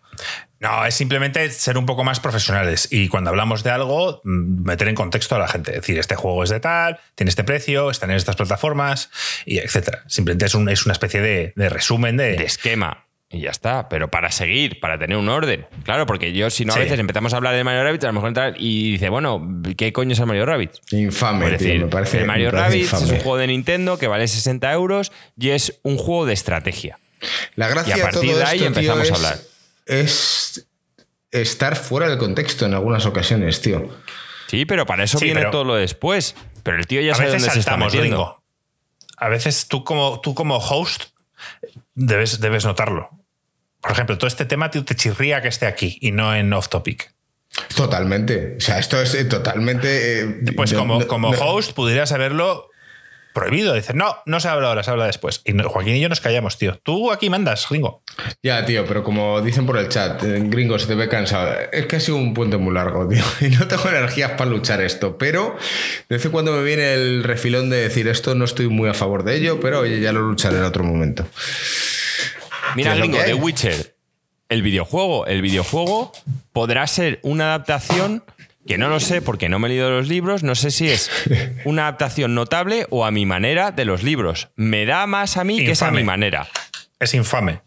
No, 0.59 0.85
es 0.85 0.93
simplemente 0.93 1.49
ser 1.51 1.77
un 1.77 1.85
poco 1.85 2.03
más 2.03 2.19
profesionales 2.19 2.89
y 2.91 3.07
cuando 3.07 3.29
hablamos 3.29 3.63
de 3.63 3.71
algo, 3.71 4.21
mm, 4.23 4.63
meter 4.65 4.89
en 4.89 4.95
contexto 4.95 5.35
a 5.35 5.39
la 5.39 5.47
gente. 5.47 5.71
Es 5.71 5.77
decir, 5.77 5.97
este 5.97 6.15
juego 6.15 6.43
es 6.43 6.49
de 6.49 6.59
tal, 6.59 6.99
tiene 7.15 7.29
este 7.29 7.45
precio, 7.45 7.89
están 7.89 8.11
en 8.11 8.17
estas 8.17 8.35
plataformas, 8.35 9.09
y 9.45 9.59
etcétera. 9.59 10.03
Simplemente 10.07 10.45
es, 10.45 10.53
es 10.53 10.85
una 10.85 10.93
especie 10.93 11.21
de, 11.21 11.53
de 11.55 11.69
resumen 11.69 12.17
de, 12.17 12.35
de 12.35 12.43
esquema 12.43 13.08
y 13.31 13.41
ya 13.41 13.51
está, 13.51 13.89
pero 13.89 14.09
para 14.09 14.31
seguir, 14.31 14.79
para 14.79 14.97
tener 14.97 15.15
un 15.15 15.29
orden. 15.29 15.67
Claro, 15.83 16.07
porque 16.07 16.33
yo, 16.33 16.49
si 16.49 16.65
no, 16.65 16.73
a 16.73 16.79
veces 16.79 16.97
empezamos 16.97 17.33
a 17.33 17.37
hablar 17.37 17.55
de 17.55 17.63
Mario 17.63 17.83
Rabbit, 17.83 18.03
a 18.05 18.07
lo 18.07 18.13
mejor 18.13 18.29
entrar 18.29 18.55
y 18.57 18.93
dice, 18.93 19.09
bueno, 19.09 19.61
¿qué 19.77 19.93
coño 19.93 20.13
es 20.13 20.19
el 20.19 20.25
Mario 20.25 20.47
Rabbit? 20.47 20.71
Infame, 20.91 21.49
decir, 21.51 21.79
me 21.79 21.87
parece. 21.87 22.21
El 22.21 22.25
Mario 22.25 22.49
Rabbit 22.49 22.85
es 22.85 22.93
un 22.93 23.07
juego 23.07 23.37
de 23.37 23.47
Nintendo 23.47 23.99
que 23.99 24.07
vale 24.07 24.27
60 24.27 24.71
euros 24.73 25.11
y 25.37 25.49
es 25.49 25.79
un 25.83 25.97
juego 25.97 26.25
de 26.25 26.33
estrategia. 26.33 26.97
La 27.55 27.67
gracia 27.67 27.97
y 27.97 27.99
a 27.99 28.03
partir 28.03 28.35
de, 28.35 28.43
ahí 28.43 28.63
empezamos 28.63 29.11
a 29.11 29.15
hablar. 29.15 29.37
Es 29.85 30.67
estar 31.31 31.75
fuera 31.75 32.09
del 32.09 32.17
contexto 32.17 32.65
en 32.65 32.73
algunas 32.73 33.05
ocasiones, 33.05 33.61
tío. 33.61 33.89
Sí, 34.47 34.65
pero 34.65 34.87
para 34.87 35.03
eso 35.03 35.19
viene 35.19 35.45
todo 35.51 35.63
lo 35.63 35.75
después. 35.75 36.35
Pero 36.63 36.77
el 36.77 36.87
tío 36.87 37.01
ya 37.01 37.13
sabe 37.13 37.29
dónde 37.29 37.49
se 37.51 37.59
está 37.59 37.77
metiendo. 37.77 38.41
A 39.17 39.29
veces 39.29 39.67
tú 39.67 39.83
como, 39.83 40.19
tú 40.21 40.33
como 40.33 40.57
host 40.57 41.05
debes, 41.93 42.39
debes 42.39 42.65
notarlo. 42.65 43.18
Por 43.81 43.91
ejemplo, 43.91 44.17
todo 44.17 44.27
este 44.27 44.45
tema 44.45 44.69
te 44.71 44.83
chirría 44.95 45.41
que 45.41 45.47
esté 45.47 45.65
aquí 45.65 45.97
y 46.01 46.11
no 46.11 46.35
en 46.35 46.51
off 46.53 46.67
topic. 46.69 47.13
Totalmente. 47.75 48.55
O 48.57 48.61
sea, 48.61 48.79
esto 48.79 49.01
es 49.01 49.13
eh, 49.15 49.25
totalmente. 49.25 50.21
Eh, 50.21 50.25
pues 50.55 50.73
como, 50.73 51.05
como 51.07 51.29
host 51.29 51.73
pudieras 51.73 52.11
haberlo 52.11 52.69
prohibido. 53.33 53.73
Dice, 53.73 53.93
no, 53.93 54.17
no 54.25 54.39
se 54.39 54.47
habla 54.47 54.69
ahora, 54.69 54.83
se 54.83 54.91
habla 54.91 55.05
después. 55.05 55.41
Y 55.45 55.57
Joaquín 55.57 55.95
y 55.95 55.99
yo 55.99 56.09
nos 56.09 56.19
callamos, 56.19 56.57
tío. 56.57 56.77
Tú 56.83 57.11
aquí 57.11 57.29
mandas, 57.29 57.67
gringo. 57.69 58.03
Ya, 58.43 58.65
tío, 58.65 58.85
pero 58.85 59.03
como 59.03 59.41
dicen 59.41 59.65
por 59.65 59.77
el 59.77 59.89
chat, 59.89 60.23
eh, 60.23 60.41
gringo, 60.43 60.77
se 60.77 60.87
te 60.87 60.95
ve 60.95 61.07
cansado. 61.07 61.53
Es 61.71 61.85
que 61.87 61.95
ha 61.95 61.99
sido 61.99 62.17
un 62.17 62.33
puente 62.33 62.57
muy 62.57 62.73
largo, 62.73 63.07
tío. 63.07 63.23
Y 63.41 63.49
no 63.49 63.67
tengo 63.67 63.89
energías 63.89 64.31
para 64.31 64.49
luchar 64.49 64.81
esto. 64.81 65.17
Pero 65.17 65.55
de 66.07 66.15
vez 66.15 66.25
en 66.25 66.31
cuando 66.31 66.51
me 66.51 66.63
viene 66.63 66.93
el 66.93 67.23
refilón 67.23 67.69
de 67.69 67.77
decir 67.77 68.07
esto, 68.07 68.35
no 68.35 68.45
estoy 68.45 68.67
muy 68.67 68.89
a 68.89 68.93
favor 68.93 69.23
de 69.23 69.35
ello, 69.35 69.59
pero 69.59 69.79
oye, 69.79 69.99
ya 69.99 70.11
lo 70.11 70.21
lucharé 70.21 70.57
en 70.57 70.63
otro 70.63 70.83
momento. 70.83 71.25
Mira, 72.75 72.95
gringo, 72.95 73.17
The 73.17 73.33
Witcher, 73.33 73.95
el 74.49 74.61
videojuego. 74.61 75.25
El 75.27 75.41
videojuego 75.41 76.11
podrá 76.53 76.87
ser 76.87 77.19
una 77.23 77.45
adaptación 77.45 78.23
que 78.67 78.77
no 78.77 78.89
lo 78.89 78.99
sé 78.99 79.21
porque 79.21 79.49
no 79.49 79.57
me 79.57 79.67
he 79.67 79.69
leído 79.69 79.89
los 79.89 80.07
libros, 80.07 80.43
no 80.43 80.53
sé 80.53 80.69
si 80.69 80.89
es 80.89 81.09
una 81.65 81.83
adaptación 81.83 82.35
notable 82.35 82.85
o 82.89 83.05
a 83.05 83.11
mi 83.11 83.25
manera 83.25 83.71
de 83.71 83.85
los 83.85 84.03
libros. 84.03 84.49
Me 84.55 84.85
da 84.85 85.07
más 85.07 85.37
a 85.37 85.43
mí 85.43 85.57
que 85.57 85.71
es 85.71 85.81
a 85.81 85.91
mi 85.91 86.03
manera. 86.03 86.47
Es 86.99 87.13
infame. 87.13 87.61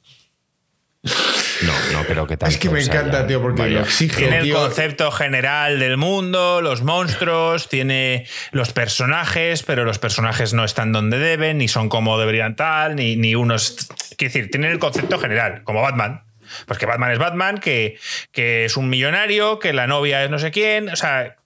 No, 1.03 1.73
no 1.93 2.05
creo 2.05 2.27
que 2.27 2.37
tanto. 2.37 2.53
Es 2.55 2.59
que 2.59 2.70
me 2.70 2.81
encanta, 2.81 3.27
tío, 3.27 3.41
porque 3.41 3.69
lo 3.69 3.81
exige. 3.81 4.16
Tiene 4.16 4.39
el 4.39 4.53
concepto 4.53 5.11
general 5.11 5.79
del 5.79 5.97
mundo, 5.97 6.61
los 6.61 6.83
monstruos, 6.83 7.69
tiene 7.69 8.27
los 8.53 8.73
personajes, 8.73 9.62
pero 9.62 9.85
los 9.85 9.99
personajes 9.99 10.53
no 10.55 10.65
están 10.65 10.93
donde 10.93 11.19
deben, 11.19 11.59
ni 11.59 11.69
son 11.69 11.89
como 11.89 12.19
deberían 12.19 12.57
tal, 12.57 12.97
ni, 12.97 13.16
ni 13.16 13.35
unos. 13.35 13.89
Quiero 14.16 14.33
decir, 14.33 14.51
tiene 14.51 14.70
el 14.70 14.79
concepto 14.79 15.19
general, 15.19 15.62
como 15.65 15.83
Batman. 15.83 16.24
Pues 16.66 16.79
que 16.79 16.87
Batman 16.87 17.12
es 17.12 17.19
Batman, 17.19 17.59
que, 17.59 17.99
que 18.31 18.66
es 18.66 18.77
un 18.77 18.91
millonario, 18.91 19.59
que 19.59 19.73
la 19.73 19.87
novia 19.87 20.23
es 20.23 20.31
no 20.31 20.39
sé 20.39 20.51
quién. 20.51 20.89
O 20.91 20.97
sea, 20.97 21.37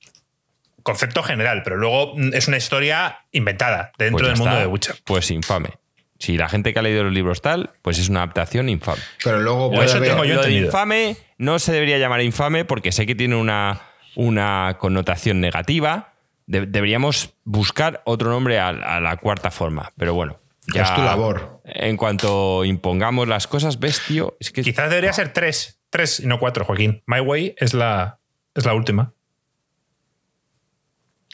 concepto 0.82 1.22
general, 1.22 1.62
pero 1.62 1.76
luego 1.76 2.14
es 2.32 2.48
una 2.48 2.56
historia 2.56 3.20
inventada 3.32 3.92
dentro 3.98 4.26
pues 4.26 4.30
del 4.30 4.38
mundo 4.38 4.58
de 4.58 4.66
Witcher. 4.66 4.96
Pues 5.04 5.30
infame. 5.30 5.70
Si 6.18 6.36
la 6.36 6.48
gente 6.48 6.72
que 6.72 6.78
ha 6.78 6.82
leído 6.82 7.04
los 7.04 7.12
libros 7.12 7.42
tal, 7.42 7.70
pues 7.82 7.98
es 7.98 8.08
una 8.08 8.20
adaptación 8.20 8.68
infame. 8.68 9.02
Pero 9.22 9.40
luego 9.40 9.70
puede 9.70 9.84
eso 9.84 10.00
tengo 10.00 10.24
yo 10.24 10.46
infame 10.48 11.16
no 11.38 11.58
se 11.58 11.72
debería 11.72 11.98
llamar 11.98 12.22
infame 12.22 12.64
porque 12.64 12.92
sé 12.92 13.06
que 13.06 13.14
tiene 13.14 13.36
una, 13.36 13.82
una 14.14 14.76
connotación 14.78 15.40
negativa. 15.40 16.14
deberíamos 16.46 17.34
buscar 17.44 18.02
otro 18.04 18.30
nombre 18.30 18.58
a, 18.58 18.72
la 18.72 19.16
cuarta 19.18 19.50
forma. 19.50 19.92
Pero 19.96 20.14
bueno, 20.14 20.40
ya 20.72 20.82
es 20.82 20.94
tu 20.94 21.02
labor. 21.02 21.60
En 21.64 21.96
cuanto 21.96 22.64
impongamos 22.64 23.28
las 23.28 23.46
cosas, 23.46 23.78
ves, 23.78 24.00
tío. 24.06 24.36
Es 24.40 24.50
que, 24.50 24.62
Quizás 24.62 24.88
debería 24.88 25.12
ser 25.12 25.32
tres, 25.32 25.80
tres 25.90 26.20
y 26.20 26.26
no 26.26 26.38
cuatro, 26.38 26.64
Joaquín. 26.64 27.02
My 27.06 27.20
Way 27.20 27.54
es 27.58 27.74
la, 27.74 28.18
es 28.54 28.64
la 28.64 28.74
última. 28.74 29.12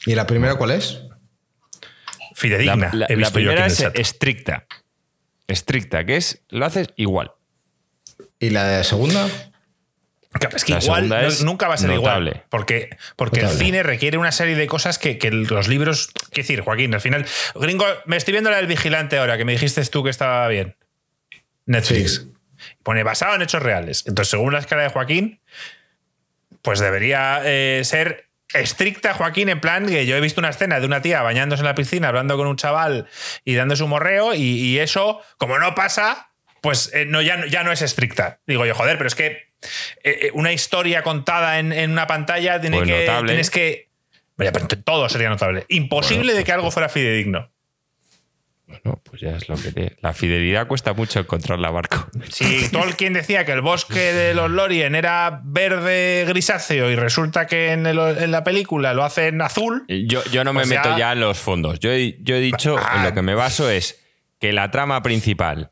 ¿Y 0.04 0.16
la 0.16 0.26
primera 0.26 0.56
cuál 0.56 0.72
es? 0.72 1.02
Fidedigna. 2.42 2.90
La, 2.92 3.30
primera 3.30 3.66
es 3.66 3.80
estricta. 3.94 4.66
Estricta, 5.46 6.04
que 6.04 6.16
es 6.16 6.42
lo 6.48 6.66
haces 6.66 6.88
igual. 6.96 7.32
¿Y 8.40 8.50
la 8.50 8.82
segunda? 8.82 9.28
Es 10.54 10.64
que 10.64 10.72
igual 10.72 11.08
nunca 11.44 11.68
va 11.68 11.74
a 11.74 11.76
ser 11.76 11.92
igual. 11.92 12.44
Porque, 12.48 12.96
porque 13.16 13.40
el 13.40 13.48
cine 13.48 13.84
requiere 13.84 14.18
una 14.18 14.32
serie 14.32 14.56
de 14.56 14.66
cosas 14.66 14.98
que, 14.98 15.18
los 15.30 15.68
libros. 15.68 16.10
¿Qué 16.32 16.40
decir, 16.40 16.62
Joaquín? 16.62 16.94
Al 16.94 17.00
final. 17.00 17.26
Gringo, 17.54 17.86
me 18.06 18.16
estoy 18.16 18.32
viendo 18.32 18.50
la 18.50 18.56
del 18.56 18.66
vigilante 18.66 19.18
ahora, 19.18 19.38
que 19.38 19.44
me 19.44 19.52
dijiste 19.52 19.84
tú 19.84 20.02
que 20.02 20.10
estaba 20.10 20.48
bien. 20.48 20.74
Netflix. 21.66 22.26
Pone 22.82 23.04
basado 23.04 23.36
en 23.36 23.42
hechos 23.42 23.62
reales. 23.62 24.04
Entonces, 24.06 24.30
según 24.30 24.52
la 24.52 24.58
escala 24.58 24.82
de 24.82 24.88
Joaquín, 24.88 25.40
pues 26.62 26.80
debería 26.80 27.42
eh, 27.44 27.82
ser 27.84 28.31
estricta, 28.54 29.14
Joaquín, 29.14 29.48
en 29.48 29.60
plan 29.60 29.86
que 29.86 30.06
yo 30.06 30.16
he 30.16 30.20
visto 30.20 30.40
una 30.40 30.50
escena 30.50 30.80
de 30.80 30.86
una 30.86 31.02
tía 31.02 31.22
bañándose 31.22 31.60
en 31.60 31.66
la 31.66 31.74
piscina, 31.74 32.08
hablando 32.08 32.36
con 32.36 32.46
un 32.46 32.56
chaval 32.56 33.06
y 33.44 33.54
dando 33.54 33.76
su 33.76 33.86
morreo, 33.88 34.34
y, 34.34 34.78
eso, 34.78 35.20
como 35.38 35.58
no 35.58 35.74
pasa, 35.74 36.30
pues 36.60 36.90
eh, 36.94 37.04
no, 37.06 37.22
ya, 37.22 37.46
ya 37.46 37.62
no 37.62 37.72
es 37.72 37.82
estricta. 37.82 38.40
Digo 38.46 38.66
yo, 38.66 38.74
joder, 38.74 38.96
pero 38.96 39.08
es 39.08 39.14
que 39.14 39.52
eh, 40.02 40.26
eh, 40.26 40.30
una 40.34 40.52
historia 40.52 41.02
contada 41.02 41.58
en, 41.58 41.90
una 41.90 42.06
pantalla 42.06 42.60
tiene 42.60 42.78
pues 42.78 42.88
que, 42.88 43.22
tienes 43.26 43.50
que. 43.50 43.88
todo 44.84 45.08
sería 45.08 45.28
notable. 45.28 45.64
Imposible 45.68 46.32
de 46.32 46.40
que 46.40 46.46
pues 46.46 46.54
algo 46.54 46.70
fuera 46.70 46.88
fidedigno. 46.88 47.51
Bueno, 48.72 49.02
pues 49.04 49.20
ya 49.20 49.36
es 49.36 49.48
lo 49.48 49.56
que 49.56 49.96
La 50.00 50.14
fidelidad 50.14 50.66
cuesta 50.66 50.94
mucho 50.94 51.20
encontrarla, 51.20 51.70
Barco. 51.70 52.08
Si 52.30 52.70
Tolkien 52.70 53.12
decía 53.12 53.44
que 53.44 53.52
el 53.52 53.60
bosque 53.60 54.00
de 54.12 54.32
los 54.32 54.50
Lorien 54.50 54.94
era 54.94 55.42
verde 55.44 56.24
grisáceo 56.26 56.90
y 56.90 56.96
resulta 56.96 57.46
que 57.46 57.72
en, 57.72 57.84
la 58.30 58.44
película 58.44 58.94
lo 58.94 59.04
hacen 59.04 59.42
azul. 59.42 59.84
Yo, 59.88 60.24
yo 60.32 60.42
no 60.44 60.54
me 60.54 60.64
meto 60.64 60.96
ya 60.96 61.12
en 61.12 61.20
los 61.20 61.38
fondos. 61.38 61.80
Yo 61.80 61.92
he, 61.92 62.16
yo 62.22 62.34
he 62.34 62.40
dicho, 62.40 62.76
en 62.94 63.02
lo 63.02 63.12
que 63.12 63.22
me 63.22 63.34
baso 63.34 63.68
es 63.68 64.00
que 64.40 64.52
la 64.52 64.70
trama 64.70 65.02
principal, 65.02 65.70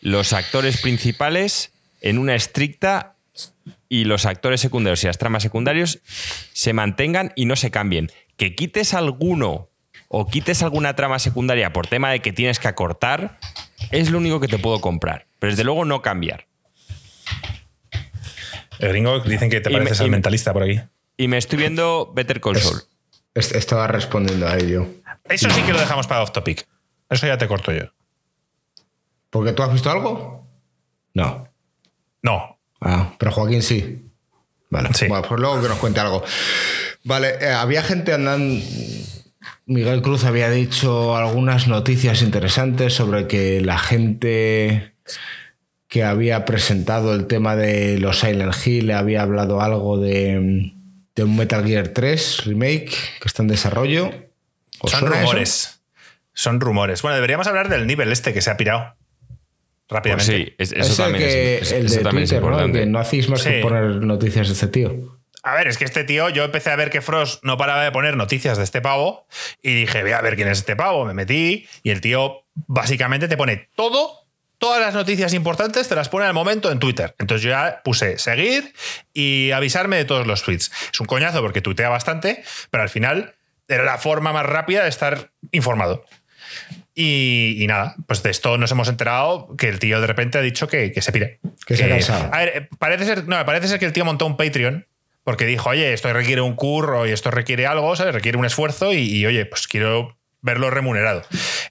los 0.00 0.32
actores 0.32 0.80
principales, 0.80 1.72
en 2.00 2.18
una 2.18 2.34
estricta 2.34 3.14
y 3.88 4.04
los 4.04 4.26
actores 4.26 4.60
secundarios 4.60 5.04
y 5.04 5.06
las 5.06 5.18
tramas 5.18 5.42
secundarios 5.42 6.00
se 6.52 6.72
mantengan 6.72 7.32
y 7.36 7.44
no 7.44 7.54
se 7.54 7.70
cambien. 7.70 8.10
Que 8.36 8.54
quites 8.54 8.94
alguno 8.94 9.69
o 10.12 10.26
quites 10.26 10.64
alguna 10.64 10.96
trama 10.96 11.20
secundaria 11.20 11.72
por 11.72 11.86
tema 11.86 12.10
de 12.10 12.18
que 12.18 12.32
tienes 12.32 12.58
que 12.58 12.66
acortar, 12.66 13.38
es 13.92 14.10
lo 14.10 14.18
único 14.18 14.40
que 14.40 14.48
te 14.48 14.58
puedo 14.58 14.80
comprar. 14.80 15.26
Pero 15.38 15.52
desde 15.52 15.62
luego 15.62 15.84
no 15.84 16.02
cambiar. 16.02 16.46
El 18.80 18.88
gringo 18.88 19.20
dicen 19.20 19.50
que 19.50 19.60
te 19.60 19.70
pareces 19.70 20.00
al 20.00 20.10
mentalista 20.10 20.52
por 20.52 20.64
aquí. 20.64 20.80
Y 21.16 21.28
me 21.28 21.38
estoy 21.38 21.58
viendo 21.58 22.10
Better 22.12 22.40
Call 22.40 22.56
Saul. 22.56 22.82
estaba 23.34 23.86
respondiendo 23.86 24.48
a 24.48 24.56
ello. 24.56 24.88
Eso 25.28 25.48
sí 25.48 25.62
que 25.62 25.72
lo 25.72 25.78
dejamos 25.78 26.08
para 26.08 26.22
off 26.22 26.32
topic. 26.32 26.66
Eso 27.08 27.28
ya 27.28 27.38
te 27.38 27.46
corto 27.46 27.70
yo. 27.70 27.84
¿Porque 29.30 29.52
tú 29.52 29.62
has 29.62 29.72
visto 29.72 29.92
algo? 29.92 30.44
No. 31.14 31.46
No. 32.20 32.58
Ah, 32.80 33.14
pero 33.16 33.30
Joaquín 33.30 33.62
sí. 33.62 34.10
Vale. 34.70 34.90
Bueno, 35.06 35.28
pues 35.28 35.40
luego 35.40 35.62
que 35.62 35.68
nos 35.68 35.78
cuente 35.78 36.00
algo. 36.00 36.24
Vale, 37.04 37.36
eh, 37.40 37.52
había 37.52 37.84
gente 37.84 38.12
andando. 38.12 38.60
Miguel 39.66 40.02
Cruz 40.02 40.24
había 40.24 40.50
dicho 40.50 41.16
algunas 41.16 41.66
noticias 41.68 42.22
interesantes 42.22 42.94
sobre 42.94 43.26
que 43.26 43.60
la 43.60 43.78
gente 43.78 44.94
que 45.88 46.04
había 46.04 46.44
presentado 46.44 47.14
el 47.14 47.26
tema 47.26 47.56
de 47.56 47.98
los 47.98 48.20
Silent 48.20 48.54
Hill 48.64 48.88
le 48.88 48.94
había 48.94 49.22
hablado 49.22 49.60
algo 49.60 49.98
de, 49.98 50.72
un 51.18 51.36
Metal 51.36 51.66
Gear 51.66 51.88
3 51.88 52.44
remake 52.46 52.90
que 53.20 53.26
está 53.26 53.42
en 53.42 53.48
desarrollo. 53.48 54.10
Son 54.84 55.06
rumores. 55.06 55.82
Son 56.32 56.60
rumores. 56.60 57.02
Bueno, 57.02 57.16
deberíamos 57.16 57.46
hablar 57.46 57.68
del 57.68 57.86
nivel 57.86 58.12
este 58.12 58.32
que 58.32 58.40
se 58.40 58.50
ha 58.50 58.56
pirado 58.56 58.94
rápidamente. 59.88 60.54
Pues 60.56 60.68
sí, 60.68 60.74
eso, 60.74 61.02
también, 61.02 61.24
es, 61.24 61.72
el 61.72 61.88
de 61.88 62.04
Twitter, 62.04 62.42
¿no? 62.42 62.66
no 62.68 62.98
hacéis 62.98 63.28
más 63.28 63.42
que 63.42 63.60
poner 63.60 63.96
noticias 63.96 64.46
de 64.46 64.54
este 64.54 64.68
tío. 64.68 65.19
A 65.42 65.54
ver, 65.54 65.68
es 65.68 65.78
que 65.78 65.84
este 65.84 66.04
tío, 66.04 66.28
yo 66.28 66.44
empecé 66.44 66.70
a 66.70 66.76
ver 66.76 66.90
que 66.90 67.00
Frost 67.00 67.42
no 67.44 67.56
paraba 67.56 67.82
de 67.82 67.92
poner 67.92 68.16
noticias 68.16 68.58
de 68.58 68.64
este 68.64 68.80
pavo 68.80 69.26
y 69.62 69.74
dije, 69.74 70.02
voy 70.02 70.12
a 70.12 70.20
ver 70.20 70.36
quién 70.36 70.48
es 70.48 70.58
este 70.58 70.76
pavo. 70.76 71.06
Me 71.06 71.14
metí 71.14 71.66
y 71.82 71.90
el 71.90 72.00
tío 72.00 72.44
básicamente 72.66 73.26
te 73.26 73.36
pone 73.36 73.68
todo, 73.74 74.26
todas 74.58 74.80
las 74.80 74.94
noticias 74.94 75.32
importantes 75.32 75.88
te 75.88 75.94
las 75.94 76.10
pone 76.10 76.26
al 76.26 76.34
momento 76.34 76.70
en 76.70 76.78
Twitter. 76.78 77.14
Entonces 77.18 77.42
yo 77.42 77.50
ya 77.50 77.80
puse 77.82 78.18
seguir 78.18 78.74
y 79.14 79.50
avisarme 79.52 79.96
de 79.96 80.04
todos 80.04 80.26
los 80.26 80.42
tweets. 80.42 80.70
Es 80.92 81.00
un 81.00 81.06
coñazo 81.06 81.40
porque 81.40 81.62
tuitea 81.62 81.88
bastante, 81.88 82.44
pero 82.70 82.82
al 82.82 82.90
final 82.90 83.34
era 83.66 83.84
la 83.84 83.96
forma 83.96 84.32
más 84.32 84.44
rápida 84.44 84.82
de 84.82 84.90
estar 84.90 85.30
informado. 85.52 86.04
Y, 86.94 87.64
nada, 87.66 87.94
pues 88.06 88.22
de 88.22 88.30
esto 88.30 88.58
nos 88.58 88.70
hemos 88.72 88.88
enterado 88.88 89.56
que 89.56 89.68
el 89.68 89.78
tío 89.78 90.02
de 90.02 90.06
repente 90.06 90.36
ha 90.36 90.42
dicho 90.42 90.68
que, 90.68 90.92
se 91.00 91.12
pire. 91.12 91.38
Que, 91.64 91.76
se 91.76 92.12
A 92.12 92.38
ver, 92.38 92.68
parece 92.78 93.06
ser, 93.06 93.26
no, 93.26 93.42
parece 93.46 93.68
ser 93.68 93.78
que 93.78 93.86
el 93.86 93.94
tío 93.94 94.04
montó 94.04 94.26
un 94.26 94.36
Patreon 94.36 94.86
porque 95.24 95.46
dijo, 95.46 95.70
oye, 95.70 95.92
esto 95.92 96.12
requiere 96.12 96.40
un 96.40 96.54
curro 96.54 97.06
y 97.06 97.12
esto 97.12 97.30
requiere 97.30 97.66
algo, 97.66 97.94
¿sabes? 97.96 98.14
Requiere 98.14 98.38
un 98.38 98.44
esfuerzo 98.44 98.92
y, 98.92 99.24
oye, 99.26 99.46
pues 99.46 99.68
quiero 99.68 100.16
verlo 100.40 100.70
remunerado. 100.70 101.22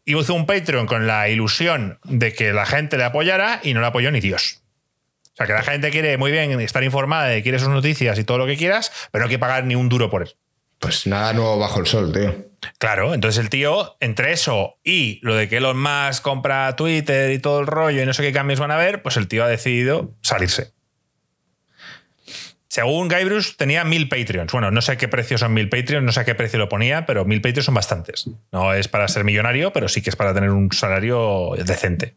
Y 0.05 0.17
hizo 0.17 0.34
un 0.34 0.45
Patreon 0.45 0.85
con 0.85 1.07
la 1.07 1.30
ilusión 1.30 1.99
de 2.03 2.34
que 2.34 2.53
la 2.53 2.65
gente 2.65 2.97
le 2.97 3.03
apoyara 3.03 3.59
y 3.63 3.73
no 3.73 3.81
le 3.81 3.88
apoyó 3.88 4.11
ni 4.11 4.19
Dios. 4.19 4.61
O 5.34 5.35
sea, 5.35 5.47
que 5.47 5.53
la 5.53 5.63
gente 5.63 5.89
quiere 5.89 6.17
muy 6.17 6.31
bien 6.31 6.59
estar 6.59 6.84
informada 6.84 7.35
y 7.35 7.43
quiere 7.43 7.59
sus 7.59 7.69
noticias 7.69 8.19
y 8.19 8.23
todo 8.23 8.38
lo 8.38 8.45
que 8.45 8.57
quieras, 8.57 8.91
pero 9.11 9.23
no 9.23 9.30
hay 9.30 9.35
que 9.35 9.39
pagar 9.39 9.63
ni 9.63 9.76
un 9.76 9.89
duro 9.89 10.09
por 10.09 10.23
él. 10.23 10.35
Pues 10.80 11.07
nada 11.07 11.34
nuevo 11.34 11.57
bajo 11.57 11.80
el 11.80 11.88
sol, 11.88 12.11
tío. 12.13 12.34
Claro, 12.77 13.13
entonces 13.13 13.41
el 13.41 13.49
tío, 13.49 13.97
entre 13.99 14.31
eso 14.31 14.77
y 14.84 15.19
lo 15.21 15.35
de 15.35 15.47
que 15.47 15.57
Elon 15.57 15.80
Musk 15.80 16.21
compra 16.21 16.76
Twitter 16.76 17.31
y 17.31 17.39
todo 17.39 17.59
el 17.59 17.67
rollo 17.67 18.01
y 18.01 18.05
no 18.05 18.13
sé 18.13 18.21
qué 18.21 18.31
cambios 18.31 18.59
van 18.59 18.71
a 18.71 18.76
haber, 18.76 19.01
pues 19.01 19.17
el 19.17 19.27
tío 19.27 19.43
ha 19.43 19.47
decidido 19.47 20.11
salirse. 20.21 20.73
Según 22.69 23.09
Guybrush 23.09 23.55
tenía 23.57 23.83
mil 23.83 24.07
Patreons. 24.07 24.51
Bueno, 24.51 24.71
no 24.71 24.81
sé 24.81 24.97
qué 24.97 25.07
precio 25.07 25.37
son 25.37 25.53
mil 25.53 25.69
Patreons, 25.69 26.05
no 26.05 26.11
sé 26.11 26.21
a 26.21 26.25
qué 26.25 26.35
precio 26.35 26.59
lo 26.59 26.69
ponía, 26.69 27.05
pero 27.05 27.25
mil 27.25 27.41
Patreons 27.41 27.65
son 27.65 27.75
bastantes. 27.75 28.29
No 28.51 28.73
es 28.73 28.87
para 28.87 29.07
ser 29.07 29.23
millonario, 29.23 29.73
pero 29.73 29.89
sí 29.89 30.01
que 30.01 30.09
es 30.09 30.15
para 30.15 30.33
tener 30.33 30.51
un 30.51 30.71
salario 30.71 31.51
decente. 31.57 32.15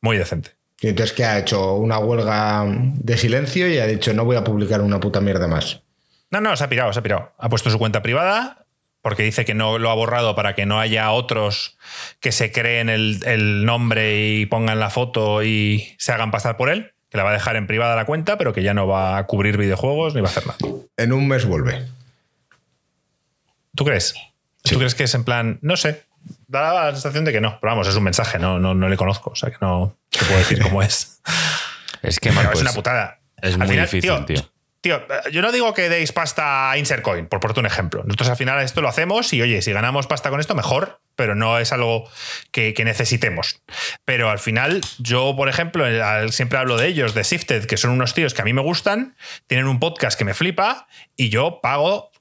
Muy 0.00 0.16
decente. 0.16 0.52
Y 0.80 0.88
entonces, 0.88 1.16
¿qué 1.16 1.24
ha 1.24 1.38
hecho? 1.38 1.74
Una 1.74 1.98
huelga 1.98 2.64
de 2.68 3.16
silencio 3.16 3.68
y 3.68 3.78
ha 3.78 3.86
dicho, 3.86 4.12
no 4.14 4.24
voy 4.24 4.36
a 4.36 4.44
publicar 4.44 4.80
una 4.80 5.00
puta 5.00 5.20
mierda 5.20 5.48
más. 5.48 5.82
No, 6.30 6.40
no, 6.40 6.56
se 6.56 6.62
ha 6.62 6.68
pirado, 6.68 6.92
se 6.92 7.00
ha 7.00 7.02
pirado. 7.02 7.32
Ha 7.38 7.48
puesto 7.48 7.70
su 7.70 7.78
cuenta 7.78 8.02
privada 8.02 8.66
porque 9.00 9.22
dice 9.22 9.44
que 9.44 9.54
no 9.54 9.78
lo 9.78 9.90
ha 9.90 9.94
borrado 9.94 10.34
para 10.34 10.54
que 10.54 10.66
no 10.66 10.80
haya 10.80 11.10
otros 11.12 11.78
que 12.20 12.32
se 12.32 12.52
creen 12.52 12.88
el, 12.90 13.64
nombre 13.64 14.34
y 14.34 14.46
pongan 14.46 14.80
la 14.80 14.90
foto 14.90 15.42
y 15.42 15.94
se 15.98 16.12
hagan 16.12 16.30
pasar 16.30 16.56
por 16.56 16.68
él, 16.68 16.92
que 17.10 17.16
la 17.16 17.24
va 17.24 17.30
a 17.30 17.32
dejar 17.32 17.56
en 17.56 17.66
privada 17.66 17.96
la 17.96 18.04
cuenta, 18.04 18.36
pero 18.36 18.52
que 18.52 18.62
ya 18.62 18.74
no 18.74 18.86
va 18.86 19.16
a 19.16 19.26
cubrir 19.26 19.56
videojuegos 19.56 20.14
ni 20.14 20.20
va 20.20 20.28
a 20.28 20.30
hacer 20.30 20.46
nada. 20.46 20.58
En 20.96 21.12
un 21.12 21.26
mes 21.26 21.46
vuelve. 21.46 21.86
¿Tú 23.74 23.84
crees? 23.84 24.14
¿Tú 24.62 24.76
crees 24.76 24.94
que 24.94 25.04
es 25.04 25.14
en 25.14 25.24
plan, 25.24 25.58
no 25.62 25.76
sé, 25.76 26.04
da 26.46 26.74
la 26.74 26.92
sensación 26.92 27.24
de 27.24 27.32
que 27.32 27.40
no, 27.40 27.58
pero 27.60 27.72
vamos, 27.72 27.88
es 27.88 27.96
un 27.96 28.02
mensaje, 28.02 28.38
no, 28.38 28.58
no, 28.58 28.74
no 28.74 28.88
le 28.88 28.96
conozco, 28.96 29.30
o 29.30 29.36
sea 29.36 29.50
que 29.50 29.56
no 29.60 29.96
te 30.10 30.24
puedo 30.24 30.38
decir 30.38 30.60
cómo 30.62 30.82
es. 30.82 31.20
Es 32.00 32.20
que, 32.20 32.28
es 32.28 32.60
una 32.60 32.72
putada. 32.72 33.18
Es 33.42 33.58
muy 33.58 33.76
difícil, 33.76 34.02
tío 34.02 34.24
Tío, 34.24 34.48
yo 34.82 35.42
no 35.42 35.52
digo 35.52 35.74
que 35.74 35.88
deis 35.88 36.12
pasta 36.12 36.70
a 36.70 36.78
Insercoin, 36.78 37.26
por 37.26 37.40
ponerte 37.40 37.60
un 37.60 37.66
ejemplo. 37.66 38.04
Nosotros 38.04 38.28
al 38.30 38.36
final 38.36 38.62
esto 38.62 38.80
lo 38.80 38.88
hacemos 38.88 39.32
y, 39.32 39.42
oye, 39.42 39.60
si 39.62 39.72
ganamos 39.72 40.06
pasta 40.06 40.30
con 40.30 40.40
esto, 40.40 40.54
mejor, 40.54 41.00
pero 41.16 41.34
no 41.34 41.58
es 41.58 41.72
algo 41.72 42.08
que, 42.52 42.74
necesitemos. 42.84 43.60
Pero 44.04 44.30
al 44.30 44.38
final, 44.38 44.80
yo, 44.98 45.34
por 45.36 45.48
ejemplo, 45.48 45.84
siempre 46.30 46.58
hablo 46.58 46.76
de 46.76 46.86
ellos, 46.86 47.14
de 47.14 47.24
Sifted, 47.24 47.66
que 47.66 47.76
son 47.76 47.90
unos 47.90 48.14
tíos 48.14 48.34
que 48.34 48.42
a 48.42 48.44
mí 48.44 48.52
me 48.52 48.62
gustan, 48.62 49.16
tienen 49.48 49.66
un 49.66 49.80
podcast 49.80 50.16
que 50.16 50.24
me 50.24 50.34
flipa 50.34 50.86
y 51.16 51.28
yo 51.28 51.60
pago 51.60 52.12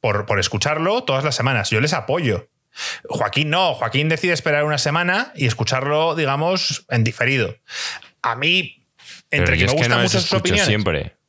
por, 0.00 0.26
por 0.26 0.40
escucharlo 0.40 1.04
todas 1.04 1.22
las 1.24 1.36
semanas. 1.36 1.70
Yo 1.70 1.80
les 1.80 1.92
apoyo. 1.92 2.48
Joaquín 3.08 3.50
no, 3.50 3.74
Joaquín 3.74 4.08
decide 4.08 4.32
esperar 4.32 4.64
una 4.64 4.78
semana 4.78 5.32
y 5.34 5.46
escucharlo, 5.46 6.14
digamos, 6.14 6.84
en 6.88 7.04
diferido. 7.04 7.56
A 8.22 8.36
mí, 8.36 8.84
entre 9.30 9.58
que 9.58 9.66
me 9.66 9.72
gustan 9.72 10.02
mucho 10.02 10.20
sus 10.20 10.32
opiniones. 10.32 10.66
Siempre. 10.66 11.19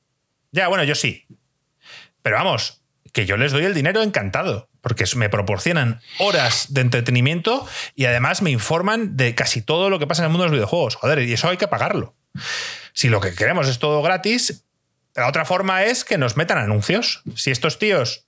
Ya, 0.51 0.67
bueno, 0.67 0.83
yo 0.83 0.95
sí. 0.95 1.25
Pero 2.21 2.37
vamos, 2.37 2.81
que 3.13 3.25
yo 3.25 3.37
les 3.37 3.51
doy 3.51 3.65
el 3.65 3.73
dinero 3.73 4.03
encantado, 4.03 4.69
porque 4.81 5.05
me 5.15 5.29
proporcionan 5.29 6.01
horas 6.19 6.73
de 6.73 6.81
entretenimiento 6.81 7.67
y 7.95 8.05
además 8.05 8.41
me 8.41 8.51
informan 8.51 9.17
de 9.17 9.35
casi 9.35 9.61
todo 9.61 9.89
lo 9.89 9.99
que 9.99 10.07
pasa 10.07 10.21
en 10.21 10.25
el 10.25 10.31
mundo 10.31 10.43
de 10.43 10.49
los 10.49 10.57
videojuegos. 10.57 10.95
Joder, 10.95 11.19
y 11.19 11.33
eso 11.33 11.49
hay 11.49 11.57
que 11.57 11.67
pagarlo. 11.67 12.15
Si 12.93 13.09
lo 13.09 13.21
que 13.21 13.33
queremos 13.33 13.67
es 13.67 13.79
todo 13.79 14.01
gratis, 14.01 14.65
la 15.15 15.27
otra 15.27 15.45
forma 15.45 15.83
es 15.83 16.03
que 16.03 16.17
nos 16.17 16.37
metan 16.37 16.57
anuncios. 16.57 17.21
Si 17.35 17.51
estos 17.51 17.79
tíos 17.79 18.27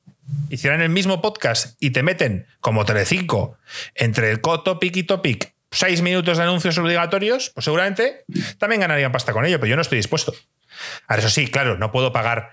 hicieran 0.49 0.81
el 0.81 0.89
mismo 0.89 1.21
podcast 1.21 1.75
y 1.79 1.91
te 1.91 2.03
meten, 2.03 2.47
como 2.59 2.85
Telecinco, 2.85 3.57
entre 3.95 4.31
el 4.31 4.41
topic 4.41 4.95
y 4.97 5.03
topic, 5.03 5.53
seis 5.71 6.01
minutos 6.01 6.37
de 6.37 6.43
anuncios 6.43 6.77
obligatorios, 6.77 7.51
pues 7.53 7.65
seguramente 7.65 8.25
también 8.57 8.81
ganarían 8.81 9.11
pasta 9.11 9.33
con 9.33 9.45
ello, 9.45 9.59
pero 9.59 9.69
yo 9.69 9.75
no 9.75 9.81
estoy 9.81 9.97
dispuesto. 9.97 10.33
Ahora, 11.07 11.22
eso 11.22 11.30
sí, 11.30 11.47
claro, 11.47 11.77
no 11.77 11.91
puedo 11.91 12.11
pagar 12.11 12.51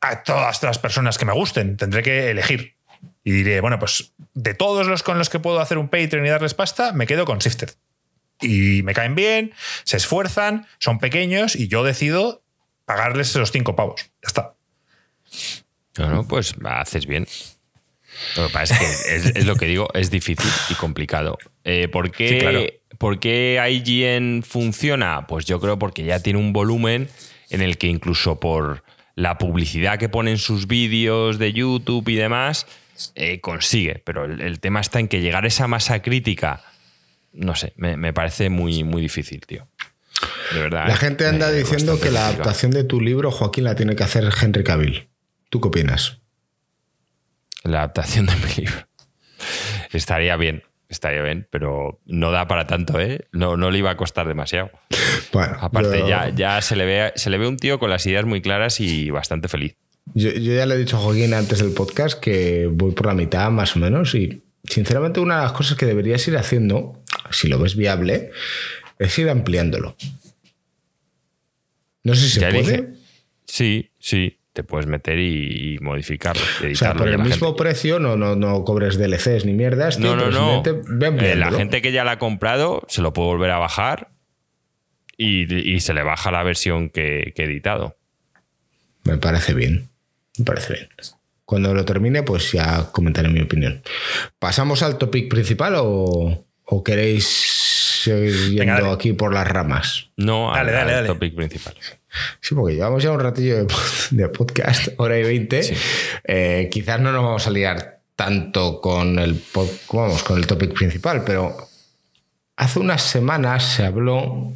a 0.00 0.22
todas 0.22 0.62
las 0.62 0.78
personas 0.78 1.18
que 1.18 1.24
me 1.24 1.32
gusten, 1.32 1.76
tendré 1.76 2.02
que 2.02 2.30
elegir. 2.30 2.76
Y 3.22 3.32
diré, 3.32 3.60
bueno, 3.60 3.78
pues 3.78 4.12
de 4.34 4.54
todos 4.54 4.86
los 4.86 5.02
con 5.02 5.18
los 5.18 5.30
que 5.30 5.38
puedo 5.38 5.60
hacer 5.60 5.78
un 5.78 5.88
Patreon 5.88 6.26
y 6.26 6.28
darles 6.28 6.54
pasta, 6.54 6.92
me 6.92 7.06
quedo 7.06 7.24
con 7.24 7.40
Sifted. 7.40 7.70
Y 8.40 8.82
me 8.82 8.92
caen 8.92 9.14
bien, 9.14 9.54
se 9.84 9.96
esfuerzan, 9.96 10.66
son 10.78 10.98
pequeños 10.98 11.56
y 11.56 11.68
yo 11.68 11.84
decido 11.84 12.42
pagarles 12.84 13.30
esos 13.30 13.50
cinco 13.50 13.76
pavos. 13.76 14.10
Ya 14.22 14.26
está. 14.26 14.54
Bueno, 15.96 16.26
pues 16.28 16.54
haces 16.64 17.06
bien. 17.06 17.26
Lo 18.36 18.46
que 18.46 18.52
pasa 18.52 18.74
es 18.74 19.32
que 19.32 19.38
es, 19.38 19.46
lo 19.46 19.56
que 19.56 19.66
digo, 19.66 19.88
es 19.94 20.10
difícil 20.10 20.50
y 20.68 20.74
complicado. 20.74 21.38
Eh, 21.64 21.88
¿por, 21.88 22.10
qué, 22.10 22.80
¿Por 22.98 23.18
qué 23.18 23.58
IGN 23.70 24.42
funciona? 24.42 25.26
Pues 25.26 25.46
yo 25.46 25.60
creo 25.60 25.78
porque 25.78 26.04
ya 26.04 26.20
tiene 26.20 26.38
un 26.38 26.52
volumen 26.52 27.08
en 27.54 27.62
el 27.62 27.78
que 27.78 27.86
incluso 27.86 28.40
por 28.40 28.84
la 29.14 29.38
publicidad 29.38 29.98
que 29.98 30.08
ponen 30.08 30.38
sus 30.38 30.66
vídeos 30.66 31.38
de 31.38 31.52
YouTube 31.52 32.08
y 32.08 32.16
demás, 32.16 32.66
eh, 33.14 33.40
consigue. 33.40 34.02
Pero 34.04 34.24
el, 34.24 34.60
tema 34.60 34.80
está 34.80 34.98
en 35.00 35.08
que 35.08 35.20
llegar 35.20 35.44
a 35.44 35.48
esa 35.48 35.68
masa 35.68 36.02
crítica, 36.02 36.62
no 37.32 37.54
sé, 37.54 37.72
me, 37.76 38.12
parece 38.12 38.50
muy, 38.50 38.84
muy 38.84 39.00
difícil, 39.00 39.40
tío. 39.46 39.68
De 40.52 40.60
verdad. 40.60 40.86
La 40.88 40.96
gente 40.96 41.26
anda 41.26 41.50
diciendo 41.50 42.00
que 42.00 42.10
la 42.10 42.28
adaptación 42.28 42.72
de 42.72 42.84
tu 42.84 43.00
libro, 43.00 43.30
Joaquín, 43.30 43.64
la 43.64 43.74
tiene 43.74 43.96
que 43.96 44.04
hacer 44.04 44.28
Henry 44.40 44.64
Cavill. 44.64 45.08
¿Tú 45.48 45.60
qué 45.60 45.68
opinas? 45.68 46.18
La 47.62 47.78
adaptación 47.78 48.26
de 48.26 48.34
mi 48.36 48.64
libro. 48.64 48.86
Estaría 49.92 50.36
bien 50.36 50.62
estaría 50.94 51.22
bien, 51.22 51.46
pero 51.50 52.00
no 52.06 52.30
da 52.30 52.48
para 52.48 52.66
tanto, 52.66 52.98
¿eh? 52.98 53.26
No, 53.32 53.56
no 53.56 53.70
le 53.70 53.78
iba 53.78 53.90
a 53.90 53.96
costar 53.96 54.26
demasiado. 54.26 54.70
Bueno, 55.32 55.56
Aparte, 55.60 56.04
ya, 56.06 56.28
ya 56.28 56.62
se, 56.62 56.76
le 56.76 56.84
ve, 56.84 57.12
se 57.16 57.28
le 57.28 57.38
ve 57.38 57.48
un 57.48 57.56
tío 57.56 57.80
con 57.80 57.90
las 57.90 58.06
ideas 58.06 58.24
muy 58.24 58.40
claras 58.40 58.78
y 58.78 59.10
bastante 59.10 59.48
feliz. 59.48 59.74
Yo, 60.14 60.30
ya 60.30 60.64
le 60.64 60.76
he 60.76 60.78
dicho 60.78 60.96
a 60.96 61.00
Joaquín 61.00 61.34
antes 61.34 61.58
del 61.58 61.72
podcast 61.72 62.20
que 62.20 62.68
voy 62.70 62.92
por 62.92 63.06
la 63.06 63.14
mitad 63.14 63.50
más 63.50 63.74
o 63.74 63.80
menos 63.80 64.14
y 64.14 64.44
sinceramente 64.62 65.18
una 65.18 65.38
de 65.38 65.42
las 65.42 65.52
cosas 65.52 65.76
que 65.76 65.86
deberías 65.86 66.28
ir 66.28 66.36
haciendo, 66.36 67.02
si 67.32 67.48
lo 67.48 67.58
ves 67.58 67.74
viable, 67.74 68.30
es 69.00 69.18
ir 69.18 69.28
ampliándolo. 69.28 69.96
No 72.04 72.14
sé 72.14 72.28
si 72.28 72.38
se 72.38 72.46
puede. 72.52 72.94
Sí, 73.46 73.90
sí 73.98 74.38
te 74.54 74.62
puedes 74.62 74.86
meter 74.86 75.18
y, 75.18 75.78
modificarlo. 75.80 76.40
o 76.42 76.74
sea, 76.76 76.94
por 76.94 77.08
el 77.08 77.18
mismo 77.18 77.56
precio 77.56 77.98
no, 77.98 78.16
no, 78.16 78.36
no, 78.36 78.64
cobres 78.64 78.96
DLCs 78.96 79.44
ni 79.44 79.52
mierdas. 79.52 79.98
no, 79.98 80.14
no, 80.14 80.30
no. 80.30 80.62
Eh, 80.64 81.34
la 81.34 81.50
gente 81.50 81.82
que 81.82 81.90
ya 81.90 82.04
la 82.04 82.12
ha 82.12 82.18
comprado 82.18 82.84
se 82.88 83.02
lo 83.02 83.12
puede 83.12 83.28
volver 83.28 83.50
a 83.50 83.58
bajar 83.58 84.12
y, 85.16 85.80
se 85.80 85.92
le 85.92 86.04
baja 86.04 86.30
la 86.30 86.44
versión 86.44 86.88
que, 86.88 87.34
he 87.36 87.42
editado. 87.42 87.96
Me 89.02 89.18
parece 89.18 89.54
bien. 89.54 89.90
Me 90.38 90.44
parece 90.44 90.74
bien. 90.74 90.88
Cuando 91.44 91.74
lo 91.74 91.84
termine, 91.84 92.22
pues 92.22 92.52
ya 92.52 92.90
comentaré 92.92 93.28
mi 93.28 93.40
opinión. 93.40 93.82
¿Pasamos 94.38 94.84
al 94.84 94.98
topic 94.98 95.28
principal 95.28 95.74
o, 95.78 96.46
queréis 96.84 97.26
seguir 98.04 98.50
yendo 98.50 98.92
aquí 98.92 99.14
por 99.14 99.34
las 99.34 99.48
ramas? 99.48 100.10
No, 100.16 100.52
dale, 100.54 100.76
al, 100.76 100.90
al 100.90 101.06
topic 101.08 101.34
principal. 101.34 101.74
Sí, 102.40 102.54
porque 102.54 102.74
llevamos 102.74 103.02
ya 103.02 103.10
un 103.10 103.20
ratillo 103.20 103.66
de, 104.10 104.28
podcast, 104.28 104.88
hora 104.98 105.18
y 105.18 105.22
veinte. 105.22 105.76
Eh, 106.24 106.68
quizás 106.70 107.00
no 107.00 107.12
nos 107.12 107.22
vamos 107.22 107.46
a 107.46 107.50
liar 107.50 108.00
tanto 108.16 108.80
con 108.80 109.18
el, 109.18 109.42
vamos, 109.92 110.22
con 110.22 110.38
el 110.38 110.46
topic 110.46 110.72
principal, 110.72 111.24
pero 111.24 111.56
hace 112.56 112.78
unas 112.78 113.02
semanas 113.02 113.64
se 113.64 113.84
habló 113.84 114.52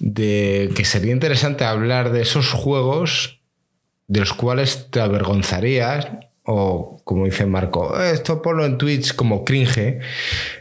de 0.00 0.70
que 0.74 0.84
sería 0.84 1.12
interesante 1.12 1.64
hablar 1.64 2.12
de 2.12 2.22
esos 2.22 2.50
juegos 2.50 3.40
de 4.06 4.20
los 4.20 4.34
cuales 4.34 4.88
te 4.90 5.00
avergonzarías 5.00 6.08
o 6.44 7.00
como 7.04 7.24
dice 7.24 7.46
Marco, 7.46 7.98
esto 7.98 8.42
ponlo 8.42 8.66
en 8.66 8.76
Twitch 8.76 9.14
como 9.14 9.44
cringe, 9.44 10.00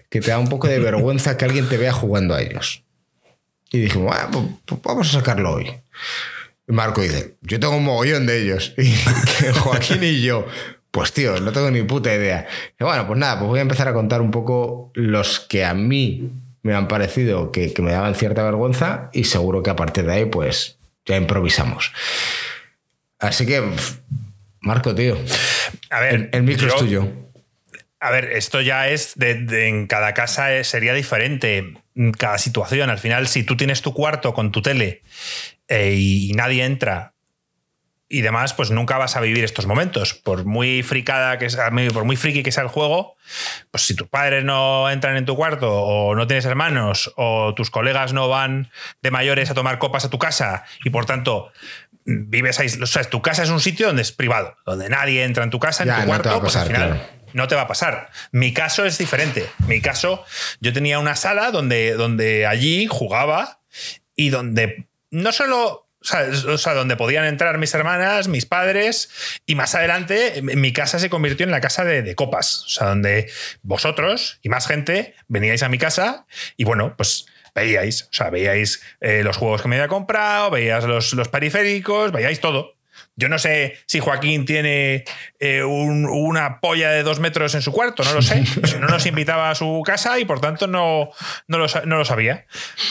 que 0.09 0.21
te 0.21 0.31
da 0.31 0.39
un 0.39 0.47
poco 0.47 0.67
de 0.67 0.79
vergüenza 0.79 1.37
que 1.37 1.45
alguien 1.45 1.67
te 1.67 1.77
vea 1.77 1.91
jugando 1.91 2.35
a 2.35 2.41
ellos. 2.41 2.83
Y 3.73 3.79
dijimos, 3.79 4.15
pues, 4.31 4.45
pues 4.65 4.81
vamos 4.83 5.09
a 5.09 5.19
sacarlo 5.19 5.51
hoy. 5.51 5.73
Y 6.67 6.71
Marco 6.71 7.01
dice, 7.01 7.37
yo 7.41 7.59
tengo 7.59 7.75
un 7.75 7.83
mogollón 7.83 8.27
de 8.27 8.43
ellos. 8.43 8.75
Y 8.77 8.93
Joaquín 9.59 10.03
y 10.03 10.21
yo, 10.21 10.47
pues 10.91 11.11
tío, 11.11 11.39
no 11.39 11.51
tengo 11.51 11.71
ni 11.71 11.81
puta 11.81 12.13
idea. 12.13 12.47
Y 12.79 12.83
bueno, 12.83 13.07
pues 13.07 13.17
nada, 13.17 13.39
pues 13.39 13.49
voy 13.49 13.57
a 13.57 13.63
empezar 13.63 13.87
a 13.87 13.93
contar 13.93 14.21
un 14.21 14.29
poco 14.29 14.91
los 14.93 15.39
que 15.39 15.65
a 15.65 15.73
mí 15.73 16.29
me 16.61 16.75
han 16.75 16.87
parecido 16.87 17.51
que, 17.51 17.73
me 17.79 17.91
daban 17.91 18.13
cierta 18.13 18.43
vergüenza 18.43 19.09
y 19.11 19.23
seguro 19.23 19.63
que 19.63 19.71
a 19.71 19.75
partir 19.75 20.05
de 20.05 20.13
ahí 20.13 20.25
pues 20.25 20.77
ya 21.07 21.17
improvisamos. 21.17 21.91
Así 23.17 23.47
que, 23.47 23.63
Marco, 24.61 24.93
tío. 24.93 25.17
A 25.89 25.99
ver, 25.99 26.29
el, 26.31 26.43
micro 26.43 26.67
es 26.67 26.75
tuyo. 26.75 27.07
A 27.99 28.11
ver, 28.11 28.25
esto 28.25 28.61
ya 28.61 28.87
es 28.89 29.13
de, 29.15 29.67
en 29.67 29.87
cada 29.87 30.13
casa 30.13 30.63
sería 30.63 30.93
diferente 30.93 31.73
cada 32.17 32.37
situación. 32.37 32.89
Al 32.89 32.99
final, 32.99 33.27
si 33.27 33.43
tú 33.43 33.57
tienes 33.57 33.81
tu 33.81 33.93
cuarto 33.93 34.33
con 34.33 34.51
tu 34.51 34.61
tele 34.61 35.03
eh, 35.67 35.95
y 35.97 36.33
nadie 36.33 36.65
entra 36.65 37.13
y 38.09 38.21
demás, 38.21 38.53
pues 38.53 38.69
nunca 38.69 38.97
vas 38.97 39.15
a 39.15 39.21
vivir 39.21 39.43
estos 39.43 39.65
momentos. 39.65 40.13
Por 40.13 40.45
muy 40.45 40.83
fricada 40.83 41.39
que 41.39 41.49
sea, 41.49 41.71
por 41.93 42.03
muy 42.03 42.15
friki 42.15 42.43
que 42.43 42.51
sea 42.51 42.63
el 42.63 42.69
juego, 42.69 43.15
pues 43.71 43.83
si 43.83 43.95
tus 43.95 44.07
padres 44.07 44.43
no 44.43 44.89
entran 44.89 45.17
en 45.17 45.25
tu 45.25 45.35
cuarto, 45.35 45.71
o 45.71 46.15
no 46.15 46.27
tienes 46.27 46.45
hermanos, 46.45 47.11
o 47.15 47.53
tus 47.55 47.71
colegas 47.71 48.13
no 48.13 48.29
van 48.29 48.69
de 49.01 49.09
mayores 49.09 49.49
a 49.49 49.55
tomar 49.55 49.79
copas 49.79 50.05
a 50.05 50.11
tu 50.11 50.19
casa, 50.19 50.63
y 50.83 50.91
por 50.91 51.05
tanto 51.05 51.51
vives 52.05 52.59
ahí. 52.59 52.67
O 52.81 52.85
sea, 52.85 53.03
tu 53.05 53.21
casa 53.23 53.43
es 53.43 53.49
un 53.49 53.61
sitio 53.61 53.87
donde 53.87 54.03
es 54.03 54.11
privado, 54.11 54.57
donde 54.63 54.89
nadie 54.89 55.23
entra 55.23 55.43
en 55.43 55.49
tu 55.49 55.57
casa, 55.57 55.83
en 55.83 55.95
tu 55.95 56.05
cuarto, 56.05 56.39
pues 56.39 56.55
al 56.55 56.67
final 56.67 57.22
no 57.33 57.47
te 57.47 57.55
va 57.55 57.61
a 57.61 57.67
pasar. 57.67 58.09
Mi 58.31 58.53
caso 58.53 58.85
es 58.85 58.97
diferente. 58.97 59.47
Mi 59.67 59.81
caso, 59.81 60.25
yo 60.59 60.73
tenía 60.73 60.99
una 60.99 61.15
sala 61.15 61.51
donde, 61.51 61.93
donde 61.93 62.45
allí 62.45 62.87
jugaba 62.89 63.61
y 64.15 64.29
donde 64.29 64.87
no 65.11 65.31
solo 65.31 65.83
o 66.47 66.57
sea, 66.57 66.73
donde 66.73 66.97
podían 66.97 67.25
entrar 67.25 67.57
mis 67.57 67.73
hermanas, 67.73 68.27
mis 68.27 68.45
padres, 68.45 69.09
y 69.45 69.55
más 69.55 69.73
adelante 69.73 70.41
mi 70.41 70.73
casa 70.73 70.99
se 70.99 71.09
convirtió 71.09 71.45
en 71.45 71.51
la 71.51 71.61
casa 71.61 71.85
de, 71.85 72.15
copas, 72.15 72.63
o 72.65 72.69
sea, 72.69 72.87
donde 72.87 73.31
vosotros 73.61 74.39
y 74.41 74.49
más 74.49 74.67
gente 74.67 75.15
veníais 75.27 75.63
a 75.63 75.69
mi 75.69 75.77
casa 75.77 76.25
y 76.57 76.65
bueno, 76.65 76.95
pues 76.97 77.25
veíais, 77.55 78.03
o 78.03 78.13
sea, 78.13 78.29
veíais 78.29 78.81
eh, 78.99 79.21
los 79.23 79.37
juegos 79.37 79.61
que 79.61 79.67
me 79.67 79.77
había 79.77 79.87
comprado, 79.87 80.51
veíais 80.51 80.83
los, 80.83 81.13
los 81.13 81.29
periféricos, 81.29 82.11
veíais 82.11 82.41
todo. 82.41 82.75
Yo 83.15 83.29
no 83.29 83.37
sé 83.37 83.77
si 83.85 83.99
Joaquín 83.99 84.45
tiene 84.45 85.03
eh, 85.39 85.63
una 85.63 86.59
polla 86.59 86.89
de 86.89 87.03
dos 87.03 87.19
metros 87.19 87.53
en 87.53 87.61
su 87.61 87.71
cuarto, 87.71 88.03
no 88.03 88.13
lo 88.13 88.21
sé. 88.21 88.43
No 88.79 88.87
nos 88.87 89.05
invitaba 89.05 89.49
a 89.49 89.55
su 89.55 89.81
casa 89.85 90.19
y 90.19 90.25
por 90.25 90.41
tanto 90.41 90.67
no, 90.67 91.09
no, 91.47 91.57
lo, 91.57 92.05
sabía. 92.05 92.45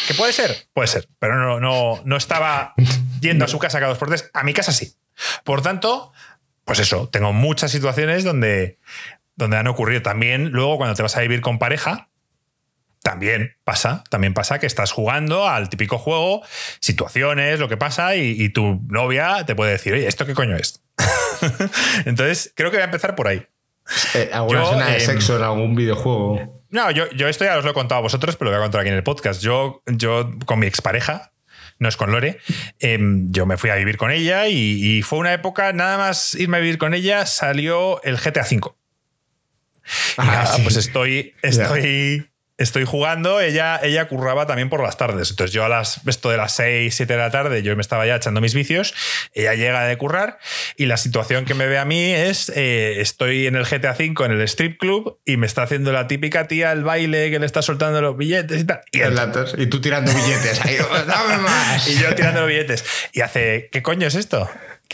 ¿Qué 0.07 0.15
puede 0.15 0.33
ser? 0.33 0.69
Puede 0.73 0.87
ser, 0.87 1.09
pero 1.19 1.37
no, 1.37 1.61
no, 1.61 2.01
no 2.05 2.17
estaba 2.17 2.75
yendo 3.21 3.45
a 3.45 3.49
su 3.49 3.59
casa 3.59 3.79
cada 3.79 3.91
dos 3.91 3.99
por 3.99 4.09
tres. 4.09 4.31
A 4.33 4.43
mi 4.45 4.55
casa 4.55 4.73
sí. 4.73 4.95
Por 5.45 5.61
tanto, 5.61 6.13
pues 6.65 6.79
eso, 6.79 7.09
tengo 7.09 7.33
muchas 7.33 7.71
situaciones 7.73 8.25
donde, 8.25 8.79
donde 9.37 9.57
han 9.57 9.67
ocurrido. 9.67 10.03
También 10.03 10.51
luego 10.51 10.77
cuando 10.77 10.95
te 10.95 11.03
vas 11.03 11.17
a 11.17 11.21
vivir 11.21 11.41
con 11.41 11.59
pareja, 11.59 12.09
también 13.03 13.57
pasa, 13.65 14.05
también 14.11 14.33
pasa 14.33 14.59
que 14.59 14.67
estás 14.67 14.93
jugando 14.93 15.49
al 15.49 15.69
típico 15.69 15.99
juego, 15.99 16.43
situaciones, 16.81 17.59
lo 17.59 17.69
que 17.69 17.77
pasa, 17.77 18.17
y, 18.17 18.49
tu 18.51 18.81
novia 18.89 19.45
te 19.45 19.55
puede 19.55 19.73
decir, 19.73 19.93
oye, 19.95 20.07
¿esto 20.07 20.25
qué 20.25 20.35
coño 20.35 20.57
es? 20.57 20.83
Entonces, 22.07 22.53
creo 22.55 22.71
que 22.71 22.77
voy 22.77 22.83
a 22.83 22.87
empezar 22.87 23.15
por 23.15 23.29
ahí. 23.29 23.47
Eh, 24.15 24.31
¿Alguna 24.33 24.63
escena 24.63 24.87
de 24.87 24.95
em, 24.95 25.01
sexo 25.01 25.37
en 25.37 25.43
algún 25.43 25.75
videojuego? 25.75 26.63
No, 26.71 26.91
yo, 26.91 27.11
yo 27.11 27.29
esto 27.29 27.45
ya 27.45 27.59
os 27.59 27.65
lo 27.65 27.73
he 27.73 27.75
contado 27.75 27.99
a 27.99 28.03
vosotros, 28.03 28.37
pero 28.37 28.51
lo 28.51 28.57
voy 28.57 28.63
a 28.63 28.65
contar 28.65 28.81
aquí 28.83 28.91
en 28.91 28.97
el 28.97 29.03
podcast. 29.03 29.43
Yo, 29.43 29.83
yo 29.87 30.31
con 30.47 30.61
mi 30.61 30.67
expareja, 30.67 31.33
no 31.79 31.89
es 31.89 31.97
con 31.97 32.13
Lore, 32.13 32.39
em, 32.79 33.31
yo 33.33 33.47
me 33.47 33.57
fui 33.57 33.71
a 33.71 33.75
vivir 33.75 33.97
con 33.97 34.13
ella 34.13 34.47
y, 34.47 35.03
fue 35.03 35.19
una 35.19 35.33
época, 35.33 35.73
nada 35.73 35.99
más 35.99 36.35
irme 36.35 36.59
a 36.59 36.61
vivir 36.61 36.79
con 36.79 36.95
ella, 36.95 37.27
salió 37.27 38.01
el 38.05 38.17
GTA 38.17 38.47
V. 38.49 38.73
Ah, 40.17 40.57
pues 40.63 40.77
estoy, 40.77 41.35
estoy 41.43 42.32
estoy 42.63 42.85
jugando, 42.85 43.41
ella, 43.41 43.81
ella 43.83 44.09
curraba 44.09 44.47
también 44.47 44.69
por 44.69 44.83
las 44.83 44.97
tardes. 44.97 45.31
Entonces 45.31 45.53
yo 45.53 45.65
a 45.65 45.69
las, 45.69 46.01
esto 46.07 46.31
de 46.31 46.37
las 46.37 46.55
6, 46.57 46.95
7 46.95 47.13
de 47.13 47.19
la 47.19 47.31
tarde, 47.31 47.63
yo 47.63 47.75
me 47.77 47.83
estaba 47.83 48.07
ya 48.07 48.17
echando 48.17 48.41
mis 48.41 48.55
vicios, 48.55 48.95
ella 49.35 49.55
llega 49.55 49.85
de 49.85 49.97
currar 49.97 50.39
y 50.77 50.87
la 50.87 50.97
situación 50.97 51.45
que 51.45 51.55
me 51.55 51.67
ve 51.67 51.79
a 51.79 51.85
mí 51.85 52.13
es, 52.13 52.51
eh, 52.55 53.01
estoy 53.01 53.47
en 53.47 53.57
el 53.57 53.65
GTA 53.65 53.93
V, 53.99 54.25
en 54.25 54.33
el 54.33 54.43
strip 54.43 54.79
club 54.79 55.19
y 55.25 55.37
me 55.37 55.47
está 55.47 55.63
haciendo 55.63 55.93
la 55.93 56.07
típica 56.07 56.49
tía 56.49 56.73
el 56.73 56.85
baile 56.85 57.31
que 57.31 57.39
le 57.39 57.47
está 57.47 57.63
soltando 57.63 58.01
los 58.01 58.17
billetes 58.17 58.61
y 58.61 58.65
tal. 58.65 58.81
Y, 58.93 59.63
y 59.63 59.67
tú 59.67 59.81
tirando 59.81 60.13
billetes, 60.13 60.65
ahí, 60.65 60.77
dame 61.07 61.39
más. 61.39 61.89
y 61.89 61.99
yo 61.99 62.15
tirando 62.15 62.41
los 62.41 62.49
billetes. 62.49 62.85
Y 63.13 63.21
hace, 63.21 63.69
¿qué 63.73 63.83
coño 63.83 64.07
es 64.07 64.15
esto? 64.15 64.49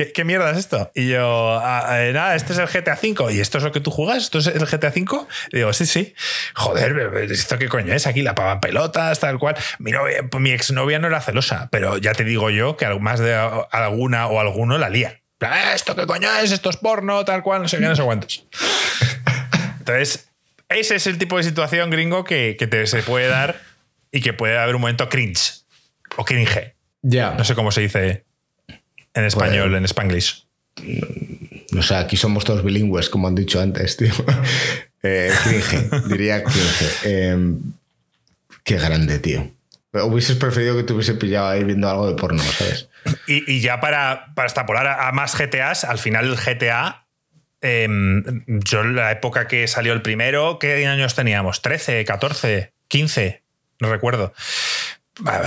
¿Qué, 0.06 0.24
mierda 0.24 0.52
es 0.52 0.58
esto? 0.58 0.92
Y 0.94 1.08
yo, 1.08 1.58
ah, 1.60 2.04
eh, 2.04 2.12
nada, 2.12 2.36
este 2.36 2.52
es 2.52 2.58
el 2.60 2.68
GTA 2.68 2.96
V. 3.02 3.34
¿Y 3.34 3.40
esto 3.40 3.58
es 3.58 3.64
lo 3.64 3.72
que 3.72 3.80
tú 3.80 3.90
jugas? 3.90 4.18
¿Esto 4.18 4.38
es 4.38 4.46
el 4.46 4.64
GTA 4.64 4.92
V? 4.94 5.26
Y 5.50 5.56
digo, 5.56 5.72
sí, 5.72 5.86
sí. 5.86 6.14
Joder, 6.54 6.96
¿esto 7.32 7.58
qué 7.58 7.68
coño 7.68 7.92
es? 7.92 8.06
Aquí 8.06 8.22
la 8.22 8.36
pavan 8.36 8.60
pelotas, 8.60 9.18
tal 9.18 9.40
cual. 9.40 9.56
Mi, 9.80 9.90
novia, 9.90 10.22
mi 10.38 10.52
exnovia 10.52 11.00
no 11.00 11.08
era 11.08 11.20
celosa, 11.20 11.68
pero 11.72 11.98
ya 11.98 12.12
te 12.12 12.22
digo 12.22 12.48
yo 12.50 12.76
que 12.76 12.86
más 13.00 13.18
de 13.18 13.34
alguna 13.34 14.28
o 14.28 14.38
alguno 14.38 14.78
la 14.78 14.88
lía. 14.88 15.20
Ah, 15.40 15.72
¿Esto 15.74 15.96
qué 15.96 16.06
coño 16.06 16.28
es? 16.42 16.52
Esto 16.52 16.70
es 16.70 16.76
porno, 16.76 17.24
tal 17.24 17.42
cual, 17.42 17.62
no 17.62 17.68
sé 17.68 17.78
qué, 17.78 17.86
no 17.86 17.96
sé 17.96 18.04
cuántos. 18.04 18.46
Entonces, 19.80 20.28
ese 20.68 20.94
es 20.94 21.08
el 21.08 21.18
tipo 21.18 21.38
de 21.38 21.42
situación 21.42 21.90
gringo 21.90 22.22
que, 22.22 22.54
te, 22.54 22.86
se 22.86 23.02
puede 23.02 23.26
dar 23.26 23.60
y 24.12 24.20
que 24.20 24.32
puede 24.32 24.58
haber 24.58 24.76
un 24.76 24.80
momento 24.80 25.08
cringe 25.08 25.64
o 26.16 26.24
cringe. 26.24 26.76
Ya. 27.02 27.32
No 27.32 27.42
sé 27.42 27.56
cómo 27.56 27.72
se 27.72 27.80
dice 27.80 28.27
en 29.18 29.24
español, 29.24 29.74
en 29.74 29.84
spanglish. 29.84 30.46
No 31.72 31.82
sé, 31.82 31.96
aquí 31.96 32.16
somos 32.16 32.44
todos 32.44 32.64
bilingües, 32.64 33.10
como 33.10 33.28
han 33.28 33.34
dicho 33.34 33.60
antes, 33.60 33.96
tío. 33.96 34.12
Eh, 35.00 35.32
diría 36.08 36.42
cringe. 36.42 37.04
Em, 37.04 37.60
qué 38.64 38.78
grande, 38.78 39.20
tío. 39.20 39.48
Hubieses 39.92 40.34
preferido 40.34 40.76
que 40.76 40.82
te 40.82 40.92
hubiese 40.92 41.14
pillado 41.14 41.46
ahí 41.46 41.62
viendo 41.62 41.88
algo 41.88 42.08
de 42.08 42.16
porno, 42.16 42.42
¿sabes? 42.42 42.88
Y, 43.28 43.60
ya 43.60 43.80
para, 43.80 44.34
para 44.34 44.46
extrapolar 44.46 44.88
a, 44.88 45.12
más 45.12 45.38
GTAs, 45.38 45.84
al 45.84 45.98
final 45.98 46.26
el 46.26 46.34
GTA 46.34 47.06
em, 47.60 48.44
yo 48.46 48.82
la 48.82 49.12
época 49.12 49.46
que 49.46 49.68
salió 49.68 49.92
el 49.92 50.02
primero, 50.02 50.58
¿qué 50.58 50.84
años 50.88 51.14
teníamos? 51.14 51.62
¿13, 51.62 52.04
14, 52.04 52.72
15? 52.88 53.42
No 53.80 53.92
recuerdo. 53.92 54.34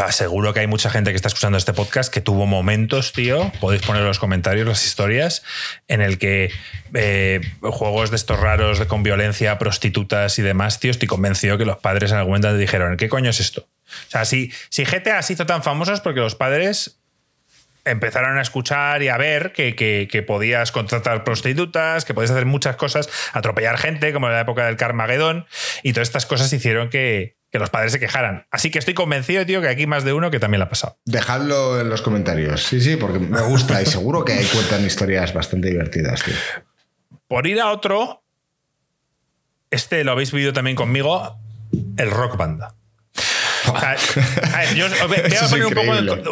Seguro 0.10 0.54
que 0.54 0.60
hay 0.60 0.68
mucha 0.68 0.90
gente 0.90 1.12
que 1.12 1.16
está 1.16 1.30
escuchando 1.30 1.58
este 1.58 1.72
podcast 1.72 2.14
que 2.14 2.20
tuvo 2.20 2.46
momentos, 2.46 3.14
tío. 3.14 3.52
Podéis 3.62 3.82
poner 3.84 4.02
en 4.02 4.08
los 4.08 4.20
comentarios 4.20 4.68
las 4.68 4.86
historias 4.86 5.44
en 5.88 6.02
el 6.02 6.18
que 6.18 6.52
eh, 6.94 7.40
juegos 7.62 8.10
de 8.10 8.18
estos 8.18 8.38
raros 8.38 8.80
de, 8.80 8.88
con 8.88 9.02
violencia, 9.02 9.58
prostitutas 9.58 10.38
y 10.40 10.42
demás, 10.42 10.80
tío. 10.82 10.92
Estoy 10.92 11.08
convencido 11.08 11.58
que 11.58 11.64
los 11.64 11.78
padres 11.78 12.12
en 12.12 12.18
algún 12.18 12.32
momento 12.32 12.58
dijeron: 12.58 12.98
¿Qué 12.98 13.08
coño 13.08 13.30
es 13.30 13.40
esto? 13.40 13.62
O 14.08 14.12
sea, 14.12 14.26
si, 14.26 14.52
si 14.70 14.84
GTA 14.84 15.22
se 15.22 15.34
hizo 15.34 15.46
tan 15.46 15.64
famoso 15.64 15.94
porque 16.04 16.20
los 16.20 16.36
padres 16.36 16.98
empezaron 17.86 18.38
a 18.38 18.42
escuchar 18.42 19.02
y 19.04 19.08
a 19.08 19.18
ver 19.18 19.54
que, 19.54 19.76
que, 19.76 20.24
podías 20.24 20.72
contratar 20.72 21.24
prostitutas, 21.24 22.06
que 22.06 22.14
podías 22.14 22.32
hacer 22.32 22.46
muchas 22.46 22.76
cosas, 22.76 23.10
atropellar 23.34 23.78
gente, 23.78 24.14
como 24.14 24.28
en 24.28 24.34
la 24.34 24.42
época 24.42 24.66
del 24.66 24.78
Carmageddon, 24.78 25.48
y 25.82 25.94
todas 25.94 26.10
estas 26.10 26.26
cosas 26.26 26.54
hicieron 26.54 26.90
que, 26.90 27.41
que 27.52 27.60
los 27.60 27.70
padres 27.70 27.92
se 27.92 28.00
quejaran. 28.00 28.46
Así 28.50 28.72
que 28.72 28.80
estoy 28.80 28.94
convencido, 28.94 29.46
tío, 29.46 29.62
que 29.62 29.68
aquí 29.68 29.88
más 29.88 30.04
de 30.04 30.14
uno 30.14 30.32
que 30.32 30.40
también 30.40 30.60
la 30.60 30.66
ha 30.66 30.70
pasado. 30.70 30.98
Dejadlo 31.06 31.80
en 31.80 31.90
los 31.90 32.02
comentarios. 32.02 32.64
Sí, 32.64 32.82
sí, 32.82 32.96
porque 32.96 33.20
me 33.20 33.42
gusta 33.42 33.82
y 33.82 33.86
seguro 33.86 34.24
que 34.24 34.34
ahí 34.34 34.46
cuentan 34.46 34.86
historias 34.86 35.34
bastante 35.34 35.70
divertidas, 35.70 36.24
tío. 36.24 36.36
Por 37.28 37.48
ir 37.48 37.60
a 37.60 37.72
otro, 37.72 38.24
este 39.70 40.04
lo 40.04 40.14
habéis 40.14 40.32
vivido 40.32 40.54
también 40.54 40.76
conmigo, 40.76 41.36
el 41.98 42.12
Rock 42.12 42.38
Banda 42.38 42.76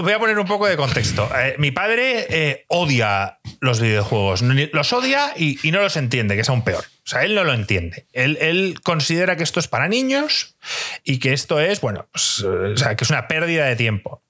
voy, 0.02 0.14
a 0.14 0.20
poner 0.20 0.40
un 0.40 0.48
poco 0.48 0.68
de, 0.68 0.78
contexto. 0.78 1.30
Eh, 1.38 1.56
mi 1.58 1.72
padre 1.72 2.28
eh, 2.30 2.66
odia 2.68 3.40
los 3.60 3.80
videojuegos. 3.80 4.42
Los 4.42 4.94
odia 4.94 5.34
y, 5.36 5.58
no 5.72 5.82
los 5.82 5.96
entiende, 5.98 6.36
que 6.36 6.42
es 6.42 6.50
aún 6.50 6.64
peor. 6.64 6.86
O 7.10 7.12
sea, 7.12 7.24
él 7.24 7.34
no 7.34 7.44
lo 7.44 7.56
entiende. 7.56 8.06
Él, 8.14 8.82
considera 8.84 9.36
que 9.36 9.42
esto 9.42 9.60
es 9.60 9.68
para 9.68 9.88
niños 9.88 10.56
y 11.04 11.18
que 11.18 11.34
esto 11.34 11.60
es, 11.60 11.82
bueno, 11.82 12.08
pues, 12.12 12.42
o 12.44 12.78
sea, 12.78 12.96
que 12.96 13.04
es 13.04 13.10
una 13.10 13.28
pérdida 13.28 13.66
de 13.66 13.76
tiempo. 13.76 14.22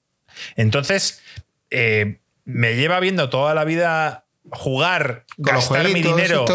Entonces, 0.56 1.20
eh, 1.68 2.20
me 2.46 2.76
lleva 2.76 2.98
viendo 3.00 3.28
toda 3.28 3.52
la 3.52 3.64
vida 3.64 4.24
jugar, 4.50 5.26
gastar 5.36 5.90
mi 5.90 6.00
dinero, 6.00 6.46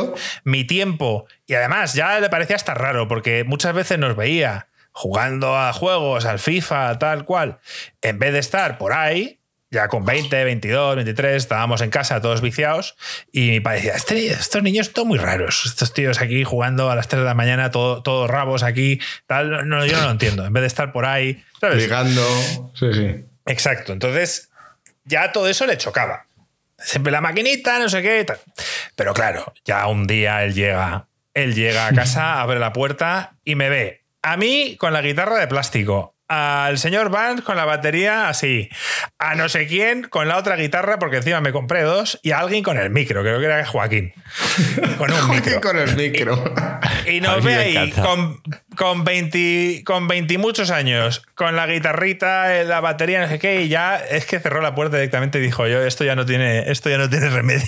mi 0.43 0.63
tiempo. 0.63 1.27
Y 1.45 1.53
además, 1.53 1.93
ya 1.93 2.19
le 2.19 2.27
parecía 2.31 2.55
hasta 2.55 2.73
raro, 2.73 3.07
porque 3.07 3.43
muchas 3.43 3.75
veces 3.75 3.99
nos 3.99 4.15
veía 4.15 4.67
jugando 4.93 5.55
a 5.55 5.73
juegos, 5.73 6.25
al 6.25 6.39
FIFA, 6.39 6.97
tal 6.97 7.25
cual, 7.25 7.59
en 8.01 8.17
vez 8.17 8.33
de 8.33 8.39
estar 8.39 8.79
por 8.79 8.93
ahí, 8.93 9.41
ya 9.75 9.87
con 9.89 10.05
20, 10.05 10.43
22, 10.43 10.95
23, 10.95 11.35
estábamos 11.35 11.81
en 11.81 11.89
casa 11.89 12.21
todos 12.21 12.41
viciados 12.41 12.95
y 13.31 13.51
mi 13.51 13.59
padre 13.59 13.77
decía, 13.77 13.95
este, 13.95 14.27
estos 14.27 14.63
niños 14.63 14.91
son 14.95 15.07
muy 15.09 15.19
raros, 15.19 15.65
estos 15.65 15.93
tíos 15.93 16.21
aquí 16.21 16.43
jugando 16.43 16.89
a 16.89 16.95
las 16.95 17.07
3 17.07 17.21
de 17.21 17.25
la 17.25 17.33
mañana, 17.33 17.69
todos 17.69 18.29
rabos 18.29 18.63
aquí, 18.63 18.99
tal, 19.27 19.67
no, 19.67 19.85
yo 19.85 19.97
no 19.97 20.05
lo 20.05 20.11
entiendo, 20.11 20.45
en 20.45 20.53
vez 20.53 20.61
de 20.61 20.67
estar 20.67 20.91
por 20.91 21.05
ahí, 21.05 21.43
¿sabes? 21.59 21.77
Ligando, 21.77 22.25
sí, 22.73 22.93
sí. 22.93 23.25
Exacto, 23.45 23.93
entonces 23.93 24.49
ya 25.03 25.31
todo 25.31 25.47
eso 25.47 25.67
le 25.67 25.77
chocaba. 25.77 26.25
Siempre 26.77 27.11
la 27.11 27.21
maquinita, 27.21 27.79
no 27.79 27.89
sé 27.89 28.01
qué, 28.01 28.23
tal. 28.25 28.39
Pero 28.95 29.13
claro, 29.13 29.53
ya 29.63 29.85
un 29.87 30.07
día 30.07 30.43
él 30.43 30.53
llega, 30.53 31.07
él 31.33 31.53
llega 31.53 31.87
a 31.87 31.93
casa, 31.93 32.41
abre 32.41 32.59
la 32.59 32.73
puerta 32.73 33.35
y 33.43 33.55
me 33.55 33.69
ve 33.69 34.05
a 34.25 34.37
mí 34.37 34.75
con 34.77 34.91
la 34.91 35.01
guitarra 35.01 35.37
de 35.37 35.47
plástico. 35.47 36.14
Al 36.27 36.79
señor 36.79 37.09
Vance 37.09 37.43
con 37.43 37.55
la 37.55 37.65
batería 37.65 38.29
así. 38.29 38.69
A 39.19 39.35
no 39.35 39.47
sé 39.47 39.67
quién 39.67 40.03
con 40.03 40.27
la 40.27 40.37
otra 40.37 40.55
guitarra, 40.55 40.97
porque 40.97 41.17
encima 41.17 41.39
me 41.39 41.51
compré 41.51 41.83
dos. 41.83 42.19
Y 42.23 42.31
a 42.31 42.39
alguien 42.39 42.63
con 42.63 42.77
el 42.77 42.89
micro, 42.89 43.21
creo 43.21 43.39
que 43.39 43.45
era 43.45 43.63
Joaquín. 43.65 44.13
Con 44.97 45.11
un 45.11 45.29
micro. 45.29 45.61
con 45.61 45.77
el 45.77 45.95
micro. 45.95 46.53
Y, 47.05 47.19
nos 47.19 47.43
ve 47.43 47.55
ahí 47.55 47.91
con, 47.91 48.41
con, 48.75 49.03
20, 49.03 49.83
con 49.85 50.07
20 50.07 50.37
muchos 50.37 50.71
años, 50.71 51.21
con 51.35 51.55
la 51.55 51.67
guitarrita, 51.67 52.63
la 52.63 52.79
batería, 52.79 53.21
no 53.21 53.27
sé 53.27 53.39
qué. 53.39 53.61
Y 53.63 53.67
ya 53.67 53.97
es 53.97 54.25
que 54.25 54.39
cerró 54.39 54.61
la 54.61 54.73
puerta 54.73 54.97
directamente 54.97 55.39
y 55.39 55.41
dijo: 55.41 55.67
Yo, 55.67 55.81
esto 55.83 56.03
ya 56.03 56.15
no 56.15 56.25
tiene, 56.25 56.71
esto 56.71 56.89
ya 56.89 56.97
no 56.97 57.09
tiene 57.09 57.29
remedio. 57.29 57.67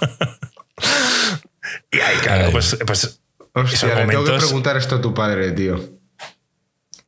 y 1.92 2.00
ahí, 2.00 2.16
claro, 2.16 2.50
pues, 2.50 2.78
pues 2.86 3.20
Hostia, 3.56 3.94
le 3.94 4.06
tengo 4.06 4.24
que 4.24 4.32
preguntar 4.32 4.76
esto 4.76 4.96
a 4.96 5.00
tu 5.00 5.14
padre, 5.14 5.52
tío. 5.52 5.80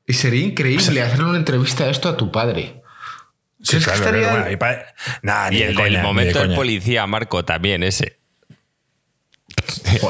Y 0.06 0.12
sería 0.12 0.44
increíble 0.46 1.02
hacerle 1.02 1.24
una 1.24 1.38
entrevista 1.38 1.84
a 1.84 1.90
esto 1.90 2.08
a 2.08 2.16
tu 2.16 2.30
padre. 2.30 2.82
Sí, 3.62 3.78
claro, 3.78 3.98
estaría... 3.98 5.50
y, 5.50 5.62
el, 5.62 6.02
momento 6.02 6.40
del 6.40 6.54
policía, 6.54 7.06
Marco, 7.06 7.44
también 7.44 7.82
ese. 7.82 8.16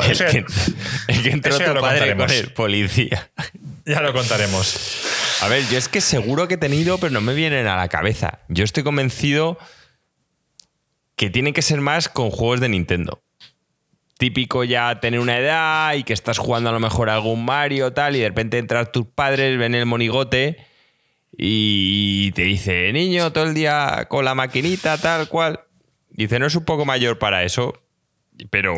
el, 0.08 0.18
que, 0.18 0.44
el, 1.08 1.22
que, 1.22 1.30
entró 1.30 1.58
tu 1.58 1.80
padre 1.80 2.16
con 2.16 2.30
el 2.30 2.52
policía. 2.52 3.30
Ya 3.86 4.00
lo 4.00 4.12
contaremos. 4.12 5.40
A 5.42 5.48
ver, 5.48 5.66
yo 5.68 5.78
es 5.78 5.88
que 5.88 6.00
seguro 6.00 6.48
que 6.48 6.54
he 6.54 6.58
tenido, 6.58 6.98
pero 6.98 7.12
no 7.12 7.20
me 7.20 7.34
vienen 7.34 7.66
a 7.66 7.76
la 7.76 7.88
cabeza. 7.88 8.40
Yo 8.48 8.64
estoy 8.64 8.82
convencido 8.82 9.58
que 11.14 11.30
tiene 11.30 11.52
que 11.52 11.62
ser 11.62 11.80
más 11.80 12.08
con 12.08 12.30
juegos 12.30 12.60
de 12.60 12.68
Nintendo. 12.68 13.22
Típico 14.18 14.64
ya 14.64 14.98
tener 15.00 15.20
una 15.20 15.38
edad 15.38 15.94
y 15.94 16.04
que 16.04 16.12
estás 16.12 16.38
jugando 16.38 16.70
a 16.70 16.72
lo 16.72 16.80
mejor 16.80 17.10
algún 17.10 17.44
Mario 17.44 17.92
tal 17.92 18.16
y 18.16 18.20
de 18.20 18.28
repente 18.28 18.58
entran 18.58 18.90
tus 18.90 19.06
padres, 19.06 19.58
ven 19.58 19.74
el 19.74 19.84
monigote 19.84 20.56
y 21.36 22.32
te 22.32 22.42
dice, 22.42 22.92
niño, 22.92 23.32
todo 23.32 23.44
el 23.44 23.54
día 23.54 24.06
con 24.08 24.24
la 24.24 24.34
maquinita 24.34 24.96
tal 24.98 25.28
cual. 25.28 25.60
Dice, 26.08 26.38
no 26.38 26.46
es 26.46 26.54
un 26.54 26.64
poco 26.64 26.86
mayor 26.86 27.18
para 27.18 27.44
eso, 27.44 27.82
pero 28.48 28.74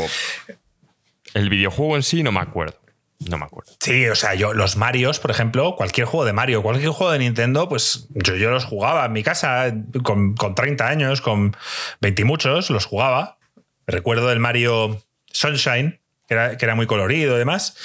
el 1.35 1.51
videojuego 1.51 1.95
en 1.95 2.03
sí 2.03 2.23
no 2.23 2.33
me 2.33 2.41
acuerdo. 2.41 2.81
No 3.29 3.37
me 3.39 3.45
acuerdo. 3.45 3.73
Sí, 3.81 4.07
o 4.09 4.15
sea, 4.15 4.35
yo, 4.35 4.55
los 4.55 4.77
Marios, 4.77 5.19
por 5.19 5.31
ejemplo, 5.31 5.75
cualquier 5.77 6.07
juego 6.07 6.25
de 6.25 6.33
Mario, 6.33 6.63
cualquier 6.63 6.91
juego 6.91 7.13
de 7.13 7.19
Nintendo, 7.19 7.69
pues 7.69 8.07
yo, 8.11 8.37
yo 8.37 8.51
los 8.51 8.65
jugaba 8.65 9.07
en 9.07 9.13
mi 9.13 9.23
casa 9.25 9.73
con, 10.05 10.35
con 10.35 10.55
30 10.55 10.87
años, 10.87 11.21
con 11.21 11.57
20 12.01 12.23
y 12.23 12.25
muchos, 12.25 12.71
los 12.71 12.87
jugaba. 12.87 13.39
Recuerdo 13.87 14.31
el 14.31 14.39
Mario 14.39 15.03
Sunshine, 15.33 16.01
que 16.27 16.35
era, 16.35 16.57
que 16.57 16.75
muy 16.75 16.87
colorido 16.87 17.37
y 17.37 17.39
demás. 17.39 17.77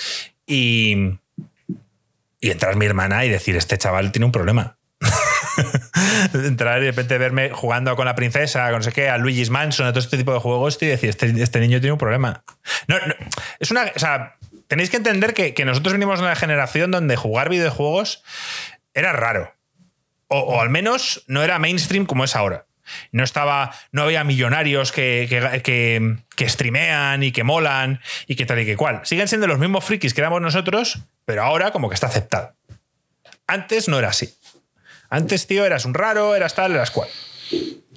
Y, 0.46 1.20
y 2.40 2.52
entrar 2.52 2.76
mi 2.76 2.86
hermana 2.86 3.26
y 3.26 3.30
decir, 3.30 3.56
este 3.56 3.78
chaval 3.78 4.12
tiene 4.12 4.26
un 4.26 4.32
problema. 4.32 4.78
entrar 6.34 6.82
y 6.82 6.86
de 6.86 6.92
repente 6.92 7.18
verme 7.18 7.50
jugando 7.52 7.96
con 7.96 8.06
la 8.06 8.16
princesa, 8.16 8.66
con 8.70 8.78
no 8.78 8.84
sé 8.84 8.92
qué, 8.92 9.10
a 9.10 9.18
Luigi's 9.18 9.50
Mansion, 9.50 9.88
a 9.88 9.92
todo 9.92 10.00
este 10.00 10.18
tipo 10.18 10.34
de 10.34 10.40
juegos 10.40 10.78
y 10.82 10.88
decir, 10.88 11.10
este, 11.10 11.32
este 11.42 11.60
niño 11.60 11.80
tiene 11.80 11.94
un 11.94 12.00
problema. 12.00 12.44
No, 12.88 12.96
es 13.60 13.72
una. 13.72 13.92
O 13.96 14.00
sea, 14.00 14.36
tenéis 14.68 14.90
que 14.90 14.98
entender 14.98 15.34
que, 15.34 15.54
nosotros 15.66 15.94
venimos 15.94 16.20
de 16.20 16.26
una 16.26 16.36
generación 16.36 16.92
donde 16.92 17.16
jugar 17.16 17.50
videojuegos 17.50 18.24
era 18.94 19.14
raro. 19.14 19.54
O, 20.28 20.60
al 20.62 20.70
menos 20.70 21.24
no 21.28 21.44
era 21.44 21.60
mainstream 21.60 22.06
como 22.06 22.24
es 22.24 22.36
ahora. 22.36 22.66
No 23.12 23.24
estaba, 23.24 23.74
no 23.92 24.04
había 24.04 24.24
millonarios 24.24 24.92
que, 24.92 25.28
que, 25.30 26.18
que, 26.36 26.50
streamean 26.50 27.24
y 27.24 27.32
que 27.32 27.44
molan 27.44 28.02
y 28.28 28.36
que 28.36 28.46
tal 28.46 28.60
y 28.60 28.66
que 28.66 28.78
cual. 28.78 29.02
Siguen 29.04 29.28
siendo 29.28 29.48
los 29.48 29.60
mismos 29.60 29.84
frikis 29.84 30.14
que 30.14 30.22
éramos 30.22 30.42
nosotros, 30.42 31.00
pero 31.26 31.44
ahora 31.44 31.72
como 31.72 31.90
que 31.90 31.96
está 31.96 32.08
aceptado. 32.08 32.56
Antes 33.48 33.88
no 33.88 34.00
era 34.00 34.10
así. 34.10 34.34
Antes, 35.10 35.46
tío, 35.48 35.66
eras 35.66 35.86
un 35.86 35.94
raro, 35.94 36.36
eras 36.36 36.56
tal, 36.56 36.74
eras 36.74 36.92
cual. 36.92 37.10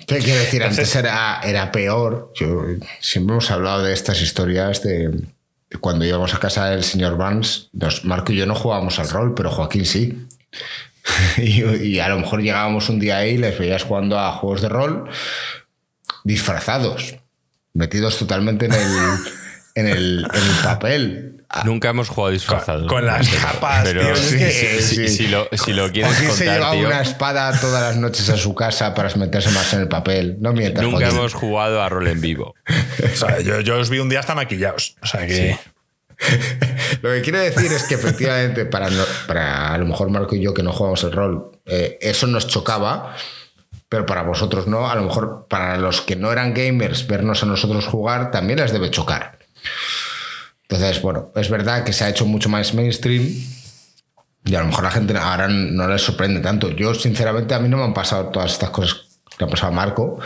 ¿Qué 0.07 0.19
quiero 0.19 0.39
decir? 0.39 0.63
Antes 0.63 0.95
era, 0.95 1.41
era 1.43 1.73
peor. 1.73 2.33
Yo, 2.35 2.63
siempre 3.01 3.33
hemos 3.33 3.51
hablado 3.51 3.83
de 3.83 3.93
estas 3.93 4.21
historias 4.21 4.83
de, 4.83 5.11
cuando 5.81 6.05
íbamos 6.05 6.35
a 6.35 6.39
casa 6.39 6.67
del 6.71 6.85
señor 6.85 7.17
Vance, 7.17 7.69
Marco 8.05 8.33
y 8.33 8.37
yo 8.37 8.47
no 8.47 8.55
jugábamos 8.55 8.99
al 8.99 9.09
rol, 9.11 9.35
pero 9.35 9.51
Joaquín 9.51 9.85
sí. 9.85 10.27
y, 11.37 11.99
a 11.99 12.09
lo 12.09 12.19
mejor 12.19 12.43
llegábamos 12.43 12.89
un 12.89 12.99
día 12.99 13.19
ahí 13.19 13.31
y 13.31 13.39
les 13.39 13.59
veías 13.59 13.85
jugando 13.85 14.19
a 14.19 14.33
juegos 14.33 14.63
de 14.63 14.69
rol 14.69 15.09
disfrazados, 16.25 17.17
metidos 17.73 18.19
totalmente 18.19 18.67
en 18.67 18.73
el, 18.73 18.91
en 19.75 19.87
el, 19.87 20.27
papel. 20.63 21.45
Nunca 21.65 21.91
hemos 21.91 22.09
jugado 22.09 22.33
disfrazados. 22.33 22.89
Con, 22.89 23.07
las 23.07 23.29
capas, 23.29 23.85
pero 23.85 24.17
si, 24.17 25.29
lo, 25.29 25.49
si 25.53 25.73
lo 25.73 25.91
quieres 25.93 26.13
Joaquín 26.13 26.33
se 26.33 26.45
llevaba 26.47 26.73
una 26.73 27.01
espada 27.03 27.59
todas 27.61 27.83
las 27.83 27.97
noches 27.97 28.29
a 28.31 28.37
su 28.37 28.55
casa 28.55 28.95
para 28.95 29.15
meterse 29.15 29.51
más 29.51 29.73
en 29.73 29.83
el 29.83 29.89
papel. 29.89 30.37
No 30.41 30.53
mientas, 30.53 30.83
Nunca 30.83 31.09
hemos 31.09 31.35
jugado 31.35 31.81
a 31.81 31.89
rol 31.89 32.09
en 32.09 32.21
vivo. 32.21 32.57
yo, 33.65 33.79
os 33.79 33.91
vi 33.91 34.01
un 34.01 34.09
día 34.09 34.21
hasta 34.21 34.35
maquillados. 34.35 34.97
O 35.03 35.07
sea 35.07 35.27
que. 35.27 35.57
lo 37.03 37.11
que 37.11 37.23
quiero 37.23 37.39
decir 37.39 37.73
es 37.73 37.85
que 37.85 37.95
efectivamente, 37.95 38.65
para, 38.65 38.89
a 39.75 39.79
lo 39.79 39.87
mejor 39.87 40.11
Marco 40.11 40.35
y 40.35 40.41
yo 40.41 40.55
que 40.55 40.63
no 40.63 40.73
jugamos 40.73 41.05
el 41.05 41.13
rol, 41.13 41.53
eh, 41.67 41.99
eso 42.01 42.27
nos 42.27 42.47
chocaba, 42.47 43.17
pero 43.89 44.07
para 44.07 44.23
vosotros 44.23 44.67
no. 44.67 44.89
A 44.89 44.95
lo 44.95 45.03
mejor 45.03 45.47
para 45.49 45.77
los 45.77 46.01
que 46.01 46.17
no 46.17 46.33
eran 46.33 46.55
gamers, 46.55 47.07
vernos 47.07 47.43
a 47.43 47.47
nosotros 47.47 47.87
jugar 47.87 48.31
también 48.31 48.59
les 48.59 48.73
debe 48.73 48.91
chocar. 48.91 49.39
Entonces, 50.63 51.01
bueno, 51.01 51.31
es 51.37 51.49
verdad 51.49 51.85
que 51.85 51.93
se 51.93 52.05
ha 52.05 52.09
hecho 52.09 52.27
mucho 52.27 52.49
más 52.49 52.75
mainstream 52.75 53.23
y 54.45 54.55
a 54.55 54.61
lo 54.61 54.67
mejor 54.67 54.85
la 54.85 54.91
gente 54.91 55.17
ahora 55.17 55.49
no 55.49 55.89
les 55.89 56.03
sorprende 56.03 56.41
tanto. 56.41 56.71
Yo, 56.71 56.95
sinceramente, 56.95 57.55
a 57.55 57.59
mí 57.59 57.69
no 57.69 57.77
me 57.77 57.85
han 57.85 57.95
pasado 57.95 58.31
todas 58.31 58.53
estas 58.53 58.71
cosas 58.71 59.21
que 59.37 59.45
ha 59.45 59.49
pasado 59.49 59.73
Marco, 59.73 60.19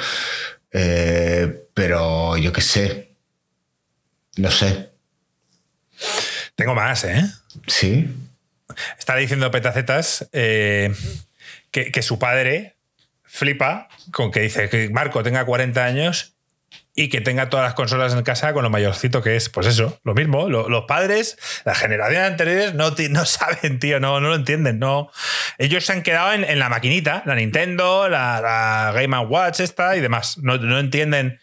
eh, 0.70 1.66
pero 1.74 2.36
yo 2.36 2.52
qué 2.52 2.60
sé, 2.60 3.16
no 4.36 4.50
sé. 4.50 4.89
Tengo 6.54 6.74
más, 6.74 7.04
¿eh? 7.04 7.24
Sí. 7.66 8.08
Está 8.98 9.16
diciendo 9.16 9.50
Petacetas 9.50 10.28
eh, 10.32 10.94
que, 11.70 11.90
que 11.90 12.02
su 12.02 12.18
padre 12.18 12.76
flipa 13.24 13.88
con 14.12 14.30
que 14.30 14.40
dice 14.40 14.68
que 14.68 14.90
Marco 14.90 15.22
tenga 15.22 15.44
40 15.44 15.84
años 15.84 16.34
y 16.94 17.08
que 17.08 17.20
tenga 17.20 17.48
todas 17.48 17.64
las 17.64 17.74
consolas 17.74 18.12
en 18.12 18.22
casa 18.22 18.52
con 18.52 18.62
lo 18.62 18.70
mayorcito 18.70 19.22
que 19.22 19.36
es. 19.36 19.48
Pues 19.48 19.66
eso, 19.66 19.98
lo 20.04 20.14
mismo. 20.14 20.48
los 20.48 20.84
padres, 20.86 21.38
las 21.64 21.78
generaciones 21.78 22.30
anteriores 22.30 22.74
no, 22.74 22.90
no 23.10 23.24
saben, 23.26 23.78
tío, 23.78 24.00
no, 24.00 24.20
no 24.20 24.28
lo 24.28 24.34
entienden. 24.34 24.78
No. 24.78 25.10
Ellos 25.58 25.86
se 25.86 25.92
han 25.92 26.02
quedado 26.02 26.32
en, 26.32 26.58
la 26.58 26.68
maquinita, 26.68 27.22
la 27.26 27.36
Nintendo, 27.36 28.08
la, 28.08 28.92
Game 28.94 29.18
Watch 29.18 29.60
esta 29.60 29.96
y 29.96 30.00
demás. 30.00 30.38
No, 30.38 30.54
entienden 30.78 31.40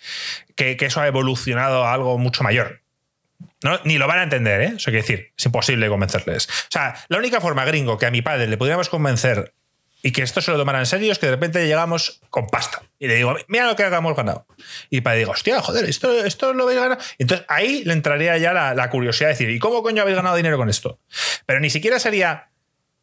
que, 0.56 0.78
eso 0.80 1.02
ha 1.02 1.08
evolucionado 1.08 1.86
a 1.86 1.94
algo 1.94 2.18
mucho 2.18 2.44
mayor. 2.44 2.82
Ni 3.84 3.98
lo 3.98 4.08
van 4.08 4.20
a 4.20 4.24
entender, 4.24 4.62
¿eh? 4.62 4.74
Eso 4.78 4.86
quiere 4.86 5.02
decir, 5.02 5.34
es 5.38 5.46
imposible 5.46 5.90
convencerles. 5.90 6.48
O 6.48 6.72
sea, 6.72 6.96
la 7.10 7.18
única 7.18 7.42
forma, 7.42 7.66
gringo, 7.66 7.98
que 7.98 8.06
a 8.06 8.12
mi 8.12 8.22
padre 8.22 8.48
le 8.48 8.58
pudiéramos 8.58 8.90
convencer 8.90 9.54
y 10.04 10.12
que 10.12 10.22
esto 10.22 10.42
se 10.42 10.52
lo 10.52 10.58
tomaran 10.58 10.82
en 10.82 10.86
serio 10.86 11.12
es 11.12 11.20
que 11.20 11.26
de 11.26 11.34
repente 11.34 11.66
llegamos 11.66 12.22
con 12.30 12.48
pasta. 12.48 12.84
Y 13.00 13.08
le 13.08 13.16
digo, 13.16 13.36
mira 13.48 13.66
lo 13.66 13.76
que 13.76 13.84
hagamos 13.84 14.16
ganado. 14.16 14.46
Y 14.90 15.02
para 15.02 15.16
digo, 15.16 15.32
hostia, 15.32 15.62
joder, 15.62 15.86
esto, 15.86 16.24
esto 16.24 16.54
lo 16.54 16.64
habéis 16.64 16.80
ganado. 16.80 17.02
Entonces 17.18 17.46
ahí 17.50 17.84
le 17.84 17.94
entraría 17.94 18.38
ya 18.38 18.54
la, 18.54 18.90
curiosidad 18.90 19.30
de 19.30 19.34
decir, 19.34 19.50
¿y 19.50 19.60
cómo 19.60 19.82
coño 19.82 20.04
habéis 20.04 20.18
ganado 20.18 20.36
dinero 20.36 20.58
con 20.58 20.70
esto? 20.70 21.00
Pero 21.46 21.60
ni 21.60 21.70
siquiera 21.70 22.00
sería 22.00 22.50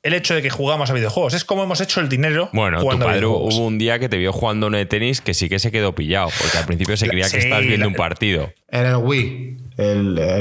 el 0.05 0.13
hecho 0.13 0.35
de 0.35 0.43
que 0.43 0.51
jugamos 0.51 0.91
a 0.91 0.93
videojuegos. 0.93 1.35
Es 1.35 1.45
como 1.45 1.65
hemos 1.65 1.81
hecho 1.81 1.99
el 2.01 2.09
dinero. 2.09 2.51
Bueno, 2.53 2.79
tu 2.79 2.99
padre 2.99 3.27
hubo 3.27 3.67
un 3.67 3.79
día 3.79 3.99
que 3.99 4.09
te 4.09 4.19
vio 4.19 4.33
jugando 4.33 4.71
de 4.71 4.87
tenis 4.87 5.21
que 5.21 5.35
sí 5.35 5.49
que 5.49 5.59
se 5.59 5.73
quedó 5.73 5.95
pillado, 5.95 6.29
porque 6.39 6.59
al 6.59 6.67
principio 6.67 6.97
se 6.97 7.09
creía 7.09 7.29
que 7.29 7.39
estabas 7.39 7.65
viendo 7.65 7.89
un 7.89 7.95
partido. 7.95 8.53
En 8.69 8.87
el 8.87 8.97
Wii. 8.97 9.57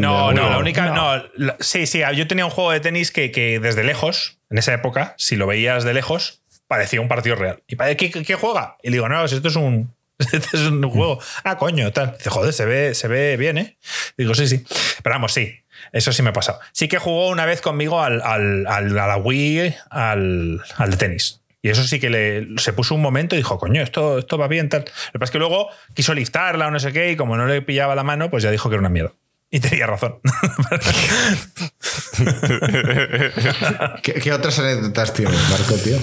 no, 0.02 0.34
no, 0.34 0.50
la 0.50 0.58
única. 0.60 0.92
No. 0.92 1.56
sí, 1.60 1.88
sí, 1.88 2.02
yo 2.16 2.28
tenía 2.28 2.46
un 2.46 2.52
juego 2.52 2.72
de 2.72 2.82
tenis 2.82 3.12
que, 3.12 3.32
que 3.32 3.60
desde 3.60 3.84
lejos, 3.84 4.38
en 4.50 4.58
esa 4.58 4.74
época, 4.74 5.16
si 5.18 5.38
lo 5.38 5.48
veías 5.48 5.86
de 5.86 5.94
lejos, 5.94 6.42
parecía 6.68 7.00
un 7.00 7.08
partido 7.08 7.38
real. 7.38 7.64
¿Y 7.68 7.78
para 7.78 7.96
qué, 7.96 8.12
qué, 8.12 8.36
juega? 8.36 8.76
Y 8.84 8.90
le 8.90 8.98
digo, 8.98 9.08
no, 9.08 9.24
esto 9.24 9.48
es 9.48 9.56
un, 9.56 9.94
es 10.20 10.54
un 10.56 10.90
juego. 10.90 11.20
Ah, 11.46 11.58
coño, 11.58 11.94
tal. 11.94 12.16
Dice, 12.18 12.30
joder, 12.30 12.52
se 12.52 12.66
ve, 12.66 12.96
se 12.96 13.08
ve 13.08 13.38
bien, 13.38 13.58
¿eh? 13.58 13.78
Digo, 14.18 14.36
sí, 14.36 14.46
sí. 14.48 14.66
Pero 15.02 15.16
vamos, 15.16 15.32
sí. 15.32 15.63
Eso 15.92 16.14
sí 16.14 16.22
me 16.22 16.30
ha 16.30 16.34
pasado. 16.34 16.60
Sí 16.72 16.88
que 16.88 16.98
jugó 16.98 17.30
una 17.30 17.46
vez 17.46 17.62
conmigo 17.62 18.02
al, 18.02 18.22
al, 18.22 18.68
a 18.68 18.82
la 18.82 19.18
Wii, 19.18 19.76
al, 19.90 20.62
al 20.78 20.92
de 20.92 20.98
tenis. 20.98 21.42
Y 21.62 21.70
eso 21.70 21.84
sí 21.84 22.00
que 22.00 22.10
le, 22.10 22.48
se 22.58 22.74
puso 22.74 22.94
un 22.94 23.02
momento 23.02 23.36
y 23.36 23.38
dijo, 23.38 23.58
coño, 23.58 23.82
esto, 23.82 24.20
esto 24.20 24.38
va 24.38 24.50
bien, 24.50 24.68
tal. 24.68 24.82
Lo 24.82 24.86
que 24.86 25.20
pasa 25.20 25.26
es 25.26 25.32
que 25.32 25.40
luego 25.40 25.70
quiso 25.94 26.14
liftarla 26.14 26.68
o 26.68 26.72
no 26.72 26.80
sé 26.80 26.92
qué, 26.92 27.12
y 27.12 27.16
como 27.16 27.38
no 27.38 27.48
le 27.48 27.62
pillaba 27.62 27.96
la 27.96 28.04
mano, 28.04 28.30
pues 28.30 28.44
ya 28.44 28.52
dijo 28.52 28.70
que 28.70 28.76
era 28.76 28.82
una 28.82 28.90
mierda. 28.90 29.14
Y 29.50 29.62
tenía 29.62 29.88
razón. 29.88 30.20
¿Qué, 34.02 34.34
otras 34.34 34.60
anécdotas 34.60 35.14
tienes, 35.14 35.40
Marco, 35.50 35.76
tío? 35.76 35.98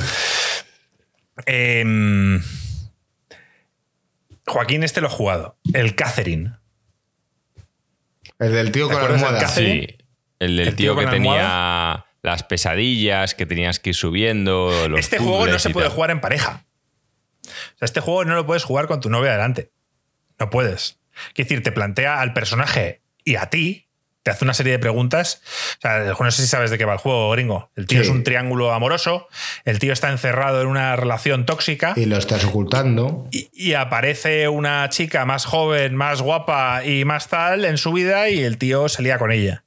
Em, 1.44 2.42
Joaquín, 4.46 4.82
este 4.82 5.00
lo 5.00 5.08
ha 5.08 5.10
jugado. 5.10 5.56
El 5.74 5.94
Catherine. 5.94 6.52
El 8.40 8.52
del 8.52 8.72
tío 8.72 8.88
con 8.88 8.96
la 8.96 9.06
almohada. 9.06 9.48
Sí. 9.48 9.86
El 10.38 10.56
del 10.56 10.74
tío, 10.74 10.96
que 10.96 11.06
tenía 11.06 12.06
las 12.22 12.42
pesadillas, 12.42 13.34
que 13.34 13.46
tenías 13.46 13.78
que 13.78 13.90
ir 13.90 13.94
subiendo. 13.94 14.72
este 14.96 15.18
juego 15.18 15.46
no 15.46 15.58
se 15.58 15.70
puede 15.70 15.88
jugar 15.88 16.10
en 16.10 16.20
pareja. 16.20 16.64
O 17.44 17.78
sea, 17.78 17.86
este 17.86 18.00
juego 18.00 18.24
no 18.24 18.34
lo 18.34 18.46
puedes 18.46 18.64
jugar 18.64 18.86
con 18.86 19.00
tu 19.00 19.10
novia 19.10 19.30
adelante. 19.30 19.70
No 20.38 20.50
puedes. 20.50 20.98
Quiere 21.34 21.48
decir, 21.48 21.62
te 21.62 21.72
plantea 21.72 22.20
al 22.20 22.32
personaje 22.32 23.02
y 23.24 23.36
a 23.36 23.46
ti 23.50 23.89
te 24.22 24.30
hace 24.30 24.44
una 24.44 24.54
serie 24.54 24.72
de 24.72 24.78
preguntas. 24.78 25.40
O 25.78 25.80
sea, 25.80 26.14
no 26.18 26.30
sé 26.30 26.42
si 26.42 26.48
sabes 26.48 26.70
de 26.70 26.78
qué 26.78 26.84
va 26.84 26.92
el 26.92 26.98
juego, 26.98 27.30
gringo. 27.30 27.70
El 27.76 27.86
tío 27.86 28.00
es 28.00 28.08
un 28.08 28.22
triángulo 28.22 28.72
amoroso, 28.72 29.28
el 29.64 29.78
tío 29.78 29.92
está 29.92 30.10
encerrado 30.10 30.60
en 30.60 30.66
una 30.68 30.96
relación 30.96 31.46
tóxica. 31.46 31.94
Y 31.96 32.04
lo 32.04 32.16
estás 32.16 32.44
ocultando. 32.44 33.28
Y, 33.30 33.70
aparece 33.80 34.48
una 34.48 34.88
chica 34.90 35.24
más 35.24 35.44
joven, 35.44 35.94
más 35.94 36.20
guapa 36.20 36.84
y 36.84 37.04
más 37.04 37.28
tal 37.28 37.64
en 37.64 37.78
su 37.78 37.92
vida 37.92 38.28
y 38.28 38.40
el 38.40 38.58
tío 38.58 38.88
se 38.88 39.02
lía 39.02 39.18
con 39.18 39.32
ella. 39.32 39.64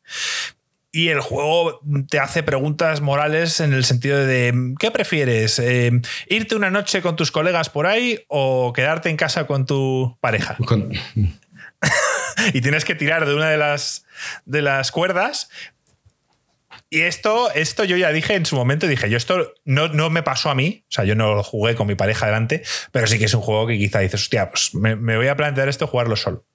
Y 0.91 1.07
el 1.07 1.21
juego 1.21 1.81
te 2.07 2.19
hace 2.19 2.43
preguntas 2.43 3.01
morales 3.01 3.59
en 3.59 3.73
el 3.73 3.83
sentido 3.83 4.23
de, 4.23 4.75
¿qué 4.77 4.91
prefieres? 4.91 5.57
Eh, 5.57 6.01
¿Irte 6.27 6.55
una 6.55 6.69
noche 6.69 7.01
con 7.01 7.15
tus 7.15 7.31
colegas 7.31 7.69
por 7.69 7.87
ahí 7.87 8.23
o 8.27 8.71
quedarte 8.73 9.09
en 9.09 9.17
casa 9.17 9.47
con 9.47 9.65
tu 9.65 10.15
pareja? 10.21 10.57
y 12.53 12.61
tienes 12.61 12.85
que 12.85 12.95
tirar 12.95 13.25
de 13.25 13.35
una 13.35 13.49
de 13.49 13.57
las, 13.57 14.05
de 14.45 14.61
las 14.61 14.91
cuerdas 14.91 15.49
Y 16.89 17.01
esto, 17.01 17.51
esto 17.53 17.83
yo 17.83 17.97
ya 17.97 18.11
dije 18.11 18.35
en 18.35 18.45
su 18.45 18.55
momento, 18.55 18.87
dije, 18.87 19.09
yo 19.09 19.17
esto 19.17 19.53
no, 19.65 19.87
no 19.87 20.09
me 20.09 20.21
pasó 20.21 20.49
a 20.49 20.55
mí, 20.55 20.83
o 20.83 20.91
sea, 20.91 21.05
yo 21.05 21.15
no 21.15 21.33
lo 21.33 21.43
jugué 21.43 21.75
con 21.75 21.87
mi 21.87 21.95
pareja 21.95 22.27
delante, 22.27 22.63
pero 22.91 23.07
sí 23.07 23.17
que 23.17 23.25
es 23.25 23.33
un 23.33 23.41
juego 23.41 23.67
que 23.67 23.77
quizá 23.77 23.99
dices, 23.99 24.21
hostia, 24.21 24.49
pues 24.49 24.75
me, 24.75 24.95
voy 24.95 25.27
a 25.27 25.35
plantear 25.35 25.69
esto 25.69 25.87
jugarlo 25.87 26.15
solo. 26.15 26.45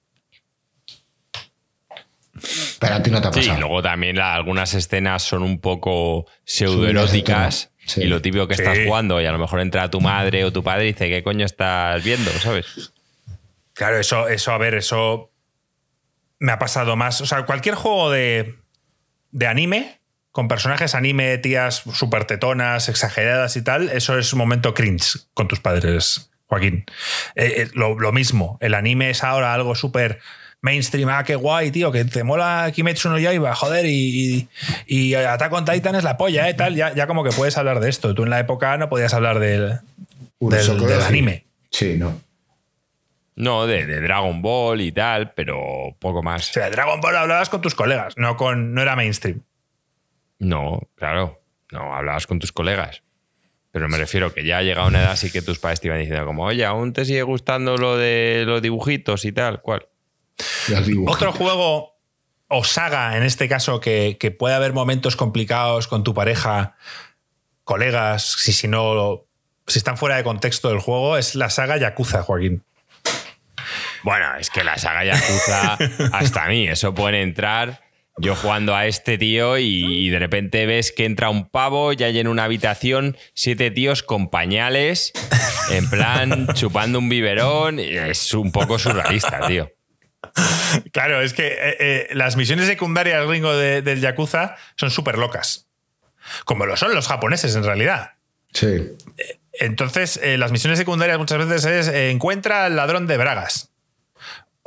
Pero 2.79 2.95
a 2.95 3.03
ti 3.03 3.11
no 3.11 3.21
te 3.21 3.27
ha 3.27 3.31
pasado. 3.31 3.55
Sí, 3.55 3.59
luego 3.59 3.81
también 3.81 4.17
algunas 4.17 4.73
escenas 4.73 5.23
son 5.23 5.43
un 5.43 5.59
poco 5.59 6.25
pseudoeróticas. 6.45 7.71
Y 7.97 8.05
lo 8.05 8.21
típico 8.21 8.47
que 8.47 8.53
estás 8.53 8.77
jugando, 8.85 9.19
y 9.19 9.25
a 9.25 9.31
lo 9.31 9.39
mejor 9.39 9.59
entra 9.59 9.89
tu 9.89 9.99
madre 9.99 10.45
o 10.45 10.53
tu 10.53 10.63
padre 10.63 10.85
y 10.85 10.93
dice, 10.93 11.09
¿qué 11.09 11.23
coño 11.23 11.45
estás 11.45 12.03
viendo? 12.03 12.31
¿Sabes? 12.31 12.93
Claro, 13.73 13.97
eso, 13.97 14.27
eso, 14.27 14.51
a 14.51 14.57
ver, 14.57 14.75
eso 14.75 15.28
me 16.39 16.51
ha 16.51 16.59
pasado 16.59 16.95
más. 16.95 17.21
O 17.21 17.25
sea, 17.25 17.43
cualquier 17.45 17.75
juego 17.75 18.09
de, 18.09 18.55
de 19.31 19.47
anime, 19.47 19.99
con 20.31 20.47
personajes 20.47 20.95
anime, 20.95 21.37
tías 21.37 21.83
súper 21.93 22.25
tetonas, 22.25 22.89
exageradas 22.89 23.55
y 23.57 23.63
tal, 23.63 23.89
eso 23.89 24.17
es 24.17 24.31
un 24.33 24.39
momento 24.39 24.73
cringe 24.73 25.19
con 25.33 25.47
tus 25.47 25.59
padres, 25.59 26.31
Joaquín. 26.47 26.85
Eh, 27.35 27.53
eh, 27.57 27.67
lo, 27.73 27.99
lo, 27.99 28.11
mismo, 28.11 28.57
el 28.61 28.73
anime 28.73 29.09
es 29.09 29.23
ahora 29.23 29.53
algo 29.53 29.75
súper 29.75 30.19
mainstream, 30.61 31.09
ah, 31.09 31.23
qué 31.23 31.35
guay, 31.35 31.71
tío, 31.71 31.91
que 31.91 32.05
te 32.05 32.23
mola 32.23 32.69
Kimetsu 32.73 33.09
no 33.09 33.17
Yaiba, 33.17 33.55
joder, 33.55 33.85
y, 33.85 34.47
y, 34.85 35.13
Attack 35.13 35.53
on 35.53 35.65
Titan 35.65 35.95
es 35.95 36.03
la 36.03 36.17
polla, 36.17 36.49
¿eh? 36.49 36.53
Tal, 36.53 36.75
ya, 36.75 36.93
ya 36.93 37.07
como 37.07 37.23
que 37.23 37.31
puedes 37.31 37.57
hablar 37.57 37.79
de 37.79 37.89
esto. 37.89 38.13
Tú 38.13 38.23
en 38.23 38.29
la 38.29 38.39
época 38.39 38.77
no 38.77 38.89
podías 38.89 39.13
hablar 39.13 39.39
del, 39.39 39.79
del, 40.39 41.01
anime. 41.01 41.45
Sí, 41.71 41.95
no. 41.97 42.21
No, 43.39 43.67
de, 43.67 44.01
Dragon 44.01 44.41
Ball 44.41 44.81
y 44.81 44.91
tal, 44.91 45.31
pero 45.31 45.95
poco 45.97 46.21
más. 46.21 46.49
O 46.49 46.53
sea, 46.53 46.65
de 46.65 46.71
Dragon 46.71 46.99
Ball 46.99 47.15
hablabas 47.15 47.47
con 47.47 47.61
tus 47.61 47.73
colegas, 47.73 48.17
no, 48.17 48.35
con, 48.35 48.73
no 48.73 48.81
era 48.81 48.97
mainstream. 48.97 49.43
No, 50.39 50.89
claro, 50.95 51.41
no, 51.71 51.95
hablabas 51.95 52.27
con 52.27 52.39
tus 52.39 52.51
colegas. 52.51 53.01
Pero 53.71 53.87
me 53.87 53.97
refiero 53.97 54.33
que 54.33 54.43
ya 54.43 54.57
ha 54.57 54.61
llegado 54.61 54.89
una 54.89 54.99
edad 54.99 55.11
así 55.11 55.31
que 55.31 55.41
tus 55.41 55.57
padres 55.57 55.79
te 55.79 55.87
iban 55.87 55.99
diciendo 55.99 56.25
como, 56.25 56.43
oye, 56.43 56.65
¿aún 56.65 56.91
te 56.91 57.05
sigue 57.05 57.23
gustando 57.23 57.77
lo 57.77 57.95
de 57.95 58.43
los 58.45 58.61
dibujitos 58.61 59.23
y 59.23 59.31
tal? 59.31 59.61
¿Cuál? 59.61 59.87
Otro 61.07 61.31
juego 61.31 61.95
o 62.49 62.63
saga, 62.65 63.15
en 63.15 63.23
este 63.23 63.47
caso, 63.47 63.79
que, 63.79 64.35
puede 64.37 64.55
haber 64.55 64.73
momentos 64.73 65.15
complicados 65.15 65.87
con 65.87 66.03
tu 66.03 66.13
pareja, 66.13 66.75
colegas, 67.63 68.23
si, 68.23 68.51
si 68.51 68.67
no, 68.67 69.27
si 69.65 69.79
están 69.79 69.95
fuera 69.95 70.17
de 70.17 70.25
contexto 70.25 70.67
del 70.67 70.79
juego, 70.79 71.15
es 71.15 71.35
la 71.35 71.49
saga 71.49 71.77
Yakuza, 71.77 72.21
Joaquín. 72.21 72.65
Bueno, 74.03 74.35
es 74.39 74.49
que 74.49 74.63
la 74.63 74.77
saga 74.77 75.03
Yakuza, 75.03 75.77
hasta 76.13 76.45
a 76.45 76.47
mí, 76.47 76.67
eso 76.67 76.93
puede 76.93 77.21
entrar 77.21 77.81
yo 78.21 78.35
jugando 78.35 78.75
a 78.75 78.85
este 78.85 79.17
tío 79.17 79.57
y, 79.57 80.09
de 80.09 80.19
repente 80.19 80.65
ves 80.65 80.91
que 80.91 81.05
entra 81.05 81.29
un 81.29 81.49
pavo 81.49 81.93
y 81.93 82.03
hay 82.03 82.19
en 82.19 82.27
una 82.27 82.43
habitación 82.43 83.17
siete 83.33 83.71
tíos 83.71 84.03
con 84.03 84.29
pañales, 84.29 85.13
en 85.71 85.89
plan 85.89 86.47
chupando 86.53 86.99
un 86.99 87.07
biberón. 87.07 87.79
Es 87.79 88.33
un 88.33 88.51
poco 88.51 88.77
surrealista, 88.77 89.47
tío. 89.47 89.71
Claro, 90.91 91.21
es 91.21 91.33
que 91.33 91.47
eh, 91.47 91.77
eh, 91.79 92.07
las 92.11 92.35
misiones 92.35 92.67
secundarias 92.67 93.25
gringo 93.25 93.55
del 93.55 94.01
Yakuza 94.01 94.57
son 94.75 94.91
súper 94.91 95.17
locas. 95.17 95.67
Como 96.45 96.65
lo 96.65 96.75
son 96.75 96.93
los 96.93 97.07
japoneses 97.07 97.55
en 97.55 97.63
realidad. 97.63 98.13
Sí. 98.53 98.67
Eh, 98.67 99.39
entonces, 99.53 100.19
las 100.23 100.51
misiones 100.51 100.77
secundarias 100.77 101.17
muchas 101.17 101.37
veces 101.45 101.65
es 101.65 101.87
encuentra 101.87 102.65
al 102.65 102.75
ladrón 102.75 103.07
de 103.07 103.17
bragas. 103.17 103.71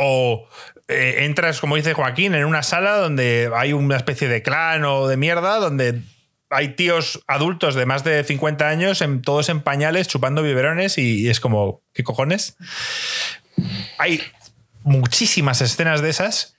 O 0.02 0.48
entras, 0.88 1.60
como 1.60 1.76
dice 1.76 1.94
Joaquín, 1.94 2.34
en 2.34 2.44
una 2.44 2.62
sala 2.62 2.96
donde 2.96 3.50
hay 3.54 3.72
una 3.72 3.96
especie 3.96 4.28
de 4.28 4.42
clan 4.42 4.84
o 4.84 5.08
de 5.08 5.16
mierda, 5.16 5.56
donde 5.56 6.02
hay 6.50 6.74
tíos 6.74 7.22
adultos 7.26 7.74
de 7.74 7.86
más 7.86 8.04
de 8.04 8.22
50 8.24 8.68
años, 8.68 9.00
en, 9.00 9.22
todos 9.22 9.48
en 9.48 9.60
pañales, 9.60 10.08
chupando 10.08 10.42
biberones, 10.42 10.98
y 10.98 11.28
es 11.30 11.40
como, 11.40 11.82
¿qué 11.94 12.04
cojones? 12.04 12.56
Hay 13.98 14.22
muchísimas 14.82 15.60
escenas 15.62 16.02
de 16.02 16.10
esas 16.10 16.56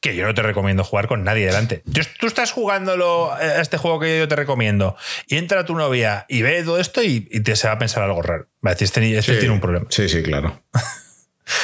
que 0.00 0.16
yo 0.16 0.26
no 0.26 0.34
te 0.34 0.42
recomiendo 0.42 0.84
jugar 0.84 1.08
con 1.08 1.24
nadie 1.24 1.46
delante. 1.46 1.82
Tú 2.18 2.26
estás 2.26 2.52
jugando 2.52 3.32
a 3.32 3.62
este 3.62 3.78
juego 3.78 4.00
que 4.00 4.18
yo 4.18 4.28
te 4.28 4.36
recomiendo 4.36 4.96
y 5.26 5.36
entra 5.36 5.64
tu 5.64 5.74
novia 5.74 6.26
y 6.28 6.42
ve 6.42 6.62
todo 6.62 6.78
esto 6.78 7.02
y, 7.02 7.20
te 7.20 7.56
se 7.56 7.68
va 7.68 7.74
a 7.74 7.78
pensar 7.78 8.02
algo 8.02 8.20
raro. 8.20 8.46
Va 8.64 8.72
a 8.72 8.74
decir, 8.74 8.84
este, 8.84 9.16
este 9.16 9.36
tiene 9.36 9.54
un 9.54 9.60
problema. 9.60 9.86
Sí, 9.88 10.08
sí, 10.10 10.22
claro. 10.22 10.60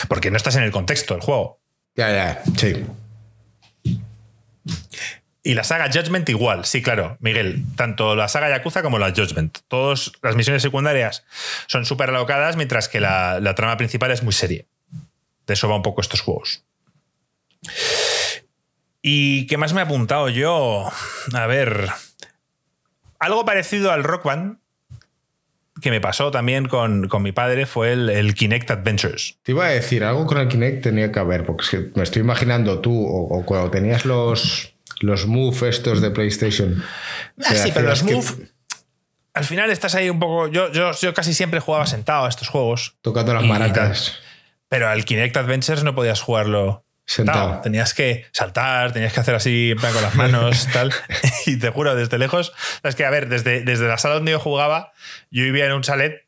Porque 0.09 0.31
no 0.31 0.37
estás 0.37 0.57
en 0.57 0.63
el 0.63 0.73
contexto 0.73 1.15
del 1.15 1.23
juego. 1.23 1.61
Ya, 1.97 2.11
ya, 2.11 2.43
sí. 2.57 2.85
Y 5.43 5.55
la 5.55 5.65
saga 5.65 5.91
Judgment 5.91 6.29
igual, 6.29 6.67
sí, 6.67 6.83
claro, 6.83 7.17
Miguel. 7.21 7.65
Tanto 7.77 8.15
la 8.15 8.29
saga 8.29 8.51
Yakuza 8.51 8.83
como 8.83 8.99
la 8.99 9.11
Judgment. 9.11 9.59
Todas 9.69 10.13
las 10.23 10.37
misiones 10.37 10.63
secundarias 10.63 11.25
son 11.67 11.87
súper 11.87 12.11
alocadas, 12.11 12.57
mientras 12.57 12.89
que 12.89 13.01
la, 13.01 13.41
la 13.41 13.55
trama 13.55 13.77
principal 13.77 14.11
es 14.11 14.23
muy 14.23 14.35
seria. 14.35 14.67
De 15.47 15.55
eso 15.55 15.69
va 15.69 15.77
un 15.77 15.83
poco 15.83 16.03
estos 16.03 16.21
juegos. 16.21 16.63
¿Y 19.03 19.47
qué 19.47 19.57
más 19.57 19.73
me 19.73 19.81
he 19.81 19.85
apuntado 19.85 20.29
yo? 20.29 20.91
A 21.33 21.47
ver. 21.47 21.89
Algo 23.19 23.45
parecido 23.45 23.93
al 23.93 24.05
Rock 24.05 24.25
Band, 24.25 24.60
que 25.81 25.91
me 25.91 26.01
pasó 26.01 26.31
también 26.31 26.67
con, 26.67 27.09
mi 27.23 27.33
padre, 27.33 27.67
fue 27.67 27.93
el, 27.93 28.35
Kinect 28.35 28.71
Adventures. 28.71 29.39
Te 29.43 29.53
iba 29.53 29.67
a 29.67 29.71
decir, 29.71 30.05
algo 30.05 30.27
con 30.27 30.39
el 30.39 30.49
Kinect 30.49 30.83
tenía 30.83 31.11
que 31.11 31.19
haber, 31.19 31.45
porque 31.45 31.91
me 31.95 32.03
estoy 32.03 32.23
imaginando 32.23 32.81
tú, 32.81 33.07
o, 33.07 33.45
cuando 33.45 33.71
tenías 33.71 34.05
los, 34.05 34.75
los 35.01 35.27
Move 35.27 35.69
estos 35.69 36.01
de 36.01 36.11
PlayStation. 36.11 36.83
Ah, 37.45 37.55
sí, 37.55 37.71
pero 37.75 37.89
los 37.89 38.03
Move. 38.03 38.49
Al 39.33 39.45
final 39.45 39.71
estás 39.71 39.95
ahí 39.95 40.11
un 40.11 40.19
poco. 40.19 40.49
Yo, 40.49 40.73
yo, 40.73 40.91
yo, 40.93 41.15
casi 41.15 41.35
siempre 41.35 41.61
jugaba 41.61 41.87
sentado 41.87 42.27
a 42.27 42.29
estos 42.29 42.49
juegos. 42.49 42.97
Tocando 43.01 43.33
las 43.33 43.45
maracas. 43.45 44.19
Pero 44.69 44.89
al 44.89 45.05
Kinect 45.05 45.37
Adventures 45.37 45.85
no 45.85 45.95
podías 45.95 46.21
jugarlo 46.21 46.85
sentado. 47.11 47.61
Tenías 47.61 47.93
que 47.95 48.27
saltar, 48.33 48.93
tenías 48.93 49.13
que 49.13 49.21
hacer 49.21 49.35
así 49.35 49.75
con 49.81 50.03
las 50.03 50.15
manos, 50.15 50.69
tal. 50.73 50.93
Y 51.47 51.57
te 51.57 51.71
juro, 51.71 51.95
desde 51.95 52.19
lejos. 52.19 52.53
Es 52.83 52.95
que, 52.95 53.05
a 53.05 53.11
ver, 53.11 53.29
desde, 53.29 53.63
desde 53.63 53.89
la 53.89 53.99
sala 53.99 54.15
donde 54.15 54.33
yo 54.33 54.41
jugaba, 54.41 54.93
yo 55.31 55.43
vivía 55.43 55.67
en 55.67 55.73
un 55.73 55.83
chalet. 55.83 56.27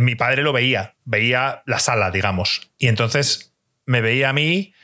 mi 0.00 0.14
padre 0.14 0.42
lo 0.42 0.52
veía, 0.52 0.94
veía 1.04 1.62
la 1.66 1.78
sala, 1.78 2.10
digamos. 2.10 2.70
Y 2.78 2.88
entonces 2.88 3.54
me 3.84 4.00
veía 4.00 4.28
a 4.28 4.32
mí, 4.32 4.74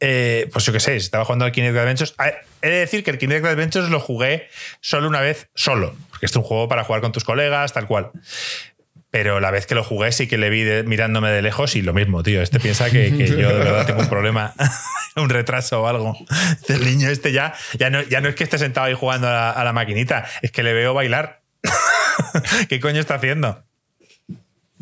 eh, 0.00 0.48
pues 0.52 0.64
yo 0.64 0.72
qué 0.72 0.80
sé, 0.80 0.96
estaba 0.96 1.24
jugando 1.24 1.44
al 1.44 1.52
Kinect 1.52 1.76
Adventures. 1.76 2.14
He 2.60 2.68
de 2.68 2.78
decir 2.78 3.04
que 3.04 3.10
el 3.10 3.18
Kinect 3.18 3.46
Adventures 3.46 3.88
lo 3.88 4.00
jugué 4.00 4.48
solo 4.80 5.08
una 5.08 5.20
vez, 5.20 5.48
solo, 5.54 5.96
porque 6.10 6.26
es 6.26 6.36
un 6.36 6.42
juego 6.42 6.68
para 6.68 6.84
jugar 6.84 7.00
con 7.00 7.12
tus 7.12 7.24
colegas, 7.24 7.72
tal 7.72 7.86
cual. 7.86 8.10
Pero 9.10 9.40
la 9.40 9.50
vez 9.50 9.66
que 9.66 9.74
lo 9.74 9.82
jugué 9.82 10.12
sí 10.12 10.26
que 10.26 10.36
le 10.36 10.50
vi 10.50 10.64
mirándome 10.86 11.30
de 11.30 11.40
lejos 11.40 11.76
y 11.76 11.82
lo 11.82 11.94
mismo, 11.94 12.22
tío. 12.22 12.42
Este 12.42 12.60
piensa 12.60 12.90
que, 12.90 13.10
yo 13.10 13.48
de 13.48 13.58
verdad 13.58 13.86
tengo 13.86 14.00
un 14.00 14.08
problema, 14.08 14.54
un 15.16 15.30
retraso 15.30 15.82
o 15.82 15.86
algo. 15.86 16.14
El 16.68 16.84
niño 16.84 17.08
este 17.08 17.32
ya, 17.32 17.54
ya 17.78 17.88
no, 17.88 18.02
ya 18.02 18.20
no 18.20 18.28
es 18.28 18.34
que 18.34 18.44
esté 18.44 18.58
sentado 18.58 18.86
ahí 18.86 18.94
jugando 18.94 19.28
a 19.28 19.62
la, 19.64 19.72
maquinita, 19.72 20.26
es 20.42 20.50
que 20.50 20.62
le 20.62 20.74
veo 20.74 20.92
bailar. 20.92 21.40
¿Qué 22.68 22.80
coño 22.80 23.00
está 23.00 23.14
haciendo? 23.14 23.64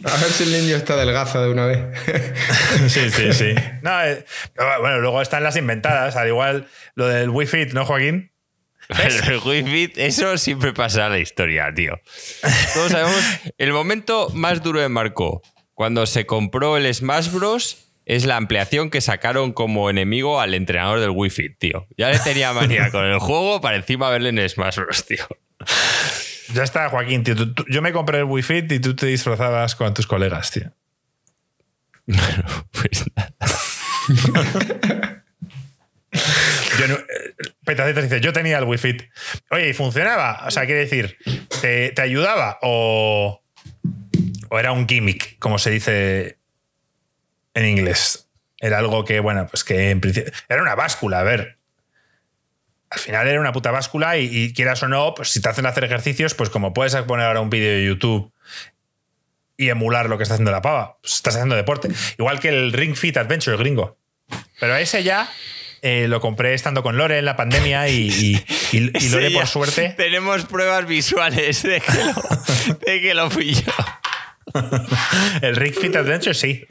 A 0.05 0.17
ver 0.17 0.31
si 0.31 0.43
el 0.43 0.53
niño 0.53 0.77
está 0.77 0.97
delgazo 0.97 1.43
de 1.43 1.51
una 1.51 1.67
vez. 1.67 1.79
sí, 2.89 3.11
sí, 3.11 3.33
sí. 3.33 3.55
Eh, 3.55 4.25
bueno, 4.81 4.99
luego 4.99 5.23
están 5.23 5.45
las 5.45 5.57
inventadas, 5.57 6.17
al 6.17 6.27
igual 6.27 6.67
lo 6.97 7.07
del 7.07 7.31
Wii 7.31 7.47
Fit, 7.47 7.73
¿no, 7.73 7.87
Joaquín? 7.87 8.33
el 9.29 9.39
Wii 9.39 9.93
eso 9.97 10.37
siempre 10.39 10.73
pasa 10.73 11.07
en 11.07 11.13
la 11.13 11.19
historia, 11.19 11.73
tío. 11.75 12.01
Todos 12.75 12.93
sabemos, 12.93 13.17
el 13.59 13.73
momento 13.73 14.31
más 14.35 14.63
duro 14.63 14.81
de 14.81 14.89
Marco, 14.89 15.43
cuando 15.75 16.07
se 16.07 16.27
compró 16.27 16.77
el 16.77 16.93
Smash 16.93 17.31
Bros., 17.31 17.83
es 18.07 18.25
la 18.25 18.37
ampliación 18.37 18.89
que 18.89 19.01
sacaron 19.01 19.53
como 19.53 19.91
enemigo 19.91 20.41
al 20.41 20.55
entrenador 20.55 21.01
del 21.01 21.11
Wii 21.11 21.31
Fit, 21.31 21.59
tío. 21.59 21.89
Ya 21.99 22.11
le 22.11 22.21
tenía 22.21 22.53
manía 22.53 22.91
con 22.93 23.05
el 23.05 23.19
juego 23.19 23.61
para 23.61 23.77
encima 23.77 24.09
verle 24.11 24.29
en 24.29 24.49
Smash 24.49 24.77
Bros, 24.77 25.05
tío. 25.05 25.27
Ya 26.55 26.63
está, 26.63 26.89
Joaquín, 26.89 27.25
tío. 27.25 27.35
yo 27.69 27.83
me 27.83 27.93
compré 27.93 28.19
el 28.19 28.25
Wii 28.25 28.43
Fit 28.45 28.71
y 28.71 28.79
tú 28.79 28.95
te 28.95 29.07
disfrazabas 29.07 29.75
con 29.75 29.93
tus 29.93 30.07
colegas, 30.07 30.51
tío. 30.51 30.73
Bueno, 32.09 32.45
pues 32.71 33.05
nada. 33.17 33.35
Yo 36.79 36.85
eh, 36.87 38.03
dice, 38.03 38.21
yo 38.21 38.33
tenía 38.33 38.59
el 38.59 38.65
Wi-Fi. 38.65 38.97
Oye, 39.51 39.71
¿y 39.71 39.73
funcionaba? 39.73 40.45
O 40.47 40.51
sea, 40.51 40.67
quiere 40.67 40.81
decir, 40.81 41.17
¿te, 41.61 41.95
ayudaba? 42.01 42.59
O, 42.63 43.43
¿O 44.49 44.59
era 44.59 44.73
un 44.73 44.89
gimmick, 44.89 45.39
como 45.39 45.59
se 45.59 45.71
dice 45.71 46.39
en 47.55 47.67
inglés? 47.67 48.29
Era 48.59 48.79
algo 48.79 49.05
que, 49.05 49.21
bueno, 49.21 49.47
pues 49.47 49.65
que 49.65 49.91
en 49.91 50.01
principio. 50.01 50.33
Era 50.49 50.63
una 50.63 50.75
báscula, 50.75 51.21
a 51.21 51.23
ver. 51.23 51.59
Al 52.91 52.99
final 53.01 53.29
era 53.29 53.41
una 53.41 53.53
puta 53.53 53.71
báscula 53.71 54.17
y, 54.17 54.53
quieras 54.55 54.83
o 54.83 54.89
no, 54.89 55.15
pues 55.15 55.31
si 55.31 55.41
te 55.41 55.49
hacen 55.49 55.67
hacer 55.67 55.85
ejercicios, 55.85 56.35
pues 56.35 56.51
como 56.51 56.73
puedes 56.73 56.95
poner 57.03 57.27
ahora 57.27 57.41
un 57.41 57.51
vídeo 57.51 57.71
de 57.71 57.85
YouTube 57.85 58.33
y 59.57 59.69
emular 59.71 60.09
lo 60.09 60.17
que 60.17 60.23
está 60.23 60.35
haciendo 60.35 60.53
la 60.53 60.63
pava, 60.63 60.99
pues 61.01 61.15
estás 61.15 61.35
haciendo 61.35 61.57
deporte. 61.57 61.89
Igual 62.19 62.41
que 62.41 62.49
el 62.49 62.73
Ring 62.73 62.95
Fit 62.95 63.17
Adventure, 63.17 63.57
gringo. 63.57 63.99
Pero 64.61 64.77
ese 64.77 65.03
ya 65.03 65.29
eh, 65.87 66.09
lo 66.09 66.21
compré 66.21 66.53
estando 66.53 66.83
con 66.83 66.97
Lore 66.97 67.19
en 67.19 67.25
la 67.25 67.37
pandemia 67.37 67.89
y, 67.89 68.45
Lore, 69.11 69.31
por 69.31 69.47
suerte. 69.47 69.95
Tenemos 69.97 70.45
pruebas 70.45 70.85
visuales 70.87 71.63
de 71.63 71.81
que 72.83 73.15
lo, 73.15 73.31
fui 73.31 73.55
yo. 73.55 73.73
el 75.43 75.55
Rick 75.55 75.79
Fit 75.79 75.95
Adventure, 75.95 76.35
sí. 76.35 76.65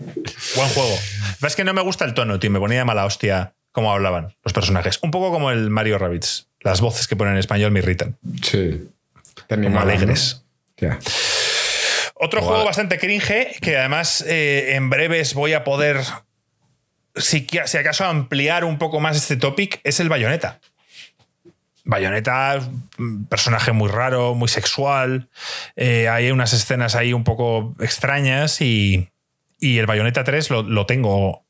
Buen 0.57 0.67
juego. 0.67 0.99
Es 1.41 1.55
que 1.55 1.63
no 1.63 1.73
me 1.73 1.81
gusta 1.81 2.03
el 2.03 2.13
tono, 2.13 2.39
tío. 2.39 2.51
Me 2.51 2.59
ponía 2.59 2.79
de 2.79 2.85
mala 2.85 3.05
hostia 3.05 3.55
cómo 3.71 3.89
hablaban 3.93 4.35
los 4.43 4.51
personajes. 4.51 4.99
Un 5.01 5.11
poco 5.11 5.31
como 5.31 5.49
el 5.49 5.69
Mario 5.69 5.97
Rabbits. 5.97 6.49
Las 6.59 6.81
voces 6.81 7.07
que 7.07 7.15
ponen 7.15 7.35
en 7.35 7.39
español 7.39 7.71
me 7.71 7.79
irritan. 7.79 8.17
Sí. 8.41 8.89
Como 9.47 9.79
alegres. 9.79 10.43
Otro 12.15 12.41
juego 12.41 12.65
bastante 12.65 12.99
cringe 12.99 13.59
que 13.61 13.77
además 13.77 14.25
eh, 14.27 14.75
en 14.75 14.89
breves 14.89 15.33
voy 15.33 15.53
a 15.53 15.63
poder, 15.63 16.01
si, 17.15 17.47
si 17.65 17.77
acaso, 17.77 18.05
ampliar 18.05 18.63
un 18.63 18.77
poco 18.77 18.99
más 18.99 19.17
este 19.17 19.37
topic 19.37 19.79
es 19.83 19.99
el 19.99 20.09
Bayonetta. 20.09 20.59
Bayonetta, 21.85 22.67
personaje 23.29 23.71
muy 23.71 23.89
raro, 23.89 24.33
muy 24.33 24.47
sexual. 24.47 25.29
Eh, 25.75 26.09
hay 26.09 26.31
unas 26.31 26.51
escenas 26.51 26.95
ahí 26.95 27.13
un 27.13 27.23
poco 27.23 27.75
extrañas 27.79 28.59
y, 28.59 29.09
el 29.61 29.85
Bayonetta 29.85 30.23
3 30.23 30.49
lo, 30.49 30.85
tengo. 30.85 31.45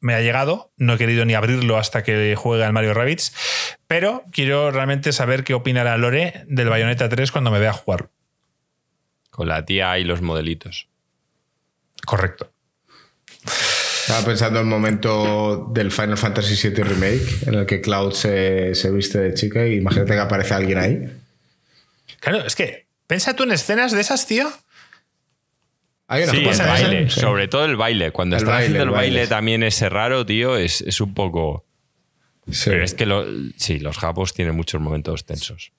Me 0.00 0.14
ha 0.14 0.20
llegado, 0.20 0.70
no 0.76 0.94
he 0.94 0.98
querido 0.98 1.24
ni 1.24 1.34
abrirlo 1.34 1.76
hasta 1.76 2.04
que 2.04 2.36
juegue 2.36 2.64
al 2.64 2.72
Mario 2.72 2.94
Rabbits, 2.94 3.34
pero 3.88 4.22
quiero 4.30 4.70
realmente 4.70 5.12
saber 5.12 5.42
qué 5.42 5.54
opinará 5.54 5.96
Lore 5.96 6.44
del 6.46 6.68
Bayonetta 6.68 7.08
3 7.08 7.32
cuando 7.32 7.50
me 7.50 7.58
vea 7.58 7.72
jugar. 7.72 8.10
Con 9.30 9.48
la 9.48 9.64
tía 9.64 9.98
y 9.98 10.04
los 10.04 10.22
modelitos. 10.22 10.88
Correcto. 12.06 12.52
Estaba 14.08 14.24
pensando 14.24 14.60
en 14.60 14.64
el 14.64 14.70
momento 14.70 15.70
del 15.70 15.92
Final 15.92 16.16
Fantasy 16.16 16.70
VII 16.70 16.82
Remake, 16.82 17.46
en 17.46 17.54
el 17.56 17.66
que 17.66 17.82
Cloud 17.82 18.14
se, 18.14 18.72
viste 18.90 19.18
de 19.18 19.34
chica 19.34 19.66
y 19.66 19.74
imagínate 19.74 20.14
que 20.14 20.18
aparece 20.18 20.54
alguien 20.54 20.78
ahí. 20.78 21.12
Claro, 22.18 22.46
es 22.46 22.56
que, 22.56 22.86
piensa 23.06 23.36
tú 23.36 23.42
en 23.42 23.52
escenas 23.52 23.92
de 23.92 24.00
esas, 24.00 24.26
tío. 24.26 24.50
Hay 26.06 26.26
sí, 26.26 26.38
el 26.38 26.56
baile, 26.56 27.10
sobre 27.10 27.48
todo 27.48 27.66
el 27.66 27.76
baile. 27.76 28.10
Cuando 28.10 28.38
está 28.38 28.56
haciendo 28.56 28.84
el 28.84 28.88
baile, 28.88 29.26
también 29.26 29.62
ese 29.62 29.90
raro, 29.90 30.24
tío, 30.24 30.56
es, 30.56 31.00
un 31.02 31.12
poco... 31.12 31.66
Pero 32.64 32.82
es 32.82 32.94
que 32.94 33.52
sí, 33.58 33.78
los 33.78 33.98
japos 33.98 34.32
tienen 34.32 34.56
muchos 34.56 34.80
momentos 34.80 35.26
tensos. 35.26 35.70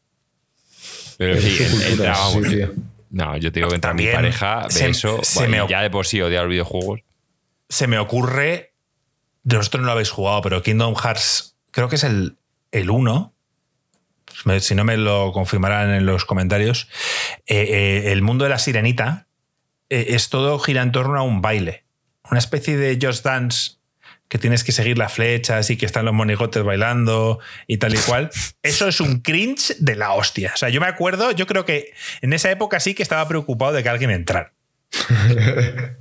Pero 1.18 1.41
sí, 1.41 1.57
el, 1.88 2.69
No, 3.10 3.38
yo 3.38 3.51
te 3.51 3.60
digo 3.60 3.69
que 3.69 3.76
entre 3.76 3.95
mi 3.95 4.06
pareja 4.06 4.68
eso, 4.69 5.19
ya 5.68 5.81
de 5.81 5.89
por 5.89 6.06
sí 6.06 6.22
odiar 6.22 6.43
los 6.43 6.51
videojuegos 6.51 7.09
se 7.69 7.87
me 7.87 7.99
ocurre, 7.99 8.73
de 9.43 9.57
vosotros 9.57 9.81
no 9.81 9.87
lo 9.87 9.91
habéis 9.93 10.09
jugado, 10.09 10.41
pero 10.41 10.61
Kingdom 10.63 10.95
Hearts, 10.95 11.55
creo 11.71 11.87
que 11.87 11.95
es 11.95 12.03
el, 12.03 12.37
el 12.71 12.89
1. 12.89 13.33
Si 14.59 14.75
no 14.75 14.83
me 14.83 14.97
lo 14.97 15.31
confirmarán 15.31 15.93
en 15.93 16.05
los 16.05 16.25
comentarios. 16.25 16.87
Eh, 17.45 17.57
eh, 17.57 18.11
el 18.11 18.21
mundo 18.21 18.45
de 18.45 18.49
la 18.49 18.59
sirenita 18.59 19.27
eh, 19.89 20.07
es 20.09 20.29
todo 20.29 20.59
gira 20.59 20.81
en 20.81 20.91
torno 20.91 21.19
a 21.19 21.23
un 21.23 21.41
baile. 21.41 21.83
Una 22.29 22.39
especie 22.39 22.77
de 22.77 22.97
Just 23.01 23.25
Dance 23.25 23.71
que 24.29 24.37
tienes 24.37 24.63
que 24.63 24.71
seguir 24.71 24.97
las 24.97 25.11
flechas 25.11 25.69
y 25.71 25.77
que 25.77 25.87
están 25.87 26.05
los 26.05 26.13
monigotes 26.13 26.63
bailando 26.63 27.39
y 27.67 27.77
tal 27.77 27.95
y 27.95 27.97
cual. 27.97 28.29
Eso 28.61 28.87
es 28.87 29.01
un 29.01 29.21
cringe 29.21 29.75
de 29.79 29.95
la 29.95 30.13
hostia. 30.13 30.51
O 30.53 30.57
sea, 30.57 30.69
yo 30.69 30.79
me 30.79 30.87
acuerdo, 30.87 31.31
yo 31.31 31.47
creo 31.47 31.65
que 31.65 31.93
en 32.21 32.33
esa 32.33 32.51
época 32.51 32.79
sí 32.79 32.93
que 32.93 33.01
estaba 33.01 33.27
preocupado 33.27 33.73
de 33.73 33.81
que 33.81 33.89
alguien 33.89 34.11
entrara. 34.11 34.53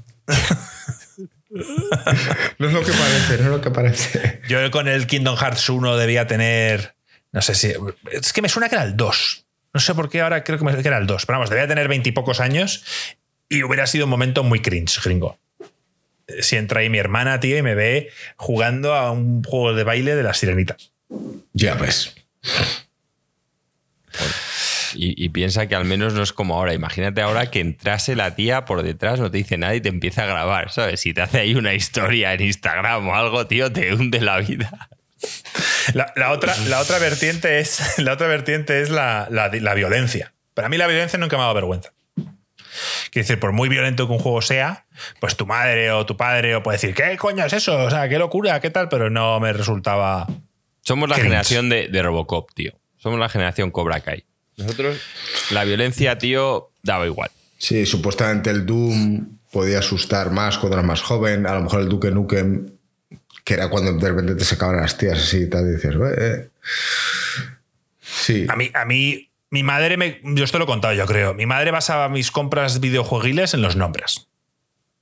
no 2.58 2.66
es 2.66 2.72
lo 2.72 2.82
que 2.82 2.92
parece, 2.92 3.38
no 3.38 3.44
es 3.44 3.50
lo 3.50 3.60
que 3.60 3.70
parece. 3.70 4.42
Yo 4.48 4.70
con 4.70 4.88
el 4.88 5.06
Kingdom 5.06 5.36
Hearts 5.36 5.68
1 5.68 5.96
debía 5.96 6.26
tener. 6.26 6.94
No 7.32 7.40
sé 7.40 7.54
si. 7.54 7.72
Es 8.10 8.32
que 8.32 8.42
me 8.42 8.48
suena 8.48 8.68
que 8.68 8.74
era 8.74 8.84
el 8.84 8.96
2. 8.96 9.46
No 9.74 9.80
sé 9.80 9.94
por 9.94 10.08
qué 10.08 10.20
ahora 10.20 10.44
creo 10.44 10.58
que, 10.58 10.88
era 10.88 10.98
el 10.98 11.06
2. 11.06 11.26
Pero 11.26 11.38
vamos, 11.38 11.50
debía 11.50 11.68
tener 11.68 11.88
veintipocos 11.88 12.40
años 12.40 12.84
y 13.48 13.62
hubiera 13.62 13.86
sido 13.86 14.04
un 14.04 14.10
momento 14.10 14.42
muy 14.44 14.60
cringe, 14.60 15.00
gringo. 15.02 15.38
Si 16.40 16.56
entra 16.56 16.80
ahí 16.80 16.90
mi 16.90 16.98
hermana, 16.98 17.40
tío, 17.40 17.56
y 17.56 17.62
me 17.62 17.74
ve 17.74 18.10
jugando 18.36 18.94
a 18.94 19.10
un 19.12 19.42
juego 19.42 19.74
de 19.74 19.84
baile 19.84 20.14
de 20.14 20.22
la 20.22 20.34
sirenita. 20.34 20.76
Ya 21.54 21.74
ves. 21.74 22.14
Y, 24.94 25.28
piensa 25.30 25.66
que 25.66 25.74
al 25.74 25.84
menos 25.84 26.14
no 26.14 26.22
es 26.22 26.32
como 26.32 26.54
ahora. 26.54 26.74
Imagínate 26.74 27.20
ahora 27.20 27.50
que 27.50 27.60
entrase 27.60 28.16
la 28.16 28.34
tía 28.34 28.64
por 28.64 28.82
detrás, 28.82 29.20
no 29.20 29.30
te 29.30 29.38
dice 29.38 29.58
nada 29.58 29.74
y 29.74 29.80
te 29.80 29.88
empieza 29.88 30.24
a 30.24 30.26
grabar, 30.26 30.70
¿sabes? 30.70 31.00
Si 31.00 31.14
te 31.14 31.22
hace 31.22 31.40
ahí 31.40 31.54
una 31.54 31.74
historia 31.74 32.32
en 32.32 32.42
Instagram 32.42 33.08
o 33.08 33.14
algo, 33.14 33.46
tío, 33.46 33.72
te 33.72 33.94
hunde 33.94 34.20
la 34.20 34.38
vida. 34.38 34.88
La, 35.94 36.32
otra, 36.32 36.56
la 36.68 36.80
otra 36.80 36.98
vertiente 36.98 37.58
es, 37.58 37.98
la, 37.98 38.12
otra 38.12 38.28
vertiente 38.28 38.82
es 38.82 38.90
la, 38.90 39.28
violencia. 39.74 40.32
Para 40.54 40.68
mí 40.68 40.76
la 40.76 40.86
violencia 40.86 41.18
nunca 41.18 41.36
me 41.36 41.42
ha 41.42 41.46
dado 41.46 41.54
vergüenza. 41.54 41.92
Quiero 43.10 43.26
decir, 43.26 43.40
por 43.40 43.52
muy 43.52 43.68
violento 43.68 44.06
que 44.06 44.12
un 44.12 44.18
juego 44.18 44.42
sea, 44.42 44.86
pues 45.18 45.36
tu 45.36 45.46
madre 45.46 45.90
o 45.92 46.04
tu 46.04 46.16
padre 46.16 46.54
o 46.54 46.62
puede 46.62 46.76
decir, 46.76 46.94
¿qué 46.94 47.16
coño 47.16 47.44
es 47.44 47.52
eso? 47.52 47.76
O 47.84 47.90
sea, 47.90 48.08
qué 48.08 48.18
locura, 48.18 48.60
qué 48.60 48.70
tal, 48.70 48.88
pero 48.88 49.08
no 49.08 49.40
me 49.40 49.52
resultaba. 49.52 50.26
Somos 50.82 51.08
la 51.08 51.16
generación 51.16 51.68
de, 51.68 51.88
de, 51.88 52.02
Robocop, 52.02 52.52
tío. 52.54 52.72
Somos 52.98 53.18
la 53.18 53.28
generación 53.28 53.70
Cobra 53.70 54.00
Kai. 54.00 54.24
Nosotros, 54.58 55.00
la 55.50 55.64
violencia, 55.64 56.18
tío, 56.18 56.70
daba 56.82 57.06
igual. 57.06 57.30
Sí, 57.56 57.86
supuestamente 57.86 58.50
el 58.50 58.66
Doom 58.66 59.38
podía 59.52 59.78
asustar 59.78 60.30
más 60.30 60.58
cuando 60.58 60.78
era 60.78 60.86
más 60.86 61.00
joven. 61.00 61.46
A 61.46 61.54
lo 61.54 61.62
mejor 61.62 61.80
el 61.80 61.88
Duke 61.88 62.10
Nukem, 62.10 62.70
que 63.44 63.54
era 63.54 63.68
cuando 63.68 63.92
de 63.92 64.08
repente 64.08 64.34
te 64.34 64.44
sacaban 64.44 64.76
las 64.76 64.98
tías 64.98 65.18
así 65.18 65.38
y 65.42 65.48
tal, 65.48 65.66
y 65.68 65.74
dices, 65.74 65.94
eh". 66.18 66.48
Sí. 68.00 68.46
A 68.48 68.56
mí, 68.56 68.70
a 68.74 68.84
mí, 68.84 69.30
mi 69.50 69.62
madre 69.62 69.96
me. 69.96 70.20
Yo 70.22 70.44
esto 70.44 70.58
lo 70.58 70.64
he 70.64 70.66
contado, 70.66 70.94
yo 70.94 71.06
creo. 71.06 71.34
Mi 71.34 71.46
madre 71.46 71.70
basaba 71.70 72.08
mis 72.08 72.30
compras 72.30 72.80
videojuegiles 72.80 73.54
en 73.54 73.62
los 73.62 73.76
nombres. 73.76 74.26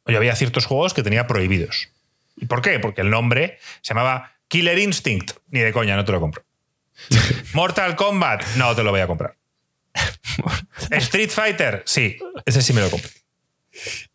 Yo 0.07 0.17
había 0.17 0.37
ciertos 0.37 0.67
juegos 0.67 0.95
que 0.95 1.03
tenía 1.03 1.27
prohibidos. 1.27 1.89
¿Y 2.37 2.47
por 2.47 2.63
qué? 2.63 2.79
Porque 2.79 3.01
el 3.01 3.11
nombre 3.11 3.59
se 3.83 3.95
llamaba 3.95 4.33
Killer 4.49 4.79
Instinct. 4.79 5.33
Ni 5.51 5.61
de 5.61 5.73
coña, 5.73 5.97
no 5.97 6.05
te 6.05 6.13
lo 6.13 6.21
compro. 6.21 6.45
Mortal 7.55 7.97
Kombat, 7.97 8.45
no 8.57 8.75
te 8.77 8.85
lo 8.85 8.91
voy 8.91 9.01
a 9.01 9.07
comprar. 9.07 9.35
Street 10.91 11.31
Fighter, 11.31 11.83
sí, 11.87 12.19
ese 12.45 12.63
sí 12.63 12.73
me 12.73 12.81
lo 12.81 12.91
compro. 12.91 13.11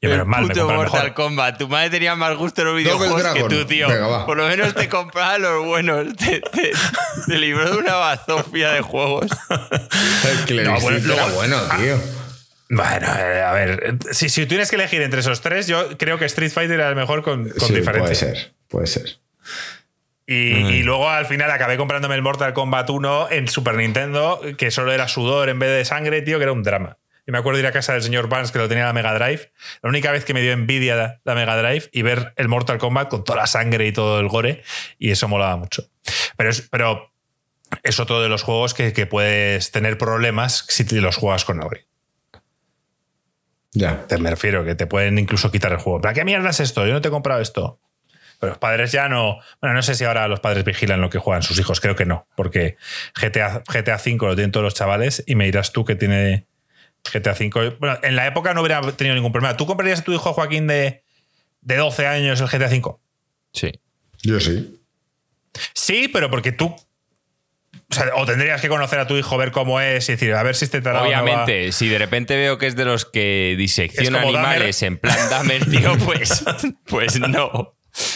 Yo, 0.01 0.09
menos 0.09 0.27
mal, 0.27 0.47
me 0.47 0.55
Mortal 0.55 1.13
Kombat. 1.13 1.57
Tu 1.59 1.67
madre 1.67 1.89
tenía 1.89 2.15
más 2.15 2.35
gusto 2.35 2.61
en 2.61 2.67
los 2.67 2.77
videojuegos 2.77 3.23
que 3.33 3.43
tú, 3.43 3.65
tío. 3.65 3.87
Por 4.25 4.37
lo 4.37 4.47
menos 4.47 4.73
te 4.73 4.89
compraba 4.89 5.37
los 5.37 5.65
buenos. 5.65 6.07
Te, 6.15 7.37
libró 7.37 7.71
de 7.71 7.77
una 7.77 7.95
bazofia 7.95 8.71
de 8.71 8.81
juegos. 8.81 9.27
El 10.47 10.63
no, 10.63 10.79
bueno, 10.79 11.13
era 11.13 11.25
bueno, 11.27 11.57
ah, 11.69 11.77
tío. 11.77 11.97
Bueno, 12.69 13.07
eh, 13.19 13.41
a 13.41 13.51
ver, 13.51 13.97
si, 14.11 14.29
si, 14.29 14.45
tienes 14.45 14.69
que 14.69 14.77
elegir 14.77 15.01
entre 15.01 15.19
esos 15.19 15.41
tres, 15.41 15.67
yo 15.67 15.97
creo 15.97 16.17
que 16.17 16.25
Street 16.25 16.51
Fighter 16.51 16.79
era 16.79 16.89
el 16.89 16.95
mejor 16.95 17.21
con, 17.21 17.49
con 17.49 17.67
sí, 17.67 17.75
diferencia. 17.75 18.01
Puede 18.01 18.15
ser, 18.15 18.53
puede 18.67 18.87
ser. 18.87 19.17
Y, 20.33 20.83
luego 20.83 21.09
al 21.09 21.25
final 21.25 21.51
acabé 21.51 21.75
comprándome 21.75 22.15
el 22.15 22.21
Mortal 22.21 22.53
Kombat 22.53 22.89
1 22.89 23.31
en 23.31 23.49
Super 23.49 23.75
Nintendo, 23.75 24.39
que 24.57 24.71
solo 24.71 24.93
era 24.93 25.09
sudor 25.09 25.49
en 25.49 25.59
vez 25.59 25.71
de 25.71 25.83
sangre, 25.83 26.21
tío, 26.21 26.37
que 26.37 26.43
era 26.43 26.53
un 26.53 26.63
drama. 26.63 26.97
Y 27.27 27.31
me 27.33 27.37
acuerdo 27.37 27.57
de 27.57 27.63
ir 27.63 27.67
a 27.67 27.73
casa 27.73 27.93
del 27.93 28.01
señor 28.01 28.29
Barnes 28.29 28.51
que 28.51 28.57
lo 28.57 28.69
tenía 28.69 28.85
la 28.85 28.93
Mega 28.93 29.13
Drive. 29.13 29.51
La 29.81 29.89
única 29.89 30.09
vez 30.09 30.23
que 30.23 30.33
me 30.33 30.41
dio 30.41 30.53
envidia 30.53 31.19
la 31.23 31.35
Mega 31.35 31.61
Drive 31.61 31.89
y 31.91 32.01
ver 32.01 32.33
el 32.37 32.47
Mortal 32.47 32.77
Kombat 32.77 33.09
con 33.09 33.25
toda 33.25 33.39
la 33.39 33.47
sangre 33.47 33.85
y 33.87 33.91
todo 33.91 34.21
el 34.21 34.29
gore. 34.29 34.63
Y 34.97 35.11
eso 35.11 35.27
molaba 35.27 35.57
mucho. 35.57 35.83
Pero 36.37 36.49
es, 36.49 36.61
pero 36.61 37.11
es 37.83 37.99
otro 37.99 38.21
de 38.21 38.29
los 38.29 38.43
juegos 38.43 38.73
que, 38.73 39.05
puedes 39.05 39.71
tener 39.71 39.97
problemas 39.97 40.65
si 40.69 40.85
los 41.01 41.17
juegas 41.17 41.43
con 41.43 41.61
Auri. 41.61 41.81
Ya. 43.73 44.07
Te 44.07 44.17
me 44.17 44.29
refiero, 44.29 44.63
que 44.63 44.75
te 44.75 44.87
pueden 44.87 45.19
incluso 45.19 45.51
quitar 45.51 45.73
el 45.73 45.77
juego. 45.77 45.99
¿Para 45.99 46.13
qué 46.13 46.23
mierda 46.23 46.51
es 46.51 46.61
esto? 46.61 46.87
Yo 46.87 46.93
no 46.93 47.01
te 47.01 47.09
he 47.09 47.11
comprado 47.11 47.41
esto. 47.41 47.81
Pero 48.41 48.53
los 48.53 48.57
padres 48.57 48.91
ya 48.91 49.07
no. 49.07 49.37
Bueno, 49.61 49.75
no 49.75 49.83
sé 49.83 49.93
si 49.93 50.03
ahora 50.03 50.27
los 50.27 50.39
padres 50.39 50.65
vigilan 50.65 50.99
lo 50.99 51.11
que 51.11 51.19
juegan 51.19 51.43
sus 51.43 51.59
hijos, 51.59 51.79
creo 51.79 51.95
que 51.95 52.07
no, 52.07 52.27
porque 52.35 52.75
GTA, 53.13 53.61
GTA 53.71 53.99
5 53.99 54.25
lo 54.25 54.35
tienen 54.35 54.51
todos 54.51 54.63
los 54.63 54.73
chavales 54.73 55.23
y 55.27 55.35
me 55.35 55.45
dirás 55.45 55.71
tú 55.71 55.85
que 55.85 55.95
tiene 55.95 56.47
GTA 57.13 57.35
5. 57.35 57.77
Bueno, 57.79 57.99
en 58.01 58.15
la 58.15 58.25
época 58.25 58.55
no 58.55 58.61
hubiera 58.61 58.81
tenido 58.93 59.15
ningún 59.15 59.31
problema. 59.31 59.55
¿Tú 59.57 59.67
comprarías 59.67 59.99
a 59.99 60.03
tu 60.03 60.11
hijo 60.11 60.33
Joaquín 60.33 60.65
de, 60.65 61.03
de 61.61 61.77
12 61.77 62.07
años 62.07 62.41
el 62.41 62.47
GTA 62.47 62.67
5? 62.67 62.99
Sí. 63.53 63.71
Yo 64.23 64.39
sí. 64.39 64.81
Sí, 65.75 66.07
pero 66.07 66.31
porque 66.31 66.51
tú 66.51 66.75
o, 68.15 68.25
tendrías 68.25 68.59
que 68.59 68.69
conocer 68.69 68.97
a 68.97 69.05
tu 69.05 69.17
hijo, 69.17 69.37
ver 69.37 69.51
cómo 69.51 69.79
es 69.81 70.09
y 70.09 70.13
decir, 70.13 70.33
a 70.33 70.41
ver 70.41 70.55
si 70.55 70.65
este 70.65 70.81
tarado 70.81 71.05
Obviamente, 71.05 71.71
si 71.73 71.89
de 71.89 71.99
repente 71.99 72.35
veo 72.35 72.57
que 72.57 72.65
es 72.65 72.75
de 72.75 72.85
los 72.85 73.05
que 73.05 73.53
disecciona 73.55 74.21
animales 74.21 74.81
en 74.81 74.97
plan 74.97 75.29
Dahmer, 75.29 75.63
tío, 75.69 75.95
pues, 75.99 76.43
pues 76.87 77.19
no. 77.19 77.75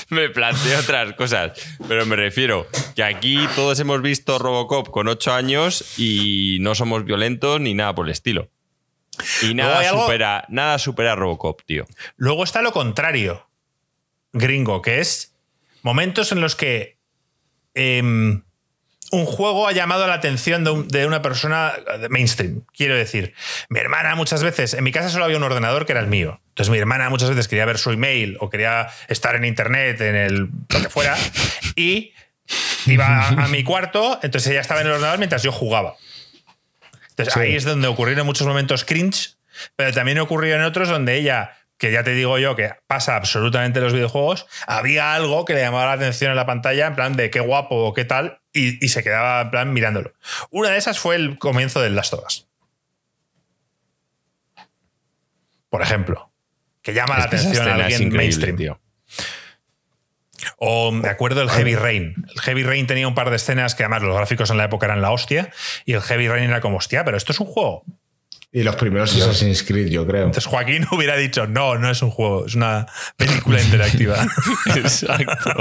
Me 0.09 0.29
planteo 0.29 0.79
otras 0.79 1.13
cosas. 1.13 1.51
Pero 1.87 2.05
me 2.05 2.15
refiero 2.15 2.67
que 2.95 3.03
aquí 3.03 3.47
todos 3.55 3.79
hemos 3.79 4.01
visto 4.01 4.39
Robocop 4.39 4.89
con 4.89 5.07
8 5.07 5.33
años 5.33 5.97
y 5.97 6.57
no 6.61 6.75
somos 6.75 7.05
violentos 7.05 7.59
ni 7.59 7.73
nada 7.73 7.93
por 7.95 8.05
el 8.05 8.11
estilo. 8.11 8.49
Y 9.41 9.53
nada 9.53 9.87
supera, 9.89 10.45
nada 10.49 10.77
supera 10.77 11.15
Robocop, 11.15 11.61
tío. 11.65 11.85
Luego 12.17 12.43
está 12.43 12.61
lo 12.61 12.71
contrario, 12.71 13.47
gringo, 14.33 14.81
que 14.81 14.99
es 14.99 15.35
momentos 15.83 16.31
en 16.31 16.41
los 16.41 16.55
que 16.55 16.97
em, 17.73 18.43
un 19.15 19.25
juego 19.25 19.67
ha 19.67 19.71
llamado 19.71 20.05
la 20.07 20.13
atención 20.13 20.63
de, 20.63 21.05
una 21.05 21.21
persona 21.21 21.73
mainstream. 22.09 22.63
Quiero 22.75 22.95
decir, 22.95 23.33
mi 23.69 23.79
hermana 23.79 24.15
muchas 24.15 24.43
veces, 24.43 24.73
en 24.73 24.83
mi 24.83 24.91
casa 24.91 25.09
solo 25.09 25.25
había 25.25 25.37
un 25.37 25.43
ordenador 25.43 25.85
que 25.85 25.93
era 25.93 26.01
el 26.01 26.07
mío. 26.07 26.41
Entonces 26.49 26.71
mi 26.71 26.77
hermana 26.77 27.09
muchas 27.09 27.29
veces 27.29 27.47
quería 27.47 27.65
ver 27.65 27.77
su 27.77 27.91
email 27.91 28.37
o 28.39 28.49
quería 28.49 28.89
estar 29.07 29.35
en 29.35 29.45
internet, 29.45 29.99
en 30.01 30.15
el 30.15 30.49
lo 30.69 30.81
que 30.81 30.89
fuera, 30.89 31.17
y 31.75 32.13
iba 32.85 33.27
a, 33.27 33.47
mi 33.47 33.63
cuarto, 33.63 34.19
entonces 34.21 34.51
ella 34.51 34.61
estaba 34.61 34.81
en 34.81 34.87
el 34.87 34.93
ordenador 34.93 35.17
mientras 35.17 35.43
yo 35.43 35.51
jugaba. 35.51 35.95
Entonces 37.09 37.35
ahí 37.37 37.55
es 37.55 37.63
donde 37.63 37.87
ocurrieron 37.87 38.25
muchos 38.25 38.45
momentos 38.45 38.83
cringe, 38.83 39.35
pero 39.75 39.93
también 39.93 40.19
ocurrió 40.19 40.55
en 40.55 40.63
otros 40.63 40.89
donde 40.89 41.15
ella 41.15 41.57
que 41.77 41.91
ya 41.91 42.03
te 42.03 42.11
digo 42.11 42.37
yo 42.37 42.55
que 42.55 42.73
pasa 42.87 43.15
absolutamente 43.15 43.79
en 43.79 43.85
los 43.85 43.93
videojuegos, 43.93 44.47
había 44.67 45.13
algo 45.13 45.45
que 45.45 45.53
le 45.53 45.61
llamaba 45.61 45.87
la 45.87 45.93
atención 45.93 46.31
en 46.31 46.37
la 46.37 46.45
pantalla, 46.45 46.87
en 46.87 46.95
plan 46.95 47.15
de 47.15 47.29
qué 47.29 47.39
guapo 47.39 47.75
o 47.75 47.93
qué 47.93 48.05
tal, 48.05 48.39
y, 48.53 48.87
se 48.87 49.03
quedaba 49.03 49.41
en 49.41 49.51
plan 49.51 49.73
mirándolo. 49.73 50.13
Una 50.49 50.69
de 50.69 50.77
esas 50.77 50.99
fue 50.99 51.15
el 51.15 51.37
comienzo 51.37 51.81
del 51.81 51.95
Last 51.95 52.13
of 52.13 52.23
Us. 52.25 52.47
Por 55.69 55.81
ejemplo, 55.81 56.31
que 56.81 56.93
llama 56.93 57.17
la 57.17 57.25
atención 57.25 57.67
a 57.67 57.75
alguien 57.75 58.09
mainstream. 58.13 58.55
Tío. 58.55 58.79
O 60.57 60.91
me 60.91 61.09
acuerdo 61.09 61.41
el 61.41 61.49
Heavy 61.49 61.75
Rain. 61.75 62.15
El 62.33 62.41
Heavy 62.41 62.63
Rain 62.63 62.87
tenía 62.87 63.07
un 63.07 63.15
par 63.15 63.29
de 63.29 63.35
escenas 63.35 63.75
que 63.75 63.83
además 63.83 64.03
los 64.03 64.15
gráficos 64.15 64.49
en 64.51 64.57
la 64.57 64.65
época 64.65 64.85
eran 64.85 65.01
la 65.01 65.11
hostia, 65.11 65.51
y 65.83 65.93
el 65.93 66.01
Heavy 66.01 66.29
Rain 66.29 66.49
era 66.49 66.61
como, 66.61 66.77
hostia, 66.77 67.03
pero 67.03 67.17
esto 67.17 67.33
es 67.33 67.39
un 67.41 67.47
juego. 67.47 67.83
Y 68.55 68.63
los 68.63 68.77
primeros 68.77 69.13
Assassin's 69.13 69.63
Creed, 69.63 69.87
yo 69.89 70.07
creo. 70.07 70.27
Entonces 70.27 70.45
Joaquín 70.45 70.87
hubiera 70.91 71.17
dicho, 71.17 71.45
no, 71.45 71.77
no 71.77 71.91
es 71.91 72.01
un 72.01 72.09
juego, 72.09 72.45
es 72.45 72.55
una 72.55 72.87
película 73.17 73.61
interactiva. 73.61 74.25
Exacto. 74.77 75.51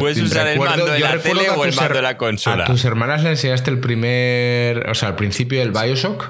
Puedes 0.00 0.20
usar 0.20 0.48
el 0.48 0.58
mando 0.58 0.86
de 0.86 0.98
la 0.98 1.20
tele 1.20 1.50
o 1.50 1.64
el 1.64 1.72
mando 1.76 1.94
de 1.94 2.02
la 2.02 2.16
consola. 2.16 2.64
¿A 2.64 2.66
tus 2.66 2.84
hermanas 2.84 3.22
le 3.22 3.30
enseñaste 3.30 3.70
el 3.70 3.78
primer, 3.78 4.90
o 4.90 4.94
sea, 4.96 5.10
al 5.10 5.14
principio 5.14 5.60
del 5.60 5.70
Bioshock? 5.70 6.28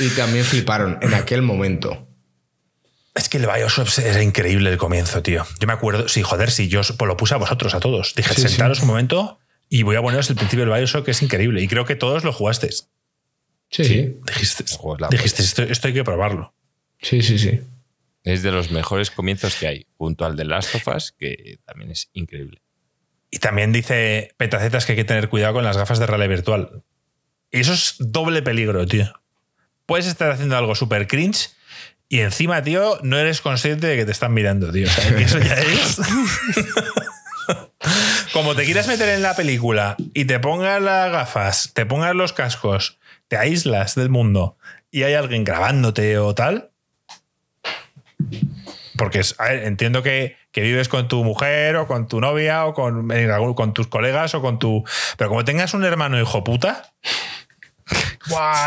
Y 0.00 0.08
también 0.08 0.44
fliparon 0.44 0.98
en 1.00 1.14
aquel 1.14 1.40
momento. 1.40 2.08
Es 3.14 3.30
que 3.30 3.38
el 3.38 3.46
Bioshock 3.46 3.88
era 4.00 4.22
increíble 4.22 4.68
el 4.68 4.76
comienzo, 4.76 5.22
tío. 5.22 5.46
Yo 5.58 5.66
me 5.66 5.72
acuerdo, 5.72 6.08
sí, 6.08 6.20
joder, 6.20 6.50
sí, 6.50 6.68
yo 6.68 6.82
pues 6.82 7.08
lo 7.08 7.16
puse 7.16 7.32
a 7.32 7.38
vosotros, 7.38 7.74
a 7.74 7.80
todos. 7.80 8.14
Dije, 8.14 8.34
sentaros 8.34 8.80
un 8.80 8.88
momento 8.88 9.38
y 9.72 9.84
voy 9.84 9.96
a 9.96 10.02
poneros 10.02 10.28
el 10.28 10.36
principio 10.36 10.66
del 10.66 10.74
Bioshock, 10.74 11.02
que 11.02 11.12
es 11.12 11.22
increíble. 11.22 11.62
Y 11.62 11.66
creo 11.66 11.86
que 11.86 11.96
todos 11.96 12.24
lo 12.24 12.32
jugasteis. 12.34 12.90
Sí. 13.70 13.84
Dijiste, 14.26 14.64
dijiste 15.10 15.62
esto, 15.72 15.88
hay 15.88 15.94
que 15.94 16.04
probarlo. 16.04 16.54
Sí, 17.00 17.22
sí, 17.22 17.38
sí. 17.38 17.58
Es 18.22 18.42
de 18.42 18.52
los 18.52 18.70
mejores 18.70 19.10
comienzos 19.10 19.56
que 19.56 19.66
hay, 19.66 19.86
junto 19.96 20.26
al 20.26 20.36
de 20.36 20.44
Last 20.44 20.74
of 20.74 20.86
Us, 20.88 21.12
que 21.18 21.58
también 21.64 21.90
es 21.90 22.10
increíble. 22.12 22.60
Y 23.30 23.38
también 23.38 23.72
dice 23.72 24.34
Petacetas 24.36 24.84
que 24.84 24.92
hay 24.92 24.96
que 24.96 25.04
tener 25.04 25.30
cuidado 25.30 25.54
con 25.54 25.64
las 25.64 25.78
gafas 25.78 25.98
de 25.98 26.06
realidad 26.06 26.28
virtual. 26.28 26.82
Y 27.50 27.60
eso 27.60 27.72
es 27.72 27.94
doble 27.98 28.42
peligro, 28.42 28.86
tío. 28.86 29.10
Puedes 29.86 30.06
estar 30.06 30.30
haciendo 30.30 30.58
algo 30.58 30.74
súper 30.74 31.06
cringe 31.06 31.48
y 32.10 32.20
encima, 32.20 32.62
tío, 32.62 32.98
no 33.02 33.16
eres 33.16 33.40
consciente 33.40 33.86
de 33.86 33.96
que 33.96 34.04
te 34.04 34.12
están 34.12 34.34
mirando, 34.34 34.70
tío. 34.70 34.86
O 34.86 34.90
sea, 34.90 35.16
que 35.16 35.22
eso 35.22 35.38
ya 35.38 35.54
es. 35.54 35.98
Como 38.32 38.54
te 38.54 38.64
quieras 38.64 38.86
meter 38.86 39.08
en 39.10 39.22
la 39.22 39.34
película 39.34 39.96
y 40.14 40.24
te 40.24 40.38
pongas 40.38 40.80
las 40.80 41.12
gafas, 41.12 41.70
te 41.74 41.86
pongas 41.86 42.14
los 42.14 42.32
cascos, 42.32 42.98
te 43.28 43.36
aíslas 43.36 43.94
del 43.94 44.08
mundo 44.08 44.56
y 44.90 45.02
hay 45.02 45.14
alguien 45.14 45.44
grabándote 45.44 46.18
o 46.18 46.34
tal. 46.34 46.70
Porque 48.96 49.22
entiendo 49.64 50.02
que, 50.02 50.36
vives 50.54 50.88
con 50.88 51.08
tu 51.08 51.24
mujer 51.24 51.76
o 51.76 51.86
con 51.86 52.08
tu 52.08 52.20
novia 52.20 52.66
o 52.66 52.74
con, 52.74 53.08
con 53.54 53.74
tus 53.74 53.88
colegas 53.88 54.34
o 54.34 54.42
con 54.42 54.58
tu. 54.58 54.84
Pero 55.16 55.30
como 55.30 55.44
tengas 55.44 55.74
un 55.74 55.84
hermano 55.84 56.20
hijo 56.20 56.44
puta, 56.44 56.92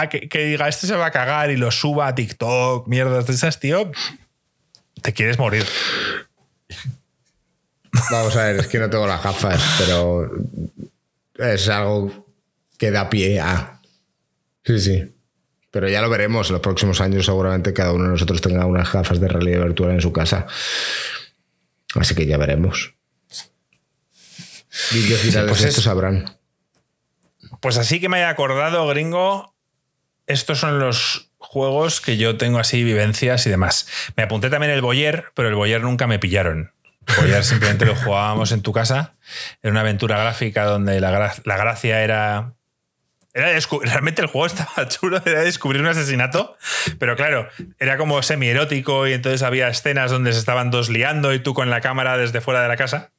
que, 0.10 0.28
que, 0.28 0.46
diga, 0.46 0.68
este 0.68 0.88
se 0.88 0.96
va 0.96 1.08
a 1.08 1.12
cagar 1.12 1.52
y 1.52 1.58
lo 1.58 1.72
suba 1.72 2.08
a 2.08 2.16
TikTok, 2.16 2.88
mierdas 2.88 3.28
de 3.28 3.34
esas, 3.34 3.60
tío, 3.60 3.92
te 5.02 5.14
quieres 5.14 5.40
morir. 5.40 5.66
Vamos 8.12 8.36
a 8.36 8.46
ver, 8.46 8.58
es 8.58 8.68
que 8.68 8.80
no 8.80 8.90
tengo 8.90 9.08
las 9.08 9.24
gafas, 9.24 9.62
pero 9.80 10.30
es 11.38 11.70
algo 11.70 12.28
que 12.78 12.92
da 12.92 13.10
pie 13.10 13.40
a. 13.40 13.82
Sí, 14.64 14.80
sí. 14.80 15.16
Pero 15.72 15.90
ya 15.90 16.02
lo 16.02 16.10
veremos. 16.10 16.50
En 16.50 16.54
los 16.54 16.62
próximos 16.62 17.02
años, 17.02 17.26
seguramente 17.26 17.74
cada 17.74 17.92
uno 17.92 18.06
de 18.06 18.12
nosotros 18.12 18.42
tenga 18.42 18.66
unas 18.66 18.92
gafas 18.92 19.20
de 19.20 19.28
realidad 19.28 19.64
virtual 19.64 19.92
en 19.92 20.02
su 20.02 20.12
casa. 20.12 20.46
Así 21.96 22.16
que 22.16 22.26
ya 22.26 22.38
veremos. 22.38 22.96
Vídeos 24.92 25.22
finales 25.22 25.50
pues 25.50 25.64
estos 25.64 25.86
sabrán. 25.86 26.38
Pues 27.62 27.78
así 27.78 28.00
que 28.00 28.10
me 28.10 28.18
haya 28.18 28.30
acordado, 28.30 28.86
gringo. 28.88 29.56
Estos 30.28 30.60
son 30.60 30.80
los 30.80 31.32
juegos 31.38 32.02
que 32.02 32.18
yo 32.18 32.38
tengo 32.38 32.60
así, 32.60 32.84
vivencias 32.84 33.46
y 33.46 33.50
demás. 33.50 33.88
Me 34.18 34.24
apunté 34.24 34.50
también 34.50 34.74
el 34.74 34.82
Boyer, 34.82 35.26
pero 35.34 35.48
el 35.48 35.56
Boyer 35.56 35.82
nunca 35.82 36.08
me 36.08 36.20
pillaron. 36.20 36.75
Boyer 37.18 37.44
simplemente 37.44 37.86
lo 37.86 37.96
jugábamos 37.96 38.52
en 38.52 38.62
tu 38.62 38.72
casa. 38.72 39.14
Era 39.62 39.72
una 39.72 39.82
aventura 39.82 40.18
gráfica 40.18 40.66
donde 40.66 41.00
la, 41.00 41.12
gracia 41.44 42.02
era 42.02 42.54
era 43.34 43.50
realmente 43.84 44.22
el 44.22 44.28
juego 44.28 44.46
estaba 44.48 44.88
chulo, 44.88 45.22
era 45.26 45.42
descubrir 45.42 45.82
un 45.82 45.88
asesinato, 45.88 46.58
pero 47.00 47.18
claro, 47.18 47.50
era 47.80 47.98
como 47.98 48.22
semi-erótico 48.24 49.08
y 49.08 49.14
entonces 49.14 49.44
había 49.44 49.68
escenas 49.68 50.10
donde 50.10 50.32
se 50.32 50.40
estaban 50.40 50.72
dos 50.72 50.90
liando 50.90 51.34
y 51.34 51.40
tú 51.40 51.54
con 51.54 51.70
la 51.70 51.82
cámara 51.82 52.18
desde 52.18 52.40
fuera 52.40 52.62
de 52.62 52.70
la 52.70 52.78
casa. 52.78 53.12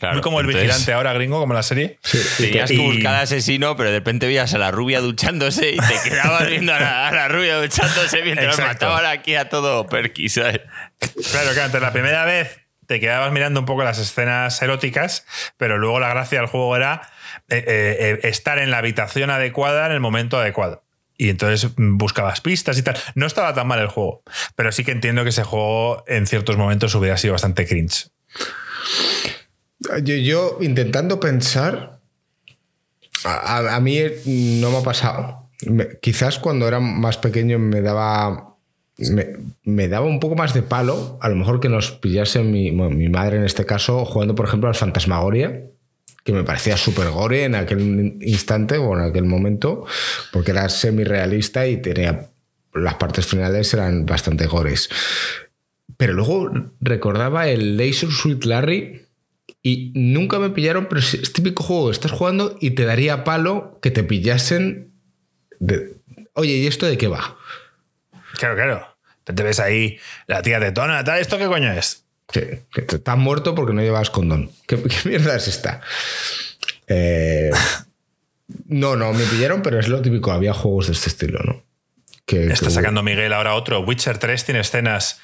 Muy 0.00 0.20
como 0.20 0.40
el 0.40 0.46
vigilante 0.46 0.92
ahora, 0.92 1.12
gringo, 1.12 1.40
como 1.40 1.54
la 1.54 1.62
serie. 1.62 1.98
Tenías 2.38 2.70
que 2.70 2.78
buscar 2.78 3.16
al 3.16 3.22
asesino, 3.22 3.76
pero 3.76 3.90
de 3.90 3.96
repente 3.96 4.26
veías 4.26 4.54
a 4.54 4.58
la 4.58 4.70
rubia 4.70 5.00
duchándose 5.00 5.72
y 5.72 5.76
te 5.76 6.08
quedabas 6.08 6.46
viendo 6.48 6.72
a 6.72 6.78
la, 6.78 7.28
rubia 7.28 7.56
duchándose 7.56 8.22
mientras 8.22 8.58
mataban 8.58 9.06
aquí 9.06 9.34
a 9.34 9.48
todo 9.48 9.86
Perky, 9.86 10.28
¿sabes? 10.28 10.60
Claro, 11.30 11.52
que 11.52 11.60
antes 11.60 11.82
la 11.82 11.92
primera 11.92 12.24
vez 12.24 12.67
te 12.88 13.00
quedabas 13.00 13.30
mirando 13.32 13.60
un 13.60 13.66
poco 13.66 13.84
las 13.84 13.98
escenas 13.98 14.60
eróticas, 14.62 15.26
pero 15.58 15.76
luego 15.76 16.00
la 16.00 16.08
gracia 16.08 16.38
del 16.38 16.48
juego 16.48 16.74
era 16.74 17.02
eh, 17.50 17.58
eh, 17.58 17.96
eh, 18.00 18.20
estar 18.22 18.58
en 18.58 18.70
la 18.70 18.78
habitación 18.78 19.28
adecuada 19.28 19.84
en 19.86 19.92
el 19.92 20.00
momento 20.00 20.38
adecuado. 20.38 20.82
Y 21.18 21.28
entonces 21.28 21.70
buscabas 21.76 22.40
pistas 22.40 22.78
y 22.78 22.82
tal. 22.82 22.96
No 23.14 23.26
estaba 23.26 23.52
tan 23.52 23.66
mal 23.66 23.78
el 23.78 23.88
juego, 23.88 24.22
pero 24.56 24.72
sí 24.72 24.84
que 24.84 24.92
entiendo 24.92 25.22
que 25.22 25.28
ese 25.28 25.44
juego 25.44 26.02
en 26.06 26.26
ciertos 26.26 26.56
momentos 26.56 26.94
hubiera 26.94 27.18
sido 27.18 27.34
bastante 27.34 27.66
cringe. 27.66 28.08
Yo, 30.02 30.56
intentando 30.62 31.20
pensar, 31.20 32.00
a, 33.24 33.80
mí 33.80 34.00
no 34.60 34.70
me 34.70 34.78
ha 34.78 34.82
pasado. 34.82 35.50
quizás 36.00 36.38
cuando 36.38 36.66
era 36.66 36.80
más 36.80 37.18
pequeño 37.18 37.58
me 37.58 37.82
daba 37.82 38.47
me, 39.64 39.88
daba 39.88 40.06
un 40.06 40.18
poco 40.18 40.34
más 40.34 40.54
de 40.54 40.62
palo, 40.62 41.18
a 41.20 41.28
lo 41.28 41.36
mejor 41.36 41.60
que 41.60 41.68
nos 41.68 41.92
pillase 41.92 42.42
mi, 42.42 42.72
madre 42.72 43.36
en 43.36 43.44
este 43.44 43.64
caso, 43.64 44.04
jugando, 44.04 44.34
por 44.34 44.46
ejemplo, 44.46 44.68
al 44.68 44.74
Fantasmagoria, 44.74 45.62
que 46.24 46.32
me 46.32 46.42
parecía 46.42 46.76
súper 46.76 47.10
gore 47.10 47.44
en 47.44 47.54
aquel 47.54 48.16
instante 48.20 48.76
o 48.76 48.94
en 48.94 49.02
aquel 49.02 49.24
momento, 49.24 49.86
porque 50.32 50.50
era 50.50 50.68
semi-realista 50.68 51.66
y 51.66 51.80
tenía. 51.80 52.30
Las 52.74 52.94
partes 52.94 53.26
finales 53.26 53.72
eran 53.72 54.04
bastante 54.04 54.46
gores. 54.46 54.90
Pero 55.96 56.12
luego 56.12 56.50
recordaba 56.80 57.48
el 57.48 57.76
Laser 57.76 58.10
Sweet 58.10 58.44
Larry 58.44 59.06
y 59.62 59.92
nunca 59.94 60.38
me 60.38 60.50
pillaron, 60.50 60.86
pero 60.86 61.00
es 61.00 61.32
típico 61.32 61.62
juego 61.62 61.86
que 61.86 61.92
estás 61.92 62.12
jugando 62.12 62.56
y 62.60 62.72
te 62.72 62.84
daría 62.84 63.24
palo 63.24 63.78
que 63.80 63.90
te 63.90 64.04
pillasen. 64.04 64.92
De, 65.58 65.98
Oye, 66.38 66.56
¿y 66.58 66.66
esto 66.68 66.86
de 66.86 66.96
qué 66.96 67.08
va? 67.08 67.36
Claro, 68.38 68.54
claro. 68.54 68.96
Te 69.24 69.42
ves 69.42 69.60
ahí, 69.60 69.98
la 70.26 70.40
tía 70.40 70.58
de 70.58 70.72
tona, 70.72 71.04
tal, 71.04 71.20
¿esto 71.20 71.36
qué 71.36 71.46
coño 71.46 71.70
es? 71.72 72.04
Sí, 72.32 72.40
que 72.72 72.82
te 72.82 72.96
estás 72.96 73.18
muerto 73.18 73.54
porque 73.54 73.74
no 73.74 73.82
llevas 73.82 74.10
condón. 74.10 74.50
¿Qué, 74.66 74.82
mierda 75.04 75.36
es 75.36 75.48
esta? 75.48 75.82
Eh, 76.86 77.50
no, 78.66 78.96
no, 78.96 79.12
me 79.12 79.24
pillaron, 79.24 79.60
pero 79.60 79.78
es 79.78 79.88
lo 79.88 80.00
típico. 80.00 80.32
Había 80.32 80.54
juegos 80.54 80.86
de 80.86 80.94
este 80.94 81.10
estilo, 81.10 81.40
¿no? 81.44 81.62
Que, 82.24 82.46
Está 82.46 82.70
sacando 82.70 83.02
Miguel 83.02 83.32
ahora 83.32 83.54
otro. 83.54 83.80
Witcher 83.80 84.18
3 84.18 84.44
tiene 84.44 84.60
escenas. 84.60 85.20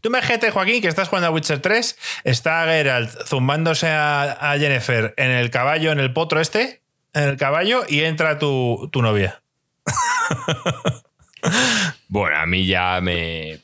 Tú 0.00 0.08
imagínate, 0.08 0.50
Joaquín, 0.50 0.80
que 0.80 0.88
estás 0.88 1.08
jugando 1.08 1.28
a 1.28 1.30
Witcher 1.30 1.60
3, 1.60 1.98
está 2.24 2.64
Geralt 2.64 3.10
zumbándose 3.26 3.88
a, 3.88 4.54
Jennifer 4.58 5.12
en 5.18 5.30
el 5.30 5.50
caballo, 5.50 5.92
en 5.92 6.00
el 6.00 6.14
potro 6.14 6.40
este, 6.40 6.80
en 7.12 7.24
el 7.24 7.36
caballo, 7.36 7.84
y 7.86 8.00
entra 8.00 8.38
tu, 8.38 8.88
tu 8.90 9.02
novia. 9.02 9.42
bueno, 12.12 12.36
a 12.36 12.44
mí 12.44 12.66
ya 12.66 13.00
me. 13.00 13.58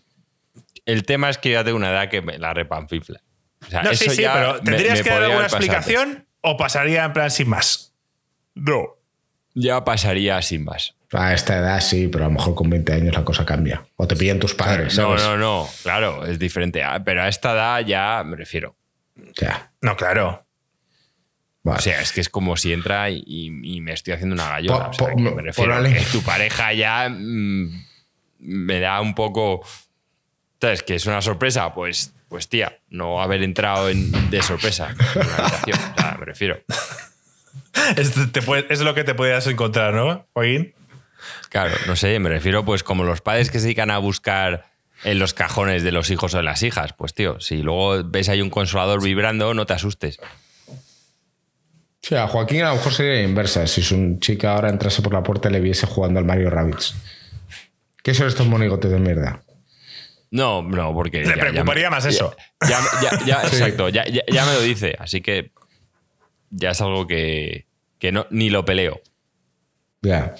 El 0.86 1.04
tema 1.04 1.28
es 1.28 1.36
que 1.36 1.50
ya 1.50 1.64
tengo 1.64 1.76
una 1.76 1.90
edad 1.90 2.08
que 2.08 2.22
me 2.22 2.38
la 2.38 2.54
repanfifla. 2.54 3.20
no, 3.84 3.92
sí, 3.94 4.08
sí, 4.08 4.22
pero 4.32 4.58
¿tendrías 4.60 5.02
que 5.02 5.10
dar 5.10 5.24
alguna 5.24 5.44
explicación 5.44 6.26
o 6.40 6.56
pasaría 6.56 7.04
en 7.04 7.12
plan 7.12 7.30
sin 7.30 7.50
más? 7.50 7.94
No. 8.54 8.96
Ya 9.52 9.84
pasaría 9.84 10.40
sin 10.40 10.64
más. 10.64 10.94
A 11.12 11.34
esta 11.34 11.58
edad 11.58 11.78
sí, 11.82 12.08
pero 12.08 12.24
a 12.24 12.28
lo 12.28 12.34
mejor 12.34 12.54
con 12.54 12.70
20 12.70 12.90
años 12.90 13.14
la 13.14 13.22
cosa 13.22 13.44
cambia. 13.44 13.86
O 13.96 14.08
te 14.08 14.16
piden 14.16 14.38
tus 14.38 14.54
padres. 14.54 14.96
No, 14.96 15.14
no, 15.14 15.36
no, 15.36 15.68
claro, 15.82 16.24
es 16.24 16.38
diferente. 16.38 16.82
Ah, 16.82 17.02
pero 17.04 17.22
a 17.22 17.28
esta 17.28 17.52
edad 17.52 17.80
ya 17.80 18.24
me 18.24 18.34
refiero. 18.34 18.76
Ya. 19.38 19.72
No, 19.82 19.94
claro. 19.94 20.46
O 21.64 21.78
sea, 21.80 22.00
es 22.00 22.12
que 22.12 22.22
es 22.22 22.30
como 22.30 22.56
si 22.56 22.72
entra 22.72 23.10
y, 23.10 23.50
me 23.82 23.92
estoy 23.92 24.14
haciendo 24.14 24.34
una 24.34 24.48
gallola. 24.48 24.90
me 25.16 25.42
refiero 25.42 25.82
que 25.82 26.06
tu 26.10 26.22
pareja 26.22 26.72
ya 26.72 27.10
mm, 27.10 27.87
me 28.38 28.80
da 28.80 29.00
un 29.00 29.14
poco. 29.14 29.60
¿Sabes? 30.60 30.82
Que 30.82 30.96
es 30.96 31.06
una 31.06 31.22
sorpresa. 31.22 31.72
Pues, 31.74 32.12
pues 32.28 32.48
tía, 32.48 32.78
no 32.88 33.22
haber 33.22 33.42
entrado 33.42 33.86
de 33.86 34.42
sorpresa 34.42 34.94
en 35.14 35.26
una 35.26 35.36
habitación. 35.36 35.78
O 35.78 36.00
sea, 36.00 36.16
me 36.18 36.24
refiero. 36.26 36.60
es, 37.96 38.80
lo 38.80 38.94
que 38.94 39.04
te 39.04 39.14
podías 39.14 39.46
encontrar, 39.46 39.94
¿no, 39.94 40.26
Joaquín? 40.32 40.74
Claro, 41.48 41.74
no 41.86 41.96
sé, 41.96 42.18
me 42.18 42.28
refiero 42.28 42.64
pues 42.64 42.82
como 42.82 43.04
los 43.04 43.20
padres 43.20 43.50
que 43.50 43.58
se 43.58 43.64
dedican 43.64 43.90
a 43.90 43.98
buscar 43.98 44.66
en 45.04 45.18
los 45.18 45.34
cajones 45.34 45.82
de 45.82 45.92
los 45.92 46.10
hijos 46.10 46.34
o 46.34 46.36
de 46.36 46.42
las 46.42 46.62
hijas. 46.62 46.92
Pues 46.92 47.14
tío, 47.14 47.40
si 47.40 47.62
luego 47.62 48.04
ves 48.04 48.28
ahí 48.28 48.40
un 48.40 48.50
consolador 48.50 49.02
vibrando, 49.02 49.54
no 49.54 49.66
te 49.66 49.72
asustes. 49.72 50.20
Sí, 52.00 52.14
a 52.14 52.28
Joaquín 52.28 52.62
a 52.62 52.70
lo 52.70 52.76
mejor 52.76 52.92
sería 52.92 53.22
inversa. 53.22 53.66
Si 53.66 53.82
su 53.82 54.18
chica 54.20 54.54
ahora 54.54 54.70
entrase 54.70 55.02
por 55.02 55.12
la 55.12 55.22
puerta 55.22 55.48
y 55.48 55.52
le 55.52 55.60
viese 55.60 55.86
jugando 55.86 56.18
al 56.18 56.24
Mario 56.24 56.50
Rabbits. 56.50 56.94
¿Qué 58.08 58.14
son 58.14 58.26
estos 58.26 58.46
monigotes 58.46 58.90
de 58.90 58.98
mierda? 58.98 59.44
No, 60.30 60.62
no, 60.62 60.94
porque. 60.94 61.26
Le 61.26 61.36
preocuparía 61.36 61.90
más 61.90 62.06
eso. 62.06 62.34
Ya, 62.66 63.42
exacto, 63.42 63.90
ya, 63.90 64.02
me 64.46 64.54
lo 64.54 64.62
dice. 64.62 64.96
Así 64.98 65.20
que 65.20 65.52
ya 66.48 66.70
es 66.70 66.80
algo 66.80 67.06
que, 67.06 67.66
no, 68.10 68.26
ni 68.30 68.48
lo 68.48 68.64
peleo. 68.64 69.02
Ya. 70.00 70.34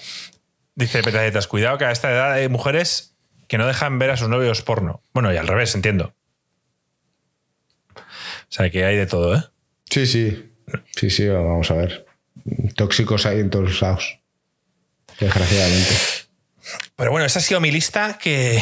Dice 0.73 1.03
Petacetas, 1.03 1.45
cuidado 1.45 1.77
que 1.77 1.85
a 1.85 1.91
esta 1.91 2.09
edad 2.09 2.31
hay 2.31 2.49
mujeres 2.49 3.15
que 3.47 3.59
no 3.59 3.67
dejan 3.67 3.99
ver 3.99 4.09
a 4.09 4.17
sus 4.17 4.29
novios 4.29 4.63
porno. 4.63 5.03
Bueno, 5.13 5.31
y 5.31 5.37
al 5.37 5.45
revés, 5.45 5.75
entiendo. 5.75 6.15
O 7.95 8.01
sea, 8.47 8.71
que 8.71 8.83
hay 8.83 8.95
de 8.95 9.05
todo, 9.05 9.35
¿eh? 9.35 9.43
Sí, 9.91 10.07
sí. 10.07 10.55
Sí, 10.95 11.11
sí, 11.11 11.27
vamos 11.27 11.69
a 11.69 11.75
ver. 11.75 12.07
Tóxicos 12.75 13.27
hay 13.27 13.41
en 13.41 13.51
todos 13.51 13.79
lados. 13.79 14.21
Desgraciadamente. 15.19 16.18
Pero 16.95 17.11
bueno, 17.11 17.25
esa 17.25 17.39
ha 17.39 17.41
sido 17.41 17.59
mi 17.59 17.71
lista 17.71 18.17
que, 18.17 18.61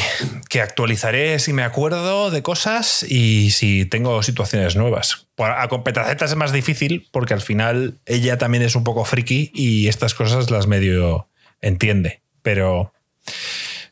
actualizaré 0.60 1.38
si 1.38 1.52
me 1.52 1.62
acuerdo 1.62 2.30
de 2.30 2.42
cosas 2.42 3.02
y 3.02 3.50
si 3.50 3.84
tengo 3.84 4.22
situaciones 4.22 4.76
nuevas. 4.76 5.28
A 5.38 5.68
con 5.68 5.84
Petacetas 5.84 6.30
es 6.30 6.36
más 6.36 6.52
difícil 6.52 7.08
porque 7.12 7.34
al 7.34 7.40
final 7.40 7.98
ella 8.06 8.38
también 8.38 8.62
es 8.62 8.74
un 8.74 8.84
poco 8.84 9.04
friki 9.04 9.50
y 9.54 9.88
estas 9.88 10.14
cosas 10.14 10.50
las 10.50 10.66
medio 10.66 11.28
entiende. 11.60 12.22
Pero. 12.42 12.92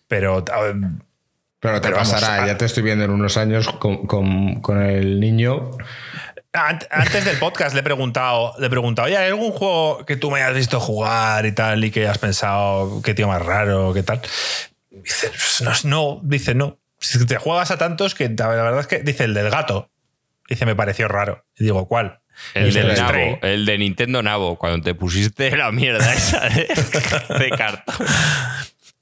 Pero. 0.08 0.44
Pero 1.58 1.80
te 1.80 1.90
pasará, 1.90 2.46
ya 2.46 2.56
te 2.58 2.64
estoy 2.64 2.82
viendo 2.82 3.04
en 3.04 3.10
unos 3.10 3.36
años 3.36 3.68
con, 3.68 4.06
con 4.06 4.82
el 4.82 5.18
niño 5.18 5.70
antes 6.56 7.24
del 7.24 7.38
podcast 7.38 7.74
le 7.74 7.80
he 7.80 7.84
preguntado, 7.84 8.54
le 8.58 8.66
he 8.66 8.70
preguntado, 8.70 9.06
oye, 9.06 9.16
¿hay 9.16 9.28
algún 9.28 9.52
juego 9.52 10.04
que 10.04 10.16
tú 10.16 10.30
me 10.30 10.42
hayas 10.42 10.56
visto 10.56 10.80
jugar 10.80 11.46
y 11.46 11.52
tal 11.52 11.84
y 11.84 11.90
que 11.90 12.08
has 12.08 12.18
pensado 12.18 13.02
qué 13.02 13.14
tío 13.14 13.28
más 13.28 13.44
raro, 13.44 13.92
qué 13.92 14.02
tal? 14.02 14.20
Dice, 14.90 15.28
pues 15.28 15.84
no, 15.84 16.20
dice, 16.22 16.54
no. 16.54 16.78
Si 16.98 17.24
te 17.26 17.36
juegas 17.36 17.70
a 17.70 17.78
tantos 17.78 18.14
que 18.14 18.28
la 18.28 18.48
verdad 18.48 18.80
es 18.80 18.86
que 18.86 19.00
dice 19.00 19.24
el 19.24 19.34
del 19.34 19.50
gato. 19.50 19.90
Dice, 20.48 20.64
me 20.64 20.74
pareció 20.76 21.08
raro. 21.08 21.44
Y 21.58 21.64
digo, 21.64 21.86
¿cuál? 21.86 22.20
El, 22.54 22.72
del 22.72 22.94
Nabo, 22.94 23.38
el 23.42 23.64
de 23.64 23.78
Nintendo 23.78 24.22
Nabo, 24.22 24.56
cuando 24.56 24.84
te 24.84 24.94
pusiste 24.94 25.56
la 25.56 25.72
mierda 25.72 26.12
esa 26.12 26.48
de, 26.48 26.68
de 27.38 27.50
cartón. 27.50 28.06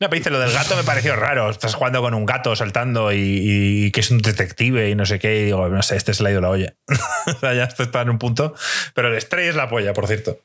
No, 0.05 0.11
pero 0.11 0.21
dice, 0.21 0.29
lo 0.29 0.39
del 0.39 0.53
gato 0.53 0.77
me 0.77 0.85
pareció 0.85 1.17
raro. 1.17 1.49
Estás 1.49 1.75
jugando 1.75 2.03
con 2.03 2.13
un 2.13 2.27
gato 2.27 2.55
saltando 2.55 3.11
y, 3.11 3.91
que 3.91 4.01
es 4.01 4.11
un 4.11 4.19
detective 4.19 4.91
y 4.91 4.95
no 4.95 5.07
sé 5.07 5.19
qué. 5.19 5.41
Y 5.41 5.45
digo, 5.47 5.71
no 5.71 5.83
sé, 5.83 5.97
este 5.97 6.13
se 6.13 6.23
le 6.23 6.29
ha 6.29 6.33
ido 6.33 6.43
la 6.43 6.51
olla. 6.51 6.75
o 7.27 7.39
sea, 7.41 7.55
ya 7.55 7.65
está 7.65 8.03
en 8.03 8.11
un 8.11 8.19
punto. 8.19 8.55
Pero 8.93 9.09
el 9.09 9.19
Stray 9.19 9.49
es 9.49 9.55
la 9.55 9.71
polla, 9.71 9.95
por 9.95 10.07
cierto. 10.07 10.39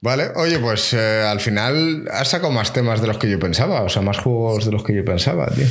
Vale, 0.00 0.32
oye, 0.34 0.58
pues 0.58 0.92
eh, 0.92 1.22
al 1.22 1.38
final 1.38 2.08
has 2.10 2.30
sacado 2.30 2.50
más 2.50 2.72
temas 2.72 3.00
de 3.00 3.06
los 3.06 3.18
que 3.18 3.30
yo 3.30 3.38
pensaba, 3.38 3.82
o 3.82 3.88
sea, 3.88 4.02
más 4.02 4.18
juegos 4.18 4.64
de 4.64 4.72
los 4.72 4.82
que 4.82 4.92
yo 4.92 5.04
pensaba, 5.04 5.46
tío. 5.46 5.68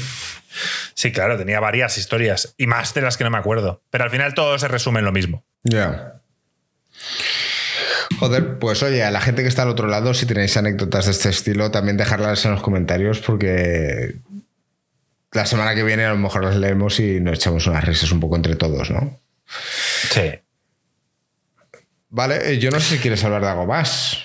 Sí, 0.94 1.12
claro, 1.12 1.38
tenía 1.38 1.60
varias 1.60 1.98
historias 1.98 2.56
y 2.58 2.68
más 2.68 2.94
de 2.94 3.02
las 3.02 3.18
que 3.18 3.26
no 3.26 3.32
me 3.32 3.38
acuerdo. 3.38 3.82
Pero 3.90 4.06
al 4.06 4.12
final 4.12 4.34
todo 4.34 4.58
se 4.60 4.70
resume 4.70 5.00
en 5.00 5.06
lo 5.06 5.12
mismo. 5.12 5.44
Ya. 5.64 6.22
Joder, 8.20 8.60
pues 8.60 8.82
oye, 8.84 9.04
a 9.04 9.12
la 9.12 9.22
gente 9.22 9.42
que 9.42 9.48
está 9.48 9.64
al 9.64 9.70
otro 9.70 9.88
lado, 9.88 10.14
si 10.14 10.26
tenéis 10.26 10.56
anécdotas 10.58 11.06
de 11.06 11.12
este 11.12 11.30
estilo, 11.30 11.72
también 11.72 11.98
dejarlas 11.98 12.46
en 12.46 12.52
los 12.52 12.62
comentarios 12.62 13.20
porque 13.20 14.16
la 15.32 15.46
semana 15.46 15.76
que 15.76 15.84
viene 15.84 16.06
a 16.06 16.10
lo 16.10 16.18
mejor 16.18 16.44
las 16.44 16.56
leemos 16.56 17.00
y 17.00 17.20
nos 17.20 17.36
echamos 17.36 17.68
unas 17.68 17.84
risas 17.84 18.12
un 18.12 18.20
poco 18.20 18.36
entre 18.36 18.56
todos, 18.56 18.90
¿no? 18.90 19.20
Sí. 20.10 20.32
Vale, 22.10 22.54
eh, 22.54 22.60
yo 22.60 22.72
no 22.72 22.80
sé 22.80 22.96
si 22.96 23.02
quieres 23.02 23.24
hablar 23.24 23.42
de 23.42 23.50
algo 23.50 23.66
más. 23.66 24.18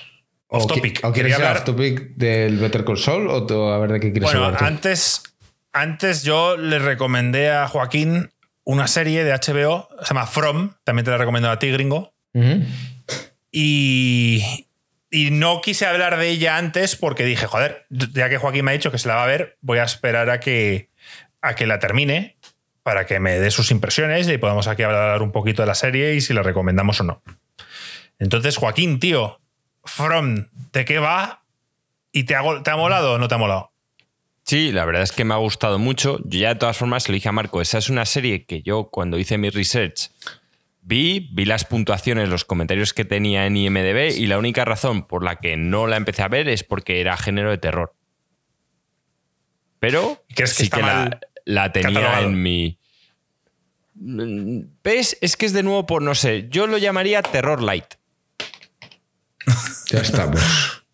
Off 0.46 0.66
topic. 0.66 1.00
¿O 1.02 1.12
quieres 1.12 1.34
hablar 1.34 1.58
off 1.58 1.64
topic 1.64 2.14
del 2.14 2.58
Better 2.58 2.84
Call 2.84 2.98
Saul 2.98 3.28
o 3.28 3.72
a 3.72 3.78
ver 3.78 3.92
de 3.92 4.00
qué 4.00 4.12
quieres 4.12 4.30
hablar? 4.30 4.52
Bueno, 4.52 4.66
antes, 4.66 5.22
antes 5.72 6.22
yo 6.22 6.56
le 6.56 6.78
recomendé 6.78 7.50
a 7.50 7.66
Joaquín 7.66 8.30
una 8.64 8.86
serie 8.86 9.24
de 9.24 9.32
HBO, 9.32 9.88
se 10.02 10.14
llama 10.14 10.26
From, 10.26 10.74
también 10.84 11.04
te 11.04 11.10
la 11.10 11.18
recomiendo 11.18 11.50
a 11.50 11.58
ti, 11.58 11.70
gringo. 11.70 12.12
Y, 13.52 14.66
no 15.12 15.60
quise 15.60 15.86
hablar 15.86 16.18
de 16.18 16.28
ella 16.28 16.56
antes 16.56 16.96
porque 16.96 17.24
dije, 17.24 17.46
joder, 17.46 17.86
ya 17.90 18.28
que 18.28 18.38
Joaquín 18.38 18.64
me 18.64 18.70
ha 18.70 18.74
dicho 18.74 18.92
que 18.92 18.98
se 18.98 19.08
la 19.08 19.16
va 19.16 19.24
a 19.24 19.26
ver, 19.26 19.58
voy 19.60 19.78
a 19.78 19.84
esperar 19.84 20.30
a 20.30 20.38
que, 20.40 20.88
a 21.40 21.54
que 21.54 21.66
la 21.66 21.78
termine 21.78 22.36
para 22.82 23.06
que 23.06 23.20
me 23.20 23.38
dé 23.38 23.50
sus 23.50 23.70
impresiones 23.70 24.28
y 24.28 24.38
podamos 24.38 24.66
aquí 24.66 24.82
hablar 24.82 25.22
un 25.22 25.32
poquito 25.32 25.62
de 25.62 25.66
la 25.66 25.74
serie 25.74 26.14
y 26.14 26.20
si 26.20 26.32
la 26.32 26.42
recomendamos 26.42 27.00
o 27.00 27.04
no. 27.04 27.22
Entonces, 28.18 28.56
Joaquín, 28.56 29.00
tío, 29.00 29.40
From, 29.84 30.46
¿de 30.72 30.84
qué 30.84 30.98
va? 30.98 31.42
¿Y 32.12 32.24
te 32.24 32.36
ha, 32.36 32.42
te 32.62 32.70
ha 32.70 32.76
molado 32.76 33.14
o 33.14 33.18
no 33.18 33.28
te 33.28 33.34
ha 33.34 33.38
molado? 33.38 33.72
Sí, 34.44 34.72
la 34.72 34.84
verdad 34.84 35.02
es 35.02 35.12
que 35.12 35.24
me 35.24 35.34
ha 35.34 35.38
gustado 35.38 35.78
mucho. 35.78 36.18
Yo 36.24 36.40
ya 36.40 36.48
de 36.50 36.54
todas 36.56 36.76
formas 36.76 37.08
le 37.08 37.14
dije 37.14 37.28
a 37.28 37.32
Marco, 37.32 37.60
esa 37.60 37.78
es 37.78 37.88
una 37.88 38.04
serie 38.04 38.44
que 38.46 38.62
yo 38.62 38.88
cuando 38.90 39.18
hice 39.18 39.38
mi 39.38 39.50
research 39.50 40.10
Vi, 40.82 41.30
vi 41.32 41.44
las 41.44 41.64
puntuaciones, 41.64 42.28
los 42.28 42.44
comentarios 42.44 42.94
que 42.94 43.04
tenía 43.04 43.46
en 43.46 43.56
IMDB 43.56 44.16
y 44.16 44.26
la 44.26 44.38
única 44.38 44.64
razón 44.64 45.06
por 45.06 45.22
la 45.22 45.36
que 45.36 45.56
no 45.56 45.86
la 45.86 45.96
empecé 45.96 46.22
a 46.22 46.28
ver 46.28 46.48
es 46.48 46.64
porque 46.64 47.00
era 47.00 47.16
género 47.16 47.50
de 47.50 47.58
terror. 47.58 47.94
Pero 49.78 50.24
sí 50.46 50.70
que 50.70 50.82
la, 51.44 51.72
tenía 51.72 52.20
en 52.20 52.42
mi... 52.42 52.78
¿Ves? 53.94 55.18
Es 55.20 55.36
que 55.36 55.46
es 55.46 55.52
de 55.52 55.62
nuevo 55.62 55.86
por, 55.86 56.02
no 56.02 56.14
sé, 56.14 56.48
yo 56.50 56.66
lo 56.66 56.78
llamaría 56.78 57.22
terror 57.22 57.62
light. 57.62 57.94
ya 59.86 60.00
estamos. 60.00 60.84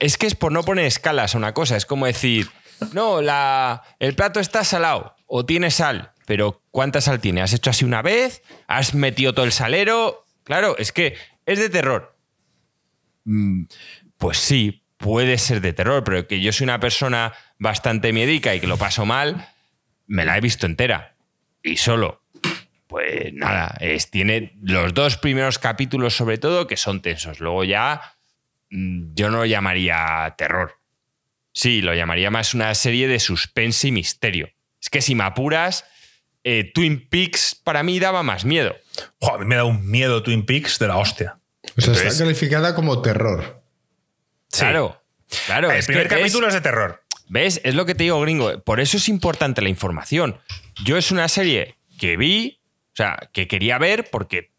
Es 0.00 0.16
que 0.16 0.26
es 0.26 0.34
por 0.34 0.52
no 0.52 0.62
poner 0.62 0.86
escalas 0.86 1.34
a 1.34 1.38
una 1.38 1.52
cosa, 1.52 1.76
es 1.76 1.84
como 1.84 2.06
decir, 2.06 2.48
no, 2.92 3.20
la, 3.20 3.82
el 3.98 4.14
plato 4.14 4.40
está 4.40 4.64
salado 4.64 5.16
o 5.26 5.44
tiene 5.44 5.70
sal 5.70 6.13
pero 6.26 6.62
¿cuánta 6.70 7.00
sal 7.00 7.20
tiene? 7.20 7.42
¿Has 7.42 7.52
hecho 7.52 7.70
así 7.70 7.84
una 7.84 8.02
vez? 8.02 8.42
¿Has 8.66 8.94
metido 8.94 9.34
todo 9.34 9.44
el 9.44 9.52
salero? 9.52 10.24
Claro, 10.44 10.76
es 10.78 10.92
que 10.92 11.16
es 11.46 11.58
de 11.58 11.70
terror. 11.70 12.16
Mm, 13.24 13.64
pues 14.18 14.38
sí, 14.38 14.84
puede 14.96 15.38
ser 15.38 15.60
de 15.60 15.72
terror, 15.72 16.04
pero 16.04 16.26
que 16.26 16.40
yo 16.40 16.52
soy 16.52 16.64
una 16.64 16.80
persona 16.80 17.34
bastante 17.58 18.12
miedica 18.12 18.54
y 18.54 18.60
que 18.60 18.66
lo 18.66 18.78
paso 18.78 19.04
mal, 19.04 19.48
me 20.06 20.24
la 20.24 20.36
he 20.36 20.40
visto 20.40 20.66
entera. 20.66 21.14
Y 21.62 21.76
solo. 21.76 22.22
Pues 22.86 23.32
nada, 23.32 23.76
es, 23.80 24.10
tiene 24.10 24.52
los 24.62 24.94
dos 24.94 25.16
primeros 25.16 25.58
capítulos 25.58 26.14
sobre 26.14 26.38
todo 26.38 26.66
que 26.66 26.76
son 26.76 27.02
tensos. 27.02 27.40
Luego 27.40 27.64
ya 27.64 28.14
mm, 28.70 29.14
yo 29.14 29.30
no 29.30 29.38
lo 29.38 29.46
llamaría 29.46 30.34
terror. 30.38 30.78
Sí, 31.52 31.80
lo 31.80 31.94
llamaría 31.94 32.30
más 32.30 32.54
una 32.54 32.74
serie 32.74 33.08
de 33.08 33.20
suspense 33.20 33.88
y 33.88 33.92
misterio. 33.92 34.50
Es 34.80 34.90
que 34.90 35.00
si 35.00 35.14
me 35.14 35.24
apuras, 35.24 35.84
eh, 36.44 36.70
Twin 36.72 37.08
Peaks 37.08 37.54
para 37.54 37.82
mí 37.82 37.98
daba 37.98 38.22
más 38.22 38.44
miedo. 38.44 38.76
a 39.20 39.38
mí 39.38 39.46
me 39.46 39.56
da 39.56 39.64
un 39.64 39.90
miedo 39.90 40.22
Twin 40.22 40.44
Peaks 40.46 40.78
de 40.78 40.88
la 40.88 40.98
hostia. 40.98 41.38
O 41.76 41.80
sea, 41.80 41.94
está 41.94 42.24
calificada 42.24 42.74
como 42.74 43.02
terror. 43.02 43.62
Claro. 44.50 45.02
Claro. 45.46 45.70
El 45.72 45.84
primer 45.84 46.08
capítulo 46.08 46.46
es 46.46 46.54
de 46.54 46.60
terror. 46.60 47.02
¿Ves? 47.28 47.60
Es 47.64 47.74
lo 47.74 47.86
que 47.86 47.94
te 47.94 48.04
digo, 48.04 48.20
gringo. 48.20 48.60
Por 48.62 48.80
eso 48.80 48.98
es 48.98 49.08
importante 49.08 49.62
la 49.62 49.70
información. 49.70 50.38
Yo 50.84 50.96
es 50.96 51.10
una 51.10 51.28
serie 51.28 51.76
que 51.98 52.16
vi, 52.16 52.60
o 52.92 52.96
sea, 52.96 53.30
que 53.32 53.48
quería 53.48 53.78
ver 53.78 54.08
porque 54.10 54.52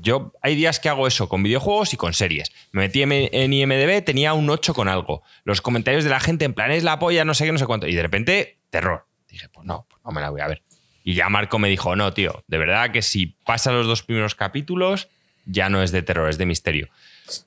yo 0.00 0.32
hay 0.42 0.56
días 0.56 0.80
que 0.80 0.88
hago 0.88 1.06
eso 1.06 1.28
con 1.28 1.42
videojuegos 1.42 1.92
y 1.92 1.96
con 1.96 2.14
series. 2.14 2.50
Me 2.72 2.82
metí 2.82 3.02
en, 3.02 3.52
IMDB, 3.52 4.02
tenía 4.02 4.32
un 4.32 4.48
8 4.50 4.74
con 4.74 4.88
algo. 4.88 5.22
Los 5.44 5.60
comentarios 5.60 6.04
de 6.04 6.10
la 6.10 6.20
gente 6.20 6.44
en 6.44 6.54
plan 6.54 6.70
es 6.70 6.82
la 6.82 6.98
polla, 6.98 7.24
no 7.24 7.34
sé 7.34 7.44
qué, 7.44 7.52
no 7.52 7.58
sé 7.58 7.66
cuánto. 7.66 7.86
Y 7.86 7.94
de 7.94 8.02
repente, 8.02 8.58
terror. 8.70 9.06
Dije, 9.28 9.48
pues 9.50 9.66
no, 9.66 9.86
pues 9.88 10.02
no 10.04 10.10
me 10.10 10.20
la 10.20 10.30
voy 10.30 10.40
a 10.40 10.48
ver. 10.48 10.62
Y 11.08 11.14
ya 11.14 11.30
Marco 11.30 11.58
me 11.58 11.70
dijo, 11.70 11.96
no, 11.96 12.12
tío, 12.12 12.44
de 12.48 12.58
verdad 12.58 12.90
que 12.90 13.00
si 13.00 13.28
pasa 13.46 13.72
los 13.72 13.86
dos 13.86 14.02
primeros 14.02 14.34
capítulos, 14.34 15.08
ya 15.46 15.70
no 15.70 15.82
es 15.82 15.90
de 15.90 16.02
terror, 16.02 16.28
es 16.28 16.36
de 16.36 16.44
misterio. 16.44 16.90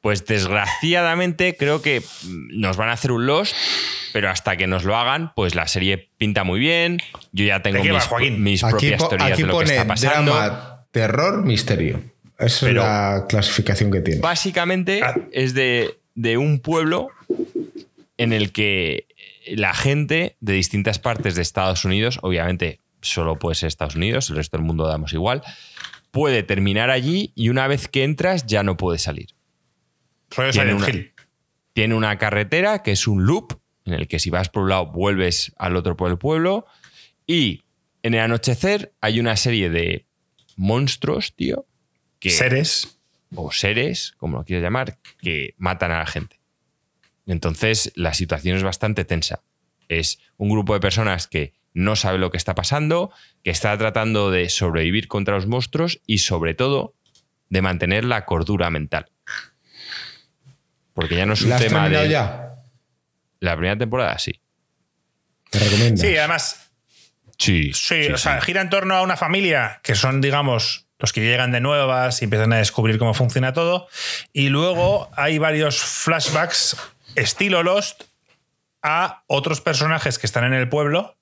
Pues 0.02 0.26
desgraciadamente 0.26 1.56
creo 1.56 1.80
que 1.84 2.02
nos 2.26 2.76
van 2.76 2.90
a 2.90 2.94
hacer 2.94 3.12
un 3.12 3.28
Lost, 3.28 3.56
pero 4.14 4.32
hasta 4.32 4.58
que 4.58 4.66
nos 4.66 4.84
lo 4.84 4.98
hagan, 4.98 5.32
pues 5.36 5.54
la 5.54 5.68
serie 5.68 6.10
pinta 6.18 6.44
muy 6.44 6.60
bien. 6.60 7.02
Yo 7.34 7.46
ya 7.46 7.62
tengo 7.62 7.84
mis, 7.84 8.64
propias 8.64 9.08
teorías 9.08 9.38
de 9.38 9.44
lo 9.44 9.60
que 9.60 9.66
está 9.66 9.86
pasando. 9.86 10.34
Drama, 10.34 10.86
terror, 10.90 11.46
misterio. 11.46 12.02
Esa 12.40 12.68
es 12.68 12.74
la 12.74 13.26
clasificación 13.30 13.92
que 13.92 14.02
tiene. 14.02 14.22
Básicamente 14.22 15.02
ah. 15.04 15.14
es 15.32 15.54
de, 15.54 16.00
de 16.16 16.38
un 16.38 16.62
pueblo 16.62 17.10
en 18.18 18.34
el 18.34 18.54
que 18.54 19.06
la 19.46 19.76
gente 19.76 20.36
de 20.40 20.54
distintas 20.54 20.98
partes 20.98 21.36
de 21.36 21.44
Estados 21.44 21.86
Unidos, 21.86 22.18
obviamente 22.24 22.81
solo 23.02 23.38
puede 23.38 23.56
ser 23.56 23.68
Estados 23.68 23.96
Unidos, 23.96 24.30
el 24.30 24.38
resto 24.38 24.58
del 24.58 24.66
mundo 24.66 24.88
damos 24.88 25.14
igual, 25.14 25.42
puede 26.12 26.44
terminar 26.44 26.90
allí 26.90 27.32
y 27.36 27.50
una 27.50 27.68
vez 27.68 27.88
que 27.88 28.04
entras 28.04 28.46
ya 28.46 28.64
no 28.64 28.78
puede 28.78 29.00
salir. 29.00 29.30
Tiene 30.52 30.74
una, 30.74 30.88
tiene 31.74 31.96
una, 31.96 32.18
carretera 32.18 32.84
que 32.84 32.92
es 32.92 33.08
un 33.08 33.26
loop 33.26 33.60
en 33.86 33.94
el 33.94 34.08
que 34.08 34.20
si 34.20 34.30
vas 34.30 34.50
por 34.50 34.64
un 34.64 34.70
lado 34.70 34.86
vuelves 34.88 35.54
al 35.58 35.76
otro 35.76 35.98
por 35.98 36.10
el 36.10 36.18
pueblo 36.18 36.66
y 37.28 37.64
en 38.04 38.14
el 38.14 38.22
anochecer 38.22 38.94
hay 39.02 39.20
una 39.20 39.36
serie 39.36 39.70
de 39.70 40.06
monstruos, 40.56 41.36
tío. 41.36 41.66
Que, 42.20 42.30
seres. 42.30 43.00
O 43.36 43.52
seres, 43.52 44.14
como 44.18 44.38
lo 44.38 44.46
quieras 44.46 44.64
llamar, 44.64 45.00
que 45.20 45.56
matan 45.58 45.92
a 45.92 46.00
la 46.00 46.06
gente. 46.06 46.40
Entonces 47.26 47.92
la 47.96 48.14
situación 48.14 48.58
es 48.58 48.64
bastante 48.64 49.06
tensa. 49.06 49.44
Es 49.88 50.20
un 50.38 50.50
grupo 50.50 50.74
de 50.74 50.80
personas 50.80 51.28
que 51.28 51.54
no 51.74 51.96
sabe 51.96 52.18
lo 52.18 52.32
que 52.32 52.38
está 52.38 52.56
pasando, 52.56 53.12
que 53.44 53.52
está 53.52 53.78
tratando 53.78 54.32
de 54.32 54.50
sobrevivir 54.50 55.08
contra 55.08 55.36
los 55.36 55.48
monstruos 55.48 56.02
y 56.06 56.20
sobre 56.20 56.54
todo 56.54 56.94
de 57.50 57.62
mantener 57.62 58.06
la 58.06 58.26
cordura 58.26 58.70
mental. 58.70 59.10
Porque 60.94 61.16
ya 61.16 61.26
no 61.26 61.34
es 61.34 61.42
un 61.42 61.56
tema 61.58 61.90
de. 61.90 62.10
ya? 62.10 62.56
La 63.40 63.56
primera 63.56 63.78
temporada, 63.78 64.18
sí. 64.20 64.40
¿Te 65.50 65.60
recomiendo? 65.60 66.02
Sí, 66.02 66.16
además. 66.18 66.72
Sí. 67.38 67.72
Sí, 67.74 68.08
o 68.12 68.18
sea, 68.18 68.40
gira 68.42 68.62
en 68.62 68.70
torno 68.70 68.96
a 68.96 69.02
una 69.02 69.18
familia 69.18 69.80
que 69.84 69.96
son, 69.96 70.22
digamos, 70.22 70.88
los 71.00 71.12
que 71.12 71.22
llegan 71.22 71.52
de 71.52 71.60
nuevas 71.60 72.22
y 72.22 72.26
empiezan 72.26 72.54
a 72.54 72.58
descubrir 72.58 73.00
cómo 73.00 73.14
funciona 73.14 73.52
todo. 73.54 73.88
Y 74.32 74.50
luego 74.50 75.10
hay 75.16 75.40
varios 75.40 75.80
flashbacks 75.80 76.78
estilo 77.16 77.64
Lost 77.64 78.04
a 78.84 79.24
otros 79.28 79.62
personajes 79.62 80.20
que 80.20 80.28
están 80.28 80.44
en 80.44 80.54
el 80.54 80.70
pueblo 80.70 81.18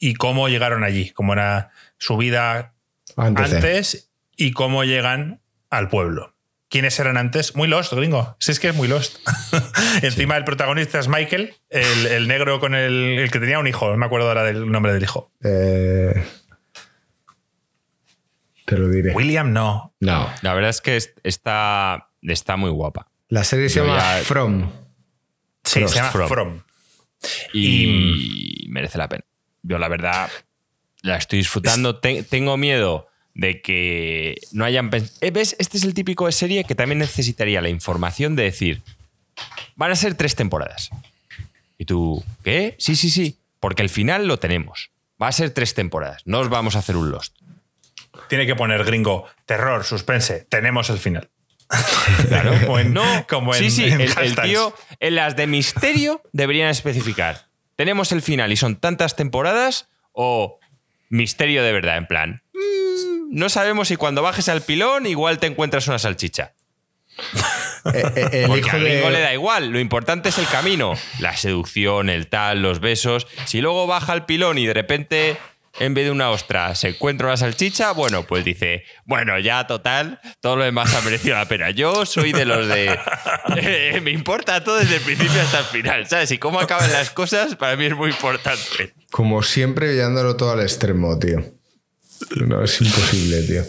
y 0.00 0.14
cómo 0.14 0.48
llegaron 0.48 0.82
allí, 0.82 1.10
cómo 1.10 1.34
era 1.34 1.70
su 1.98 2.16
vida 2.16 2.74
antes, 3.16 4.10
y 4.36 4.50
cómo 4.50 4.82
llegan 4.82 5.40
al 5.68 5.88
pueblo. 5.88 6.34
¿Quiénes 6.68 6.98
eran 7.00 7.16
antes? 7.16 7.56
Muy 7.56 7.68
Lost, 7.68 7.92
gringo. 7.92 8.36
Si 8.38 8.52
es 8.52 8.60
que 8.60 8.68
es 8.68 8.74
muy 8.74 8.88
Lost. 8.88 9.18
Encima 10.02 10.36
el 10.36 10.44
protagonista 10.44 11.00
es 11.00 11.08
Michael, 11.08 11.54
el, 11.68 12.28
negro 12.28 12.60
con 12.60 12.74
el, 12.74 13.28
que 13.30 13.40
tenía 13.40 13.58
un 13.58 13.66
hijo. 13.66 13.90
No 13.90 13.96
me 13.96 14.06
acuerdo 14.06 14.28
ahora 14.28 14.44
del 14.44 14.70
nombre 14.70 14.92
del 14.92 15.02
hijo. 15.02 15.32
Eh, 15.42 16.24
te 18.64 18.78
lo 18.78 18.88
diré. 18.88 19.12
William 19.14 19.52
no. 19.52 19.94
No. 19.98 20.30
La 20.42 20.54
verdad 20.54 20.70
es 20.70 20.80
que 20.80 20.96
está, 21.24 22.10
está 22.22 22.56
muy 22.56 22.70
guapa. 22.70 23.10
La 23.28 23.42
serie 23.42 23.68
se 23.68 23.80
llama 23.80 24.00
From. 24.22 24.70
Sí, 25.64 25.86
se 25.88 25.94
llama 25.96 26.10
From. 26.28 26.62
Y, 27.52 28.66
merece 28.70 28.96
la 28.96 29.08
pena. 29.08 29.24
Yo 29.62 29.78
la 29.78 29.88
verdad 29.88 30.30
la 31.02 31.16
estoy 31.16 31.38
disfrutando. 31.38 31.98
tengo 31.98 32.56
miedo 32.56 33.08
de 33.34 33.62
que 33.62 34.40
no 34.52 34.64
hayan 34.64 34.90
pensado... 34.90 35.18
Eh, 35.20 35.30
¿Ves? 35.30 35.56
Este 35.58 35.78
es 35.78 35.84
el 35.84 35.94
típico 35.94 36.26
de 36.26 36.32
serie 36.32 36.64
que 36.64 36.74
también 36.74 36.98
necesitaría 36.98 37.60
la 37.60 37.68
información 37.68 38.36
de 38.36 38.44
decir, 38.44 38.82
van 39.76 39.90
a 39.90 39.96
ser 39.96 40.14
tres 40.14 40.34
temporadas. 40.34 40.90
Y 41.78 41.86
tú, 41.86 42.22
¿qué? 42.44 42.74
Sí, 42.78 42.96
sí, 42.96 43.10
sí. 43.10 43.38
Porque 43.58 43.82
el 43.82 43.88
final 43.88 44.26
lo 44.26 44.38
tenemos. 44.38 44.90
Va 45.20 45.28
a 45.28 45.32
ser 45.32 45.50
tres 45.50 45.74
temporadas. 45.74 46.22
No 46.24 46.40
os 46.40 46.48
vamos 46.48 46.76
a 46.76 46.80
hacer 46.80 46.96
un 46.96 47.10
Lost. 47.10 47.36
Tiene 48.28 48.46
que 48.46 48.54
poner 48.54 48.84
gringo, 48.84 49.26
terror, 49.46 49.84
suspense. 49.84 50.46
Tenemos 50.48 50.90
el 50.90 50.98
final. 50.98 51.30
Claro, 52.28 52.52
no, 52.84 53.26
como 53.28 53.54
en, 53.54 53.62
sí, 53.62 53.70
sí, 53.70 53.84
el, 53.84 54.34
tío 54.42 54.74
en 54.98 55.14
las 55.14 55.36
de 55.36 55.46
misterio 55.46 56.20
deberían 56.32 56.68
especificar. 56.68 57.46
Tenemos 57.80 58.12
el 58.12 58.20
final 58.20 58.52
y 58.52 58.58
son 58.58 58.76
tantas 58.76 59.16
temporadas 59.16 59.88
o 60.12 60.60
misterio 61.08 61.62
de 61.62 61.72
verdad, 61.72 61.96
en 61.96 62.06
plan. 62.06 62.42
Mm, 62.52 63.34
no 63.34 63.48
sabemos 63.48 63.88
si 63.88 63.96
cuando 63.96 64.20
bajes 64.20 64.50
al 64.50 64.60
pilón 64.60 65.06
igual 65.06 65.38
te 65.38 65.46
encuentras 65.46 65.88
una 65.88 65.98
salchicha. 65.98 66.52
Eh, 67.94 68.02
eh, 68.32 68.44
Porque 68.46 68.68
al 68.68 68.84
gringo 68.84 69.08
le 69.08 69.20
da 69.20 69.32
igual, 69.32 69.70
lo 69.70 69.80
importante 69.80 70.28
es 70.28 70.36
el 70.36 70.46
camino, 70.48 70.92
la 71.18 71.34
seducción, 71.34 72.10
el 72.10 72.26
tal, 72.26 72.60
los 72.60 72.80
besos. 72.80 73.26
Si 73.46 73.62
luego 73.62 73.86
baja 73.86 74.12
al 74.12 74.26
pilón 74.26 74.58
y 74.58 74.66
de 74.66 74.74
repente 74.74 75.38
en 75.78 75.94
vez 75.94 76.04
de 76.04 76.10
una 76.10 76.30
ostra 76.30 76.74
se 76.74 76.88
encuentra 76.88 77.28
una 77.28 77.36
salchicha, 77.36 77.92
bueno, 77.92 78.24
pues 78.26 78.44
dice, 78.44 78.84
bueno, 79.04 79.38
ya 79.38 79.66
total, 79.66 80.20
todo 80.40 80.56
lo 80.56 80.64
demás 80.64 80.94
ha 80.94 81.00
merecido 81.02 81.36
la 81.36 81.46
pena. 81.46 81.70
Yo 81.70 82.04
soy 82.06 82.32
de 82.32 82.44
los 82.44 82.66
de... 82.66 82.98
Eh, 83.56 84.00
me 84.02 84.10
importa 84.10 84.62
todo 84.62 84.76
desde 84.76 84.96
el 84.96 85.02
principio 85.02 85.40
hasta 85.40 85.58
el 85.60 85.64
final, 85.64 86.06
¿sabes? 86.06 86.30
Y 86.30 86.38
cómo 86.38 86.60
acaban 86.60 86.92
las 86.92 87.10
cosas 87.10 87.56
para 87.56 87.76
mí 87.76 87.86
es 87.86 87.96
muy 87.96 88.10
importante. 88.10 88.94
Como 89.10 89.42
siempre, 89.42 89.94
llevándolo 89.94 90.36
todo 90.36 90.52
al 90.52 90.60
extremo, 90.60 91.18
tío. 91.18 91.42
No, 92.36 92.62
es 92.62 92.80
imposible, 92.80 93.42
tío. 93.42 93.64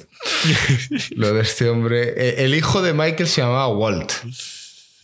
Lo 1.16 1.34
de 1.34 1.42
este 1.42 1.70
hombre... 1.70 2.14
Eh, 2.16 2.46
el 2.46 2.54
hijo 2.54 2.82
de 2.82 2.94
Michael 2.94 3.28
se 3.28 3.42
llamaba 3.42 3.68
Walt. 3.70 4.12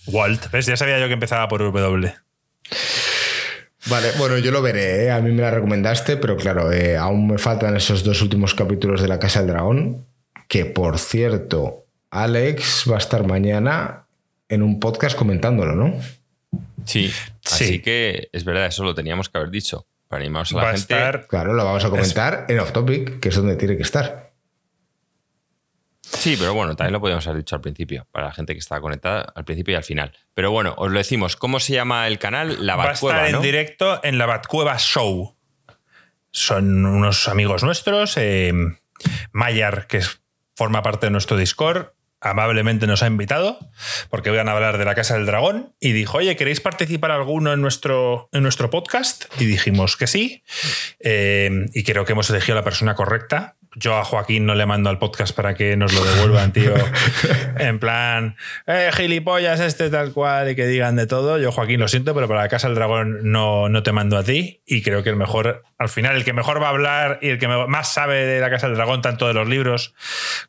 Walt, 0.05 0.51
¿ves? 0.51 0.65
Ya 0.67 0.77
sabía 0.77 0.99
yo 0.99 1.07
que 1.07 1.13
empezaba 1.13 1.47
por 1.47 1.61
W. 1.61 2.13
Vale, 3.89 4.11
bueno, 4.17 4.37
yo 4.37 4.51
lo 4.51 4.61
veré, 4.61 5.05
¿eh? 5.05 5.11
a 5.11 5.21
mí 5.21 5.31
me 5.31 5.41
la 5.41 5.51
recomendaste, 5.51 6.17
pero 6.17 6.35
claro, 6.35 6.71
eh, 6.73 6.97
aún 6.97 7.27
me 7.27 7.37
faltan 7.37 7.75
esos 7.77 8.03
dos 8.03 8.21
últimos 8.21 8.53
capítulos 8.53 9.01
de 9.01 9.07
La 9.07 9.17
Casa 9.17 9.39
del 9.39 9.49
Dragón, 9.49 10.05
que 10.49 10.65
por 10.65 10.99
cierto, 10.99 11.85
Alex 12.11 12.85
va 12.91 12.95
a 12.95 12.99
estar 12.99 13.25
mañana 13.25 14.05
en 14.49 14.61
un 14.61 14.81
podcast 14.81 15.17
comentándolo, 15.17 15.73
¿no? 15.73 15.93
Sí, 16.83 17.11
así 17.45 17.81
que 17.81 18.27
es 18.33 18.43
verdad, 18.43 18.65
eso 18.65 18.83
lo 18.83 18.93
teníamos 18.93 19.29
que 19.29 19.37
haber 19.37 19.51
dicho, 19.51 19.85
para 20.09 20.21
animaros 20.21 20.51
a 20.51 20.55
la 20.57 20.71
gente. 20.73 21.25
Claro, 21.29 21.53
lo 21.53 21.63
vamos 21.63 21.85
a 21.85 21.89
comentar 21.89 22.45
en 22.49 22.59
Off 22.59 22.73
Topic, 22.73 23.21
que 23.21 23.29
es 23.29 23.35
donde 23.35 23.55
tiene 23.55 23.77
que 23.77 23.83
estar. 23.83 24.26
Sí, 26.19 26.35
pero 26.37 26.53
bueno, 26.53 26.75
también 26.75 26.93
lo 26.93 26.99
podríamos 26.99 27.25
haber 27.27 27.37
dicho 27.37 27.55
al 27.55 27.61
principio, 27.61 28.07
para 28.11 28.27
la 28.27 28.33
gente 28.33 28.53
que 28.53 28.59
estaba 28.59 28.81
conectada 28.81 29.31
al 29.35 29.45
principio 29.45 29.73
y 29.73 29.75
al 29.75 29.83
final. 29.83 30.13
Pero 30.33 30.51
bueno, 30.51 30.73
os 30.77 30.91
lo 30.91 30.97
decimos. 30.97 31.35
¿Cómo 31.35 31.59
se 31.59 31.73
llama 31.73 32.07
el 32.07 32.19
canal? 32.19 32.65
La 32.65 32.75
Batcueva. 32.75 33.17
Va 33.17 33.23
a 33.23 33.25
estar 33.27 33.39
en 33.39 33.41
directo 33.43 33.99
en 34.03 34.17
la 34.17 34.25
Batcueva 34.25 34.77
Show. 34.77 35.37
Son 36.31 36.85
unos 36.85 37.27
amigos 37.27 37.63
nuestros. 37.63 38.17
Eh, 38.17 38.51
Mayar, 39.31 39.87
que 39.87 40.01
forma 40.55 40.81
parte 40.81 41.05
de 41.05 41.11
nuestro 41.11 41.37
Discord, 41.37 41.93
amablemente 42.19 42.87
nos 42.87 43.03
ha 43.03 43.07
invitado 43.07 43.59
porque 44.09 44.31
van 44.31 44.49
a 44.49 44.53
hablar 44.53 44.77
de 44.77 44.85
la 44.85 44.95
Casa 44.95 45.13
del 45.13 45.25
Dragón 45.25 45.75
y 45.79 45.91
dijo, 45.91 46.17
oye, 46.17 46.35
¿queréis 46.35 46.61
participar 46.61 47.11
alguno 47.11 47.53
en 47.53 47.61
nuestro, 47.61 48.29
en 48.31 48.43
nuestro 48.43 48.69
podcast? 48.69 49.25
Y 49.39 49.45
dijimos 49.45 49.97
que 49.97 50.07
sí. 50.07 50.43
Eh, 50.99 51.67
y 51.73 51.83
creo 51.83 52.05
que 52.05 52.13
hemos 52.13 52.29
elegido 52.29 52.55
la 52.55 52.63
persona 52.63 52.95
correcta 52.95 53.56
yo 53.75 53.95
a 53.95 54.03
Joaquín 54.03 54.45
no 54.45 54.55
le 54.55 54.65
mando 54.65 54.89
al 54.89 54.99
podcast 54.99 55.35
para 55.35 55.53
que 55.53 55.75
nos 55.77 55.93
lo 55.93 56.03
devuelvan, 56.03 56.53
tío. 56.53 56.73
en 57.59 57.79
plan, 57.79 58.35
eh, 58.65 58.89
gilipollas 58.93 59.59
este 59.59 59.89
tal 59.89 60.13
cual 60.13 60.51
y 60.51 60.55
que 60.55 60.65
digan 60.65 60.95
de 60.95 61.07
todo. 61.07 61.37
Yo, 61.37 61.51
Joaquín, 61.51 61.79
lo 61.79 61.87
siento, 61.87 62.13
pero 62.15 62.27
para 62.27 62.41
la 62.41 62.49
Casa 62.49 62.67
del 62.67 62.75
Dragón 62.75 63.31
no, 63.31 63.69
no 63.69 63.83
te 63.83 63.91
mando 63.91 64.17
a 64.17 64.23
ti. 64.23 64.61
Y 64.65 64.81
creo 64.81 65.03
que 65.03 65.09
el 65.09 65.15
mejor, 65.15 65.63
al 65.77 65.89
final, 65.89 66.15
el 66.15 66.25
que 66.25 66.33
mejor 66.33 66.61
va 66.61 66.67
a 66.67 66.69
hablar 66.69 67.19
y 67.21 67.29
el 67.29 67.39
que 67.39 67.47
más 67.47 67.93
sabe 67.93 68.25
de 68.25 68.39
la 68.39 68.49
Casa 68.49 68.67
del 68.67 68.75
Dragón, 68.75 69.01
tanto 69.01 69.27
de 69.27 69.33
los 69.33 69.47
libros 69.47 69.93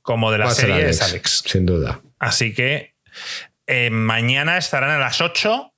como 0.02 0.30
de 0.30 0.38
la 0.38 0.50
serie, 0.50 0.88
es 0.88 1.02
Alex. 1.02 1.42
Sin 1.46 1.66
duda. 1.66 2.00
Así 2.18 2.54
que 2.54 2.94
eh, 3.66 3.90
mañana 3.90 4.56
estarán 4.56 4.90
a 4.90 4.98
las 4.98 5.20
8 5.20 5.72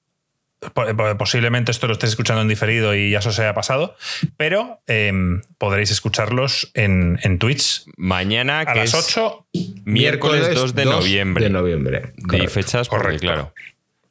Posiblemente 1.18 1.70
esto 1.70 1.86
lo 1.86 1.94
estés 1.94 2.10
escuchando 2.10 2.42
en 2.42 2.48
diferido 2.48 2.94
y 2.94 3.10
ya 3.10 3.20
eso 3.20 3.32
se 3.32 3.42
haya 3.42 3.54
pasado, 3.54 3.96
pero 4.36 4.80
em, 4.86 5.40
podréis 5.56 5.90
escucharlos 5.90 6.70
en, 6.74 7.38
Twitch. 7.38 7.84
Mañana, 7.96 8.60
a 8.60 8.74
las 8.74 8.92
8. 8.92 9.46
Miércoles 9.84 10.54
2 10.54 10.74
de 10.74 10.84
noviembre. 10.84 11.44
De 11.44 11.50
noviembre. 11.50 12.12
Y 12.32 12.46
fechas, 12.48 12.88
Correcto. 12.88 13.20
claro. 13.20 13.54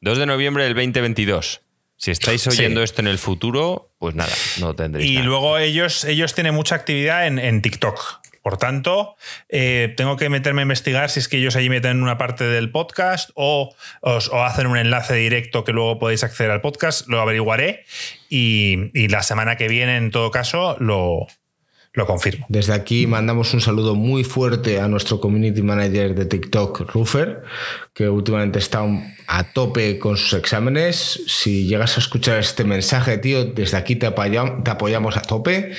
2 0.01 0.17
de 0.17 0.25
noviembre 0.25 0.63
del 0.63 0.73
2022. 0.73 1.61
Si 1.97 2.11
estáis 2.11 2.47
oyendo 2.47 2.81
esto 2.81 3.01
en 3.01 3.07
el 3.07 3.19
futuro, 3.19 3.91
pues 3.99 4.15
nada, 4.15 4.33
no 4.59 4.73
tendréis. 4.73 5.09
Y 5.09 5.21
luego 5.21 5.57
ellos, 5.57 6.05
ellos 6.05 6.33
tienen 6.33 6.55
mucha 6.55 6.75
actividad 6.75 7.27
en, 7.27 7.37
en 7.37 7.61
TikTok. 7.61 8.21
Por 8.41 8.57
tanto, 8.57 9.15
eh, 9.49 9.93
tengo 9.97 10.17
que 10.17 10.29
meterme 10.29 10.61
a 10.61 10.63
investigar 10.63 11.09
si 11.09 11.19
es 11.19 11.27
que 11.27 11.37
ellos 11.37 11.55
allí 11.55 11.69
meten 11.69 12.01
una 12.01 12.17
parte 12.17 12.45
del 12.45 12.71
podcast 12.71 13.31
o, 13.35 13.75
hacen 14.01 14.67
un 14.67 14.77
enlace 14.77 15.15
directo 15.15 15.63
que 15.63 15.73
luego 15.73 15.99
podéis 15.99 16.23
acceder 16.23 16.51
al 16.51 16.61
podcast. 16.61 17.07
Lo 17.07 17.19
averiguaré 17.19 17.85
y, 18.29 19.07
la 19.09 19.23
semana 19.23 19.57
que 19.57 19.67
viene, 19.67 19.97
en 19.97 20.11
todo 20.11 20.31
caso, 20.31 20.77
lo, 20.79 21.27
Lo 21.91 22.05
confirmo. 22.05 22.45
Desde 22.49 22.73
aquí 22.73 23.07
mandamos 23.07 23.53
un 23.55 23.61
saludo 23.61 23.95
muy 23.95 24.23
fuerte 24.23 24.79
a 24.79 24.87
nuestro 24.87 25.19
community 25.19 25.63
manager 25.63 26.13
de 26.13 26.25
TikTok, 26.25 26.91
Ruffer, 26.93 27.41
que 27.93 28.07
últimamente 28.07 28.59
está 28.59 28.85
a 29.27 29.53
tope 29.53 29.97
con 29.97 30.15
sus 30.15 30.33
exámenes. 30.33 31.23
Si 31.27 31.67
llegas 31.67 31.97
a 31.97 31.99
escuchar 31.99 32.37
este 32.37 32.63
mensaje, 32.63 33.17
tío, 33.17 33.43
desde 33.43 33.77
aquí 33.77 33.95
te 33.95 34.05
apoyamos 34.05 35.17
a 35.17 35.21
tope. 35.23 35.73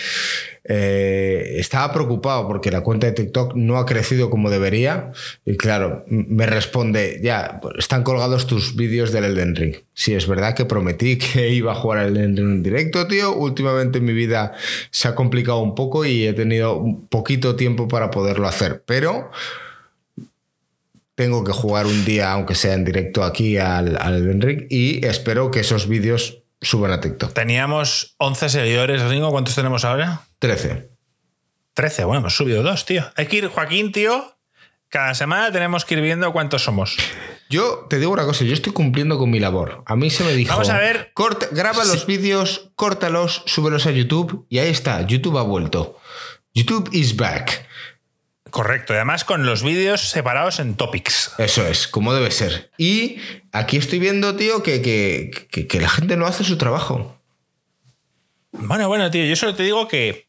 Eh, 0.64 1.56
estaba 1.56 1.92
preocupado 1.92 2.46
porque 2.46 2.70
la 2.70 2.82
cuenta 2.82 3.06
de 3.06 3.12
TikTok 3.12 3.54
no 3.54 3.78
ha 3.78 3.86
crecido 3.86 4.30
como 4.30 4.50
debería. 4.50 5.12
Y 5.44 5.56
claro, 5.56 6.04
me 6.06 6.46
responde, 6.46 7.20
ya, 7.22 7.60
están 7.78 8.02
colgados 8.02 8.46
tus 8.46 8.76
vídeos 8.76 9.12
del 9.12 9.24
Elden 9.24 9.56
Ring. 9.56 9.76
Sí, 9.94 10.14
es 10.14 10.26
verdad 10.26 10.54
que 10.54 10.64
prometí 10.64 11.18
que 11.32 11.50
iba 11.50 11.72
a 11.72 11.76
jugar 11.76 12.00
al 12.00 12.16
Elden 12.16 12.36
Ring 12.36 12.50
en 12.50 12.62
directo, 12.62 13.06
tío. 13.06 13.34
Últimamente 13.34 14.00
mi 14.00 14.12
vida 14.12 14.52
se 14.90 15.08
ha 15.08 15.14
complicado 15.14 15.60
un 15.60 15.74
poco 15.74 16.04
y 16.04 16.26
he 16.26 16.32
tenido 16.32 16.82
poquito 17.08 17.56
tiempo 17.56 17.88
para 17.88 18.10
poderlo 18.10 18.46
hacer. 18.46 18.82
Pero 18.86 19.30
tengo 21.14 21.44
que 21.44 21.52
jugar 21.52 21.86
un 21.86 22.04
día, 22.04 22.32
aunque 22.32 22.54
sea 22.54 22.74
en 22.74 22.84
directo 22.84 23.24
aquí 23.24 23.58
al, 23.58 23.96
al 24.00 24.16
Elden 24.16 24.40
Ring, 24.40 24.66
y 24.70 25.04
espero 25.04 25.50
que 25.50 25.60
esos 25.60 25.86
vídeos 25.86 26.40
suban 26.60 26.92
a 26.92 27.00
TikTok. 27.00 27.32
Teníamos 27.32 28.14
11 28.18 28.48
seguidores, 28.48 29.02
¿cuántos 29.30 29.54
tenemos 29.54 29.84
ahora? 29.84 30.22
13. 30.38 30.90
13, 31.74 32.04
bueno, 32.04 32.20
hemos 32.20 32.36
subido 32.36 32.62
dos, 32.62 32.84
tío. 32.84 33.04
Hay 33.16 33.26
que 33.26 33.38
ir, 33.38 33.48
Joaquín, 33.48 33.92
tío. 33.92 34.36
Cada 34.88 35.14
semana 35.14 35.52
tenemos 35.52 35.84
que 35.84 35.94
ir 35.94 36.00
viendo 36.00 36.32
cuántos 36.32 36.64
somos. 36.64 36.96
Yo 37.48 37.86
te 37.88 37.98
digo 37.98 38.12
una 38.12 38.24
cosa, 38.24 38.44
yo 38.44 38.54
estoy 38.54 38.72
cumpliendo 38.72 39.18
con 39.18 39.30
mi 39.30 39.38
labor. 39.38 39.82
A 39.86 39.94
mí 39.94 40.10
se 40.10 40.24
me 40.24 40.32
dijo. 40.32 40.50
Vamos 40.50 40.68
a 40.68 40.78
ver. 40.78 41.12
Corta, 41.14 41.46
graba 41.52 41.84
los 41.84 42.06
vídeos, 42.06 42.72
córtalos, 42.74 43.42
súbelos 43.46 43.86
a 43.86 43.92
YouTube 43.92 44.46
y 44.48 44.58
ahí 44.58 44.70
está. 44.70 45.06
YouTube 45.06 45.38
ha 45.38 45.42
vuelto. 45.42 45.96
YouTube 46.54 46.88
is 46.92 47.16
back. 47.16 47.66
Correcto, 48.51 48.93
y 48.93 48.97
además 48.97 49.24
con 49.24 49.47
los 49.47 49.62
vídeos 49.62 50.09
separados 50.09 50.60
en 50.60 50.74
topics. 50.74 51.32
Eso 51.39 51.66
es, 51.66 51.89
como 51.89 52.12
debe 52.14 52.31
ser. 52.31 52.70
Y 52.77 53.18
aquí 53.52 53.77
estoy 53.77 53.98
viendo, 53.98 54.36
tío, 54.36 54.62
que, 54.62 54.81
que 54.81 55.81
la 55.81 55.89
gente 55.89 56.16
no 56.16 56.27
hace 56.27 56.44
su 56.44 56.59
trabajo. 56.59 57.20
Bueno, 58.52 58.89
bueno, 58.89 59.10
tío, 59.10 59.24
yo 59.24 59.36
solo 59.36 59.55
te 59.55 59.62
digo 59.62 59.86
que 59.89 60.27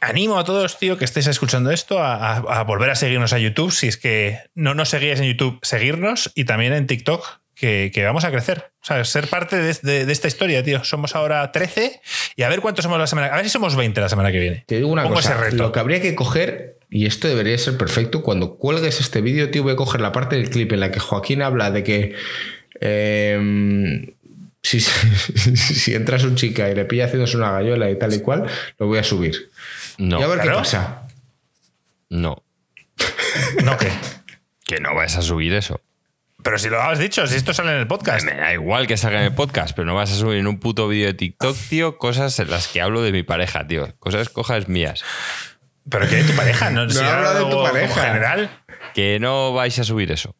animo 0.00 0.38
a 0.38 0.44
todos, 0.44 0.78
tío, 0.78 0.96
que 0.96 1.04
estéis 1.04 1.26
escuchando 1.26 1.70
esto 1.70 2.02
a, 2.02 2.62
volver 2.64 2.90
a 2.90 2.94
seguirnos 2.94 3.32
a 3.32 3.38
YouTube. 3.38 3.72
Si 3.72 3.88
es 3.88 3.96
que 3.96 4.40
no 4.54 4.74
nos 4.74 4.88
seguíais 4.90 5.20
en 5.20 5.26
YouTube, 5.26 5.58
seguirnos 5.62 6.32
y 6.34 6.44
también 6.44 6.72
en 6.72 6.86
TikTok, 6.86 7.40
que, 7.54 8.02
vamos 8.04 8.24
a 8.24 8.30
crecer. 8.30 8.70
O 8.82 8.84
sea, 8.84 9.04
ser 9.04 9.28
parte 9.28 9.56
de, 9.56 10.12
esta 10.12 10.28
historia, 10.28 10.62
tío. 10.62 10.84
Somos 10.84 11.14
ahora 11.14 11.50
13 11.50 12.00
y 12.36 12.42
a 12.42 12.48
ver 12.48 12.60
cuántos 12.60 12.84
somos 12.84 12.98
la 12.98 13.06
semana. 13.06 13.28
A 13.28 13.36
ver 13.36 13.44
si 13.44 13.50
somos 13.50 13.76
20 13.76 14.00
la 14.00 14.08
semana 14.08 14.32
que 14.32 14.38
viene. 14.38 14.64
Te 14.66 14.76
digo 14.76 14.88
una 14.88 15.08
cosa. 15.08 15.50
Lo 15.50 15.72
que 15.72 15.80
habría 15.80 16.00
que 16.00 16.14
coger, 16.14 16.77
y 16.90 17.06
esto 17.06 17.28
debería 17.28 17.56
ser 17.58 17.76
perfecto, 17.76 18.22
cuando 18.22 18.56
cuelgues 18.56 19.00
este 19.00 19.20
vídeo, 19.20 19.50
tío, 19.50 19.62
voy 19.62 19.72
a 19.72 19.76
coger 19.76 20.00
la 20.00 20.12
parte 20.12 20.36
del 20.36 20.48
clip 20.48 20.72
en 20.72 20.80
la 20.80 20.90
que 20.90 21.00
Joaquín 21.00 21.42
habla 21.42 21.70
de 21.70 21.84
que. 21.84 22.14
Em, 22.80 24.14
si, 24.62 24.80
si, 24.80 25.94
entras 25.94 26.24
un 26.24 26.36
chica 26.36 26.70
y 26.70 26.74
le 26.74 26.84
pilla 26.84 27.06
haciéndose 27.06 27.36
una 27.36 27.52
gallola 27.52 27.90
y 27.90 27.98
tal 27.98 28.14
y 28.14 28.20
cual, 28.20 28.46
lo 28.78 28.86
voy 28.86 28.98
a 28.98 29.04
subir. 29.04 29.50
No. 29.98 30.20
Y 30.20 30.22
a 30.22 30.26
ver 30.28 30.40
qué 30.40 30.50
pasa. 30.50 31.08
No. 32.08 32.42
¿No 33.64 33.76
qué? 33.76 33.90
Que 34.64 34.80
no 34.80 34.94
vas 34.94 35.16
a 35.16 35.22
subir 35.22 35.52
eso. 35.52 35.80
Pero 36.42 36.58
si 36.58 36.68
lo 36.68 36.80
has 36.80 36.98
dicho, 36.98 37.26
si 37.26 37.36
esto 37.36 37.52
sale 37.52 37.72
en 37.72 37.78
el 37.78 37.86
podcast. 37.86 38.24
Me 38.24 38.34
da 38.34 38.52
igual 38.54 38.86
que 38.86 38.96
salga 38.96 39.18
en 39.18 39.26
el 39.26 39.34
podcast, 39.34 39.74
pero 39.74 39.86
no 39.86 39.94
vas 39.94 40.12
a 40.12 40.14
subir 40.14 40.38
en 40.38 40.46
un 40.46 40.58
puto 40.60 40.88
vídeo 40.88 41.08
de 41.08 41.14
TikTok, 41.14 41.56
tío, 41.68 41.98
cosas 41.98 42.38
en 42.38 42.50
las 42.50 42.68
que 42.68 42.80
hablo 42.80 43.02
de 43.02 43.12
mi 43.12 43.22
pareja, 43.22 43.66
tío. 43.66 43.94
Cosas 43.98 44.28
cojas 44.28 44.68
mías. 44.68 45.04
¿Pero 45.90 46.08
qué 46.08 46.16
de 46.16 46.24
tu 46.24 46.32
pareja? 46.34 46.70
No, 46.70 46.86
no 46.86 47.00
habla 47.00 47.34
de 47.34 47.44
tu 47.44 47.62
pareja. 47.62 48.02
general. 48.02 48.50
Que 48.94 49.18
no 49.20 49.52
vais 49.52 49.78
a 49.78 49.84
subir 49.84 50.10
eso. 50.12 50.34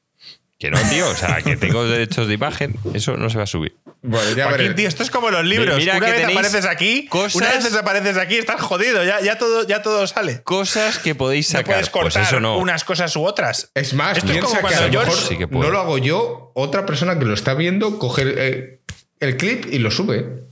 Que 0.58 0.72
no, 0.72 0.78
tío. 0.90 1.08
O 1.08 1.14
sea, 1.14 1.40
que 1.42 1.56
tengo 1.56 1.86
derechos 1.86 2.26
de 2.26 2.34
imagen, 2.34 2.74
eso 2.92 3.16
no 3.16 3.30
se 3.30 3.38
va 3.38 3.44
a 3.44 3.46
subir. 3.46 3.76
Bueno, 4.02 4.30
ya 4.32 4.48
Joaquín, 4.48 4.74
tío, 4.74 4.88
esto 4.88 5.04
es 5.04 5.10
como 5.10 5.30
los 5.30 5.44
libros. 5.44 5.76
Mira 5.76 5.96
una 5.96 6.10
vez 6.10 6.24
apareces 6.24 6.66
aquí, 6.66 7.08
una 7.12 7.50
vez 7.50 7.64
desapareces 7.64 8.16
aquí, 8.16 8.36
estás 8.36 8.60
jodido, 8.60 9.04
ya, 9.04 9.20
ya, 9.20 9.38
todo, 9.38 9.66
ya 9.66 9.82
todo 9.82 10.04
sale. 10.08 10.42
Cosas 10.42 10.98
que 10.98 11.14
podéis 11.14 11.46
sacar. 11.46 11.62
No 11.62 11.72
puedes 11.72 11.90
pues 11.90 12.02
cortar 12.02 12.22
eso 12.24 12.40
no. 12.40 12.58
unas 12.58 12.82
cosas 12.82 13.14
u 13.14 13.24
otras. 13.24 13.70
Es 13.74 13.94
más, 13.94 14.18
esto 14.18 14.32
es 14.32 14.40
como 14.40 14.60
que 14.66 14.74
a 14.74 14.86
lo 14.88 15.00
mejor 15.00 15.16
sí 15.16 15.38
que 15.38 15.46
no 15.46 15.70
lo 15.70 15.78
hago 15.78 15.98
yo, 15.98 16.50
otra 16.54 16.86
persona 16.86 17.18
que 17.18 17.24
lo 17.24 17.34
está 17.34 17.54
viendo 17.54 17.98
coge 17.98 18.24
eh, 18.26 18.80
el 19.20 19.36
clip 19.36 19.66
y 19.72 19.78
lo 19.78 19.92
sube. 19.92 20.44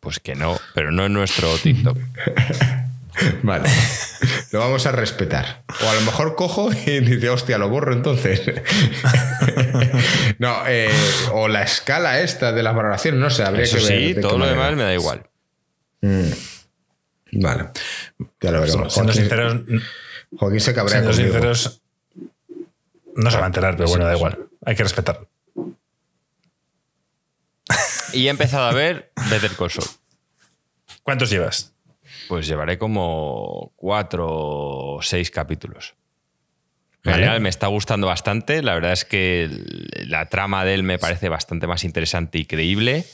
Pues 0.00 0.20
que 0.20 0.34
no, 0.34 0.58
pero 0.74 0.92
no 0.92 1.06
en 1.06 1.14
nuestro 1.14 1.56
TikTok. 1.56 1.96
Vale. 3.42 3.68
Lo 4.52 4.60
vamos 4.60 4.86
a 4.86 4.92
respetar. 4.92 5.64
O 5.84 5.88
a 5.88 5.94
lo 5.94 6.00
mejor 6.02 6.34
cojo 6.34 6.70
y 6.72 7.00
dice, 7.00 7.28
hostia, 7.28 7.58
lo 7.58 7.68
borro 7.68 7.92
entonces. 7.92 8.40
no, 10.38 10.62
eh, 10.66 10.90
o 11.32 11.48
la 11.48 11.62
escala 11.62 12.20
esta 12.20 12.52
de 12.52 12.62
las 12.62 12.74
valoraciones, 12.74 13.20
no 13.20 13.30
sé, 13.30 13.44
habría 13.44 13.66
que 13.66 13.74
ver. 13.74 13.82
Sí, 13.82 14.20
todo 14.20 14.38
lo 14.38 14.46
demás 14.46 14.74
me 14.74 14.82
da 14.82 14.94
igual. 14.94 15.28
Mm. 16.00 16.30
Vale. 17.32 17.70
Ya 18.40 18.50
lo 18.50 18.60
veremos. 18.60 18.92
Siendo 18.92 19.12
sinceros. 19.12 19.62
Joaquín 20.36 20.60
se 20.60 20.74
cabrea 20.74 20.96
Siendo 20.96 21.12
sinceros. 21.12 21.82
No 23.14 23.30
se 23.30 23.36
va 23.36 23.44
a 23.44 23.46
enterar, 23.48 23.76
pero 23.76 23.88
bueno, 23.88 24.04
da 24.04 24.14
igual. 24.14 24.38
Hay 24.64 24.76
que 24.76 24.82
respetar. 24.82 25.20
Y 28.12 28.26
he 28.26 28.30
empezado 28.30 28.64
a 28.64 28.72
ver 28.72 29.12
Better 29.30 29.50
Call 29.52 29.70
¿Cuántos 31.02 31.30
llevas? 31.30 31.74
Pues 32.28 32.46
llevaré 32.46 32.78
como 32.78 33.72
cuatro 33.76 34.26
o 34.28 35.02
seis 35.02 35.30
capítulos. 35.30 35.94
En 37.04 37.14
general 37.14 37.40
me 37.40 37.48
está 37.48 37.68
gustando 37.68 38.06
bastante. 38.06 38.62
La 38.62 38.74
verdad 38.74 38.92
es 38.92 39.04
que 39.04 39.48
la 40.06 40.26
trama 40.28 40.64
de 40.64 40.74
él 40.74 40.82
me 40.82 40.98
parece 40.98 41.28
bastante 41.28 41.66
más 41.66 41.84
interesante 41.84 42.38
y 42.38 42.44
creíble. 42.44 43.04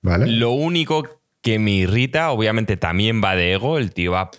Vale. 0.00 0.26
Lo 0.26 0.52
único 0.52 1.20
que 1.42 1.58
me 1.58 1.72
irrita, 1.72 2.30
obviamente 2.30 2.76
también 2.76 3.22
va 3.22 3.36
de 3.36 3.52
ego. 3.52 3.78
El 3.78 3.92
tío 3.92 4.12
va 4.12 4.30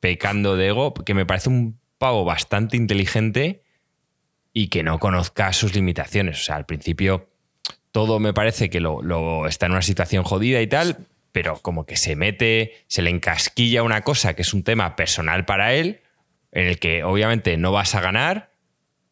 pecando 0.00 0.56
de 0.56 0.68
ego, 0.68 0.94
que 0.94 1.14
me 1.14 1.26
parece 1.26 1.48
un 1.48 1.80
pavo 1.98 2.24
bastante 2.24 2.76
inteligente 2.76 3.62
y 4.52 4.68
que 4.68 4.82
no 4.82 4.98
conozca 4.98 5.52
sus 5.52 5.74
limitaciones. 5.74 6.40
O 6.40 6.44
sea, 6.44 6.56
al 6.56 6.66
principio 6.66 7.28
todo 7.92 8.18
me 8.18 8.32
parece 8.32 8.70
que 8.70 8.80
lo, 8.80 9.02
lo, 9.02 9.46
está 9.46 9.66
en 9.66 9.72
una 9.72 9.82
situación 9.82 10.24
jodida 10.24 10.60
y 10.60 10.66
tal, 10.66 11.06
pero 11.32 11.56
como 11.56 11.86
que 11.86 11.96
se 11.96 12.14
mete, 12.14 12.84
se 12.86 13.02
le 13.02 13.10
encasquilla 13.10 13.82
una 13.82 14.02
cosa 14.02 14.34
que 14.34 14.42
es 14.42 14.54
un 14.54 14.62
tema 14.62 14.96
personal 14.96 15.44
para 15.44 15.74
él, 15.74 16.00
en 16.52 16.66
el 16.66 16.78
que 16.78 17.02
obviamente 17.02 17.56
no 17.56 17.72
vas 17.72 17.94
a 17.94 18.00
ganar, 18.00 18.52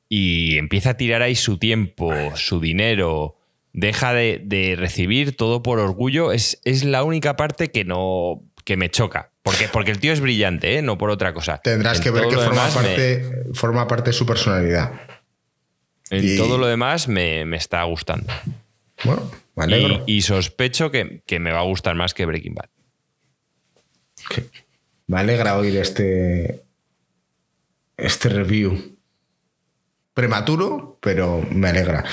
y 0.09 0.59
empieza 0.59 0.91
a 0.91 0.97
tirar 0.97 1.23
ahí 1.23 1.35
su 1.35 1.59
tiempo, 1.59 2.13
su 2.37 2.61
dinero, 2.61 3.37
deja 3.73 4.13
de, 4.13 4.75
recibir 4.79 5.37
todo 5.37 5.63
por 5.63 5.79
orgullo, 5.79 6.33
es, 6.33 6.61
es, 6.65 6.85
la 6.85 7.03
única 7.03 7.37
parte 7.37 7.71
que 7.71 7.85
no 7.85 8.43
que 8.65 8.77
me 8.77 8.91
choca. 8.91 9.31
Porque, 9.43 9.69
porque 9.69 9.91
el 9.91 9.99
tío 9.99 10.13
es 10.13 10.21
brillante, 10.21 10.77
¿eh? 10.77 10.83
no 10.83 10.99
por 10.99 11.09
otra 11.09 11.33
cosa. 11.33 11.59
Tendrás 11.59 12.01
que 12.01 12.11
ver 12.11 12.29
que 12.29 12.37
forma 12.37 12.69
parte, 12.69 13.45
forma 13.55 13.89
parte 13.89 14.11
de 14.11 14.13
su 14.13 14.27
personalidad. 14.27 14.93
En 16.11 16.37
todo 16.37 16.59
lo 16.59 16.67
demás 16.67 17.09
me, 17.09 17.47
me 17.47 17.57
está 17.57 17.83
gustando. 17.85 18.31
Bueno, 19.05 20.03
y, 20.07 20.23
sospecho 20.23 20.91
que, 20.91 21.23
me 21.39 21.53
va 21.53 21.61
a 21.61 21.65
gustar 21.65 21.95
más 21.95 22.15
que 22.15 22.27
Breaking 22.27 22.55
Bad. 22.55 22.69
Me 25.07 25.19
alegra 25.19 25.57
oír 25.59 25.77
este, 25.77 26.65
este 27.97 28.29
review. 28.29 28.97
Prematuro, 30.15 30.99
pero 31.01 31.45
me 31.51 31.69
alegra. 31.69 32.05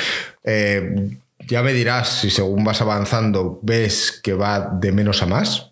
Eh, 0.43 1.17
ya 1.47 1.61
me 1.61 1.73
dirás 1.73 2.21
si 2.21 2.29
según 2.29 2.63
vas 2.63 2.81
avanzando 2.81 3.59
ves 3.61 4.19
que 4.23 4.33
va 4.33 4.71
de 4.73 4.91
menos 4.91 5.21
a 5.21 5.25
más. 5.25 5.71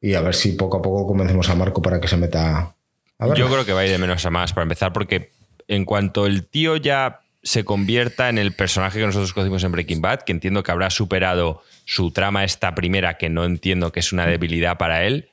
Y 0.00 0.14
a 0.14 0.20
ver 0.20 0.34
si 0.34 0.52
poco 0.52 0.78
a 0.78 0.82
poco 0.82 1.06
convencemos 1.06 1.48
a 1.48 1.54
Marco 1.54 1.80
para 1.80 2.00
que 2.00 2.08
se 2.08 2.16
meta 2.16 2.74
a 3.18 3.34
Yo 3.34 3.48
creo 3.48 3.64
que 3.64 3.72
va 3.72 3.80
a 3.80 3.84
ir 3.86 3.92
de 3.92 3.98
menos 3.98 4.24
a 4.26 4.30
más, 4.30 4.52
para 4.52 4.64
empezar, 4.64 4.92
porque 4.92 5.32
en 5.68 5.84
cuanto 5.84 6.26
el 6.26 6.46
tío 6.46 6.76
ya 6.76 7.21
se 7.42 7.64
convierta 7.64 8.28
en 8.28 8.38
el 8.38 8.52
personaje 8.52 9.00
que 9.00 9.06
nosotros 9.06 9.32
conocimos 9.32 9.64
en 9.64 9.72
Breaking 9.72 10.00
Bad, 10.00 10.22
que 10.22 10.32
entiendo 10.32 10.62
que 10.62 10.70
habrá 10.70 10.90
superado 10.90 11.62
su 11.84 12.12
trama 12.12 12.44
esta 12.44 12.74
primera, 12.74 13.18
que 13.18 13.28
no 13.28 13.44
entiendo 13.44 13.90
que 13.90 14.00
es 14.00 14.12
una 14.12 14.26
debilidad 14.26 14.78
para 14.78 15.04
él, 15.04 15.30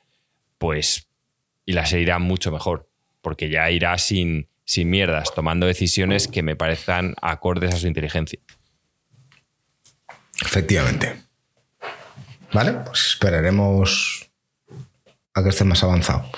pues 0.58 1.06
y 1.64 1.72
la 1.72 1.86
seguirá 1.86 2.18
mucho 2.18 2.50
mejor, 2.50 2.88
porque 3.22 3.48
ya 3.48 3.70
irá 3.70 3.96
sin, 3.98 4.48
sin 4.64 4.90
mierdas, 4.90 5.32
tomando 5.34 5.66
decisiones 5.66 6.26
que 6.26 6.42
me 6.42 6.56
parezcan 6.56 7.14
acordes 7.22 7.74
a 7.74 7.78
su 7.78 7.86
inteligencia. 7.86 8.40
Efectivamente. 10.42 11.22
Vale, 12.52 12.72
pues 12.72 13.10
esperaremos 13.10 14.30
a 15.34 15.42
que 15.44 15.50
esté 15.50 15.64
más 15.64 15.82
avanzado. 15.84 16.28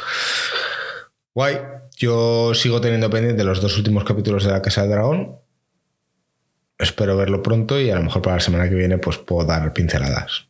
Guay. 1.35 1.59
Yo 1.97 2.53
sigo 2.55 2.81
teniendo 2.81 3.09
pendiente 3.11 3.45
los 3.45 3.61
dos 3.61 3.77
últimos 3.77 4.03
capítulos 4.03 4.45
de 4.45 4.51
La 4.51 4.61
Casa 4.61 4.83
del 4.83 4.91
Dragón 4.91 5.42
espero 6.83 7.17
verlo 7.17 7.43
pronto 7.43 7.81
y 7.81 7.91
a 7.91 7.97
lo 7.97 8.03
mejor 8.03 8.23
para 8.23 8.37
la 8.37 8.41
semana 8.41 8.69
que 8.69 8.75
viene 8.75 8.99
pues 8.99 9.19
puedo 9.19 9.47
dar 9.47 9.73
pinceladas. 9.73 10.47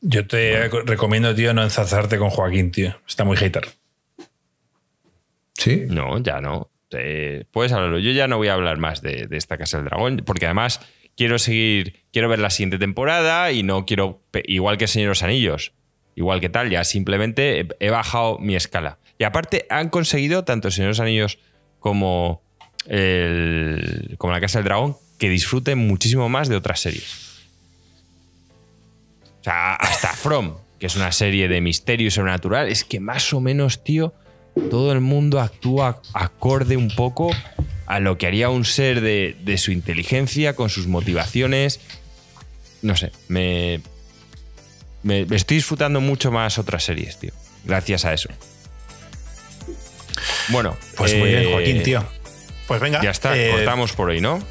Yo 0.00 0.26
te 0.26 0.68
recomiendo, 0.68 1.32
tío, 1.34 1.54
no 1.54 1.62
enzarzarte 1.62 2.18
con 2.18 2.30
Joaquín, 2.30 2.72
tío. 2.72 2.96
Está 3.06 3.24
muy 3.24 3.36
hater. 3.36 3.68
¿Sí? 5.54 5.84
No, 5.88 6.18
ya 6.18 6.40
no. 6.40 6.70
puedes 7.52 7.72
hablarlo. 7.72 8.00
Yo 8.00 8.10
ya 8.10 8.26
no 8.26 8.36
voy 8.36 8.48
a 8.48 8.54
hablar 8.54 8.78
más 8.78 9.00
de, 9.00 9.28
esta 9.30 9.58
Casa 9.58 9.78
del 9.78 9.86
Dragón, 9.86 10.22
porque 10.26 10.46
además 10.46 10.80
quiero 11.16 11.38
seguir, 11.38 12.00
quiero 12.12 12.28
ver 12.28 12.40
la 12.40 12.50
siguiente 12.50 12.78
temporada 12.78 13.52
y 13.52 13.62
no 13.62 13.86
quiero, 13.86 14.22
igual 14.44 14.76
que 14.76 14.88
Señor 14.88 15.10
los 15.10 15.22
Anillos, 15.22 15.72
igual 16.16 16.40
que 16.40 16.48
tal, 16.48 16.68
ya 16.68 16.82
simplemente 16.82 17.68
he, 17.78 17.90
bajado 17.90 18.38
mi 18.38 18.56
escala. 18.56 18.98
Y 19.18 19.24
aparte 19.24 19.66
han 19.70 19.88
conseguido, 19.88 20.44
tanto 20.44 20.72
Señor 20.72 20.88
los 20.88 21.00
Anillos 21.00 21.38
como, 21.78 22.41
el, 22.86 24.14
como 24.18 24.32
la 24.32 24.40
Casa 24.40 24.58
del 24.58 24.64
Dragón, 24.66 24.96
que 25.18 25.28
disfruten 25.28 25.78
muchísimo 25.78 26.28
más 26.28 26.48
de 26.48 26.56
otras 26.56 26.80
series. 26.80 27.22
O 29.40 29.44
sea, 29.44 29.74
hasta 29.74 30.08
From, 30.12 30.56
que 30.78 30.86
es 30.86 30.96
una 30.96 31.12
serie 31.12 31.48
de 31.48 31.60
misterio 31.60 32.10
sobrenatural, 32.10 32.68
es 32.68 32.84
que 32.84 33.00
más 33.00 33.32
o 33.32 33.40
menos, 33.40 33.82
tío, 33.84 34.14
todo 34.70 34.92
el 34.92 35.00
mundo 35.00 35.40
actúa 35.40 36.00
acorde 36.12 36.76
un 36.76 36.88
poco 36.88 37.30
a 37.86 38.00
lo 38.00 38.18
que 38.18 38.26
haría 38.26 38.48
un 38.50 38.64
ser 38.64 39.00
de, 39.00 39.58
su 39.58 39.72
inteligencia, 39.72 40.54
con 40.54 40.70
sus 40.70 40.86
motivaciones. 40.86 41.80
No 42.82 42.96
sé, 42.96 43.12
me, 43.28 43.80
me, 45.02 45.26
estoy 45.30 45.58
disfrutando 45.58 46.00
mucho 46.00 46.30
más 46.30 46.58
otras 46.58 46.84
series, 46.84 47.18
tío. 47.18 47.32
Gracias 47.64 48.04
a 48.04 48.12
eso. 48.12 48.28
Bueno, 50.48 50.76
pues 50.96 51.16
muy 51.16 51.28
bien, 51.28 51.50
Joaquín, 51.50 51.76
eh, 51.78 51.82
tío. 51.82 52.04
Pues 52.72 52.80
venga. 52.80 53.02
Ya 53.02 53.10
está, 53.10 53.36
eh, 53.36 53.50
cortamos 53.50 53.92
por 53.92 54.08
hoy, 54.08 54.22
¿no? 54.22 54.42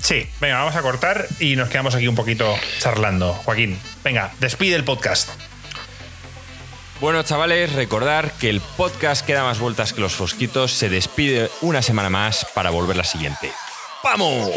Sí, 0.00 0.30
venga, 0.40 0.58
vamos 0.58 0.76
a 0.76 0.80
cortar 0.80 1.26
y 1.40 1.56
nos 1.56 1.68
quedamos 1.68 1.92
aquí 1.96 2.06
un 2.06 2.14
poquito 2.14 2.56
charlando. 2.78 3.32
Joaquín, 3.32 3.76
venga, 4.04 4.30
despide 4.38 4.76
el 4.76 4.84
podcast. 4.84 5.28
Bueno, 7.00 7.20
chavales, 7.24 7.72
recordar 7.72 8.30
que 8.34 8.48
el 8.48 8.60
podcast 8.60 9.26
queda 9.26 9.42
más 9.42 9.58
vueltas 9.58 9.92
que 9.92 10.00
los 10.00 10.12
fosquitos. 10.12 10.70
Se 10.70 10.88
despide 10.88 11.50
una 11.60 11.82
semana 11.82 12.10
más 12.10 12.46
para 12.54 12.70
volver 12.70 12.96
la 12.96 13.02
siguiente. 13.02 13.50
¡Vamos! 14.04 14.52